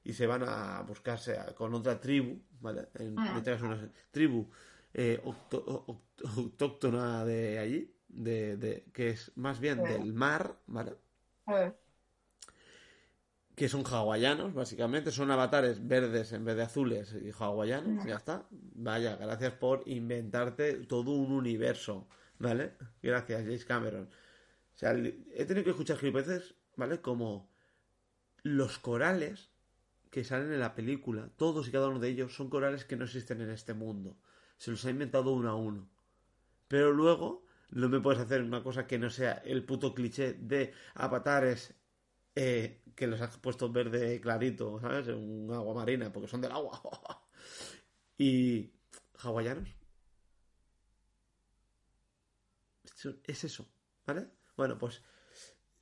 Y 0.04 0.12
se 0.14 0.26
van 0.26 0.42
a 0.46 0.82
buscarse 0.82 1.38
a- 1.38 1.54
con 1.54 1.72
otra 1.74 2.00
tribu, 2.00 2.40
¿vale? 2.60 2.88
En, 2.94 3.18
en 3.30 3.36
este 3.36 3.54
una 3.64 3.90
tribu 4.10 4.50
eh, 4.94 5.20
autóctona 6.36 7.24
de 7.24 7.58
allí, 7.58 7.94
de, 8.08 8.56
de- 8.56 8.84
que 8.92 9.10
es 9.10 9.32
más 9.36 9.60
bien 9.60 9.78
del 10.00 10.12
mar, 10.12 10.56
¿vale? 10.66 10.96
Que 13.54 13.68
son 13.68 13.84
hawaianos, 13.84 14.54
básicamente, 14.54 15.10
son 15.10 15.30
avatares 15.30 15.86
verdes 15.86 16.32
en 16.32 16.44
vez 16.44 16.56
de 16.56 16.62
azules 16.62 17.14
y 17.22 17.30
hawaianos, 17.30 18.04
ya 18.06 18.16
está. 18.16 18.46
Vaya, 18.50 19.16
gracias 19.16 19.52
por 19.52 19.82
inventarte 19.86 20.74
todo 20.86 21.12
un 21.12 21.32
universo, 21.32 22.08
¿vale? 22.38 22.72
Gracias, 23.02 23.42
James 23.42 23.64
Cameron. 23.64 24.04
O 24.04 24.78
sea, 24.78 24.92
he 24.92 25.44
tenido 25.44 25.64
que 25.64 25.70
escuchar 25.70 25.98
gilipollez, 25.98 26.54
¿vale? 26.76 27.00
Como 27.00 27.50
los 28.42 28.78
corales 28.78 29.50
que 30.10 30.24
salen 30.24 30.52
en 30.52 30.60
la 30.60 30.74
película, 30.74 31.30
todos 31.36 31.68
y 31.68 31.72
cada 31.72 31.88
uno 31.88 31.98
de 31.98 32.08
ellos 32.08 32.34
son 32.34 32.50
corales 32.50 32.84
que 32.84 32.96
no 32.96 33.04
existen 33.04 33.40
en 33.40 33.50
este 33.50 33.74
mundo. 33.74 34.18
Se 34.56 34.70
los 34.70 34.84
ha 34.84 34.90
inventado 34.90 35.32
uno 35.32 35.50
a 35.50 35.54
uno. 35.54 35.88
Pero 36.68 36.92
luego 36.92 37.46
no 37.70 37.88
me 37.88 38.00
puedes 38.00 38.20
hacer 38.20 38.42
una 38.42 38.62
cosa 38.62 38.86
que 38.86 38.98
no 38.98 39.08
sea 39.08 39.42
el 39.44 39.64
puto 39.64 39.94
cliché 39.94 40.34
de 40.34 40.74
avatares 40.94 41.74
eh, 42.34 42.81
que 42.94 43.06
los 43.06 43.20
has 43.20 43.36
puesto 43.38 43.70
verde 43.70 44.20
clarito, 44.20 44.80
¿sabes? 44.80 45.08
Un 45.08 45.50
agua 45.52 45.74
marina, 45.74 46.12
porque 46.12 46.28
son 46.28 46.40
del 46.40 46.52
agua. 46.52 46.80
y 48.18 48.72
hawaianos. 49.18 49.68
Es 53.24 53.44
eso, 53.44 53.68
¿vale? 54.06 54.28
Bueno, 54.56 54.78
pues 54.78 55.02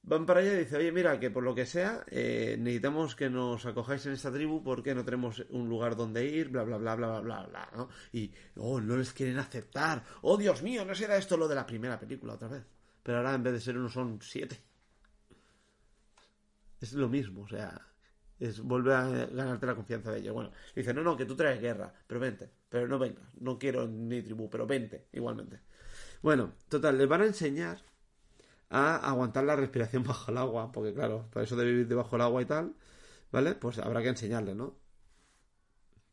van 0.03 0.25
para 0.25 0.41
allá 0.41 0.55
y 0.55 0.59
dice, 0.61 0.77
oye, 0.77 0.93
mira, 0.93 1.19
que 1.21 1.31
por 1.31 1.43
lo 1.43 1.55
que 1.55 1.67
sea, 1.67 2.05
eh, 2.09 2.57
necesitamos 2.59 3.15
que 3.15 3.29
nos 3.29 3.67
acojáis 3.67 4.07
en 4.07 4.13
esta 4.13 4.33
tribu 4.33 4.63
porque 4.63 4.95
no 4.95 5.05
tenemos 5.05 5.45
un 5.51 5.69
lugar 5.69 5.97
donde 5.97 6.25
ir, 6.25 6.49
bla, 6.49 6.63
bla, 6.63 6.79
bla, 6.79 6.97
bla, 6.97 7.09
bla, 7.09 7.21
bla, 7.21 7.47
bla, 7.47 7.71
¿no? 7.77 7.89
Y, 8.13 8.33
oh, 8.57 8.81
no 8.81 8.97
les 8.97 9.13
quieren 9.13 9.39
aceptar. 9.39 10.03
Oh, 10.23 10.37
Dios 10.37 10.63
mío, 10.63 10.85
no 10.85 10.95
será 10.95 11.17
esto 11.17 11.37
lo 11.37 11.49
de 11.49 11.55
la 11.55 11.67
primera 11.67 11.99
película 11.99 12.35
otra 12.35 12.49
vez. 12.49 12.65
Pero 13.03 13.19
ahora 13.19 13.35
en 13.35 13.43
vez 13.43 13.53
de 13.55 13.61
ser 13.61 13.77
uno 13.77 13.89
son 13.89 14.19
siete. 14.23 14.70
Es 16.81 16.93
lo 16.95 17.09
mismo, 17.09 17.43
o 17.43 17.49
sea, 17.49 17.81
es 18.39 18.61
volver 18.61 18.95
a 18.95 19.09
ganarte 19.27 19.67
la 19.67 19.75
confianza 19.75 20.11
de 20.13 20.21
ellos. 20.21 20.35
Bueno, 20.35 20.51
dice, 20.75 20.95
no, 20.95 21.03
no, 21.03 21.17
que 21.17 21.27
tú 21.27 21.37
traes 21.37 21.61
guerra, 21.61 21.93
pero 22.07 22.21
vente, 22.21 22.51
pero 22.69 22.89
no 22.89 22.99
vengas, 22.99 23.25
no 23.41 23.59
quiero 23.59 23.87
ni 23.87 24.23
tribu, 24.23 24.49
pero 24.51 24.67
vente, 24.67 25.09
igualmente. 25.13 25.61
Bueno, 26.23 26.55
total, 26.69 26.99
les 26.99 27.09
van 27.09 27.23
a 27.23 27.27
enseñar 27.27 27.83
a 28.71 28.97
aguantar 29.11 29.45
la 29.45 29.57
respiración 29.57 30.05
bajo 30.07 30.31
el 30.33 30.39
agua, 30.39 30.73
porque 30.73 30.95
claro, 30.95 31.29
para 31.33 31.45
eso 31.45 31.57
de 31.57 31.67
vivir 31.67 31.89
debajo 31.89 32.13
del 32.17 32.23
agua 32.23 32.43
y 32.43 32.47
tal, 32.47 32.75
¿vale? 33.33 33.55
Pues 33.55 33.79
habrá 33.79 34.03
que 34.03 34.09
enseñarles, 34.11 34.57
¿no? 34.57 34.77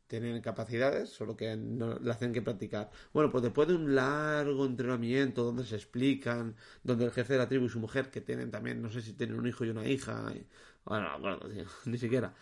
Tienen 0.07 0.41
capacidades, 0.41 1.09
solo 1.09 1.35
que 1.35 1.55
no 1.57 1.99
le 1.99 2.11
hacen 2.11 2.31
que 2.33 2.41
practicar. 2.41 2.89
Bueno, 3.13 3.29
pues 3.29 3.43
después 3.43 3.67
de 3.67 3.75
un 3.75 3.93
largo 3.95 4.65
entrenamiento 4.65 5.43
donde 5.43 5.65
se 5.65 5.75
explican, 5.75 6.55
donde 6.83 7.05
el 7.05 7.11
jefe 7.11 7.33
de 7.33 7.39
la 7.39 7.47
tribu 7.49 7.65
y 7.65 7.69
su 7.69 7.79
mujer, 7.79 8.09
que 8.09 8.21
tienen 8.21 8.49
también, 8.49 8.81
no 8.81 8.89
sé 8.89 9.01
si 9.01 9.13
tienen 9.13 9.37
un 9.37 9.47
hijo 9.47 9.65
y 9.65 9.69
una 9.69 9.85
hija, 9.87 10.31
y- 10.33 10.47
bueno, 10.85 11.17
no 11.19 11.39
ni 11.85 11.97
siquiera. 11.97 12.33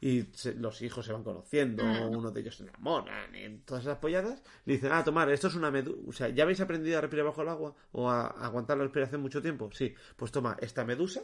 Y 0.00 0.22
se- 0.34 0.54
los 0.54 0.80
hijos 0.82 1.04
se 1.06 1.12
van 1.12 1.24
conociendo, 1.24 1.84
uno 2.08 2.30
de 2.30 2.40
ellos 2.40 2.56
se 2.56 2.64
enamoran, 2.64 3.34
y 3.34 3.58
todas 3.60 3.84
esas 3.84 3.98
polladas, 3.98 4.42
le 4.64 4.74
dicen, 4.74 4.92
ah, 4.92 5.04
tomar, 5.04 5.30
esto 5.30 5.48
es 5.48 5.54
una 5.56 5.70
medusa, 5.70 6.00
o 6.08 6.12
sea, 6.12 6.28
¿ya 6.30 6.44
habéis 6.44 6.60
aprendido 6.60 6.98
a 6.98 7.00
respirar 7.00 7.26
bajo 7.26 7.42
el 7.42 7.48
agua? 7.48 7.74
¿O 7.92 8.08
a 8.10 8.26
aguantar 8.28 8.76
la 8.78 8.84
respiración 8.84 9.20
mucho 9.22 9.42
tiempo? 9.42 9.70
Sí, 9.72 9.94
pues 10.16 10.30
toma 10.32 10.56
esta 10.60 10.84
medusa, 10.84 11.22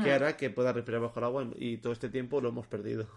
que 0.00 0.12
hará 0.12 0.36
que 0.36 0.50
pueda 0.50 0.72
respirar 0.72 1.00
bajo 1.00 1.18
el 1.18 1.24
agua, 1.24 1.48
y 1.56 1.78
todo 1.78 1.92
este 1.92 2.08
tiempo 2.08 2.40
lo 2.40 2.48
hemos 2.50 2.66
perdido. 2.68 3.08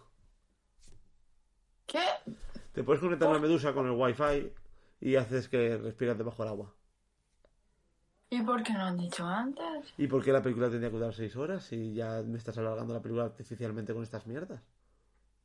Te 2.78 2.84
puedes 2.84 3.02
conectar 3.02 3.28
una 3.28 3.40
medusa 3.40 3.74
con 3.74 3.88
el 3.88 3.94
wifi 3.94 4.54
y 5.00 5.16
haces 5.16 5.50
que 5.50 5.80
respiras 5.80 6.16
debajo 6.16 6.44
del 6.44 6.52
agua. 6.52 6.76
¿Y 8.30 8.44
por 8.44 8.62
qué 8.62 8.74
no 8.74 8.84
han 8.84 8.98
dicho 9.00 9.26
antes? 9.26 9.96
¿Y 9.98 10.06
por 10.06 10.24
qué 10.24 10.32
la 10.32 10.44
película 10.44 10.70
tendría 10.70 10.92
que 10.92 10.96
durar 10.96 11.12
seis 11.12 11.36
horas 11.36 11.74
y 11.74 11.96
ya 11.96 12.22
me 12.24 12.38
estás 12.38 12.56
alargando 12.60 12.94
la 12.94 13.02
película 13.02 13.26
artificialmente 13.26 13.96
con 13.96 14.04
estas 14.04 14.28
mierdas? 14.28 14.62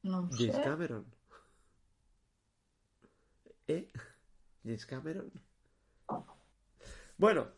No 0.02 0.28
James 0.30 0.56
sé. 0.56 0.62
Cameron. 0.62 1.06
¿Eh? 3.66 3.90
James 4.62 4.84
Cameron. 4.84 5.32
Bueno, 7.16 7.48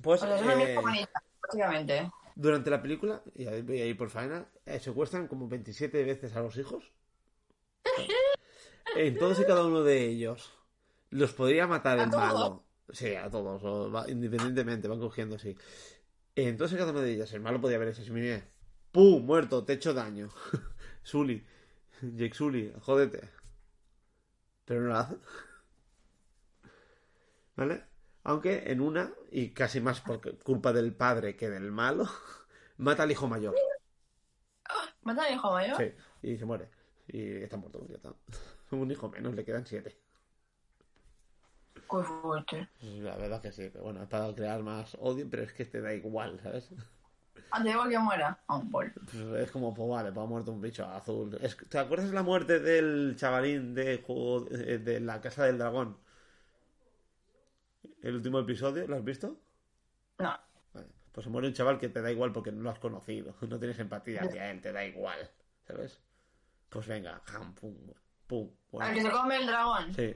pues. 0.00 0.22
O 0.22 0.26
sea, 0.26 0.36
es 0.36 0.42
una 0.42 0.54
eh, 0.54 0.74
bonita, 0.74 2.12
durante 2.34 2.70
la 2.70 2.80
película, 2.80 3.22
y 3.34 3.46
ahí 3.46 3.60
voy 3.60 3.82
a 3.82 3.84
ir 3.84 3.98
por 3.98 4.08
faena, 4.08 4.48
eh, 4.64 4.80
secuestran 4.80 5.28
como 5.28 5.48
27 5.48 6.02
veces 6.02 6.34
a 6.34 6.40
los 6.40 6.56
hijos. 6.56 6.90
En 8.96 9.18
todos 9.18 9.38
y 9.40 9.44
cada 9.44 9.64
uno 9.64 9.82
de 9.82 10.04
ellos 10.06 10.52
los 11.10 11.32
podría 11.32 11.66
matar 11.66 11.98
¿A 11.98 12.04
el 12.04 12.10
todos? 12.10 12.22
malo. 12.22 12.64
Sí, 12.92 13.14
a 13.14 13.30
todos, 13.30 13.62
o 13.62 13.90
va- 13.90 14.08
independientemente, 14.10 14.88
van 14.88 14.98
cogiendo 15.00 15.36
así. 15.36 15.56
En 16.34 16.56
todos 16.56 16.72
y 16.72 16.76
cada 16.76 16.90
uno 16.90 17.00
de 17.00 17.12
ellos, 17.12 17.32
el 17.32 17.40
malo 17.40 17.60
podía 17.60 17.76
haber 17.76 17.88
hecho 17.88 18.02
así, 18.02 18.10
¡pum! 18.90 19.24
Muerto, 19.24 19.64
te 19.64 19.72
he 19.72 19.76
hecho 19.76 19.94
daño. 19.94 20.28
Sully, 21.02 21.44
Jake 22.02 22.34
Sully, 22.34 22.72
jódete. 22.80 23.28
Pero 24.64 24.80
no 24.82 24.88
lo 24.88 24.96
hace. 24.96 25.16
¿Vale? 27.56 27.84
Aunque 28.24 28.70
en 28.70 28.80
una, 28.80 29.12
y 29.30 29.50
casi 29.50 29.80
más 29.80 30.00
por 30.00 30.20
culpa 30.42 30.72
del 30.72 30.94
padre 30.94 31.36
que 31.36 31.48
del 31.48 31.70
malo, 31.70 32.08
mata 32.76 33.04
al 33.04 33.10
hijo 33.10 33.28
mayor. 33.28 33.54
¿Mata 35.02 35.24
al 35.24 35.34
hijo 35.34 35.52
mayor? 35.52 35.76
Sí, 35.76 35.92
y 36.22 36.36
se 36.36 36.44
muere. 36.44 36.68
Y 37.08 37.36
está 37.42 37.56
muerto, 37.56 37.86
ya 37.88 37.96
está. 37.96 38.14
Un 38.72 38.90
hijo 38.90 39.08
menos, 39.10 39.34
le 39.34 39.44
quedan 39.44 39.66
siete. 39.66 39.98
Qué 41.74 42.02
fuerte. 42.02 42.68
La 42.80 43.16
verdad 43.16 43.40
que 43.42 43.52
sí, 43.52 43.68
pero 43.72 43.84
bueno, 43.84 44.08
para 44.08 44.34
crear 44.34 44.62
más 44.62 44.96
odio, 45.00 45.28
pero 45.30 45.42
es 45.44 45.52
que 45.52 45.64
te 45.66 45.80
da 45.80 45.94
igual, 45.94 46.40
¿sabes? 46.42 46.70
Ah, 47.52 47.62
te 47.62 47.68
digo 47.68 47.88
que 47.88 47.98
muera. 47.98 48.38
Ah, 48.48 48.60
bueno. 48.64 48.92
Pues 48.94 49.14
es 49.44 49.50
como, 49.50 49.74
pues 49.74 49.88
vale, 49.88 50.12
pues 50.12 50.24
ha 50.24 50.28
muerto 50.28 50.52
un 50.52 50.60
bicho 50.60 50.84
azul. 50.84 51.36
Es- 51.40 51.56
¿Te 51.68 51.78
acuerdas 51.78 52.08
de 52.08 52.14
la 52.14 52.22
muerte 52.22 52.60
del 52.60 53.14
chavalín 53.16 53.74
de 53.74 53.98
juego 53.98 54.40
de, 54.42 54.78
de 54.78 55.00
la 55.00 55.20
Casa 55.20 55.44
del 55.44 55.58
Dragón? 55.58 55.96
¿El 58.02 58.16
último 58.16 58.38
episodio? 58.40 58.86
¿Lo 58.86 58.96
has 58.96 59.04
visto? 59.04 59.40
No. 60.18 60.36
Vale, 60.74 60.88
Pues 61.12 61.24
se 61.24 61.30
muere 61.30 61.46
un 61.48 61.54
chaval 61.54 61.78
que 61.78 61.88
te 61.88 62.02
da 62.02 62.10
igual 62.10 62.32
porque 62.32 62.50
no 62.52 62.62
lo 62.62 62.70
has 62.70 62.78
conocido. 62.80 63.34
No 63.48 63.58
tienes 63.60 63.78
empatía 63.78 64.22
hacia 64.22 64.50
él, 64.50 64.60
te 64.60 64.72
da 64.72 64.84
igual, 64.84 65.30
¿sabes? 65.66 66.00
Pues 66.70 66.86
venga, 66.88 67.20
jam, 67.26 67.54
pum, 67.54 67.76
pum. 68.30 68.48
bueno. 68.70 68.88
Al 68.88 68.94
que 68.94 69.02
se 69.02 69.10
come 69.10 69.36
el 69.36 69.46
dragón. 69.46 69.92
Sí. 69.94 70.14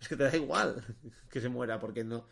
Es 0.00 0.08
que 0.08 0.16
te 0.16 0.24
da 0.24 0.36
igual 0.36 0.82
que 1.30 1.40
se 1.40 1.48
muera, 1.48 1.78
porque 1.78 2.04
no. 2.04 2.24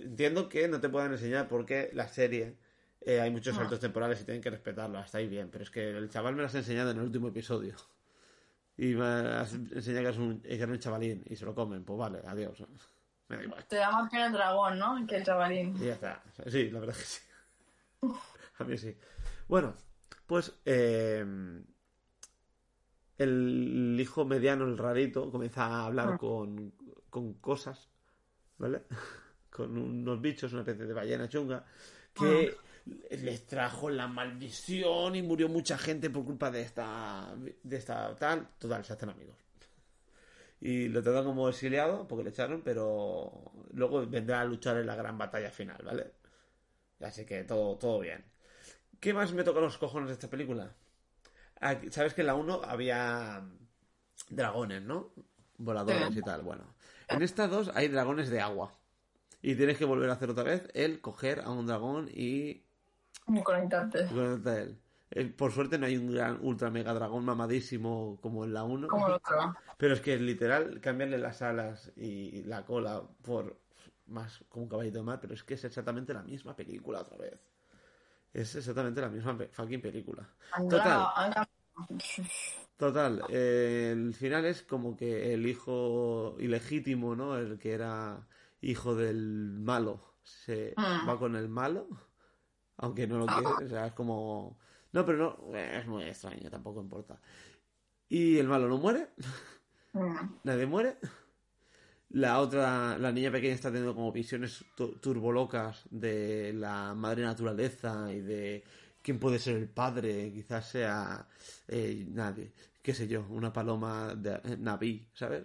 Entiendo 0.00 0.48
que 0.48 0.68
no 0.68 0.80
te 0.80 0.88
puedan 0.88 1.10
enseñar 1.12 1.48
porque 1.48 1.90
la 1.92 2.06
serie 2.08 2.56
eh, 3.00 3.20
hay 3.20 3.30
muchos 3.30 3.54
Ah. 3.56 3.60
saltos 3.60 3.80
temporales 3.80 4.20
y 4.20 4.24
tienen 4.24 4.40
que 4.42 4.50
respetarlo, 4.50 4.98
hasta 4.98 5.18
ahí 5.18 5.26
bien. 5.28 5.50
Pero 5.50 5.64
es 5.64 5.70
que 5.70 5.90
el 5.90 6.08
chaval 6.08 6.34
me 6.34 6.42
lo 6.42 6.46
has 6.46 6.54
enseñado 6.54 6.90
en 6.92 6.98
el 6.98 7.02
último 7.04 7.28
episodio. 7.28 7.74
Y 8.80 8.94
me 8.94 9.04
has 9.06 9.52
enseñado 9.54 10.04
que 10.04 10.10
es 10.10 10.18
un, 10.18 10.40
que 10.40 10.54
era 10.54 10.70
un 10.70 10.78
chavalín 10.78 11.24
y 11.26 11.34
se 11.34 11.44
lo 11.44 11.52
comen. 11.52 11.84
Pues 11.84 11.98
vale, 11.98 12.20
adiós. 12.24 12.62
Me 13.28 13.36
da 13.36 13.42
igual. 13.42 13.64
Te 13.66 13.74
da 13.76 13.90
más 13.90 14.08
pena 14.08 14.26
el 14.26 14.32
dragón, 14.32 14.78
¿no? 14.78 15.04
Que 15.04 15.16
el 15.16 15.24
chavalín. 15.24 15.74
Y 15.82 15.86
ya 15.86 15.94
está. 15.94 16.22
Sí, 16.46 16.70
la 16.70 16.78
verdad 16.78 16.94
que 16.94 17.02
sí. 17.02 17.20
A 18.58 18.62
mí 18.64 18.78
sí. 18.78 18.96
Bueno, 19.48 19.74
pues 20.28 20.52
eh, 20.64 21.26
el 23.18 23.96
hijo 24.00 24.24
mediano, 24.24 24.64
el 24.64 24.78
rarito, 24.78 25.30
comienza 25.30 25.66
a 25.66 25.86
hablar 25.86 26.10
Ah. 26.14 26.18
con, 26.18 26.72
con 27.10 27.34
cosas, 27.34 27.88
¿vale? 28.58 28.82
Con 29.50 29.76
unos 29.76 30.20
bichos, 30.20 30.52
una 30.52 30.60
especie 30.62 30.84
de 30.84 30.92
ballena 30.94 31.28
chunga, 31.28 31.64
que 32.14 32.54
les 33.10 33.46
trajo 33.46 33.90
la 33.90 34.06
maldición 34.06 35.16
y 35.16 35.22
murió 35.22 35.48
mucha 35.48 35.76
gente 35.78 36.10
por 36.10 36.24
culpa 36.24 36.50
de 36.50 36.60
esta, 36.62 37.34
de 37.62 37.76
esta 37.76 38.14
tal. 38.14 38.48
Total, 38.58 38.84
se 38.84 38.92
hacen 38.92 39.08
amigos. 39.08 39.36
Y 40.60 40.88
lo 40.88 41.02
tratan 41.02 41.24
como 41.24 41.48
exiliado 41.48 42.06
porque 42.06 42.24
le 42.24 42.30
echaron, 42.30 42.62
pero 42.62 43.52
luego 43.72 44.06
vendrá 44.06 44.42
a 44.42 44.44
luchar 44.44 44.76
en 44.76 44.86
la 44.86 44.96
gran 44.96 45.16
batalla 45.16 45.50
final, 45.50 45.80
¿vale? 45.84 46.12
Así 47.00 47.24
que 47.24 47.44
todo, 47.44 47.76
todo 47.78 48.00
bien. 48.00 48.24
¿Qué 49.00 49.14
más 49.14 49.32
me 49.32 49.44
toca 49.44 49.60
los 49.60 49.78
cojones 49.78 50.08
de 50.08 50.14
esta 50.14 50.28
película? 50.28 50.74
Aquí- 51.60 51.90
Sabes 51.90 52.14
que 52.14 52.20
en 52.22 52.26
la 52.28 52.34
1 52.34 52.62
había 52.64 53.42
dragones, 54.30 54.82
¿no? 54.82 55.10
Voladores 55.58 56.16
y 56.16 56.22
tal. 56.22 56.42
Bueno, 56.42 56.64
en 57.08 57.22
esta 57.22 57.48
2 57.48 57.70
hay 57.74 57.88
dragones 57.88 58.30
de 58.30 58.40
agua. 58.40 58.74
Y 59.42 59.54
tienes 59.54 59.78
que 59.78 59.84
volver 59.84 60.10
a 60.10 60.14
hacer 60.14 60.30
otra 60.30 60.44
vez 60.44 60.68
el 60.74 61.00
coger 61.00 61.40
a 61.40 61.50
un 61.50 61.66
dragón 61.66 62.08
y 62.12 62.64
Ni 63.28 63.42
conectarte. 63.42 64.06
conectarte 64.06 64.50
a 64.50 64.62
él. 64.62 64.78
Eh, 65.10 65.24
Por 65.26 65.52
suerte 65.52 65.78
no 65.78 65.86
hay 65.86 65.96
un 65.96 66.12
gran 66.12 66.38
ultra 66.42 66.70
mega 66.70 66.92
dragón 66.92 67.24
mamadísimo 67.24 68.18
como 68.20 68.44
en 68.44 68.52
la 68.52 68.64
1. 68.64 68.88
Como 68.88 69.06
el 69.06 69.14
otro. 69.14 69.56
Pero 69.78 69.94
es 69.94 70.00
que 70.00 70.18
literal 70.18 70.80
cambiarle 70.80 71.18
las 71.18 71.40
alas 71.40 71.92
y 71.96 72.42
la 72.44 72.64
cola 72.66 73.02
por 73.22 73.58
más 74.06 74.44
como 74.48 74.64
un 74.64 74.68
caballito 74.68 74.98
de 74.98 75.04
mar, 75.04 75.18
pero 75.20 75.34
es 75.34 75.44
que 75.44 75.54
es 75.54 75.64
exactamente 75.64 76.12
la 76.14 76.22
misma 76.22 76.54
película 76.56 77.00
otra 77.00 77.16
vez. 77.16 77.38
Es 78.32 78.54
exactamente 78.54 79.00
la 79.00 79.08
misma 79.08 79.36
fucking 79.50 79.80
película. 79.80 80.28
Total. 80.68 81.08
Total, 82.76 83.24
eh, 83.30 83.90
el 83.92 84.14
final 84.14 84.44
es 84.44 84.62
como 84.62 84.96
que 84.96 85.34
el 85.34 85.46
hijo 85.46 86.36
ilegítimo, 86.38 87.16
¿no? 87.16 87.36
El 87.36 87.58
que 87.58 87.72
era 87.72 88.28
hijo 88.60 88.94
del 88.94 89.58
malo, 89.60 90.18
se 90.22 90.74
Mm. 90.76 91.08
va 91.08 91.18
con 91.18 91.34
el 91.34 91.48
malo, 91.48 91.88
aunque 92.76 93.06
no 93.06 93.18
lo 93.18 93.26
quiere, 93.26 93.64
o 93.64 93.68
sea, 93.68 93.86
es 93.88 93.92
como... 93.94 94.58
No, 94.92 95.04
pero 95.04 95.38
no, 95.50 95.56
es 95.56 95.86
muy 95.86 96.04
extraño, 96.04 96.50
tampoco 96.50 96.80
importa. 96.80 97.20
Y 98.08 98.38
el 98.38 98.46
malo 98.48 98.68
no 98.68 98.78
muere, 98.78 99.08
Mm. 99.92 100.40
nadie 100.44 100.66
muere. 100.66 100.98
La 102.10 102.40
otra, 102.40 102.96
la 102.98 103.12
niña 103.12 103.30
pequeña 103.30 103.54
está 103.54 103.68
teniendo 103.68 103.94
como 103.94 104.10
visiones 104.12 104.64
tu- 104.74 104.92
turbolocas 104.98 105.82
de 105.90 106.52
la 106.54 106.94
madre 106.94 107.22
naturaleza 107.22 108.10
y 108.12 108.20
de 108.20 108.64
quién 109.02 109.18
puede 109.18 109.38
ser 109.38 109.56
el 109.56 109.68
padre, 109.68 110.32
quizás 110.32 110.68
sea 110.70 111.28
eh, 111.68 112.06
nadie, 112.08 112.52
qué 112.82 112.94
sé 112.94 113.06
yo, 113.08 113.26
una 113.28 113.52
paloma 113.52 114.14
de 114.14 114.34
eh, 114.44 114.56
Naví, 114.58 115.06
¿sabes? 115.14 115.44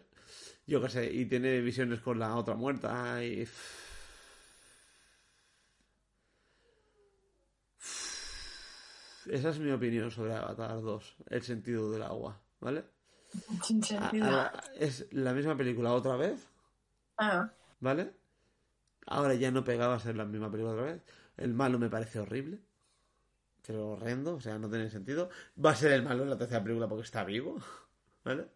Yo 0.65 0.81
qué 0.81 0.89
sé, 0.89 1.11
y 1.13 1.25
tiene 1.25 1.59
visiones 1.59 1.99
con 1.99 2.17
la 2.17 2.35
otra 2.37 2.55
muerta 2.55 3.21
y... 3.23 3.45
Esa 9.25 9.49
es 9.49 9.59
mi 9.59 9.71
opinión 9.71 10.11
sobre 10.11 10.33
Avatar 10.35 10.81
2, 10.81 11.15
el 11.29 11.41
sentido 11.43 11.91
del 11.91 12.03
agua, 12.03 12.41
¿vale? 12.59 12.83
Sin 13.63 13.81
A- 13.83 13.87
sentido. 13.87 14.25
a- 14.27 14.63
es 14.77 15.07
la 15.11 15.33
misma 15.33 15.55
película 15.55 15.93
otra 15.93 16.15
vez, 16.17 16.45
Ah, 17.17 17.51
¿vale? 17.79 18.13
Ahora 19.07 19.33
ya 19.35 19.51
no 19.51 19.63
pegaba 19.63 19.95
a 19.95 19.99
ser 19.99 20.15
la 20.15 20.25
misma 20.25 20.49
película 20.51 20.73
otra 20.73 20.85
vez. 20.93 21.03
El 21.37 21.53
malo 21.53 21.79
me 21.79 21.89
parece 21.89 22.19
horrible, 22.19 22.59
pero 23.65 23.91
horrendo, 23.91 24.35
o 24.35 24.41
sea, 24.41 24.57
no 24.59 24.69
tiene 24.69 24.89
sentido. 24.89 25.29
Va 25.63 25.71
a 25.71 25.75
ser 25.75 25.91
el 25.93 26.03
malo 26.03 26.23
en 26.23 26.29
la 26.29 26.37
tercera 26.37 26.63
película 26.63 26.87
porque 26.87 27.03
está 27.05 27.23
vivo, 27.23 27.57
¿vale? 28.25 28.47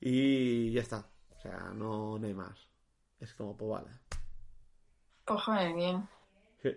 Y 0.00 0.72
ya 0.72 0.82
está, 0.82 1.08
o 1.36 1.40
sea, 1.40 1.70
no, 1.74 2.18
no 2.18 2.26
hay 2.26 2.34
más. 2.34 2.68
Es 3.20 3.34
como, 3.34 3.56
pues 3.56 3.70
vale. 3.70 3.96
pues 5.24 5.42
joder, 5.42 5.74
bien. 5.74 6.08
Sí. 6.62 6.68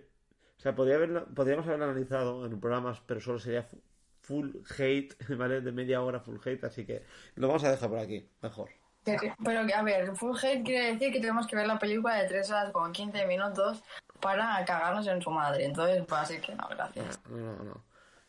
O 0.58 0.60
sea, 0.62 0.76
podría 0.76 0.96
haberlo- 0.98 1.26
podríamos 1.34 1.66
haberlo 1.68 1.86
analizado 1.86 2.46
en 2.46 2.54
un 2.54 2.60
programa, 2.60 3.00
pero 3.06 3.20
solo 3.22 3.40
sería 3.40 3.64
fu- 3.64 3.82
full 4.22 4.50
hate, 4.78 5.16
¿vale? 5.38 5.62
De 5.62 5.72
media 5.72 6.02
hora 6.02 6.20
full 6.20 6.38
hate, 6.44 6.64
así 6.66 6.86
que 6.86 7.04
lo 7.36 7.48
vamos 7.48 7.64
a 7.64 7.72
dejar 7.72 7.90
por 7.90 8.00
aquí, 8.00 8.28
mejor. 8.42 8.70
Pero 9.04 9.66
que, 9.66 9.74
a 9.74 9.82
ver, 9.84 10.16
full 10.16 10.38
hate 10.38 10.64
quiere 10.64 10.94
decir 10.94 11.12
que 11.12 11.20
tenemos 11.20 11.48
que 11.48 11.56
ver 11.56 11.66
la 11.68 11.80
película 11.80 12.16
de 12.16 12.28
3 12.28 12.50
horas 12.52 12.72
con 12.72 12.92
15 12.92 13.26
minutos 13.26 13.84
para 14.20 14.64
cagarnos 14.66 15.08
en 15.08 15.22
su 15.22 15.32
madre. 15.32 15.66
Entonces, 15.66 16.04
pues 16.08 16.22
así 16.22 16.40
que 16.40 16.54
no, 16.56 16.68
gracias. 16.70 17.20
No, 17.30 17.38
no, 17.38 17.64
no. 17.64 17.84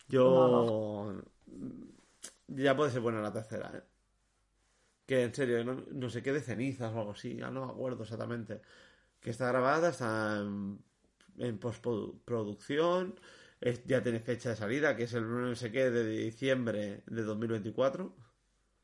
Yo. 0.09 1.23
Ya 2.49 2.77
puede 2.77 2.91
ser 2.91 3.01
buena 3.01 3.21
la 3.21 3.33
tercera, 3.33 3.71
¿eh? 3.75 3.83
Que 5.07 5.23
en 5.25 5.35
serio, 5.35 5.65
no, 5.65 5.83
no 5.91 6.11
sé 6.11 6.23
qué 6.23 6.33
de 6.33 6.41
cenizas 6.41 6.93
o 6.93 6.99
algo 7.01 7.13
así, 7.13 7.37
ya 7.37 7.51
no 7.51 7.67
me 7.67 7.73
acuerdo 7.73 8.03
exactamente. 8.05 8.63
Que 9.21 9.31
está 9.31 9.49
grabada, 9.49 9.91
está 9.91 10.37
en, 10.39 10.79
en 11.39 11.59
postproducción, 11.59 13.19
es- 13.61 13.85
ya 13.85 14.03
tiene 14.03 14.21
fecha 14.21 14.51
de 14.51 14.57
salida, 14.57 14.97
que 14.97 15.05
es 15.05 15.15
el 15.15 15.29
no 15.29 15.55
sé 15.55 15.71
qué 15.73 15.91
de 15.91 16.05
diciembre 16.07 17.03
de 17.07 17.23
2024. 17.23 18.15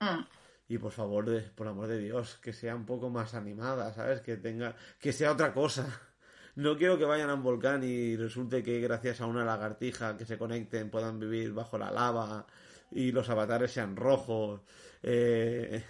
Mm. 0.01 0.21
Y 0.69 0.77
por 0.79 0.93
favor, 0.93 1.25
de, 1.29 1.41
por 1.41 1.67
amor 1.67 1.87
de 1.87 1.99
Dios, 1.99 2.39
que 2.43 2.53
sea 2.53 2.77
un 2.77 2.85
poco 2.85 3.09
más 3.11 3.33
animada, 3.35 3.93
¿sabes? 3.95 4.21
Que 4.21 4.37
tenga, 4.37 4.77
que 5.01 5.13
sea 5.13 5.33
otra 5.33 5.53
cosa. 5.53 5.87
No 6.57 6.77
quiero 6.77 6.99
que 6.99 7.05
vayan 7.05 7.31
a 7.31 7.35
un 7.35 7.45
volcán 7.45 7.85
y 7.85 8.17
resulte 8.17 8.65
que 8.65 8.81
gracias 8.81 9.21
a 9.21 9.27
una 9.27 9.45
lagartija 9.45 10.17
que 10.17 10.27
se 10.27 10.37
conecten 10.39 10.91
puedan 10.91 11.21
vivir 11.21 11.53
bajo 11.53 11.79
la 11.79 11.93
lava 11.93 12.47
y 12.91 13.13
los 13.13 13.29
avatares 13.31 13.71
sean 13.71 13.95
rojos. 13.95 14.63
eh, 15.05 15.85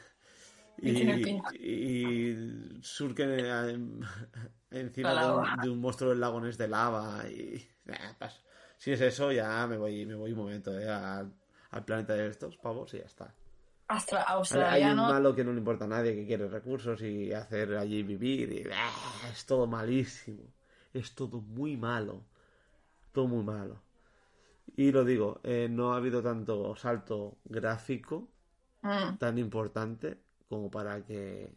Y 1.59 2.83
surquen 2.83 3.31
en- 3.31 4.01
encima 4.71 5.09
de 5.11 5.17
un, 5.17 5.23
lava. 5.43 5.57
de 5.63 5.69
un 5.71 5.81
monstruo 5.81 6.11
de 6.11 6.17
lagones 6.17 6.59
de 6.59 6.69
lava 6.69 7.25
y 7.31 7.67
nah, 7.87 8.29
si 8.77 8.93
es 8.93 9.01
eso 9.01 9.33
ya 9.33 9.67
me 9.67 9.79
voy 9.79 10.05
me 10.05 10.17
voy 10.17 10.33
un 10.33 10.39
momento 10.39 10.79
eh, 10.79 10.87
al, 10.89 11.33
al 11.71 11.85
planeta 11.87 12.13
de 12.13 12.29
estos 12.29 12.59
pavos 12.59 12.93
y 12.93 12.99
ya 12.99 13.05
está 13.07 13.35
Astra- 13.89 14.73
Hay- 14.73 14.83
un 14.93 14.97
malo 15.09 15.35
que 15.35 15.45
no 15.45 15.53
le 15.53 15.59
importa 15.59 15.85
a 15.87 15.89
nadie, 15.89 16.15
que 16.15 16.27
quiere 16.27 16.49
recursos 16.49 17.01
y 17.03 17.33
hacer 17.33 17.75
allí 17.77 18.03
vivir. 18.03 18.53
Y, 18.53 18.65
¡ah! 18.73 19.29
es 19.33 19.47
todo 19.47 19.67
malísimo. 19.67 20.43
Es 20.93 21.15
todo 21.15 21.41
muy 21.41 21.77
malo. 21.77 22.25
Todo 23.13 23.29
muy 23.29 23.45
malo. 23.45 23.83
Y 24.77 24.93
lo 24.93 25.05
digo, 25.05 25.41
eh, 25.43 25.69
no 25.71 25.93
ha 25.93 25.97
habido 25.97 26.23
tanto 26.23 26.77
salto 26.77 27.39
gráfico 27.45 28.29
Mm, 28.83 29.17
tan 29.19 29.39
importante 29.39 30.21
como 30.49 30.71
para 30.71 31.05
que 31.05 31.53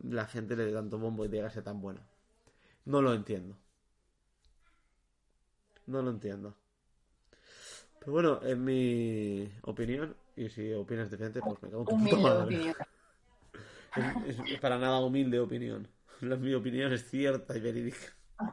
la 0.00 0.26
gente 0.26 0.54
le 0.56 0.66
dé 0.66 0.72
tanto 0.72 0.98
bombo 0.98 1.24
y 1.24 1.28
diga 1.28 1.48
que 1.48 1.54
sea 1.54 1.64
tan 1.64 1.80
buena. 1.80 2.02
No 2.84 3.00
lo 3.02 3.14
entiendo. 3.14 3.56
No 5.86 6.02
lo 6.02 6.10
entiendo. 6.10 6.54
Pero 8.08 8.12
bueno, 8.12 8.40
en 8.42 8.64
mi 8.64 9.52
opinión, 9.62 10.16
y 10.34 10.48
si 10.48 10.72
opinas 10.72 11.10
diferente, 11.10 11.42
pues 11.42 11.62
me 11.62 11.68
cago 11.68 11.82
en 11.82 11.88
tu 11.88 11.98
puta 11.98 12.16
madre. 12.16 12.74
Es, 14.26 14.38
es 14.46 14.60
para 14.60 14.78
nada 14.78 14.98
humilde 15.00 15.38
opinión. 15.40 15.88
La, 16.20 16.36
mi 16.36 16.54
opinión 16.54 16.90
es 16.92 17.04
cierta 17.08 17.56
y 17.56 17.60
verídica. 17.60 17.98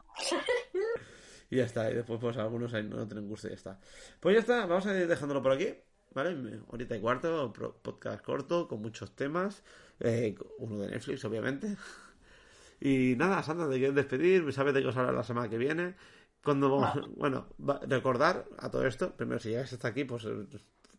Y 1.48 1.56
ya 1.58 1.64
está. 1.64 1.90
Y 1.90 1.94
después, 1.94 2.18
pues 2.20 2.36
algunos 2.38 2.74
ahí 2.74 2.82
no 2.82 3.06
tienen 3.06 3.28
gusto 3.28 3.46
y 3.46 3.50
ya 3.50 3.56
está. 3.56 3.80
Pues 4.20 4.34
ya 4.34 4.40
está. 4.40 4.66
Vamos 4.66 4.86
a 4.86 4.98
ir 4.98 5.06
dejándolo 5.06 5.42
por 5.42 5.52
aquí. 5.52 5.68
¿Vale? 6.12 6.60
Ahorita 6.70 6.96
y 6.96 7.00
cuarto. 7.00 7.52
Podcast 7.82 8.22
corto 8.24 8.66
con 8.68 8.82
muchos 8.82 9.14
temas. 9.14 9.62
eh, 10.00 10.34
uno 10.58 10.78
de 10.80 10.88
Netflix, 10.90 11.24
obviamente. 11.24 11.76
Y 12.80 13.14
nada, 13.16 13.42
Sandra, 13.42 13.68
te 13.70 13.78
quieres 13.78 13.94
despedir. 13.94 14.52
Sabes 14.52 14.74
de 14.74 14.82
qué 14.82 14.88
os 14.88 14.96
hablar 14.96 15.14
la 15.14 15.24
semana 15.24 15.48
que 15.48 15.56
viene. 15.58 15.94
Cuando 16.46 16.68
bueno, 17.16 17.46
va- 17.58 17.80
recordar 17.86 18.46
a 18.58 18.70
todo 18.70 18.86
esto. 18.86 19.12
Primero, 19.16 19.38
si 19.40 19.50
llegáis 19.50 19.72
hasta 19.72 19.88
aquí, 19.88 20.04
pues, 20.04 20.24
eh, 20.24 20.46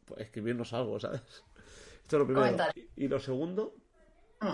pues, 0.05 0.19
escribirnos 0.21 0.73
algo, 0.73 0.99
¿sabes? 0.99 1.21
Esto 2.03 2.15
es 2.17 2.19
lo 2.19 2.25
primero. 2.25 2.45
Comentar. 2.45 2.73
Y, 2.95 3.07
lo 3.07 3.19
segundo, 3.19 3.73
Mm, 4.39 4.53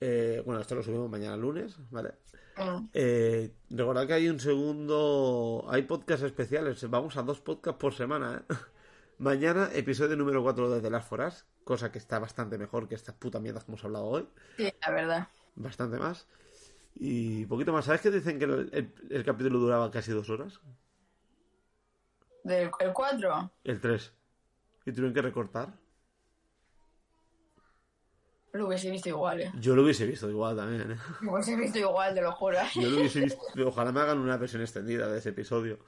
eh, 0.00 0.42
bueno, 0.44 0.60
esto 0.60 0.74
lo 0.74 0.82
subimos 0.82 1.08
mañana 1.08 1.36
lunes, 1.36 1.76
¿vale? 1.90 2.14
mm. 2.56 2.88
Eh, 2.92 3.52
recordad 3.70 4.06
que 4.06 4.14
hay 4.14 4.28
un 4.28 4.40
segundo. 4.40 5.64
Hay 5.68 5.82
podcasts 5.82 6.24
especiales. 6.24 6.88
Vamos 6.90 7.16
a 7.16 7.22
dos 7.22 7.40
podcasts 7.40 7.78
por 7.80 7.94
semana, 7.94 8.42
¿eh? 8.48 8.54
Mañana, 9.18 9.70
episodio 9.72 10.16
número 10.16 10.42
4 10.42 10.70
de 10.70 10.80
The 10.80 10.90
Last 10.90 11.08
for 11.08 11.20
Us, 11.20 11.44
cosa 11.62 11.92
que 11.92 11.98
está 11.98 12.18
bastante 12.18 12.58
mejor 12.58 12.88
que 12.88 12.96
estas 12.96 13.14
putas 13.14 13.40
mierdas 13.40 13.64
que 13.64 13.70
hemos 13.70 13.84
hablado 13.84 14.06
hoy. 14.06 14.28
Sí, 14.56 14.72
la 14.80 14.90
verdad. 14.90 15.28
Bastante 15.54 15.98
más. 15.98 16.26
Y 16.96 17.44
poquito 17.46 17.72
más. 17.72 17.84
¿Sabes 17.84 18.00
que 18.00 18.10
dicen 18.10 18.38
que 18.38 18.44
el, 18.44 18.70
el- 18.72 18.94
el 19.10 19.24
capítulo 19.24 19.58
duraba 19.58 19.90
casi 19.90 20.12
dos 20.12 20.28
horas? 20.30 20.60
Del 22.44 22.70
el 22.80 22.92
4. 22.92 23.50
El 23.64 23.80
3. 23.80 24.12
Y 24.86 24.92
tuvieron 24.92 25.14
que 25.14 25.22
recortar. 25.22 25.68
Lo 28.52 28.68
hubiese 28.68 28.88
visto 28.90 29.08
igual, 29.08 29.40
eh. 29.40 29.52
Yo 29.58 29.74
lo 29.74 29.82
hubiese 29.82 30.06
visto 30.06 30.30
igual 30.30 30.56
también, 30.56 30.92
¿eh? 30.92 30.96
Lo 31.22 31.32
hubiese 31.32 31.56
visto 31.56 31.78
igual, 31.78 32.14
te 32.14 32.20
lo 32.22 32.30
juro. 32.30 32.58
Yo 32.76 32.88
lo 32.88 32.98
hubiese 32.98 33.20
visto. 33.20 33.40
Ojalá 33.66 33.90
me 33.90 34.00
hagan 34.00 34.18
una 34.18 34.36
versión 34.36 34.62
extendida 34.62 35.08
de 35.08 35.18
ese 35.18 35.30
episodio. 35.30 35.78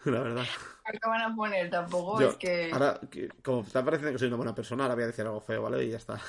La 0.04 0.20
verdad. 0.20 0.44
¿Qué 0.90 0.98
van 1.08 1.20
a 1.20 1.36
poner? 1.36 1.70
Tampoco 1.70 2.20
Yo, 2.20 2.30
es 2.30 2.36
que. 2.36 2.70
Ahora, 2.72 2.98
como 3.44 3.60
está 3.60 3.84
pareciendo 3.84 4.12
que 4.12 4.18
soy 4.18 4.28
una 4.28 4.36
buena 4.38 4.54
persona, 4.54 4.84
ahora 4.84 4.94
voy 4.96 5.04
a 5.04 5.08
decir 5.08 5.24
algo 5.24 5.40
feo, 5.40 5.62
¿vale? 5.62 5.84
Y 5.84 5.90
ya 5.90 5.98
está. 5.98 6.20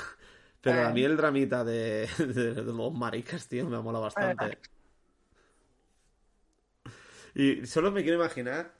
Pero 0.62 0.84
a 0.86 0.90
mí 0.90 1.04
el 1.04 1.18
dramita 1.18 1.64
de, 1.64 2.08
de- 2.18 2.54
de 2.54 2.64
los 2.74 2.94
maricas, 2.94 3.48
tío, 3.48 3.70
me 3.70 3.80
mola 3.82 4.00
bastante. 4.00 4.58
Y 7.34 7.66
solo 7.66 7.92
me 7.92 8.04
quiero 8.04 8.18
imaginar. 8.18 8.74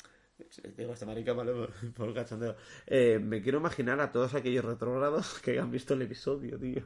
Digo, 0.78 0.94
esta 0.94 1.06
marica, 1.06 1.34
vale, 1.34 1.52
por, 1.54 1.74
por 1.94 2.08
el 2.10 2.14
cachondeo. 2.16 2.56
Eh, 2.88 3.20
me 3.22 3.42
quiero 3.42 3.60
imaginar 3.60 4.00
a 4.00 4.12
todos 4.12 4.34
aquellos 4.34 4.66
retrógrados 4.66 5.40
que 5.44 5.52
hayan 5.52 5.72
visto 5.72 5.94
el 5.94 6.02
episodio, 6.04 6.58
tío. 6.60 6.84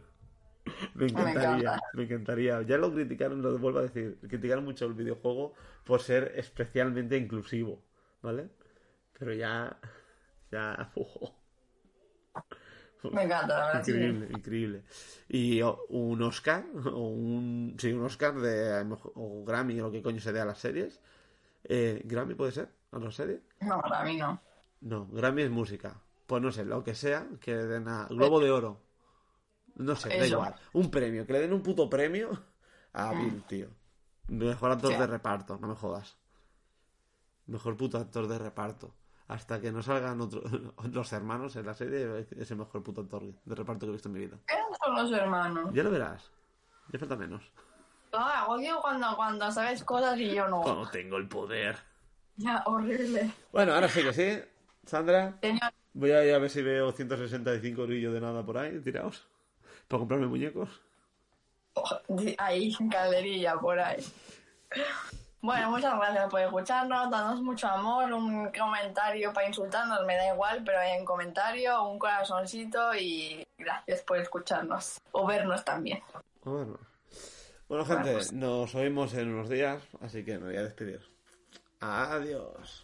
Me 0.96 1.08
encantaría, 1.08 1.72
encanta. 1.72 1.80
me 1.94 2.04
encantaría. 2.04 2.62
Ya 2.64 2.78
lo 2.78 2.94
criticaron, 2.94 3.42
lo 3.42 3.58
vuelvo 3.60 3.80
a 3.80 3.84
decir. 3.84 4.20
Criticaron 4.28 4.64
mucho 4.66 4.86
el 4.86 4.94
videojuego 4.94 5.54
por 5.86 6.02
ser 6.02 6.34
especialmente 6.38 7.18
inclusivo, 7.18 7.84
¿vale? 8.22 8.50
Pero 9.20 9.34
ya. 9.34 9.80
Ya. 10.52 10.92
Me 13.12 13.24
encanta, 13.24 13.58
la 13.60 13.66
verdad. 13.68 13.84
sí. 13.84 13.92
Increíble, 13.92 14.28
increíble. 14.32 14.84
Y 15.28 15.62
o, 15.62 15.86
un 15.90 16.22
Oscar, 16.22 16.66
o 16.86 17.08
un. 17.10 17.76
Sí, 17.80 17.92
un 17.92 18.04
Oscar 18.06 18.36
de. 18.36 18.96
O 19.16 19.44
Grammy, 19.46 19.80
o 19.80 19.86
lo 19.86 19.92
que 19.92 20.02
coño 20.02 20.20
se 20.20 20.32
dé 20.32 20.40
a 20.40 20.46
las 20.46 20.60
series. 20.60 21.02
Eh, 21.64 22.02
¿Grammy 22.06 22.36
puede 22.36 22.52
ser? 22.52 22.70
¿A 22.92 23.00
las 23.00 23.16
series? 23.16 23.42
No, 23.62 23.82
para 23.82 24.04
mí 24.04 24.18
no. 24.18 24.42
No, 24.82 25.08
Grammy 25.08 25.44
es 25.44 25.50
música. 25.50 26.00
Pues 26.28 26.42
no 26.42 26.52
sé, 26.52 26.64
lo 26.66 26.84
que 26.84 26.96
sea, 26.96 27.28
que 27.42 27.56
le 27.56 27.66
den 27.66 27.88
a. 27.88 28.08
Globo 28.10 28.40
de 28.40 28.52
Oro. 28.52 28.82
No 29.76 29.96
sé, 29.96 30.10
da 30.10 30.28
igual. 30.28 30.56
Un 30.74 30.92
premio, 30.92 31.26
que 31.26 31.34
le 31.34 31.40
den 31.40 31.54
un 31.54 31.64
puto 31.64 31.90
premio 31.90 32.30
a 32.94 33.14
Bill, 33.14 33.44
tío. 33.48 33.68
Mejor 34.28 34.72
actor 34.72 34.94
Sí. 34.94 35.00
de 35.00 35.08
reparto, 35.08 35.58
no 35.60 35.68
me 35.68 35.76
jodas. 35.76 36.16
Mejor 37.48 37.76
puto 37.76 37.98
actor 37.98 38.28
de 38.28 38.38
reparto. 38.38 38.94
Hasta 39.34 39.60
que 39.60 39.72
no 39.72 39.82
salgan 39.82 40.22
otros 40.22 40.44
los 40.92 41.12
hermanos 41.12 41.56
en 41.56 41.66
la 41.66 41.74
serie, 41.74 42.28
es 42.38 42.52
el 42.52 42.58
mejor 42.58 42.84
puto 42.84 43.02
actor 43.02 43.24
de 43.44 43.56
reparto 43.56 43.88
que 43.88 43.90
he 43.90 43.94
visto 43.94 44.08
en 44.08 44.14
mi 44.14 44.20
vida. 44.20 44.38
¿Qué 44.46 44.54
son 44.80 44.96
los 44.96 45.12
hermanos? 45.12 45.72
Ya 45.74 45.82
lo 45.82 45.90
verás. 45.90 46.30
Ya 46.92 47.00
falta 47.00 47.16
menos. 47.16 47.42
Ah, 48.12 48.46
odio 48.48 48.80
cuando, 48.80 49.16
cuando 49.16 49.52
sabes 49.52 49.84
cosas 49.84 50.20
y 50.20 50.36
yo 50.36 50.48
no. 50.48 50.62
Cuando 50.62 50.88
tengo 50.88 51.18
el 51.18 51.28
poder. 51.28 51.78
Ya, 52.36 52.62
horrible. 52.68 53.32
Bueno, 53.52 53.74
ahora 53.74 53.90
sí 53.90 54.04
que 54.04 54.14
sí. 54.14 54.40
Sandra, 54.86 55.40
voy 55.94 56.12
a 56.12 56.24
ir 56.24 56.36
a 56.36 56.38
ver 56.38 56.52
si 56.52 56.62
veo 56.62 56.92
165 56.92 57.82
orillos 57.82 58.14
de 58.14 58.22
nada 58.22 58.46
por 58.46 58.60
ahí, 58.60 58.80
tirados. 58.82 59.26
Para 59.88 59.98
comprarme 59.98 60.28
muñecos. 60.28 60.70
ahí, 62.38 62.72
calderilla 62.92 63.56
por 63.56 63.80
ahí. 63.80 64.06
Bueno, 65.44 65.72
muchas 65.72 65.94
gracias 65.98 66.30
por 66.30 66.40
escucharnos, 66.40 67.12
danos 67.12 67.42
mucho 67.42 67.68
amor, 67.68 68.14
un 68.14 68.50
comentario 68.58 69.34
para 69.34 69.46
insultarnos, 69.46 70.06
me 70.06 70.16
da 70.16 70.34
igual, 70.34 70.64
pero 70.64 70.80
hay 70.80 70.98
un 70.98 71.04
comentario, 71.04 71.84
un 71.84 72.00
corazoncito 72.00 72.96
y 72.96 73.46
gracias 73.58 74.04
por 74.04 74.20
escucharnos 74.20 75.02
o 75.12 75.28
vernos 75.28 75.66
también. 75.66 76.02
Bueno, 76.46 76.80
bueno 77.68 77.86
gente, 77.86 78.20
nos 78.32 78.74
oímos 78.74 79.14
en 79.16 79.34
unos 79.34 79.50
días, 79.50 79.84
así 80.00 80.24
que 80.24 80.40
me 80.40 80.46
voy 80.46 80.56
a 80.56 80.64
despedir. 80.64 81.02
Adiós. 81.82 82.83